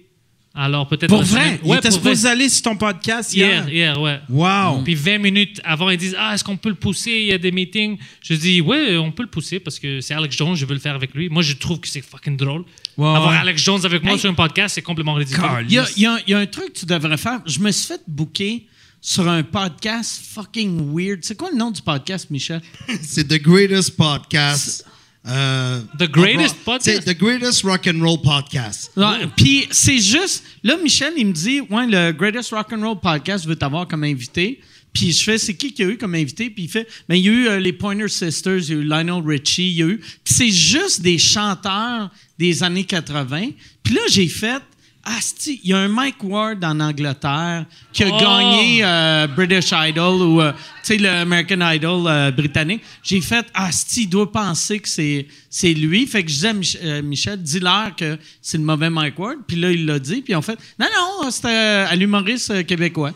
Alors, 0.55 0.87
peut-être. 0.87 1.09
Pour 1.09 1.23
vrai? 1.23 1.41
semaine- 1.45 1.59
Il 1.65 1.71
Ouais, 1.71 1.79
était 1.79 1.89
pour 1.89 1.99
vrai. 2.01 2.11
supposé 2.11 2.29
aller 2.29 2.49
sur 2.51 2.61
ton 2.63 2.77
podcast 2.77 3.33
Hier, 3.35 3.67
hier? 3.67 3.95
hier, 3.95 4.01
ouais. 4.03 4.21
Wow. 4.29 4.83
Puis 4.83 4.95
20 4.95 5.17
minutes 5.19 5.63
avant, 5.65 5.89
ils 5.89 5.97
disent 5.97 6.15
Ah, 6.19 6.35
est-ce 6.35 6.45
qu'on 6.45 6.59
peut 6.59 6.69
le 6.69 6.75
pousser? 6.75 7.11
Il 7.11 7.27
y 7.29 7.33
a 7.33 7.39
des 7.39 7.51
meetings. 7.51 7.97
Je 8.21 8.35
dis 8.35 8.61
Ouais, 8.61 8.99
on 8.99 9.11
peut 9.13 9.23
le 9.23 9.31
pousser 9.31 9.61
parce 9.61 9.79
que 9.79 10.03
c'est 10.03 10.13
Alex 10.13 10.37
Jones, 10.37 10.55
je 10.55 10.67
veux 10.67 10.75
le 10.75 10.79
faire 10.81 10.95
avec 10.95 11.15
lui. 11.15 11.31
Moi, 11.31 11.41
je 11.43 11.55
trouve 11.55 11.81
que 11.81 11.89
c'est 11.89 12.03
fucking 12.03 12.37
drôle. 12.37 12.65
Ouais, 12.99 13.07
Avoir 13.09 13.31
ouais. 13.31 13.37
Alex 13.39 13.63
Jones 13.63 13.81
avec 13.87 14.03
moi 14.05 14.13
Hey. 14.13 14.19
sur 14.19 14.29
un 14.29 14.35
podcast, 14.35 14.75
c'est 14.75 14.83
complètement 14.83 15.15
ridicule. 15.15 15.43
Il 15.69 15.73
y 15.75 15.79
a, 15.79 15.87
il 15.97 16.03
y 16.03 16.07
a- 16.07 16.19
il 16.27 16.31
y 16.33 16.35
a 16.35 16.39
un 16.41 16.47
truc 16.47 16.75
que 16.75 16.81
tu 16.81 16.85
devrais 16.87 17.17
faire. 17.17 17.41
Je 17.47 17.59
me 17.59 17.71
suis 17.73 17.87
fait 17.87 18.03
booker 18.07 18.67
sur 19.01 19.27
un 19.27 19.43
podcast 19.45 20.23
fucking 20.35 20.95
weird. 20.95 21.21
C'est 21.23 21.35
quoi 21.37 21.49
le 21.51 21.57
nom 21.57 21.71
du 21.71 21.81
podcast, 21.81 22.29
Michel? 22.29 22.61
C'est 23.01 23.27
The 23.27 23.41
Greatest 23.41 23.97
Podcast. 23.97 24.85
Euh, 25.27 25.81
The 25.99 26.11
Greatest 26.11 26.57
of- 26.57 26.65
Podcast? 26.65 27.05
The 27.05 27.17
Greatest 27.17 27.63
Rock 27.63 27.87
and 27.87 28.01
Roll 28.01 28.21
Podcast. 28.21 28.91
Puis 29.37 29.67
c'est 29.71 29.99
juste, 29.99 30.43
là, 30.63 30.77
Michel, 30.77 31.13
il 31.17 31.27
me 31.29 31.33
dit, 31.33 31.61
ouais, 31.61 31.87
le 31.87 32.13
Greatest 32.13 32.51
Rock 32.51 32.73
and 32.73 32.81
Roll 32.87 32.99
Podcast 33.01 33.47
veut 33.47 33.57
t'avoir 33.57 33.87
comme 33.87 34.05
invité. 34.05 34.61
Puis 34.93 35.13
je 35.13 35.23
fais, 35.23 35.39
c'est 35.39 35.55
qui 35.55 35.73
qu'il 35.73 35.87
y 35.87 35.89
a 35.89 35.93
eu 35.93 35.97
comme 35.97 36.15
invité? 36.15 36.51
Puis 36.51 36.65
il 36.65 36.69
fait, 36.69 36.87
ben, 37.09 37.15
il 37.15 37.25
y 37.25 37.29
a 37.29 37.33
eu 37.33 37.47
euh, 37.49 37.59
les 37.61 37.73
Pointer 37.73 38.09
Sisters, 38.09 38.59
il 38.59 38.69
y 38.69 38.73
a 38.73 38.75
eu 38.81 38.85
Lionel 38.85 39.23
Richie, 39.25 39.69
il 39.71 39.75
y 39.79 39.83
a 39.83 39.87
eu. 39.87 39.99
Puis 39.99 40.35
c'est 40.35 40.51
juste 40.51 41.01
des 41.01 41.17
chanteurs 41.19 42.11
des 42.39 42.63
années 42.63 42.85
80. 42.85 43.51
Puis 43.83 43.95
là, 43.95 44.01
j'ai 44.11 44.29
fait, 44.29 44.61
ah, 45.05 45.19
c'ti, 45.21 45.61
il 45.65 45.71
y 45.71 45.73
a 45.73 45.79
un 45.79 45.89
Mike 45.89 46.23
Ward 46.23 46.65
en 46.65 46.79
Angleterre 46.81 47.65
qui 47.93 48.05
a 48.05 48.09
Oh! 48.13 48.19
gagné 48.21 48.85
euh, 48.85 49.27
British 49.27 49.71
Idol 49.73 50.23
ou, 50.23 50.41
euh, 50.41 50.53
tu 50.53 50.59
sais, 50.83 50.97
le 50.97 51.09
American 51.09 51.61
Idol 51.71 52.07
euh, 52.07 52.31
britannique. 52.31 52.83
J'ai 53.03 53.21
fait, 53.21 53.47
ah, 53.55 53.73
c'ti, 53.73 54.03
il 54.03 54.09
doit 54.09 54.31
penser 54.31 54.79
que 54.81 54.89
c'est, 54.89 55.27
c'est 55.51 55.75
lui. 55.75 56.07
Fait 56.07 56.23
que 56.23 56.29
je 56.31 56.35
disais 56.35 56.49
à 56.49 56.53
Mich- 56.55 56.79
euh, 56.83 57.03
Michel, 57.03 57.43
dis-leur 57.43 57.97
que 57.97 58.17
c'est 58.41 58.59
le 58.59 58.65
mauvais 58.65 58.91
Mike 58.91 59.19
Ward. 59.19 59.39
Puis 59.47 59.57
là, 59.57 59.71
il 59.73 59.87
l'a 59.87 59.99
dit. 59.99 60.23
Puis 60.23 60.35
en 60.35 60.43
fait, 60.43 60.59
non, 60.79 60.87
non, 61.23 61.31
c'était 61.31 61.49
à 61.49 61.95
l'humoriste 61.97 62.51
euh, 62.51 62.63
québécois. 62.63 63.13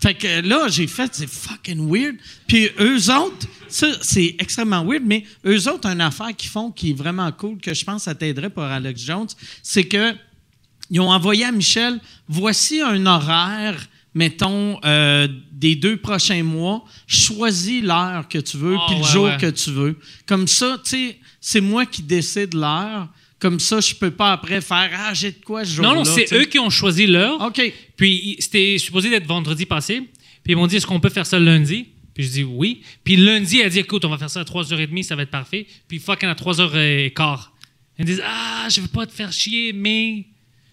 Fait 0.00 0.14
que 0.14 0.40
là, 0.46 0.68
j'ai 0.68 0.86
fait, 0.86 1.10
c'est 1.12 1.28
fucking 1.28 1.88
weird. 1.92 2.16
Puis 2.46 2.68
eux 2.80 3.10
autres, 3.12 3.46
ça, 3.68 3.88
c'est 4.00 4.36
extrêmement 4.38 4.84
weird, 4.84 5.02
mais 5.04 5.24
eux 5.44 5.68
autres, 5.68 5.86
une 5.88 6.00
affaire 6.00 6.34
qu'ils 6.36 6.50
font 6.50 6.70
qui 6.70 6.90
est 6.90 6.94
vraiment 6.94 7.30
cool, 7.32 7.58
que 7.58 7.74
je 7.74 7.84
pense 7.84 8.02
que 8.02 8.04
ça 8.04 8.14
t'aiderait 8.14 8.48
pour 8.50 8.62
Alex 8.62 9.02
Jones, 9.04 9.26
c'est 9.60 9.84
que 9.84 10.14
ils 10.90 11.00
ont 11.00 11.10
envoyé 11.10 11.44
à 11.44 11.52
Michel, 11.52 12.00
voici 12.28 12.80
un 12.80 13.04
horaire, 13.06 13.88
mettons, 14.14 14.78
euh, 14.84 15.28
des 15.52 15.74
deux 15.76 15.96
prochains 15.96 16.42
mois. 16.42 16.84
Choisis 17.06 17.82
l'heure 17.82 18.26
que 18.28 18.38
tu 18.38 18.56
veux, 18.56 18.76
Ah, 18.78 18.86
puis 18.88 18.98
le 18.98 19.04
jour 19.04 19.24
ouais. 19.26 19.36
que 19.38 19.50
tu 19.50 19.70
veux. 19.70 19.98
Comme 20.26 20.46
ça, 20.48 20.78
tu 20.84 20.90
sais, 20.90 21.18
c'est 21.40 21.60
moi 21.60 21.84
qui 21.86 22.02
décide 22.02 22.54
l'heure. 22.54 23.08
Comme 23.38 23.60
ça, 23.60 23.80
je 23.80 23.94
peux 23.94 24.10
pas 24.10 24.32
après 24.32 24.60
faire 24.60 24.90
Ah, 24.94 25.14
j'ai 25.14 25.30
de 25.32 25.44
quoi 25.44 25.64
ce 25.64 25.74
jour-là. 25.74 25.90
Non, 25.90 25.96
non, 25.96 26.04
c'est 26.04 26.32
eux 26.32 26.44
qui 26.46 26.58
ont 26.58 26.70
choisi 26.70 27.06
l'heure. 27.06 27.40
OK. 27.40 27.60
Puis 27.96 28.36
c'était 28.40 28.78
supposé 28.78 29.10
d'être 29.10 29.26
vendredi 29.26 29.64
passé. 29.66 30.00
Puis 30.42 30.52
ils 30.54 30.56
m'ont 30.56 30.66
dit 30.66 30.76
est-ce 30.76 30.86
qu'on 30.86 30.98
peut 31.00 31.08
faire 31.10 31.26
ça 31.26 31.38
lundi? 31.38 31.86
Puis 32.14 32.24
je 32.24 32.30
dis 32.30 32.42
oui. 32.44 32.82
Puis 33.04 33.14
lundi, 33.16 33.60
elle 33.60 33.66
a 33.66 33.68
dit 33.68 33.78
écoute, 33.78 34.04
on 34.04 34.08
va 34.08 34.18
faire 34.18 34.30
ça 34.30 34.40
à 34.40 34.44
3h30, 34.44 35.02
ça 35.04 35.14
va 35.14 35.22
être 35.22 35.30
parfait. 35.30 35.66
Puis 35.86 36.00
fucking 36.00 36.28
à 36.28 36.34
3h15. 36.34 37.38
Ils 38.00 38.04
disent 38.04 38.22
ah, 38.26 38.66
je 38.68 38.80
veux 38.80 38.88
pas 38.88 39.06
te 39.06 39.12
faire 39.12 39.30
chier, 39.32 39.72
mais. 39.72 40.26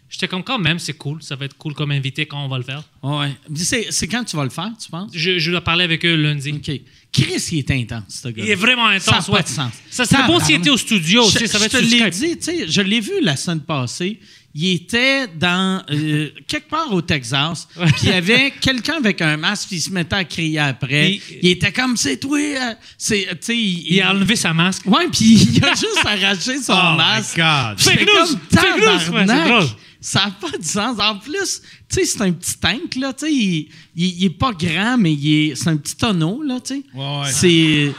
J'étais 0.10 0.28
comme 0.28 0.44
quand 0.44 0.60
même, 0.60 0.80
c'est 0.80 0.94
cool. 0.94 1.22
Ça 1.24 1.36
va 1.36 1.46
être 1.46 1.58
cool 1.58 1.74
comme 1.74 1.92
invité 1.92 2.26
quand 2.26 2.44
on 2.44 2.48
va 2.48 2.58
le 2.58 2.64
faire. 2.64 2.84
Ouais. 3.04 3.32
C'est, 3.56 3.88
c'est 3.92 4.08
quand 4.08 4.24
tu 4.24 4.36
vas 4.38 4.44
le 4.44 4.50
faire, 4.50 4.72
tu 4.82 4.90
penses? 4.90 5.12
Je, 5.14 5.40
je 5.40 5.52
dois 5.52 5.62
parler 5.62 5.84
avec 5.84 6.06
eux 6.06 6.16
lundi. 6.16 6.52
OK. 6.54 6.72
Chris, 7.12 7.44
il 7.54 7.60
est 7.60 7.72
intense, 7.72 8.22
ce 8.24 8.28
gars. 8.30 8.44
Il 8.44 8.50
est 8.50 8.56
vraiment 8.56 8.88
intense. 8.88 9.04
Ça 9.04 9.12
n'a 9.18 9.22
pas 9.24 9.32
ouais. 9.34 9.44
de 9.44 9.48
sens. 9.48 9.72
Ça 9.90 10.06
serait 10.06 10.28
bon 10.28 10.40
s'il 10.40 10.56
était 10.56 10.70
au 10.70 10.78
studio. 10.78 11.24
tu 11.26 11.32
sais, 11.32 11.40
Je, 11.40 11.46
ça 11.48 11.58
va 11.58 11.68
je 11.68 11.78
être 11.78 11.84
te 11.84 11.90
l'ai 12.04 12.10
dit, 12.12 12.38
tu 12.38 12.44
sais, 12.44 12.68
je 12.68 12.82
l'ai 12.82 13.00
vu 13.00 13.14
la 13.22 13.36
semaine 13.36 13.62
passée. 13.62 14.20
Il 14.58 14.72
était 14.72 15.28
dans 15.28 15.84
euh, 15.92 16.30
quelque 16.48 16.70
part 16.70 16.94
au 16.94 17.02
Texas, 17.02 17.68
puis 17.76 17.92
il 18.04 18.10
y 18.10 18.14
avait 18.14 18.52
quelqu'un 18.62 18.96
avec 19.00 19.22
un 19.22 19.36
masque, 19.36 19.68
puis 19.68 19.78
il 19.78 19.82
se 19.82 19.90
mettait 19.90 20.16
à 20.16 20.24
crier 20.24 20.60
après. 20.60 21.20
Puis- 21.26 21.38
il 21.42 21.50
était 21.50 21.74
comme 21.74 21.98
c'est 21.98 22.18
toi, 22.18 22.38
euh, 22.40 22.74
c'est, 22.98 23.28
tu 23.32 23.38
sais, 23.42 23.58
il, 23.58 23.94
Il 23.96 24.02
a 24.02 24.12
enlevé 24.12 24.38
sa 24.38 24.54
masque. 24.54 24.84
ouais, 24.86 25.08
puis 25.12 25.34
il 25.56 25.64
a 25.66 25.70
juste 25.76 26.00
arraché 26.06 26.58
son 26.62 26.72
Oh 26.74 26.92
my 26.92 26.98
masque. 26.98 27.36
God. 27.36 27.80
J'étais 27.80 27.98
Fake 27.98 28.08
news! 28.08 28.28
comme, 28.28 28.60
Fake 28.62 28.78
news! 28.78 29.14
Ouais, 29.14 29.26
c'est 29.28 29.46
drôle. 29.50 29.68
Ça 30.08 30.26
n'a 30.26 30.32
pas 30.32 30.56
de 30.56 30.64
sens. 30.64 31.00
En 31.00 31.18
plus, 31.18 31.62
tu 31.90 31.96
sais, 31.96 32.06
c'est 32.06 32.22
un 32.22 32.32
petit 32.32 32.60
tank, 32.60 32.96
là. 32.96 33.12
Tu 33.12 33.26
sais, 33.26 33.34
il, 33.34 33.70
il, 33.96 34.06
il 34.20 34.26
est 34.26 34.30
pas 34.30 34.52
grand, 34.52 35.00
mais 35.00 35.12
il 35.12 35.50
est, 35.52 35.56
c'est 35.56 35.70
un 35.70 35.78
petit 35.78 35.96
tonneau, 35.96 36.44
là, 36.44 36.60
tu 36.60 36.76
sais. 36.76 36.84
Ouais, 36.94 37.22
ouais. 37.22 37.32
C'est. 37.32 37.92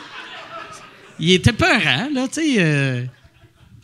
Il 1.18 1.30
était 1.32 1.52
peurant, 1.52 2.08
là, 2.12 2.28
tu 2.28 2.34
sais. 2.34 2.54
euh, 2.58 3.04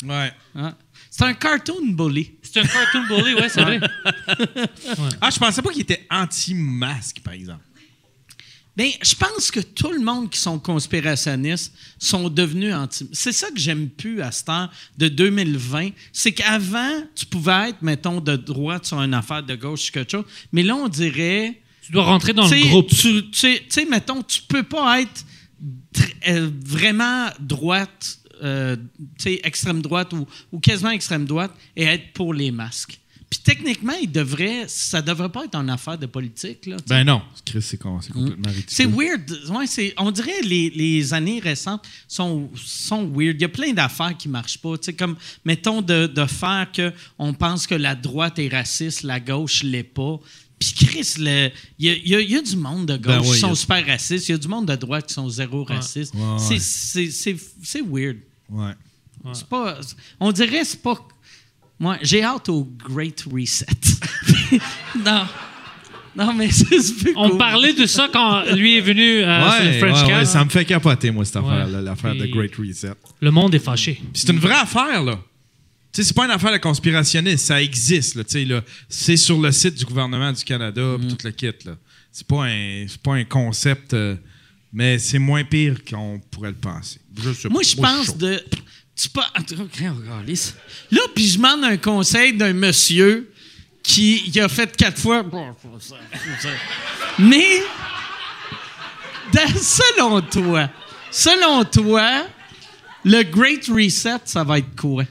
Ouais. 0.04 0.32
hein. 0.54 0.74
C'est 1.10 1.24
un 1.24 1.34
cartoon 1.34 1.84
bully. 1.88 2.30
C'est 2.42 2.60
un 2.60 2.64
cartoon 2.66 3.06
bully, 3.08 3.34
ouais, 3.34 3.48
c'est 3.48 3.62
vrai. 3.62 3.80
Ah, 5.20 5.28
je 5.30 5.38
pensais 5.40 5.60
pas 5.60 5.70
qu'il 5.70 5.82
était 5.82 6.06
anti-masque, 6.10 7.20
par 7.24 7.34
exemple. 7.34 7.64
Bien, 8.76 8.90
je 9.02 9.14
pense 9.14 9.50
que 9.50 9.60
tout 9.60 9.90
le 9.92 10.00
monde 10.00 10.30
qui 10.30 10.38
sont 10.38 10.58
conspirationnistes 10.58 11.74
sont 11.98 12.30
devenus 12.30 12.74
anti. 12.74 13.06
C'est 13.12 13.32
ça 13.32 13.50
que 13.50 13.58
j'aime 13.58 13.90
plus 13.90 14.22
à 14.22 14.32
ce 14.32 14.44
temps 14.44 14.68
de 14.96 15.08
2020. 15.08 15.90
C'est 16.12 16.32
qu'avant, 16.32 17.02
tu 17.14 17.26
pouvais 17.26 17.70
être, 17.70 17.82
mettons, 17.82 18.20
de 18.20 18.34
droite 18.36 18.86
sur 18.86 19.00
une 19.02 19.12
affaire, 19.14 19.42
de 19.42 19.54
gauche 19.56 19.82
sur 19.82 19.92
quelque 19.92 20.12
chose. 20.12 20.24
Mais 20.52 20.62
là, 20.62 20.74
on 20.76 20.88
dirait. 20.88 21.60
Tu 21.82 21.92
dois 21.92 22.04
rentrer 22.04 22.32
dans 22.32 22.44
le 22.44 22.68
groupe. 22.68 22.88
Tu 22.88 23.24
sais- 23.32 23.84
mettons, 23.90 24.22
tu 24.22 24.40
peux 24.42 24.62
pas 24.62 25.02
être 25.02 25.24
tr- 25.94 26.14
euh, 26.28 26.50
vraiment 26.64 27.26
droite, 27.40 28.18
euh, 28.42 28.76
tu 29.18 29.24
sais, 29.24 29.40
extrême 29.44 29.82
droite 29.82 30.12
ou, 30.14 30.26
ou 30.50 30.60
quasiment 30.60 30.90
extrême 30.90 31.26
droite 31.26 31.52
et 31.76 31.84
être 31.84 32.12
pour 32.14 32.32
les 32.32 32.50
masques. 32.50 32.98
Puis 33.32 33.40
techniquement, 33.42 33.94
il 33.94 34.12
devrait, 34.12 34.64
ça 34.68 35.00
devrait 35.00 35.30
pas 35.30 35.46
être 35.46 35.54
une 35.54 35.70
affaire 35.70 35.96
de 35.96 36.04
politique. 36.04 36.66
Là. 36.66 36.76
Ben 36.86 37.02
non. 37.02 37.22
Chris, 37.46 37.62
c'est 37.62 37.78
c'est 38.02 38.12
complètement 38.12 38.50
ridicule. 38.50 38.64
C'est 38.68 38.84
weird. 38.84 39.40
Ouais, 39.48 39.66
c'est, 39.66 39.94
on 39.96 40.10
dirait 40.10 40.42
les, 40.42 40.68
les 40.68 41.14
années 41.14 41.40
récentes 41.40 41.82
sont, 42.06 42.50
sont 42.54 43.06
weird. 43.08 43.36
Il 43.36 43.40
y 43.40 43.44
a 43.46 43.48
plein 43.48 43.72
d'affaires 43.72 44.14
qui 44.18 44.28
marchent 44.28 44.58
pas. 44.58 44.74
Comme, 44.98 45.16
mettons, 45.46 45.80
de, 45.80 46.06
de 46.08 46.26
faire 46.26 46.68
que 46.70 46.92
on 47.18 47.32
pense 47.32 47.66
que 47.66 47.74
la 47.74 47.94
droite 47.94 48.38
est 48.38 48.48
raciste, 48.48 49.02
la 49.02 49.18
gauche 49.18 49.62
l'est 49.62 49.82
pas. 49.82 50.20
Puis 50.58 50.74
Chris, 50.74 51.14
le- 51.16 51.48
il 51.78 51.86
y 51.90 52.10
y 52.10 52.14
a- 52.14 52.20
il 52.20 52.30
y 52.30 52.36
a 52.36 52.42
du 52.42 52.56
monde 52.56 52.84
de 52.84 52.98
gauche 52.98 53.06
Ben 53.16 53.20
oui, 53.22 53.32
qui 53.32 53.38
sont 53.40 53.52
a- 53.52 53.56
super 53.56 53.86
racistes. 53.86 54.28
Il 54.28 54.32
y 54.32 54.34
a 54.34 54.38
du 54.38 54.46
monde 54.48 54.66
de 54.66 54.76
droite 54.76 55.06
qui 55.06 55.14
sont 55.14 55.30
zéro 55.30 55.64
racistes. 55.64 56.12
Ouais. 56.14 56.36
C'est- 56.38 57.80
weird. 57.80 58.18
Ouais. 58.50 58.72
Pas, 59.48 59.80
on 60.20 60.30
dirait 60.32 60.64
c'est 60.66 60.82
pas. 60.82 60.98
Moi, 61.82 61.98
j'ai 62.00 62.22
hâte 62.22 62.48
au 62.48 62.64
Great 62.88 63.24
Reset. 63.28 63.66
non. 65.04 65.26
Non, 66.14 66.32
mais 66.32 66.48
c'est 66.52 66.66
plus 66.66 67.12
On 67.16 67.30
cool. 67.30 67.38
parlait 67.38 67.72
de 67.72 67.86
ça 67.86 68.08
quand 68.12 68.44
lui 68.54 68.76
est 68.76 68.80
venu 68.82 69.02
euh, 69.24 69.50
sur 69.50 69.64
le 69.64 69.70
Ouais, 69.70 69.78
French 69.80 70.02
ouais, 70.02 70.06
Cast. 70.08 70.18
ouais, 70.20 70.24
ça 70.26 70.44
me 70.44 70.50
fait 70.50 70.64
capoter, 70.64 71.10
moi, 71.10 71.24
cette 71.24 71.36
Ouais. 71.36 71.48
affaire-là, 71.50 71.80
l'affaire 71.80 72.14
de 72.14 72.26
Great 72.26 72.54
Reset. 72.54 72.92
Le 73.20 73.30
monde 73.32 73.52
est 73.56 73.58
fâché. 73.58 74.00
C'est 74.14 74.28
une 74.28 74.38
vraie 74.38 74.54
affaire, 74.60 75.02
là. 75.02 75.18
Tu 75.92 76.00
sais, 76.02 76.08
c'est 76.08 76.14
pas 76.14 76.24
une 76.26 76.30
affaire 76.30 76.52
de 76.52 76.58
conspirationniste, 76.58 77.46
ça 77.46 77.60
existe, 77.60 78.14
là, 78.14 78.22
tu 78.24 78.30
sais, 78.30 78.44
là. 78.44 78.62
C'est 78.88 79.16
sur 79.16 79.40
le 79.40 79.50
site 79.50 79.74
du 79.74 79.84
gouvernement 79.84 80.30
du 80.32 80.44
Canada, 80.44 80.96
puis 81.00 81.08
tout 81.08 81.16
le 81.24 81.30
kit, 81.32 81.46
là. 81.64 81.72
C'est 82.12 82.26
pas 82.28 82.44
un, 82.44 82.84
c'est 82.86 83.02
pas 83.02 83.14
un 83.14 83.24
concept, 83.24 83.92
euh, 83.94 84.14
mais 84.72 84.98
c'est 84.98 85.18
moins 85.18 85.42
pire 85.44 85.78
qu'on 85.84 86.20
pourrait 86.30 86.50
le 86.50 86.56
penser. 86.56 87.00
Je 87.20 87.32
sais 87.32 87.48
Moi, 87.48 87.62
pas. 87.62 87.68
je 87.68 87.76
pense 87.76 88.16
de. 88.18 88.40
Tu 88.96 89.08
pas. 89.08 89.26
Là, 90.90 91.00
puis 91.14 91.26
je 91.26 91.36
demande 91.38 91.64
un 91.64 91.76
conseil 91.76 92.34
d'un 92.34 92.52
monsieur 92.52 93.32
qui 93.82 94.22
il 94.28 94.40
a 94.40 94.48
fait 94.48 94.76
quatre 94.76 94.98
fois. 95.00 95.22
Mais, 97.18 97.62
dans- 99.32 99.58
selon 99.60 100.20
toi, 100.20 100.70
selon 101.10 101.64
toi, 101.64 102.26
le 103.04 103.22
Great 103.22 103.66
Reset, 103.68 104.18
ça 104.24 104.44
va 104.44 104.58
être 104.58 104.76
quoi? 104.76 105.04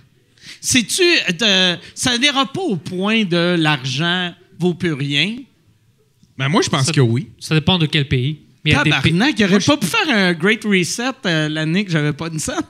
C'est-tu. 0.62 1.04
de- 1.34 1.78
ça 1.96 2.18
n'ira 2.18 2.46
pas 2.46 2.62
au 2.62 2.76
point 2.78 3.24
de 3.26 3.56
l'argent 3.60 4.34
vaut 4.60 4.74
plus 4.76 4.94
rien? 4.94 5.38
Ben, 6.38 6.48
moi, 6.50 6.62
je 6.62 6.70
pense 6.70 6.86
Ça- 6.86 6.92
que 6.92 7.02
oui. 7.02 7.30
Ça 7.40 7.56
dépend 7.56 7.78
de 7.78 7.88
quel 7.88 8.08
pays. 8.08 8.42
Mais 8.64 8.74
Tabarnak, 8.74 9.40
il 9.40 9.46
aurait 9.46 9.60
pas 9.60 9.78
pu 9.78 9.88
faire 9.88 10.10
un 10.10 10.34
Great 10.34 10.64
Reset 10.64 11.14
euh, 11.26 11.50
l'année 11.50 11.84
que 11.84 11.92
j'avais 11.92 12.14
pas 12.14 12.28
une 12.28 12.40
scène. 12.40 12.62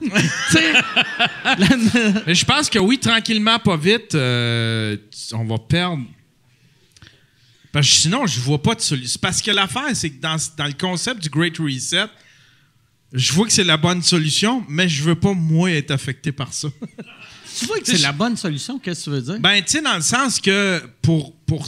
je 2.26 2.44
pense 2.44 2.70
que 2.70 2.78
oui, 2.78 2.98
tranquillement, 2.98 3.58
pas 3.58 3.76
vite, 3.76 4.14
euh, 4.14 4.96
on 5.32 5.44
va 5.44 5.58
perdre. 5.58 6.02
Parce 7.72 7.88
que 7.88 7.94
sinon, 7.94 8.26
je 8.26 8.40
vois 8.40 8.62
pas 8.62 8.74
de 8.74 8.80
solution. 8.80 9.18
Parce 9.20 9.42
que 9.42 9.50
l'affaire, 9.50 9.94
c'est 9.94 10.10
que 10.10 10.20
dans, 10.20 10.36
dans 10.56 10.66
le 10.66 10.72
concept 10.72 11.22
du 11.22 11.28
Great 11.28 11.58
Reset, 11.58 12.06
je 13.12 13.32
vois 13.32 13.46
que 13.46 13.52
c'est 13.52 13.64
la 13.64 13.76
bonne 13.76 14.02
solution, 14.02 14.64
mais 14.68 14.88
je 14.88 15.02
veux 15.02 15.14
pas, 15.14 15.34
moi, 15.34 15.70
être 15.70 15.90
affecté 15.90 16.32
par 16.32 16.54
ça. 16.54 16.68
Tu 17.58 17.66
vois 17.66 17.78
que 17.78 17.86
c'est 17.86 17.98
la 17.98 18.12
bonne 18.12 18.36
solution, 18.36 18.78
qu'est-ce 18.78 19.00
que 19.00 19.04
tu 19.04 19.10
veux 19.10 19.20
dire? 19.20 19.38
ben, 19.38 19.62
tu 19.62 19.72
sais, 19.72 19.82
dans 19.82 19.96
le 19.96 20.02
sens 20.02 20.40
que 20.40 20.82
pour, 21.02 21.36
pour, 21.44 21.66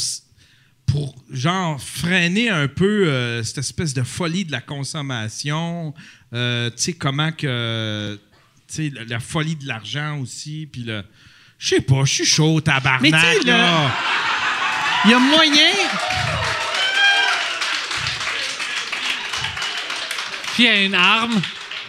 pour 0.86 1.15
genre, 1.31 1.81
freiner 1.81 2.51
un 2.51 2.69
peu 2.69 3.09
euh, 3.09 3.43
cette 3.43 3.59
espèce 3.59 3.94
de 3.94 4.02
folie 4.02 4.44
de 4.44 4.52
la 4.52 4.61
consommation, 4.61 5.93
euh, 6.32 6.70
tu 6.70 6.77
sais, 6.82 6.93
comment 6.93 7.32
que. 7.32 8.19
Tu 8.69 8.74
sais, 8.74 8.93
la, 8.94 9.05
la 9.05 9.20
folie 9.20 9.56
de 9.56 9.66
l'argent 9.66 10.19
aussi, 10.19 10.69
puis 10.70 10.82
le. 10.82 11.02
Je 11.59 11.69
sais 11.77 11.81
pas, 11.81 12.05
je 12.05 12.12
suis 12.12 12.27
chaud, 12.27 12.61
tabarnak. 12.61 13.01
Mais 13.12 13.39
tu 13.40 13.47
là. 13.47 13.90
Il 15.05 15.11
y 15.11 15.15
a 15.15 15.19
moyen. 15.19 15.70
Puis 20.55 20.65
il 20.65 20.66
y 20.66 20.69
a 20.69 20.82
une 20.85 20.94
arme. 20.94 21.40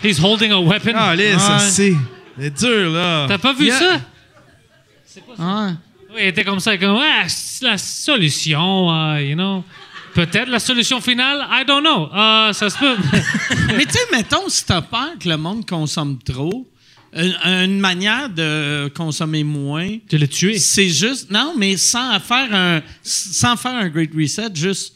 He's 0.03 0.19
holding 0.19 0.51
a 0.51 0.59
weapon. 0.59 0.91
Ah, 0.95 1.09
allez, 1.09 1.37
ça 1.37 1.57
Ouais. 1.57 1.69
c'est. 1.69 1.93
C'est 2.39 2.49
dur, 2.57 2.89
là. 2.91 3.25
T'as 3.27 3.37
pas 3.37 3.53
vu 3.53 3.63
Il 3.65 3.67
y 3.67 3.71
a- 3.71 3.79
ça? 3.79 4.01
Ouais. 5.37 5.73
Oui, 6.15 6.21
il 6.23 6.27
était 6.27 6.45
comme 6.45 6.61
ça, 6.61 6.77
comme, 6.77 6.97
ah, 6.97 7.25
c'est 7.27 7.65
la 7.65 7.77
solution, 7.77 8.89
euh, 8.89 9.21
you 9.21 9.35
know. 9.35 9.65
Peut-être 10.13 10.47
la 10.47 10.59
solution 10.59 11.01
finale, 11.01 11.45
I 11.51 11.65
don't 11.67 11.81
know. 11.81 12.09
Euh, 12.13 12.53
ça 12.53 12.69
se 12.69 12.77
peut. 12.77 12.95
Mais 13.75 13.85
tu 13.85 13.91
sais, 13.91 13.99
mettons, 14.13 14.47
si 14.47 14.63
t'as 14.63 14.81
peur 14.81 15.09
que 15.19 15.27
le 15.27 15.35
monde 15.35 15.67
consomme 15.67 16.17
trop, 16.23 16.65
une, 17.13 17.35
une 17.43 17.79
manière 17.81 18.29
de 18.29 18.89
consommer 18.95 19.43
moins, 19.43 19.97
de 20.09 20.17
le 20.17 20.27
tuer. 20.29 20.57
c'est 20.57 20.87
juste. 20.87 21.29
Non, 21.31 21.53
mais 21.57 21.75
sans 21.75 22.17
faire 22.19 22.53
un, 22.53 22.81
sans 23.03 23.57
faire 23.57 23.73
un 23.73 23.89
Great 23.89 24.11
Reset, 24.15 24.55
juste 24.55 24.95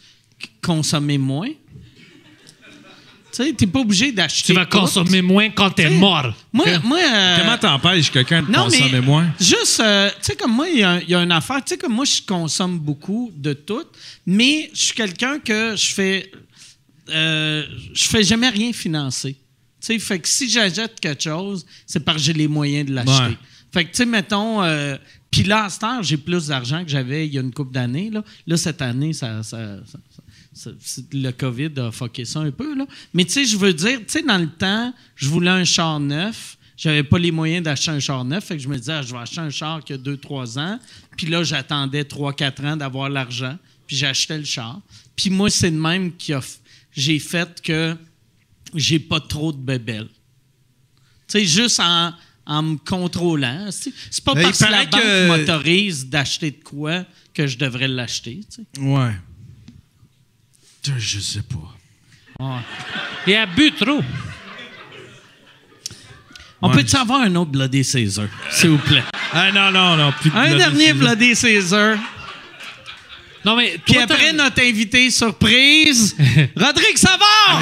consommer 0.61 1.17
moins. 1.17 1.49
Tu 3.39 3.45
sais, 3.45 3.53
t'es 3.53 3.67
pas 3.67 3.79
obligé 3.79 4.11
d'acheter. 4.11 4.47
Tu 4.47 4.53
vas 4.53 4.65
tout. 4.65 4.77
consommer 4.79 5.21
moins 5.21 5.49
quand 5.49 5.69
t'es 5.71 5.89
mort. 5.89 6.33
Moi, 6.51 6.65
moi 6.83 6.99
euh, 6.99 7.37
Comment 7.39 7.57
t'empêches 7.57 8.11
quelqu'un 8.11 8.41
de 8.43 8.51
Non, 8.51 8.65
consommer 8.65 8.89
mais 8.91 8.99
moins? 9.01 9.29
juste, 9.39 9.79
euh, 9.79 10.09
tu 10.09 10.15
sais, 10.23 10.35
comme 10.35 10.51
moi, 10.53 10.67
il 10.67 10.79
y, 10.79 10.83
a- 10.83 11.01
il 11.01 11.09
y 11.09 11.15
a 11.15 11.21
une 11.23 11.31
affaire. 11.31 11.63
Tu 11.63 11.69
sais, 11.69 11.77
comme 11.77 11.93
moi, 11.93 12.03
je 12.03 12.21
consomme 12.27 12.77
beaucoup 12.77 13.31
de 13.33 13.53
tout, 13.53 13.85
mais 14.25 14.69
je 14.73 14.81
suis 14.81 14.93
quelqu'un 14.93 15.39
que 15.39 15.73
je 15.77 15.93
fais. 15.93 16.29
euh, 17.11 17.63
je 17.93 18.03
fais 18.09 18.23
jamais 18.23 18.49
rien 18.49 18.73
financer. 18.73 19.33
Tu 19.33 19.39
sais, 19.87 19.99
fait 19.99 20.19
que 20.19 20.27
si 20.27 20.49
j'achète 20.49 20.99
quelque 20.99 21.23
chose, 21.23 21.65
c'est 21.85 22.01
parce 22.01 22.17
que 22.17 22.23
j'ai 22.23 22.33
les 22.33 22.47
moyens 22.49 22.89
de 22.89 22.93
l'acheter. 22.93 23.23
Ouais. 23.23 23.37
Fait 23.73 23.85
que, 23.85 23.91
tu 23.91 23.95
sais, 23.97 24.05
mettons. 24.05 24.61
euh, 24.63 24.97
puis 25.31 25.43
là, 25.43 25.65
à 25.65 25.69
cette 25.69 25.83
heure, 25.83 26.03
j'ai 26.03 26.17
plus 26.17 26.47
d'argent 26.47 26.83
que 26.83 26.89
j'avais 26.89 27.25
il 27.27 27.33
y 27.33 27.37
a 27.37 27.41
une 27.41 27.53
couple 27.53 27.71
d'années. 27.71 28.09
Là. 28.11 28.23
là, 28.47 28.57
cette 28.57 28.81
année, 28.81 29.13
ça, 29.13 29.41
le 31.13 31.31
COVID 31.31 31.71
a 31.79 31.91
fucké 31.91 32.25
ça 32.25 32.39
un 32.39 32.51
peu. 32.51 32.75
Là. 32.75 32.85
Mais 33.13 33.25
tu 33.25 33.31
sais, 33.31 33.45
je 33.45 33.57
veux 33.57 33.73
dire, 33.73 33.99
tu 33.99 34.05
sais, 34.07 34.21
dans 34.23 34.37
le 34.37 34.47
temps, 34.49 34.93
je 35.15 35.27
voulais 35.27 35.51
un 35.51 35.63
char 35.65 35.99
neuf. 35.99 36.57
J'avais 36.77 37.03
pas 37.03 37.19
les 37.19 37.31
moyens 37.31 37.63
d'acheter 37.63 37.91
un 37.91 37.99
char 37.99 38.23
neuf. 38.23 38.45
Fait 38.45 38.55
que 38.57 38.63
je 38.63 38.69
me 38.69 38.77
disais, 38.77 38.93
ah, 38.93 39.01
je 39.01 39.11
vais 39.13 39.19
acheter 39.19 39.41
un 39.41 39.49
char 39.49 39.83
qui 39.83 39.93
a 39.93 39.97
2-3 39.97 40.57
ans. 40.59 40.79
Puis 41.17 41.27
là, 41.27 41.43
j'attendais 41.43 42.03
3-4 42.03 42.65
ans 42.65 42.77
d'avoir 42.77 43.09
l'argent. 43.09 43.57
Puis 43.85 43.97
j'achetais 43.97 44.37
le 44.37 44.45
char. 44.45 44.79
Puis 45.15 45.29
moi, 45.29 45.49
c'est 45.49 45.69
le 45.69 45.77
même 45.79 46.15
qui 46.15 46.33
a 46.33 46.39
j'ai 46.91 47.19
fait 47.19 47.61
que 47.61 47.95
j'ai 48.75 48.99
pas 48.99 49.19
trop 49.19 49.51
de 49.51 49.57
bébelles. 49.57 50.07
Tu 51.27 51.39
sais, 51.39 51.45
juste 51.45 51.79
en, 51.79 52.13
en 52.45 52.61
me 52.63 52.77
contrôlant. 52.77 53.67
C'est 53.71 54.23
pas 54.23 54.33
Mais 54.33 54.43
parce 54.43 54.59
que 54.59 54.71
la 54.71 54.85
banque 54.85 55.01
que- 55.01 55.27
m'autorise 55.27 56.07
d'acheter 56.07 56.51
de 56.51 56.63
quoi 56.63 57.05
que 57.33 57.45
je 57.45 57.57
devrais 57.57 57.87
l'acheter. 57.87 58.41
tu 58.49 58.63
sais. 58.73 58.81
Ouais. 58.81 59.11
Je 60.97 61.19
sais 61.19 61.41
pas. 61.43 62.63
Il 63.27 63.35
a 63.35 63.45
bu 63.45 63.71
trop. 63.73 64.01
On 66.61 66.69
Ouais. 66.69 66.75
peut-tu 66.75 66.95
avoir 66.95 67.21
un 67.21 67.33
autre 67.35 67.51
Bloody 67.51 67.83
Caesar, 67.85 68.25
s'il 68.49 68.71
vous 68.71 68.77
plaît? 68.79 69.03
Ah 69.33 69.51
non, 69.51 69.71
non, 69.71 69.95
non. 69.95 70.11
Plus 70.19 70.29
de 70.29 70.35
Un 70.35 70.41
Bloody 70.47 70.57
dernier 70.57 70.85
Caesar. 70.87 70.95
Bloody 70.97 71.35
Caesar. 71.35 71.97
Non, 73.45 73.55
mais 73.55 73.79
Puis 73.85 73.93
toi, 73.93 74.03
après, 74.03 74.31
t'as- 74.31 74.33
notre 74.33 74.61
invité 74.61 75.09
surprise, 75.11 76.15
Rodrigue 76.57 76.97
Savard! 76.97 77.61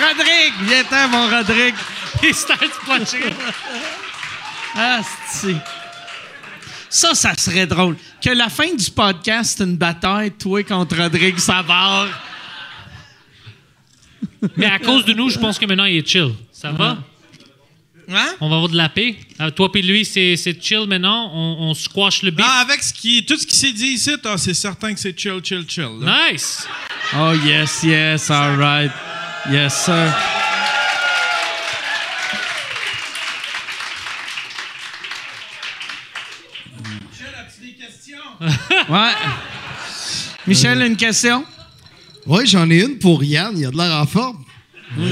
Rodrigue, 0.00 0.54
viens-t'en, 0.62 1.08
mon 1.08 1.28
Rodrigue. 1.28 1.74
il 2.22 2.34
starts 2.34 2.58
splashing. 2.82 3.32
Ah, 4.74 5.00
c'est... 5.28 5.54
Ça, 6.90 7.14
ça 7.14 7.32
serait 7.38 7.66
drôle. 7.66 7.96
Que 8.20 8.30
la 8.30 8.48
fin 8.48 8.74
du 8.74 8.90
podcast, 8.90 9.54
c'est 9.56 9.64
une 9.64 9.76
bataille, 9.76 10.32
toi 10.32 10.62
contre 10.64 10.96
Rodrigue 10.96 11.38
Savard. 11.38 12.08
Mais 14.56 14.66
à 14.66 14.78
cause 14.78 15.04
de 15.04 15.12
nous, 15.12 15.30
je 15.30 15.38
pense 15.38 15.58
que 15.58 15.66
maintenant, 15.66 15.84
il 15.84 15.98
est 15.98 16.06
chill. 16.06 16.34
Ça 16.52 16.72
va? 16.72 16.98
Hein? 18.12 18.34
On 18.40 18.48
va 18.48 18.56
avoir 18.56 18.68
de 18.68 18.76
la 18.76 18.88
paix. 18.88 19.14
Euh, 19.40 19.50
toi 19.50 19.70
puis 19.70 19.82
lui, 19.82 20.04
c'est 20.04 20.36
c'est 20.36 20.60
chill 20.60 20.84
maintenant. 20.88 21.30
On, 21.32 21.68
on 21.70 21.74
squash 21.74 22.22
le 22.24 22.32
beat. 22.32 22.44
Ah, 22.46 22.62
avec 22.62 22.82
ce 22.82 22.92
qui, 22.92 23.24
tout 23.24 23.36
ce 23.36 23.46
qui 23.46 23.56
s'est 23.56 23.72
dit 23.72 23.86
ici, 23.86 24.16
ah, 24.24 24.36
c'est 24.36 24.54
certain 24.54 24.92
que 24.92 24.98
c'est 24.98 25.16
chill, 25.16 25.40
chill, 25.44 25.64
chill. 25.68 25.90
là. 26.00 26.32
Nice! 26.32 26.66
Oh, 27.14 27.32
yes, 27.44 27.84
yes, 27.84 28.28
all 28.30 28.56
right. 28.56 28.90
Yes, 29.48 29.84
sir. 29.84 30.12
Ouais. 38.40 39.10
Michel, 40.46 40.80
une 40.82 40.96
question? 40.96 41.44
Oui, 42.26 42.46
j'en 42.46 42.68
ai 42.70 42.80
une 42.82 42.98
pour 42.98 43.22
Yann. 43.22 43.56
Il 43.58 43.66
a 43.66 43.70
de 43.70 43.76
l'air 43.76 43.92
en 44.00 44.06
forme. 44.06 44.44
Oui. 44.98 45.10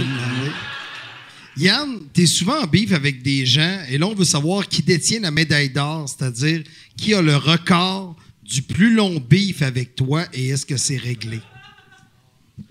Yann, 1.57 1.99
tu 2.15 2.23
es 2.23 2.27
souvent 2.27 2.61
en 2.63 2.67
bif 2.67 2.93
avec 2.93 3.23
des 3.23 3.45
gens 3.45 3.81
et 3.89 3.99
là, 3.99 4.07
on 4.07 4.15
veut 4.15 4.25
savoir 4.25 4.67
qui 4.69 4.83
détient 4.83 5.21
la 5.21 5.31
médaille 5.31 5.71
d'or, 5.71 6.09
c'est-à-dire 6.09 6.63
qui 6.97 7.15
a 7.15 7.21
le 7.23 7.37
record 7.37 8.17
du 8.45 8.63
plus 8.63 8.95
long 8.95 9.19
bif 9.29 9.63
avec 9.63 9.95
toi 9.97 10.25
et 10.33 10.49
est-ce 10.51 10.65
que 10.65 10.77
c'est 10.77 10.97
réglé? 10.97 11.41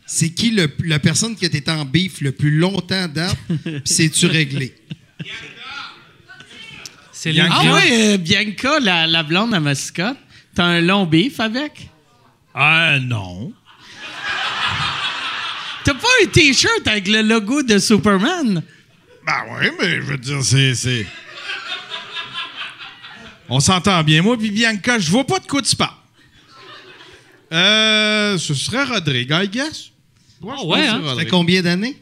C'est 0.05 0.29
qui 0.29 0.51
le- 0.51 0.71
la 0.85 0.99
personne 0.99 1.35
qui 1.35 1.43
a 1.45 1.49
été 1.49 1.69
en 1.69 1.83
bif 1.85 2.21
le 2.21 2.31
plus 2.31 2.51
longtemps 2.57 3.07
puis 3.63 3.81
C'est-tu 3.83 4.25
réglé? 4.27 4.73
C'est 7.11 7.31
Bianca. 7.31 7.55
Ah 7.57 7.73
oui, 7.75 7.89
euh, 7.91 8.17
Bianca, 8.17 8.79
la, 8.79 9.05
la 9.07 9.23
blonde 9.23 9.53
à 9.53 9.59
mascotte. 9.59 10.17
T'as 10.57 10.65
un 10.65 10.81
long 10.81 11.05
bif 11.05 11.39
avec? 11.39 11.87
Ah, 12.55 12.97
non. 12.99 13.53
T'as 15.83 15.93
pas 15.93 16.07
un 16.23 16.25
T-shirt 16.25 16.87
avec 16.87 17.07
le 17.07 17.21
logo 17.21 17.61
de 17.61 17.77
Superman? 17.77 18.63
Ben 19.23 19.33
oui, 19.51 19.67
mais 19.79 19.97
je 19.97 20.01
veux 20.01 20.17
dire, 20.17 20.43
c'est. 20.43 20.73
c'est- 20.73 21.05
On 23.47 23.59
s'entend 23.59 24.03
bien. 24.03 24.23
Moi, 24.23 24.35
puis 24.35 24.49
Bianca, 24.49 24.97
je 24.97 25.11
vois 25.11 25.27
pas 25.27 25.37
de 25.37 25.45
quoi 25.45 25.61
tu 25.61 25.75
parles. 25.75 25.91
Euh, 27.53 28.39
ce 28.39 28.55
serait 28.55 28.85
Rodrigue, 28.85 29.29
I 29.39 29.47
guess. 29.47 29.91
Moi, 30.41 30.55
je 30.57 30.63
Ah 30.63 30.65
ouais, 30.65 30.87
hein? 30.87 31.01
Ça 31.05 31.15
fait 31.17 31.27
combien 31.27 31.61
d'années? 31.61 32.01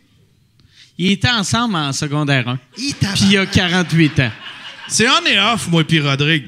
Ils 0.97 1.11
étaient 1.11 1.29
ensemble 1.29 1.75
en 1.75 1.91
secondaire 1.91 2.47
1. 2.47 2.57
Il 2.77 2.95
Puis 2.95 3.09
il 3.23 3.31
y 3.33 3.37
a 3.37 3.45
48 3.45 4.17
ans. 4.21 4.31
C'est 4.87 5.09
on 5.09 5.25
et 5.25 5.37
off, 5.37 5.67
moi 5.67 5.83
puis 5.83 5.99
Rodrigue. 5.99 6.45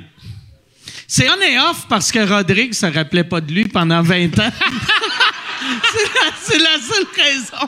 C'est 1.07 1.29
on 1.29 1.41
et 1.41 1.57
off 1.57 1.85
parce 1.87 2.11
que 2.11 2.19
Rodrigue 2.19 2.73
se 2.73 2.85
rappelait 2.85 3.23
pas 3.23 3.39
de 3.39 3.51
lui 3.51 3.65
pendant 3.65 4.01
20 4.01 4.37
ans. 4.39 4.51
c'est, 5.91 6.13
la, 6.13 6.31
c'est 6.41 6.59
la 6.59 6.79
seule 6.79 7.07
raison. 7.15 7.67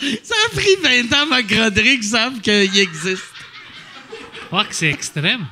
Ça 0.22 0.34
a 0.46 0.54
pris 0.54 0.76
20 0.80 1.12
ans 1.16 1.22
avant 1.32 1.42
que 1.44 1.60
Rodrigue 1.60 2.02
sache 2.04 2.34
qu'il 2.40 2.78
existe. 2.78 3.24
Fuck, 4.48 4.68
c'est 4.70 4.90
extrême. 4.90 5.44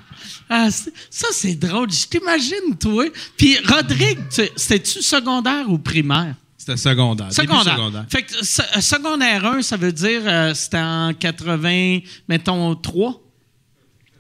Ah, 0.49 0.71
c'est- 0.71 0.93
ça, 1.11 1.27
c'est 1.33 1.57
drôle. 1.57 1.91
Je 1.91 2.07
t'imagine, 2.07 2.77
toi. 2.81 3.05
Puis 3.37 3.59
Rodrigue, 3.67 4.21
tu- 4.33 4.49
c'était-tu 4.55 5.03
secondaire 5.03 5.69
ou 5.69 5.79
primaire? 5.79 6.37
C'était 6.57 6.77
secondaire. 6.77 7.27
début 7.29 7.43
Secondaire. 7.43 7.75
secondaire. 7.75 8.05
Fait 8.09 8.23
que 8.23 8.45
se- 8.45 8.63
euh, 8.63 8.81
secondaire 8.81 9.45
1, 9.45 9.63
ça 9.63 9.77
veut 9.77 9.91
dire 9.93 10.21
euh, 10.25 10.55
c'était 10.55 10.79
en 10.79 11.13
80, 11.13 11.99
mettons 12.29 12.77
3, 12.77 13.21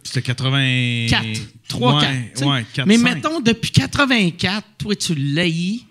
C'était 0.06 0.22
80... 0.22 1.06
4. 1.10 1.26
3, 1.68 1.94
ouais, 1.94 2.00
4. 2.00 2.12
tu 2.14 2.38
sais. 2.38 2.44
Ouais, 2.44 2.66
4, 2.72 2.86
Mais 2.86 2.96
5. 2.96 3.02
mettons, 3.02 3.40
depuis 3.40 3.70
84, 3.70 4.66
toi, 4.78 4.96
tu 4.96 5.14
l'haïs. 5.14 5.84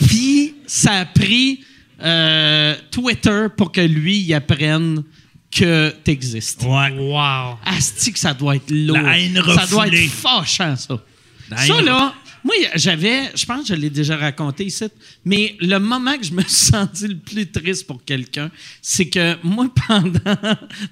Puis 0.00 0.54
ça 0.66 0.92
a 1.00 1.04
pris 1.04 1.64
euh, 2.02 2.74
Twitter 2.90 3.46
pour 3.56 3.72
que 3.72 3.80
lui, 3.80 4.18
il 4.18 4.34
apprenne 4.34 5.04
que 5.50 5.90
t'existes. 6.02 6.62
Ouais. 6.64 6.90
Wow. 6.90 7.58
Asti 7.64 8.12
que 8.12 8.18
ça 8.18 8.34
doit 8.34 8.56
être 8.56 8.70
lourd. 8.70 8.98
La 8.98 9.18
haine 9.18 9.40
ça 9.54 9.66
doit 9.66 9.86
être 9.86 10.10
fâchant, 10.10 10.74
ça. 10.76 11.00
La 11.50 11.58
ça, 11.58 11.80
là, 11.80 12.14
moi, 12.44 12.54
j'avais, 12.74 13.34
je 13.34 13.46
pense 13.46 13.62
que 13.62 13.74
je 13.74 13.80
l'ai 13.80 13.88
déjà 13.88 14.18
raconté 14.18 14.66
ici, 14.66 14.84
mais 15.24 15.56
le 15.60 15.78
moment 15.78 16.14
que 16.18 16.24
je 16.24 16.32
me 16.34 16.42
suis 16.42 16.50
senti 16.72 17.08
le 17.08 17.16
plus 17.16 17.50
triste 17.50 17.86
pour 17.86 18.04
quelqu'un, 18.04 18.50
c'est 18.82 19.08
que 19.08 19.42
moi, 19.42 19.66
pendant, 19.88 20.36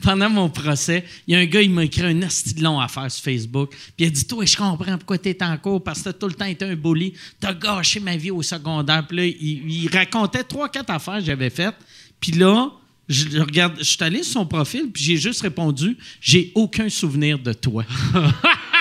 pendant 0.03 0.31
mon 0.31 0.49
procès, 0.49 1.05
il 1.27 1.35
y 1.35 1.37
a 1.37 1.41
un 1.41 1.45
gars, 1.45 1.61
il 1.61 1.71
m'a 1.71 1.85
écrit 1.85 2.07
un 2.07 2.23
asti 2.23 2.55
long 2.55 2.81
affaire 2.81 3.11
sur 3.11 3.23
Facebook, 3.23 3.71
puis 3.71 3.93
il 3.99 4.07
a 4.07 4.11
dit 4.11 4.25
Toi, 4.25 4.47
je 4.47 4.57
comprends 4.57 4.97
pourquoi 4.97 5.19
tu 5.19 5.29
es 5.29 5.43
en 5.43 5.59
cours, 5.59 5.85
parce 5.85 5.99
que 5.99 6.05
t'as 6.05 6.13
tout 6.15 6.29
le 6.29 6.35
temps 6.35 6.47
été 6.47 6.65
un 6.65 6.75
bully, 6.75 7.13
t'as 7.39 7.53
gâché 7.53 8.01
ma 8.01 8.17
vie 8.17 8.31
au 8.31 8.41
secondaire. 8.41 9.07
Puis 9.07 9.17
là, 9.19 9.27
il, 9.27 9.91
racontait 9.93 10.45
trois, 10.45 10.71
quatre 10.71 10.91
affaires 10.91 11.19
que 11.19 11.27
j'avais 11.27 11.51
faites, 11.51 11.77
puis 12.19 12.33
là, 12.33 12.73
je 13.11 13.39
regarde, 13.39 13.75
je 13.79 13.85
suis 13.85 14.03
allé 14.03 14.23
sur 14.23 14.33
son 14.33 14.47
profil, 14.47 14.91
puis 14.91 15.03
j'ai 15.03 15.17
juste 15.19 15.43
répondu 15.43 15.99
J'ai 16.19 16.51
aucun 16.55 16.89
souvenir 16.89 17.39
de 17.39 17.53
toi. 17.53 17.85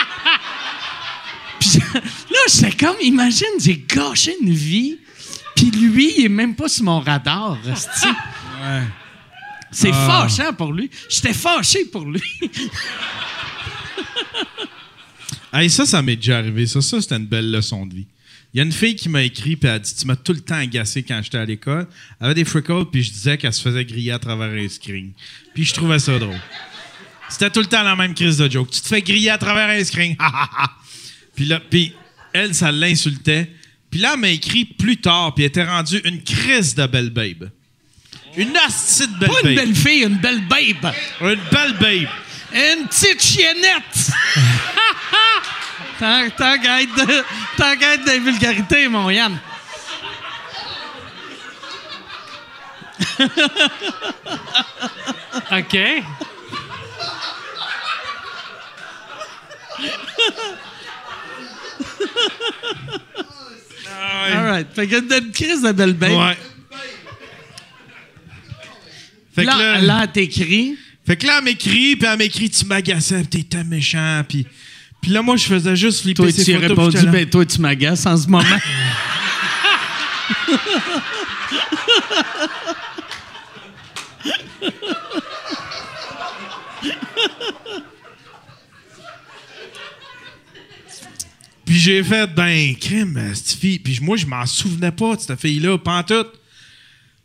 Puis 1.61 1.79
là, 1.93 2.39
j'étais 2.51 2.75
comme, 2.75 2.95
imagine, 3.01 3.47
j'ai 3.59 3.85
gâché 3.87 4.35
une 4.41 4.53
vie, 4.53 4.97
puis 5.55 5.69
lui, 5.69 6.11
il 6.17 6.25
est 6.25 6.29
même 6.29 6.55
pas 6.55 6.67
sur 6.67 6.85
mon 6.85 6.99
radar. 6.99 7.57
esti. 7.71 8.07
C'est 9.71 9.93
fâchant 9.93 10.53
pour 10.53 10.73
lui. 10.73 10.89
J'étais 11.07 11.33
fâché 11.33 11.85
pour 11.85 12.05
lui. 12.05 12.21
Hey, 15.53 15.69
ça, 15.69 15.85
ça 15.85 16.01
m'est 16.01 16.15
déjà 16.15 16.37
arrivé. 16.37 16.65
Ça, 16.65 16.79
ça 16.79 17.01
c'était 17.01 17.17
une 17.17 17.25
belle 17.25 17.51
leçon 17.51 17.85
de 17.85 17.93
vie. 17.93 18.07
Il 18.53 18.57
y 18.57 18.61
a 18.61 18.63
une 18.63 18.71
fille 18.71 18.95
qui 18.95 19.09
m'a 19.09 19.21
écrit 19.21 19.57
puis 19.57 19.67
elle 19.67 19.75
a 19.75 19.79
dit 19.79 19.93
Tu 19.93 20.07
m'as 20.07 20.15
tout 20.15 20.31
le 20.31 20.39
temps 20.39 20.55
agacé 20.55 21.03
quand 21.03 21.19
j'étais 21.21 21.39
à 21.39 21.43
l'école. 21.43 21.87
Elle 22.21 22.27
avait 22.27 22.35
des 22.35 22.45
freckles 22.45 22.85
puis 22.89 23.03
je 23.03 23.11
disais 23.11 23.37
qu'elle 23.37 23.51
se 23.51 23.61
faisait 23.61 23.83
griller 23.83 24.13
à 24.13 24.19
travers 24.19 24.49
un 24.49 24.69
screen. 24.69 25.11
Puis 25.53 25.65
je 25.65 25.73
trouvais 25.73 25.99
ça 25.99 26.17
drôle. 26.17 26.39
C'était 27.27 27.49
tout 27.49 27.59
le 27.59 27.65
temps 27.65 27.83
la 27.83 27.97
même 27.97 28.13
crise 28.13 28.37
de 28.37 28.49
joke. 28.49 28.69
Tu 28.71 28.79
te 28.79 28.87
fais 28.87 29.01
griller 29.01 29.31
à 29.31 29.37
travers 29.37 29.67
un 29.67 29.83
screen. 29.83 30.15
Puis 31.35 31.45
là, 31.45 31.59
puis 31.59 31.95
elle, 32.33 32.53
ça 32.53 32.71
l'insultait. 32.71 33.49
Puis 33.89 33.99
là, 33.99 34.11
elle 34.13 34.19
m'a 34.19 34.29
écrit 34.29 34.65
plus 34.65 34.97
tard 34.97 35.33
puis 35.35 35.43
elle 35.43 35.49
était 35.49 35.65
rendue 35.65 36.01
une 36.05 36.23
crise 36.23 36.75
de 36.75 36.85
belle 36.85 37.09
babe. 37.09 37.49
Une 38.37 38.53
hostie 38.65 39.07
de 39.07 39.17
belle 39.19 39.29
Pas 39.29 39.49
une 39.49 39.55
belle 39.55 39.75
fille, 39.75 40.03
une 40.03 40.17
belle 40.17 40.41
babe. 40.47 40.93
Une 41.21 41.39
belle 41.51 41.73
babe. 41.79 42.07
Une 42.53 42.87
petite 42.87 43.21
chiennette. 43.21 44.11
Être, 46.01 46.95
de- 46.95 47.23
tant 47.57 47.75
qu'à 47.77 47.93
être 47.93 48.05
des 48.05 48.19
vulgarités, 48.19 48.87
mon 48.87 49.09
Yann. 49.09 49.37
OK. 55.51 55.77
All 64.33 64.45
right. 64.51 64.67
Fait 64.73 64.87
que 64.87 65.19
une 65.25 65.31
crise 65.31 65.61
de 65.61 65.71
belle 65.71 65.93
babe. 65.93 66.11
Ouais. 66.11 66.37
Fait 69.35 69.41
que 69.43 69.47
Là, 69.47 69.57
là- 69.57 69.81
là, 69.81 69.99
elle 70.03 70.11
t'écrit. 70.11 70.77
Fait 71.05 71.17
que 71.17 71.25
là, 71.25 71.37
elle 71.39 71.43
m'écrit, 71.45 71.95
puis 71.95 72.07
elle 72.07 72.17
m'écrit, 72.17 72.49
tu 72.49 72.65
m'agaçais, 72.65 73.19
puis 73.21 73.43
t'étais 73.43 73.63
méchant, 73.63 74.23
puis... 74.27 74.45
Puis 75.01 75.09
là, 75.11 75.21
moi, 75.23 75.35
je 75.35 75.45
faisais 75.45 75.75
juste 75.75 76.01
flipper 76.03 76.21
Toi, 76.23 76.31
ses 76.31 76.43
tu 76.43 76.51
as 76.53 76.59
photos. 76.59 76.93
répondu, 76.93 77.07
ben 77.11 77.27
toi, 77.27 77.43
tu 77.45 77.59
m'agaces 77.59 78.05
en 78.05 78.15
ce 78.17 78.27
moment. 78.27 78.45
j'ai 91.81 92.03
fait, 92.03 92.27
ben, 92.27 92.75
crime, 92.75 93.19
cette 93.33 93.57
fille. 93.59 93.79
Puis 93.79 93.99
moi, 94.01 94.17
je 94.17 94.25
m'en 94.25 94.45
souvenais 94.45 94.91
pas 94.91 95.15
de 95.15 95.21
cette 95.21 95.39
fille-là, 95.39 95.77
pantoute. 95.77 96.31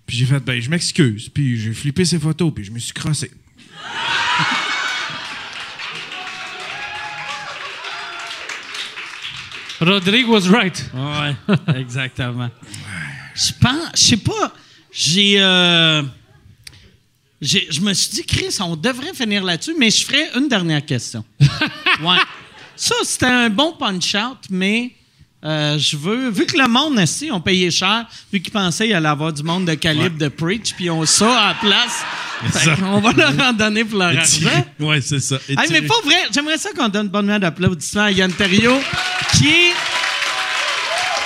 Puis 0.06 0.16
j'ai 0.18 0.26
fait, 0.26 0.40
ben, 0.40 0.60
je 0.60 0.70
m'excuse. 0.70 1.28
Puis 1.28 1.58
j'ai 1.60 1.74
flippé 1.74 2.04
ses 2.04 2.18
photos, 2.18 2.52
puis 2.54 2.64
je 2.64 2.70
me 2.70 2.78
suis 2.78 2.92
crossé. 2.94 3.30
Rodrigue 9.80 10.28
was 10.28 10.48
right. 10.48 10.82
Ouais, 10.94 11.36
exactement. 11.76 12.50
Je 13.34 13.52
pense, 13.60 13.90
je 13.94 14.00
sais 14.00 14.16
pas, 14.16 14.52
j'ai, 14.90 15.36
euh, 15.38 16.02
j'ai- 17.42 17.66
je 17.70 17.80
me 17.82 17.92
suis 17.92 18.10
dit, 18.16 18.24
Chris, 18.24 18.56
on 18.60 18.74
devrait 18.76 19.12
finir 19.12 19.44
là-dessus, 19.44 19.74
mais 19.78 19.90
je 19.90 20.04
ferai 20.06 20.30
une 20.34 20.48
dernière 20.48 20.84
question. 20.84 21.22
ouais. 21.40 22.18
Ça, 22.76 22.94
c'était 23.04 23.26
un 23.26 23.48
bon 23.48 23.72
punch-out, 23.72 24.38
mais 24.50 24.92
euh, 25.44 25.78
je 25.78 25.96
veux, 25.96 26.30
vu 26.30 26.44
que 26.46 26.56
le 26.56 26.66
monde 26.66 26.98
ici, 26.98 27.28
on 27.30 27.40
payé 27.40 27.70
cher, 27.70 28.06
vu 28.32 28.40
qu'ils 28.40 28.52
pensaient 28.52 28.86
qu'il 28.86 28.94
allait 28.94 29.08
avoir 29.08 29.32
du 29.32 29.42
monde 29.42 29.66
de 29.66 29.74
calibre 29.74 30.18
de 30.18 30.28
Preach, 30.28 30.74
puis 30.74 30.90
on 30.90 31.04
ça 31.06 31.30
à 31.30 31.48
la 31.48 31.54
place, 31.54 32.04
qu'on 32.80 33.00
va 33.00 33.12
leur 33.12 33.48
en 33.48 33.52
donner 33.52 33.84
pour 33.84 33.98
leur 33.98 34.08
argent. 34.08 34.66
ouais, 34.80 35.00
c'est 35.00 35.20
ça. 35.20 35.36
Hey, 35.48 35.56
mais 35.70 35.82
pas 35.82 36.00
vrai, 36.04 36.16
j'aimerais 36.32 36.58
ça 36.58 36.70
qu'on 36.76 36.88
donne 36.88 37.06
une 37.06 37.12
bonne 37.12 37.26
main 37.26 37.38
d'applaudissement 37.38 38.04
à 38.04 38.10
Yann 38.10 38.32
Terriot, 38.32 38.80
qui 39.34 39.48
est. 39.48 39.74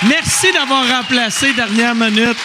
Merci 0.07 0.51
d'avoir 0.53 0.87
remplacé 0.87 1.53
dernière 1.53 1.95
minute. 1.95 2.37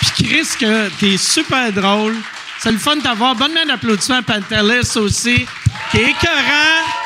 Puis 0.00 0.24
Chris, 0.24 0.48
que 0.58 0.88
t'es 1.00 1.16
super 1.16 1.72
drôle. 1.72 2.16
C'est 2.58 2.72
le 2.72 2.78
fun 2.78 2.96
de 2.96 3.02
t'avoir. 3.02 3.34
Bonne 3.34 3.52
main 3.52 3.66
d'applaudissement 3.66 4.16
à 4.16 4.22
Pantelis 4.22 4.96
aussi, 4.96 5.46
qui 5.90 5.96
est 5.98 6.10
écœurant. 6.10 6.97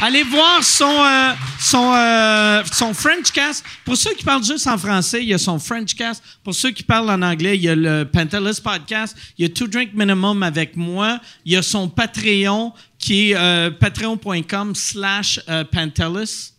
Allez 0.00 0.22
voir 0.22 0.62
son, 0.62 0.84
euh, 0.84 1.32
son, 1.58 1.92
euh, 1.92 2.62
son 2.72 2.94
French 2.94 3.32
cast. 3.32 3.64
Pour 3.84 3.96
ceux 3.96 4.14
qui 4.14 4.22
parlent 4.22 4.44
juste 4.44 4.68
en 4.68 4.78
français, 4.78 5.22
il 5.22 5.28
y 5.28 5.34
a 5.34 5.38
son 5.38 5.58
French 5.58 5.94
cast. 5.94 6.22
Pour 6.44 6.54
ceux 6.54 6.70
qui 6.70 6.84
parlent 6.84 7.10
en 7.10 7.20
anglais, 7.20 7.56
il 7.56 7.62
y 7.64 7.68
a 7.68 7.74
le 7.74 8.04
Pantelis 8.04 8.60
podcast. 8.62 9.16
Il 9.36 9.42
y 9.42 9.50
a 9.50 9.52
Two 9.52 9.66
Drink 9.66 9.90
Minimum 9.94 10.44
avec 10.44 10.76
moi. 10.76 11.18
Il 11.44 11.52
y 11.52 11.56
a 11.56 11.62
son 11.62 11.88
Patreon 11.88 12.72
qui 12.98 13.30
est 13.30 13.36
euh, 13.36 13.72
patreon.com 13.72 14.76
slash 14.76 15.40
euh, 15.48 15.64
Pantelis. 15.64 16.52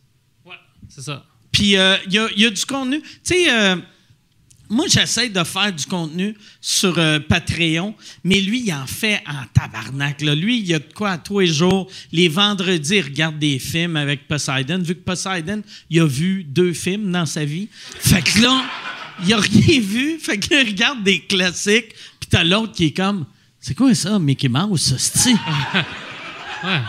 Ouais, 0.45 0.55
c'est 0.89 1.01
ça. 1.03 1.23
Puis 1.53 1.77
euh, 1.77 1.95
il 2.07 2.13
y, 2.13 2.19
a, 2.19 2.27
il 2.35 2.41
y 2.41 2.45
a 2.45 2.49
du 2.49 2.65
contenu. 2.65 3.01
Tu 3.01 3.07
sais, 3.23 3.45
euh, 3.51 3.77
moi, 4.69 4.85
j'essaie 4.87 5.29
de 5.29 5.43
faire 5.43 5.73
du 5.73 5.85
contenu 5.85 6.35
sur 6.61 6.99
euh, 6.99 7.19
Patreon, 7.19 7.95
mais 8.23 8.39
lui, 8.39 8.61
il 8.65 8.73
en 8.73 8.85
fait 8.85 9.23
en 9.25 9.43
tabarnak. 9.53 10.21
Lui, 10.21 10.59
il 10.59 10.67
y 10.67 10.75
a 10.75 10.79
de 10.79 10.93
quoi 10.93 11.11
à 11.11 11.17
tous 11.17 11.39
les 11.39 11.47
jours. 11.47 11.89
Les 12.11 12.27
vendredis, 12.27 12.97
il 12.97 13.01
regarde 13.01 13.39
des 13.39 13.57
films 13.57 13.95
avec 13.95 14.27
Poseidon. 14.27 14.77
Vu 14.79 14.93
que 14.93 15.01
Poseidon, 15.01 15.63
il 15.89 15.99
a 15.99 16.05
vu 16.05 16.43
deux 16.43 16.73
films 16.73 17.11
dans 17.11 17.25
sa 17.25 17.45
vie. 17.45 17.67
Fait 17.99 18.21
que 18.21 18.41
là, 18.41 18.63
il 19.25 19.33
a 19.33 19.37
rien 19.37 19.79
vu. 19.81 20.19
Fait 20.19 20.37
que 20.37 20.53
là, 20.53 20.61
il 20.61 20.67
regarde 20.69 21.03
des 21.03 21.19
classiques. 21.21 21.95
Puis 22.19 22.29
t'as 22.29 22.43
l'autre 22.43 22.73
qui 22.73 22.85
est 22.85 22.95
comme, 22.95 23.25
c'est 23.59 23.73
quoi 23.73 23.95
ça, 23.95 24.19
Mickey 24.19 24.49
Mouse, 24.49 24.93
hostie? 24.93 25.35
Ouais. 26.61 26.81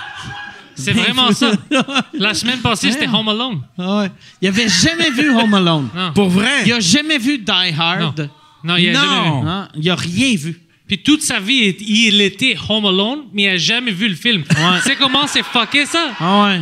C'est 0.81 0.93
vraiment 0.93 1.32
ça. 1.32 1.52
La 2.15 2.35
semaine 2.35 2.59
passée, 2.61 2.90
c'était 2.93 3.09
Home 3.09 3.28
Alone. 3.28 3.61
Ah 3.78 3.98
ouais. 3.98 4.11
Il 4.43 4.48
avait 4.48 4.69
jamais 4.69 5.11
vu 5.11 5.31
Home 5.31 5.55
Alone. 5.55 5.89
Non. 5.94 6.12
Pour 6.12 6.28
vrai? 6.28 6.62
Il 6.66 6.73
a 6.73 6.81
jamais 6.81 7.19
vu 7.19 7.39
Die 7.39 7.51
Hard. 7.78 8.19
Non. 8.20 8.28
Non, 8.65 8.77
il 8.77 8.90
a 8.90 8.93
jamais 8.94 9.23
vu. 9.40 9.48
Hein? 9.48 9.69
Il 9.77 9.90
a 9.90 9.94
rien 9.97 10.36
vu. 10.36 10.61
Puis 10.86 11.02
toute 11.02 11.23
sa 11.23 11.39
vie, 11.39 11.77
il 11.81 12.20
était 12.20 12.57
Home 12.69 12.85
Alone, 12.86 13.20
mais 13.32 13.44
il 13.44 13.48
n'a 13.51 13.57
jamais 13.57 13.93
vu 13.93 14.09
le 14.09 14.16
film. 14.16 14.43
Tu 14.48 14.57
sais 14.82 14.97
comment 14.97 15.27
c'est 15.27 15.44
fucké 15.44 15.86
ça? 15.86 16.11
Ah 16.19 16.44
ouais. 16.44 16.61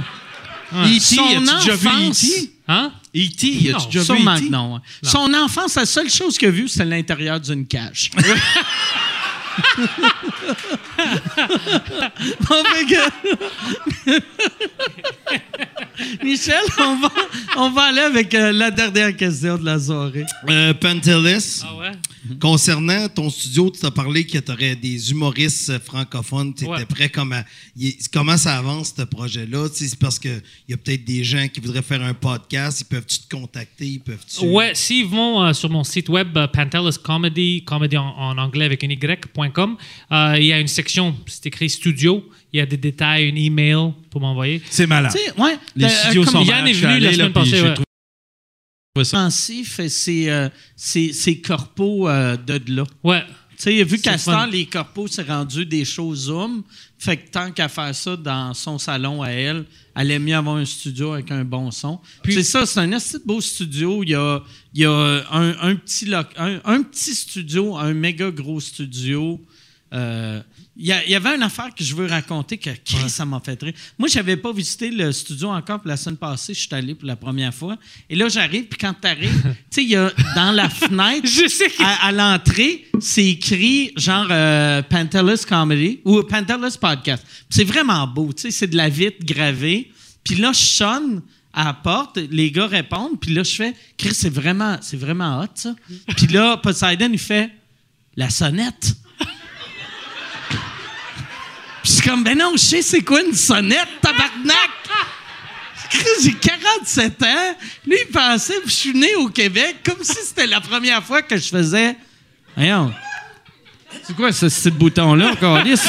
E.T., 0.84 1.00
Son 1.00 1.22
as-tu 1.22 1.64
déjà 1.64 1.76
vu 1.76 1.88
enfance- 1.88 2.24
E.T.? 2.24 2.50
Hein? 2.68 2.92
E.T., 3.16 3.70
Non, 3.72 3.78
a-tu 3.78 3.86
déjà 3.86 4.00
vu 4.00 4.04
Sûrement 4.04 4.34
E.T.? 4.36 4.44
que 4.46 4.50
non. 4.52 4.74
ouais. 4.74 4.80
Son 5.02 5.32
enfance, 5.32 5.74
la 5.76 5.86
seule 5.86 6.10
chose 6.10 6.36
qu'il 6.36 6.48
a 6.48 6.50
vue, 6.50 6.68
c'est 6.68 6.84
l'intérieur 6.84 7.40
d'une 7.40 7.66
cage. 7.66 8.10
Bon, 10.98 12.64
fait 12.64 12.86
que- 12.86 13.10
Michel, 16.24 16.54
on 16.78 16.96
va, 17.00 17.10
on 17.56 17.70
va 17.70 17.82
aller 17.84 18.00
avec 18.00 18.32
euh, 18.34 18.52
la 18.52 18.70
dernière 18.70 19.16
question 19.16 19.56
de 19.58 19.64
la 19.64 19.78
soirée. 19.80 20.24
Euh, 20.48 20.72
Pantelis, 20.74 21.62
Ah 21.64 21.74
ouais? 21.76 21.92
concernant 22.40 23.08
ton 23.08 23.28
studio, 23.30 23.70
tu 23.70 23.80
t'as 23.80 23.90
parlé 23.90 24.24
que 24.24 24.38
tu 24.38 24.52
aurais 24.52 24.76
des 24.76 25.10
humoristes 25.10 25.78
francophones. 25.84 26.54
Tu 26.54 26.64
étais 26.64 26.72
Ouais. 26.72 26.84
prêt 26.84 27.08
comme 27.08 27.32
à- 27.32 27.44
y- 27.76 27.96
Comment 28.12 28.36
ça 28.36 28.56
avance, 28.58 28.94
ce 28.96 29.02
projet-là? 29.02 29.66
C'est 29.72 29.98
parce 29.98 30.18
qu'il 30.18 30.40
y 30.68 30.72
a 30.74 30.76
peut-être 30.76 31.04
des 31.04 31.24
gens 31.24 31.46
qui 31.48 31.60
voudraient 31.60 31.82
faire 31.82 32.02
un 32.02 32.14
podcast. 32.14 32.80
Ils 32.80 32.84
peuvent-tu 32.84 33.18
te 33.20 33.34
contacter? 33.34 33.86
Ils 33.86 34.00
peuvent-tu... 34.00 34.44
Ouais, 34.46 34.72
s'ils 34.74 35.06
vont 35.06 35.42
euh, 35.42 35.52
sur 35.52 35.68
mon 35.70 35.82
site 35.84 36.08
web, 36.08 36.36
euh, 36.36 36.46
Pantelis 36.46 36.96
Comedy, 37.02 37.64
comedy 37.64 37.96
en, 37.96 38.06
en 38.16 38.38
anglais 38.38 38.64
avec 38.66 38.84
un 38.84 38.88
y.com, 38.88 39.76
euh, 40.12 40.34
il 40.38 40.44
y 40.46 40.52
a 40.52 40.60
une 40.60 40.68
section, 40.68 40.87
c'est 41.26 41.46
écrit 41.46 41.68
studio. 41.70 42.28
Il 42.52 42.58
y 42.58 42.60
a 42.60 42.66
des 42.66 42.76
détails, 42.76 43.30
un 43.30 43.36
email 43.36 43.92
pour 44.10 44.20
m'envoyer. 44.20 44.62
C'est 44.70 44.86
malade. 44.86 45.12
Tu 45.14 45.18
sais, 45.22 45.40
ouais, 45.40 45.56
Les 45.76 45.84
euh, 45.84 45.88
studios 45.88 46.24
comme 46.24 46.32
sont 46.32 46.42
Yann 46.44 46.66
est 46.66 46.72
venu 46.72 46.98
la 47.00 47.12
semaine 47.12 47.32
passée, 47.32 47.60
ouais. 47.62 47.74
Pensif, 49.12 49.80
c'est 49.88 50.28
euh, 50.30 50.48
c'est- 50.74 51.12
c'est 51.12 51.36
corpo 51.40 52.08
euh, 52.08 52.36
de 52.36 52.58
de 52.58 52.76
là. 52.76 52.84
Ouais. 53.04 53.22
Tu 53.56 53.64
sais, 53.64 53.84
vu 53.84 53.98
qu'à 54.00 54.16
ce 54.18 54.26
temps, 54.26 54.46
les 54.46 54.66
corpos, 54.66 55.08
c'est 55.08 55.22
rendu 55.26 55.66
des 55.66 55.84
shows 55.84 56.14
Zoom. 56.14 56.62
Fait 56.96 57.16
que 57.16 57.28
tant 57.30 57.50
qu'à 57.50 57.68
faire 57.68 57.92
ça 57.94 58.16
dans 58.16 58.54
son 58.54 58.78
salon 58.78 59.20
à 59.22 59.30
elle, 59.30 59.64
elle 59.96 60.10
aime 60.12 60.22
mieux 60.24 60.34
avoir 60.36 60.56
un 60.56 60.64
studio 60.64 61.12
avec 61.12 61.30
un 61.32 61.44
bon 61.44 61.70
son. 61.72 61.98
Puis- 62.22 62.34
c'est 62.34 62.42
ça, 62.44 62.66
c'est 62.66 62.78
un 62.80 62.92
assez 62.92 63.18
beau 63.24 63.40
studio. 63.40 64.02
Il 64.04 64.10
y 64.10 64.14
a, 64.14 64.40
il 64.74 64.80
y 64.82 64.84
a 64.84 64.90
un, 64.92 65.56
un 65.60 65.74
petit 65.76 66.06
loc- 66.06 66.34
un, 66.36 66.60
un 66.64 66.82
petit 66.82 67.14
studio, 67.14 67.76
un 67.76 67.94
méga 67.94 68.30
gros 68.30 68.60
studio. 68.60 69.40
Euh, 69.92 70.40
il 70.80 70.86
y, 70.86 71.14
avait 71.16 71.34
une 71.34 71.42
affaire 71.42 71.74
que 71.74 71.82
je 71.82 71.92
veux 71.92 72.06
raconter 72.06 72.56
que 72.56 72.70
Chris, 72.84 73.10
ça 73.10 73.24
m'a 73.24 73.40
fait 73.40 73.60
rire. 73.60 73.72
Moi, 73.98 74.08
je 74.08 74.14
n'avais 74.16 74.36
pas 74.36 74.52
visité 74.52 74.92
le 74.92 75.10
studio 75.10 75.48
encore. 75.48 75.80
Puis 75.80 75.88
la 75.88 75.96
semaine 75.96 76.16
passée, 76.16 76.54
je 76.54 76.60
suis 76.60 76.68
allé 76.72 76.94
pour 76.94 77.08
la 77.08 77.16
première 77.16 77.52
fois. 77.52 77.76
Et 78.08 78.14
là, 78.14 78.28
j'arrive. 78.28 78.66
Puis 78.66 78.78
quand 78.78 78.94
tu 78.94 79.08
arrives, 79.08 79.42
tu 79.42 79.56
sais, 79.70 79.82
il 79.82 79.90
y 79.90 79.96
a 79.96 80.12
dans 80.36 80.52
la 80.52 80.68
fenêtre, 80.68 81.26
Je 81.28 81.48
sais 81.48 81.68
que- 81.68 81.82
à, 81.82 82.06
à 82.06 82.12
l'entrée, 82.12 82.86
c'est 83.00 83.26
écrit 83.26 83.92
genre 83.96 84.28
euh, 84.30 84.80
Comedy 85.48 86.00
ou 86.04 86.22
Pantelis 86.22 86.78
Podcast. 86.80 87.26
C'est 87.50 87.64
vraiment 87.64 88.06
beau. 88.06 88.32
Tu 88.32 88.42
sais, 88.42 88.50
c'est 88.52 88.68
de 88.68 88.76
la 88.76 88.88
vitre 88.88 89.24
gravée. 89.24 89.90
Puis 90.22 90.36
là, 90.36 90.52
je 90.52 90.62
sonne 90.62 91.22
à 91.52 91.64
la 91.64 91.74
porte, 91.74 92.18
les 92.30 92.52
gars 92.52 92.68
répondent, 92.68 93.18
puis 93.20 93.34
là, 93.34 93.42
je 93.42 93.54
fais, 93.54 93.74
Chris, 93.96 94.14
c'est 94.14 94.32
vraiment, 94.32 94.76
c'est 94.80 94.96
vraiment 94.96 95.40
hot, 95.40 95.46
ça. 95.56 95.74
Puis 96.16 96.28
là, 96.28 96.56
Poseidon, 96.56 97.08
il 97.10 97.18
fait, 97.18 97.50
la 98.14 98.30
sonnette. 98.30 98.94
Puis 101.82 101.92
je 101.92 102.00
suis 102.00 102.08
comme, 102.08 102.24
ben 102.24 102.36
non, 102.36 102.52
je 102.52 102.58
sais 102.58 102.82
c'est 102.82 103.02
quoi 103.02 103.22
une 103.22 103.34
sonnette, 103.34 103.88
tabarnak! 104.00 104.70
J'ai 106.22 106.34
47 106.34 107.22
ans. 107.22 107.56
Lui, 107.86 107.96
il 108.06 108.12
pensait 108.12 108.60
que 108.60 108.68
je 108.68 108.74
suis 108.74 108.94
né 108.94 109.14
au 109.16 109.28
Québec 109.28 109.76
comme 109.84 110.02
si 110.02 110.16
c'était 110.22 110.46
la 110.46 110.60
première 110.60 111.02
fois 111.02 111.22
que 111.22 111.36
je 111.36 111.48
faisais. 111.48 111.96
Voyons. 112.56 112.92
C'est 114.02 114.14
quoi 114.14 114.32
ce 114.32 114.46
petit 114.46 114.70
bouton-là, 114.70 115.34
Carlis? 115.36 115.80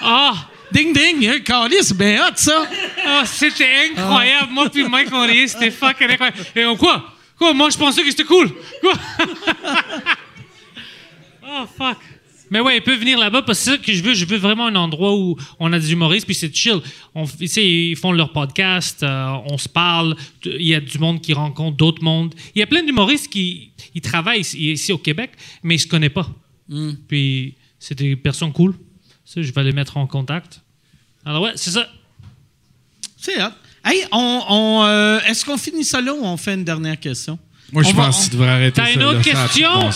Ah! 0.00 0.32
Ding 0.72 0.94
ding, 0.94 1.28
hein, 1.28 1.40
Carlis, 1.44 1.92
bien 1.94 2.26
hot, 2.26 2.32
ça. 2.36 2.64
Ah, 3.06 3.24
c'était 3.26 3.90
incroyable. 3.90 4.52
Moi 4.52 4.70
puis 4.70 4.88
Mike, 4.88 5.08
on 5.12 5.26
riait, 5.26 5.46
c'était 5.46 5.70
fucking 5.70 6.10
incroyable. 6.10 6.38
Et 6.56 6.64
on, 6.64 6.76
quoi? 6.76 7.12
Quoi? 7.36 7.52
Moi, 7.52 7.68
je 7.68 7.76
pensais 7.76 8.02
que 8.02 8.10
c'était 8.10 8.24
cool. 8.24 8.50
Quoi? 8.80 8.94
oh, 11.44 11.66
fuck. 11.76 11.98
Mais 12.52 12.60
ouais, 12.60 12.76
il 12.76 12.82
peut 12.82 12.94
venir 12.96 13.18
là-bas 13.18 13.40
parce 13.42 13.58
que 13.60 13.64
c'est 13.64 13.70
ça 13.70 13.78
que 13.78 13.92
je 13.94 14.02
veux. 14.02 14.12
Je 14.12 14.26
veux 14.26 14.36
vraiment 14.36 14.66
un 14.66 14.74
endroit 14.76 15.14
où 15.16 15.38
on 15.58 15.72
a 15.72 15.78
des 15.78 15.90
humoristes, 15.92 16.26
puis 16.26 16.34
c'est 16.34 16.54
chill. 16.54 16.80
On, 17.14 17.24
tu 17.26 17.48
sais, 17.48 17.66
ils 17.66 17.96
font 17.96 18.12
leur 18.12 18.30
podcast, 18.30 19.02
euh, 19.02 19.36
on 19.46 19.56
se 19.56 19.70
parle. 19.70 20.14
Il 20.44 20.66
y 20.66 20.74
a 20.74 20.80
du 20.80 20.98
monde 20.98 21.22
qui 21.22 21.32
rencontre 21.32 21.78
d'autres 21.78 22.02
mondes. 22.04 22.34
Il 22.54 22.58
y 22.58 22.62
a 22.62 22.66
plein 22.66 22.82
d'humoristes 22.82 23.28
qui 23.32 23.70
ils 23.94 24.02
travaillent 24.02 24.40
ici, 24.40 24.72
ici 24.72 24.92
au 24.92 24.98
Québec, 24.98 25.30
mais 25.62 25.76
ils 25.76 25.80
se 25.80 25.86
connaissent 25.86 26.10
pas. 26.10 26.28
Puis 27.08 27.54
c'est 27.78 27.96
des 27.96 28.16
personnes 28.16 28.52
cool. 28.52 28.74
Ça, 29.24 29.40
je 29.40 29.50
vais 29.50 29.64
les 29.64 29.72
mettre 29.72 29.96
en 29.96 30.06
contact. 30.06 30.60
Alors 31.24 31.42
ouais, 31.42 31.52
c'est 31.56 31.70
ça. 31.70 31.88
C'est 33.16 33.42
hot. 33.42 33.48
Hey, 33.82 34.04
on, 34.12 34.42
on, 34.48 34.84
euh, 34.84 35.20
est-ce 35.26 35.42
qu'on 35.44 35.56
finit 35.56 35.84
ça 35.84 36.02
là 36.02 36.12
ou 36.12 36.22
on 36.22 36.36
fait 36.36 36.52
une 36.54 36.64
dernière 36.64 37.00
question? 37.00 37.38
Moi, 37.72 37.82
je 37.82 37.94
va- 37.94 38.04
pense 38.04 38.18
que 38.18 38.30
tu 38.30 38.36
devrais 38.36 38.50
arrêter 38.50 38.76
T'as 38.76 38.86
ça, 38.88 38.92
une 38.92 39.00
là, 39.00 39.08
autre 39.08 39.22
question? 39.22 39.90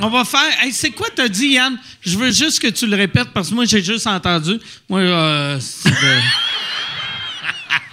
On 0.00 0.08
va 0.08 0.24
faire. 0.24 0.40
Hey, 0.62 0.72
c'est 0.72 0.90
quoi 0.90 1.06
t'as 1.14 1.28
dit, 1.28 1.48
Yann? 1.50 1.78
Je 2.00 2.18
veux 2.18 2.30
juste 2.32 2.60
que 2.60 2.66
tu 2.68 2.86
le 2.86 2.96
répètes 2.96 3.28
parce 3.32 3.50
que 3.50 3.54
moi, 3.54 3.64
j'ai 3.64 3.82
juste 3.82 4.06
entendu. 4.06 4.58
Moi, 4.88 5.00
euh, 5.00 5.58
c'est 5.60 5.88
de- 5.90 5.94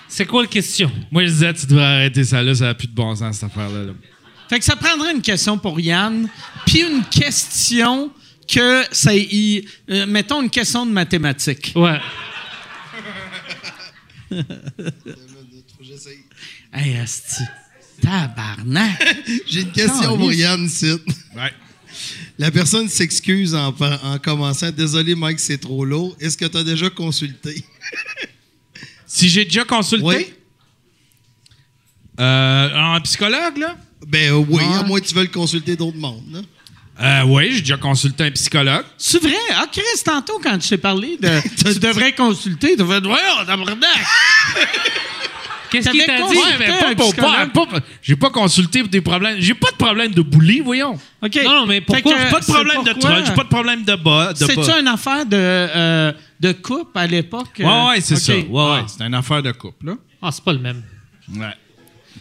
C'est 0.07 0.26
quoi 0.26 0.41
la 0.41 0.48
question? 0.48 0.91
Moi, 1.10 1.23
je 1.26 1.30
disais, 1.32 1.53
tu 1.53 1.65
devrais 1.68 1.86
arrêter 1.86 2.23
ça 2.26 2.44
là, 2.44 2.53
ça 2.53 2.65
n'a 2.65 2.73
plus 2.73 2.88
de 2.88 2.94
bon 2.94 3.15
sens, 3.15 3.36
cette 3.38 3.45
affaire-là. 3.49 3.84
là. 3.86 3.94
Fait 4.49 4.60
que 4.60 4.65
ça 4.65 4.76
prendrait 4.76 5.14
une 5.14 5.22
question 5.22 5.57
pour 5.57 5.80
Yann, 5.80 6.28
puis 6.65 6.82
une 6.82 7.03
question 7.06 8.11
que 8.52 8.84
ça. 8.91 9.15
y- 9.15 9.65
euh, 9.90 10.06
mettons 10.07 10.41
une 10.41 10.49
question 10.49 10.86
de 10.86 10.91
mathématiques. 10.91 11.72
Ouais. 11.76 11.99
Hey, 16.73 16.95
asti. 16.98 17.44
Tabarnak! 18.02 19.18
J'ai 19.48 19.61
une 19.61 19.72
question 19.72 20.18
pour 20.18 20.32
Yann 20.32 20.64
ici. 20.65 20.91
Ouais. 21.36 21.52
La 22.39 22.51
personne 22.51 22.88
s'excuse 22.89 23.55
en, 23.55 23.73
commençant. 24.23 24.72
Désolé, 24.72 25.15
Mike, 25.15 25.39
c'est 25.39 25.57
trop 25.59 25.85
lourd. 25.85 26.15
Est-ce 26.19 26.38
que 26.38 26.45
tu 26.45 26.57
as 26.57 26.63
déjà 26.63 26.89
consulté? 26.89 27.63
Si 29.13 29.27
j'ai 29.27 29.43
déjà 29.43 29.65
consulté? 29.65 30.05
Oui. 30.05 30.34
euh, 32.19 32.69
un 32.95 33.01
psychologue, 33.01 33.57
là? 33.57 33.76
Ben 34.07 34.31
euh, 34.31 34.38
oui, 34.38 34.63
Ouais. 34.63 34.76
à 34.80 34.84
moins 34.84 35.01
que 35.01 35.05
tu 35.05 35.13
veuilles 35.13 35.27
consulter 35.30 35.76
d'autres 35.76 35.97
mondes. 35.97 36.23
là. 36.31 36.39
Euh, 37.01 37.26
oui, 37.26 37.51
j'ai 37.53 37.59
déjà 37.61 37.76
consulté 37.77 38.23
un 38.26 38.31
psychologue. 38.31 38.85
C'est 38.97 39.22
vrai? 39.22 39.35
Ah, 39.55 39.65
Chris, 39.72 39.81
tantôt, 40.05 40.39
quand 40.41 40.57
je 40.61 40.69
t'ai 40.69 40.77
parlé 40.77 41.18
de. 41.18 41.27
tu 41.73 41.80
devrais 41.80 42.13
consulter, 42.13 42.72
tu 42.72 42.77
devrais 42.77 43.01
dire, 43.01 43.09
ouais, 43.09 43.45
tabarnak! 43.45 43.80
Qu'est-ce 45.72 45.89
qu'il 45.89 46.06
t'a 46.06 46.18
dit? 46.18 46.35
Ouais, 46.38 46.43
mais 46.60 46.68
pas 46.68 46.95
pour 46.95 47.15
pas, 47.15 47.22
psychologue. 47.23 47.52
pas- 47.53 47.80
J'ai 48.02 48.15
pas 48.15 48.30
consulté 48.30 48.80
pour 48.81 48.89
des 48.89 49.02
problèmes. 49.02 49.38
J'ai 49.39 49.53
pas 49.53 49.72
de 49.72 49.77
problème 49.77 50.11
de 50.11 50.22
bully, 50.22 50.60
voyons. 50.60 50.99
OK. 51.22 51.39
Non, 51.43 51.52
non, 51.61 51.65
mais 51.65 51.76
Fait 51.76 51.81
pourquoi? 51.81 52.14
que, 52.14 52.19
J'ai 52.19 52.30
pas 52.30 52.39
de 52.41 52.45
problème 52.45 52.84
de 52.84 52.91
pourquoi- 52.91 53.10
troll, 53.11 53.26
j'ai 53.26 53.34
pas 53.34 53.43
de 53.43 53.48
problème 53.49 53.84
de 53.84 53.95
bas. 53.95 54.34
De 54.34 54.38
C'est-tu 54.38 54.56
bas. 54.56 54.80
une 54.81 54.88
affaire 54.88 55.26
de, 55.26 55.38
euh, 55.38 56.11
de 56.39 56.52
couple 56.52 56.98
à 56.98 57.07
l'époque? 57.07 57.49
Ouais, 57.60 57.65
ouais, 57.65 58.02
c'est 58.02 58.18
ça. 58.18 58.34
Ouais, 58.35 58.45
Ah. 58.57 58.73
ouais, 58.76 58.81
c'est 58.88 59.03
une 59.03 59.14
affaire 59.15 59.41
de 59.41 59.52
couple, 59.53 59.85
là. 59.88 59.93
Ah, 60.22 60.30
c'est 60.31 60.43
pas 60.43 60.53
le 60.53 60.60
même. 60.60 60.84
Ouais. 61.34 61.53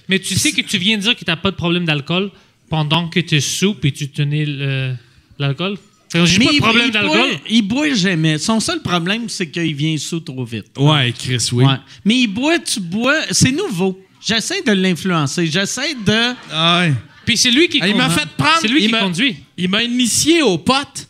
Mais 0.08 0.18
tu 0.20 0.34
sais 0.34 0.52
que 0.52 0.60
tu 0.60 0.78
viens 0.78 0.96
de 0.96 1.02
dire 1.02 1.16
que 1.16 1.24
t'as 1.24 1.36
pas 1.36 1.50
de 1.50 1.56
problème 1.56 1.84
d'alcool 1.84 2.30
pendant 2.68 3.08
que 3.08 3.20
tu 3.20 3.36
es 3.36 3.40
sous 3.40 3.76
et 3.82 3.92
tu 3.92 4.08
tenais 4.10 4.44
le- 4.46 4.94
l'alcool? 5.38 5.76
J'ai 6.12 6.38
Mais 6.38 6.44
pas 6.46 6.50
de 6.50 6.56
il- 6.56 6.60
problème 6.60 6.86
il 6.88 6.92
d'alcool. 6.92 7.16
boit- 7.18 7.40
Il 7.48 7.62
boit 7.62 7.94
jamais. 7.94 8.38
Son 8.38 8.58
seul 8.60 8.80
problème, 8.82 9.28
c'est 9.28 9.48
qu'il 9.48 9.74
vient 9.74 9.96
sous 9.96 10.20
trop 10.20 10.44
vite. 10.44 10.66
Ouais, 10.76 11.12
Chris, 11.16 11.48
oui. 11.52 11.64
Ouais. 11.64 11.74
Mais 12.04 12.16
il 12.20 12.26
boit, 12.26 12.58
tu 12.58 12.80
bois. 12.80 13.16
C'est 13.30 13.52
nouveau. 13.52 13.98
J'essaie 14.26 14.62
de 14.62 14.72
l'influencer. 14.72 15.46
J'essaie 15.46 15.94
de. 15.94 16.34
Ah 16.52 16.80
ouais. 16.80 16.94
Puis 17.24 17.36
c'est 17.36 17.50
lui 17.50 17.68
qui 17.68 17.78
Ah, 17.80 17.86
il 17.88 17.94
m'a 17.94 18.06
conduit. 18.08 18.18
fait 18.20 18.28
prendre. 18.36 18.58
C'est 18.60 18.68
lui 18.68 18.80
il 18.82 18.86
qui 18.86 18.92
m'a- 18.92 18.98
conduit. 19.00 19.36
Il 19.56 19.68
m'a 19.68 19.82
initié 19.82 20.42
au 20.42 20.58
pot. 20.58 21.06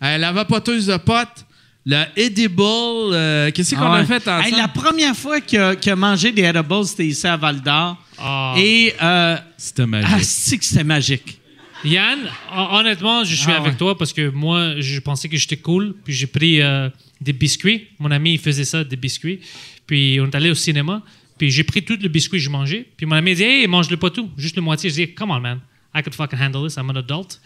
à 0.00 0.16
la 0.16 0.30
vapoteuse 0.32 0.86
de 0.86 0.96
potes. 0.96 1.44
Le 1.84 2.04
edible. 2.16 2.62
euh, 2.62 3.50
Qu'est-ce 3.50 3.74
qu'on 3.74 3.82
Ah 3.82 3.92
ouais. 3.94 3.98
a 4.00 4.04
fait 4.04 4.28
ensemble? 4.28 4.46
Hey, 4.46 4.52
la 4.60 4.68
première 4.68 5.16
fois 5.16 5.40
qu'il 5.40 5.58
a, 5.58 5.74
qu'il 5.74 5.90
a 5.92 5.96
mangé 5.96 6.30
des 6.32 6.42
edibles, 6.42 6.84
c'était 6.86 7.06
ici 7.06 7.26
à 7.26 7.36
Val 7.36 7.60
d'Or. 7.60 7.96
Ah. 8.18 8.54
Et. 8.58 8.94
Euh, 9.02 9.36
C'était 9.56 9.86
magique. 9.86 10.10
ah, 10.12 10.18
c'est 10.22 10.58
que 10.58 10.64
c'était 10.64 10.84
magique. 10.84 11.40
Yann, 11.84 12.18
hon- 12.52 12.78
honnêtement, 12.78 13.24
je 13.24 13.34
suis 13.34 13.50
Ah, 13.52 13.56
avec 13.58 13.72
ouais. 13.72 13.78
toi 13.78 13.96
parce 13.96 14.12
que 14.12 14.28
moi, 14.30 14.80
je 14.80 14.98
pensais 15.00 15.28
que 15.28 15.36
j'étais 15.36 15.56
cool. 15.56 15.94
Puis 16.04 16.12
j'ai 16.14 16.26
pris 16.26 16.60
euh, 16.60 16.88
des 17.20 17.32
biscuits. 17.32 17.86
Mon 17.98 18.10
ami, 18.10 18.32
il 18.34 18.38
faisait 18.38 18.64
ça, 18.64 18.82
des 18.84 18.96
biscuits. 18.96 19.40
Puis 19.86 20.18
on 20.20 20.26
est 20.26 20.34
allé 20.34 20.50
au 20.50 20.54
cinéma. 20.54 21.02
Puis 21.38 21.50
j'ai 21.50 21.62
pris 21.64 21.82
tout 21.84 21.96
le 22.00 22.08
biscuit 22.08 22.38
que 22.38 22.42
j'ai 22.44 22.50
mangé. 22.50 22.86
Puis 22.96 23.06
mon 23.06 23.14
ami 23.16 23.34
dit 23.34 23.44
Hey, 23.44 23.66
mange-le 23.68 23.96
pas 23.96 24.10
tout, 24.10 24.28
juste 24.36 24.56
le 24.56 24.62
moitié. 24.62 24.90
Je 24.90 24.94
dis 24.96 25.14
Come 25.14 25.30
on, 25.30 25.40
man. 25.40 25.60
I 25.94 26.02
could 26.02 26.14
fucking 26.14 26.38
handle 26.38 26.66
this. 26.66 26.76
I'm 26.76 26.90
an 26.90 26.96
adult. 26.96 27.40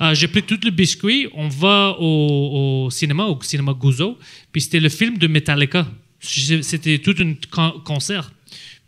Euh, 0.00 0.14
j'ai 0.14 0.28
pris 0.28 0.42
tout 0.42 0.58
le 0.64 0.70
biscuit. 0.70 1.28
On 1.34 1.48
va 1.48 1.96
au, 1.98 2.84
au 2.86 2.90
cinéma, 2.90 3.24
au 3.26 3.40
cinéma 3.42 3.72
Gouzo. 3.72 4.18
Puis 4.52 4.62
c'était 4.62 4.80
le 4.80 4.88
film 4.88 5.18
de 5.18 5.26
Metallica. 5.26 5.86
C'était 6.20 6.98
tout 6.98 7.14
un 7.18 7.34
con- 7.50 7.80
concert. 7.84 8.30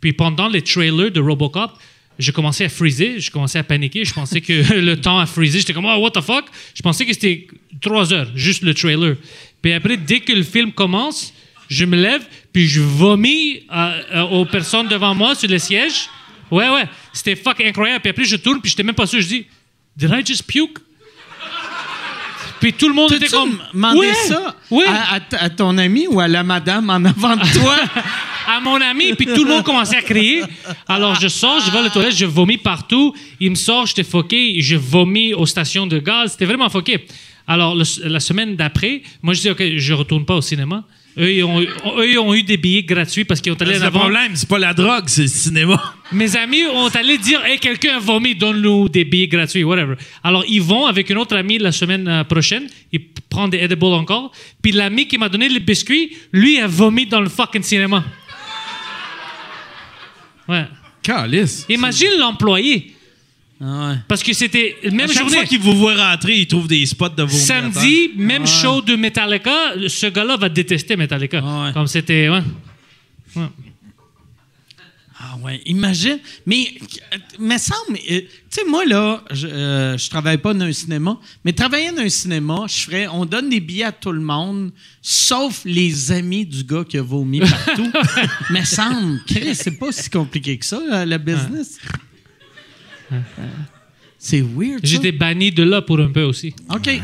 Puis 0.01 0.13
pendant 0.13 0.49
les 0.49 0.63
trailers 0.63 1.11
de 1.11 1.21
Robocop, 1.21 1.73
j'ai 2.19 2.33
commencé 2.33 2.65
à 2.65 2.69
freezer, 2.69 3.15
j'ai 3.19 3.31
commencé 3.31 3.59
à 3.59 3.63
paniquer. 3.65 4.05
Je 4.05 4.13
pensais 4.15 4.41
que 4.41 4.53
le 4.81 5.01
temps 5.01 5.19
a 5.19 5.27
freezé. 5.27 5.59
J'étais 5.61 5.73
comme, 5.73 5.85
oh, 5.87 5.97
what 5.99 6.11
the 6.13 6.21
fuck? 6.21 6.45
Je 6.75 6.83
pensais 6.83 7.05
que 7.05 7.13
c'était 7.13 7.47
trois 7.81 8.13
heures, 8.13 8.29
juste 8.35 8.63
le 8.63 8.75
trailer. 8.75 9.17
Puis 9.63 9.73
après, 9.73 9.97
dès 9.97 10.21
que 10.21 10.33
le 10.33 10.43
film 10.43 10.73
commence, 10.73 11.33
je 11.69 11.85
me 11.85 11.97
lève, 11.97 12.25
puis 12.53 12.67
je 12.69 12.81
vomis 12.81 13.63
euh, 13.75 14.01
euh, 14.15 14.23
aux 14.23 14.45
personnes 14.45 14.89
devant 14.89 15.15
moi 15.15 15.35
sur 15.35 15.49
le 15.49 15.59
siège. 15.59 16.09
Ouais, 16.51 16.69
ouais, 16.69 16.85
c'était 17.13 17.35
fuck 17.37 17.61
incroyable. 17.61 18.01
Puis 18.01 18.11
après, 18.11 18.25
je 18.25 18.37
tourne, 18.37 18.61
puis 18.61 18.71
j'étais 18.71 18.83
même 18.85 18.95
pas 18.95 19.07
sûr. 19.07 19.21
Je 19.21 19.27
dis, 19.27 19.47
Did 19.97 20.11
I 20.13 20.25
just 20.25 20.45
puke? 20.47 20.79
Puis 22.61 22.73
tout 22.73 22.89
le 22.89 22.95
monde 22.95 23.13
était 23.13 23.29
comme. 23.29 23.59
demandé 23.75 23.99
Ouais, 23.99 24.15
ça 24.15 24.57
ouais. 24.71 24.87
à, 24.87 25.15
à 25.15 25.21
t- 25.21 25.37
à 25.37 25.51
ton 25.51 25.77
ami 25.77 26.07
ou 26.09 26.21
à 26.21 26.29
la 26.29 26.43
madame 26.43 26.89
en 26.89 27.05
avant 27.05 27.37
de 27.37 27.53
toi? 27.59 27.77
à 28.47 28.61
mon 28.61 28.81
ami, 28.81 29.15
puis 29.15 29.27
tout 29.27 29.45
le 29.45 29.51
monde 29.51 29.65
commençait 29.65 29.97
à 29.97 30.03
crier. 30.03 30.43
Alors 30.89 31.19
je 31.21 31.29
sors, 31.29 31.61
je 31.65 31.71
vais 31.71 31.79
à 31.79 31.83
la 31.83 31.91
toilette, 31.91 32.17
je 32.17 32.27
vomis 32.27 32.59
partout. 32.59 33.15
Il 33.41 33.51
me 33.51 33.55
sort, 33.57 33.87
j'étais 33.87 34.05
foqué, 34.05 34.61
je 34.61 34.77
vomis 34.77 35.35
aux 35.35 35.47
stations 35.47 35.87
de 35.87 35.99
gaz. 35.99 36.33
C'était 36.33 36.45
vraiment 36.47 36.69
foqué. 36.69 37.07
Alors 37.47 37.75
le- 37.75 38.09
la 38.09 38.21
semaine 38.21 38.57
d'après, 38.57 39.03
moi 39.23 39.35
je 39.35 39.41
dis 39.41 39.51
ok, 39.51 39.63
je 39.77 39.93
retourne 39.95 40.25
pas 40.25 40.35
au 40.37 40.41
cinéma. 40.43 40.85
Eux 41.19 41.33
ils 41.33 41.45
ont, 41.45 41.63
eu- 41.63 41.69
eux, 41.99 42.11
ils 42.11 42.19
ont 42.19 42.35
eu 42.35 42.43
des 42.43 42.59
billets 42.59 42.83
gratuits 42.83 43.25
parce 43.25 43.41
qu'ils 43.41 43.51
ont 43.53 43.57
allé 43.57 43.81
en 43.81 43.85
Le 43.85 43.91
problème, 43.91 44.33
c'est 44.35 44.49
pas 44.49 44.59
la 44.59 44.75
drogue, 44.75 45.05
c'est 45.07 45.23
le 45.23 45.29
cinéma. 45.29 45.95
Mes 46.13 46.37
amis 46.37 46.65
ont 46.67 46.89
allé 46.89 47.17
dire 47.17 47.43
Hey, 47.45 47.59
quelqu'un 47.59 47.97
a 47.97 47.99
vomi, 48.01 48.35
donne-nous 48.35 48.91
des 48.91 49.05
billets 49.07 49.27
gratuits, 49.29 49.65
whatever. 49.65 49.95
Alors, 50.23 50.45
ils 50.47 50.61
vont 50.61 50.85
avec 50.85 51.09
une 51.09 51.17
autre 51.17 51.35
amie 51.37 51.57
la 51.59 51.73
semaine 51.73 52.07
euh, 52.07 52.23
prochaine, 52.25 52.67
ils 52.93 53.01
prennent 53.31 53.49
des 53.49 53.59
edibles 53.59 53.85
encore. 53.87 54.31
Puis 54.61 54.73
l'ami 54.73 55.07
qui 55.09 55.17
m'a 55.17 55.31
donné 55.31 55.49
les 55.49 55.61
biscuits, 55.61 56.15
lui 56.33 56.59
a 56.59 56.67
vomi 56.67 57.07
dans 57.07 57.21
le 57.23 57.31
fucking 57.31 57.63
cinéma. 57.63 58.05
Ouais. 60.49 60.65
Calice. 61.03 61.67
Imagine 61.69 62.19
l'employé. 62.19 62.93
Ah 63.61 63.89
ouais. 63.91 63.95
Parce 64.07 64.23
que 64.23 64.33
c'était 64.35 64.77
la 64.83 64.89
À 64.91 64.93
même 64.93 65.09
chaque 65.09 65.19
journée. 65.19 65.37
fois 65.39 65.45
qu'il 65.47 65.61
vous 65.61 65.75
voit 65.75 65.95
rentrer, 65.95 66.35
il 66.41 66.47
trouve 66.47 66.69
des 66.69 66.85
spots 66.85 67.09
de 67.11 67.23
vos 67.23 67.37
Samedi, 67.37 68.11
même 68.17 68.47
show 68.47 68.83
de 68.83 68.97
Metallica, 68.97 69.73
ce 69.89 70.07
gars-là 70.07 70.37
va 70.37 70.49
détester 70.51 70.95
Metallica. 70.97 71.41
Ah 71.43 71.65
ouais. 71.67 71.73
Comme 71.73 71.87
c'était. 71.87 72.29
Ouais. 72.29 72.43
Ah 75.37 75.45
ouais, 75.45 75.61
imagine. 75.67 76.19
Mais, 76.47 76.75
me 77.39 77.59
semble, 77.59 77.99
euh, 78.11 78.21
tu 78.21 78.29
sais, 78.51 78.65
moi, 78.67 78.85
là, 78.85 79.23
je, 79.31 79.47
euh, 79.47 79.99
je 79.99 80.09
travaille 80.09 80.39
pas 80.39 80.55
dans 80.55 80.65
un 80.65 80.73
cinéma, 80.73 81.19
mais 81.45 81.53
travailler 81.53 81.93
dans 81.93 82.03
un 82.03 82.09
cinéma, 82.09 82.65
je 82.69 82.81
ferais, 82.83 83.07
on 83.09 83.25
donne 83.25 83.51
des 83.51 83.61
billets 83.61 83.85
à 83.85 83.93
tout 83.93 84.13
le 84.13 84.21
monde, 84.21 84.73
sauf 85.03 85.63
les 85.65 86.13
amis 86.13 86.47
du 86.47 86.65
gars 86.65 86.85
qui 86.89 86.99
a 86.99 87.03
vomi 87.03 87.41
partout. 87.41 87.91
me 88.51 88.65
semble, 88.65 89.21
Chris, 89.27 89.55
c'est 89.55 89.79
pas 89.79 89.93
si 89.93 90.09
compliqué 90.11 90.57
que 90.59 90.65
ça, 90.65 90.81
euh, 90.93 91.05
le 91.05 91.19
business. 91.19 91.79
C'est 94.19 94.41
weird. 94.41 94.81
J'étais 94.83 95.13
banni 95.13 95.53
de 95.53 95.63
là 95.63 95.83
pour 95.83 96.01
un 96.01 96.09
peu 96.09 96.23
aussi. 96.23 96.55
OK. 96.71 96.87
Ouais. 96.87 97.01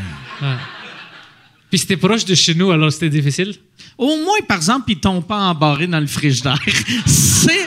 Puis 1.73 1.79
c'était 1.79 1.97
proche 1.97 2.23
de 2.25 2.35
chez 2.35 2.53
nous, 2.53 2.69
alors 2.69 2.91
c'était 2.91 3.09
difficile. 3.09 3.55
Au 3.97 4.15
moins, 4.17 4.37
par 4.47 4.57
exemple, 4.57 4.91
ils 4.91 4.99
t'ont 4.99 5.23
pas 5.23 5.39
embarré 5.39 5.87
dans 5.87 5.99
le 5.99 6.05
frigidaire. 6.05 6.59
C'est. 7.07 7.65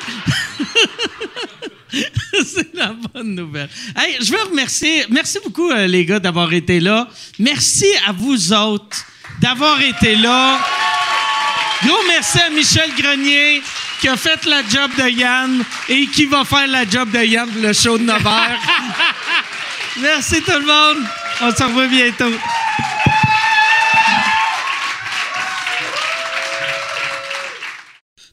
C'est 2.44 2.74
la 2.74 2.94
bonne 3.14 3.34
nouvelle. 3.34 3.68
Hey, 3.97 4.16
je 4.20 4.32
veux 4.32 4.43
remercier. 4.51 5.05
Merci 5.10 5.38
beaucoup, 5.43 5.70
euh, 5.70 5.86
les 5.86 6.05
gars, 6.05 6.18
d'avoir 6.18 6.52
été 6.52 6.80
là. 6.80 7.09
Merci 7.38 7.86
à 8.06 8.12
vous 8.12 8.52
autres 8.52 9.06
d'avoir 9.40 9.80
été 9.80 10.16
là. 10.16 10.59
Gros 11.84 12.02
merci 12.09 12.38
à 12.40 12.51
Michel 12.51 12.90
Grenier 12.97 13.62
qui 14.01 14.09
a 14.09 14.16
fait 14.16 14.44
la 14.47 14.62
job 14.62 14.90
de 14.98 15.09
Yann 15.10 15.62
et 15.88 16.06
qui 16.06 16.26
va 16.26 16.44
faire 16.44 16.66
la 16.66 16.88
job 16.88 17.10
de 17.10 17.24
Yann 17.24 17.48
pour 17.48 17.62
le 17.62 17.72
show 17.72 17.98
de 17.98 18.05
9 18.05 18.26
heures. 18.26 18.60
merci 20.01 20.43
tout 20.43 20.52
le 20.52 20.66
monde. 20.66 21.05
On 21.43 21.51
se 21.55 21.62
revoit 21.62 21.86
bientôt. 21.86 22.32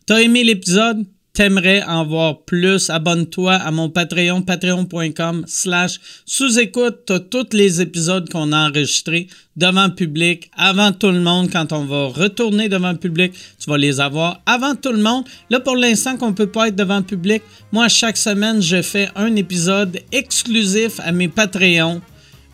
T'as 0.06 0.20
aimé 0.20 0.44
l'épisode? 0.44 1.06
T'aimerais 1.36 1.82
en 1.82 2.06
voir 2.06 2.42
plus? 2.42 2.92
Abonne-toi 2.92 3.54
à 3.54 3.72
mon 3.72 3.90
Patreon, 3.90 4.44
patreon.com 4.44 5.46
slash 5.48 6.00
sous-écoute. 6.28 7.00
T'as 7.08 7.22
tous 7.22 7.48
les 7.54 7.82
épisodes 7.82 8.30
qu'on 8.30 8.52
a 8.52 8.70
enregistrés 8.70 9.26
devant 9.56 9.88
le 9.88 9.96
public, 9.96 10.52
avant 10.56 10.92
tout 10.92 11.10
le 11.10 11.22
monde. 11.22 11.50
Quand 11.52 11.74
on 11.74 11.86
va 11.86 12.06
retourner 12.06 12.70
devant 12.70 12.92
le 12.92 13.00
public, 13.00 13.34
tu 13.58 13.68
vas 13.68 13.80
les 13.80 14.00
avoir 14.00 14.42
avant 14.46 14.76
tout 14.76 14.92
le 14.92 15.02
monde. 15.02 15.26
Là, 15.50 15.60
pour 15.60 15.76
l'instant 15.76 16.18
qu'on 16.18 16.34
peut 16.34 16.46
pas 16.46 16.68
être 16.68 16.76
devant 16.76 16.98
le 16.98 17.04
public, 17.04 17.42
moi, 17.72 17.88
chaque 17.88 18.18
semaine, 18.18 18.62
je 18.62 18.84
fais 18.84 19.10
un 19.16 19.36
épisode 19.36 20.02
exclusif 20.12 21.00
à 21.00 21.12
mes 21.12 21.30
Patreons. 21.30 22.00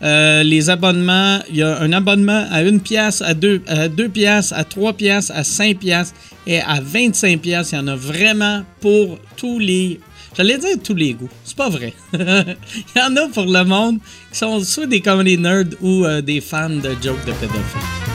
Euh, 0.02 0.42
les 0.42 0.70
abonnements, 0.70 1.40
il 1.50 1.56
y 1.56 1.62
a 1.62 1.78
un 1.78 1.92
abonnement 1.92 2.46
à 2.50 2.62
une 2.62 2.80
pièce, 2.80 3.20
à 3.22 3.34
deux, 3.34 3.62
à 3.66 3.88
deux 3.88 4.08
pièces, 4.08 4.52
à 4.52 4.64
trois 4.64 4.94
pièces, 4.94 5.30
à 5.30 5.44
cinq 5.44 5.78
pièces 5.78 6.14
et 6.46 6.60
à 6.60 6.80
25 6.80 7.40
pièces. 7.40 7.72
Il 7.72 7.76
y 7.76 7.78
en 7.78 7.88
a 7.88 7.96
vraiment 7.96 8.62
pour 8.80 9.18
tous 9.36 9.58
les. 9.58 10.00
J'allais 10.36 10.58
dire 10.58 10.76
tous 10.82 10.94
les 10.94 11.12
goûts. 11.12 11.28
C'est 11.44 11.56
pas 11.56 11.68
vrai. 11.68 11.92
il 12.14 12.56
y 12.96 13.00
en 13.00 13.16
a 13.16 13.28
pour 13.28 13.46
le 13.46 13.64
monde 13.64 13.98
qui 14.32 14.38
sont 14.38 14.60
soit 14.60 14.86
des 14.86 15.00
comedy 15.00 15.36
nerds 15.36 15.76
ou 15.80 16.04
euh, 16.04 16.22
des 16.22 16.40
fans 16.40 16.70
de 16.70 16.90
jokes 17.02 17.24
de 17.26 17.32
pédophiles. 17.32 18.09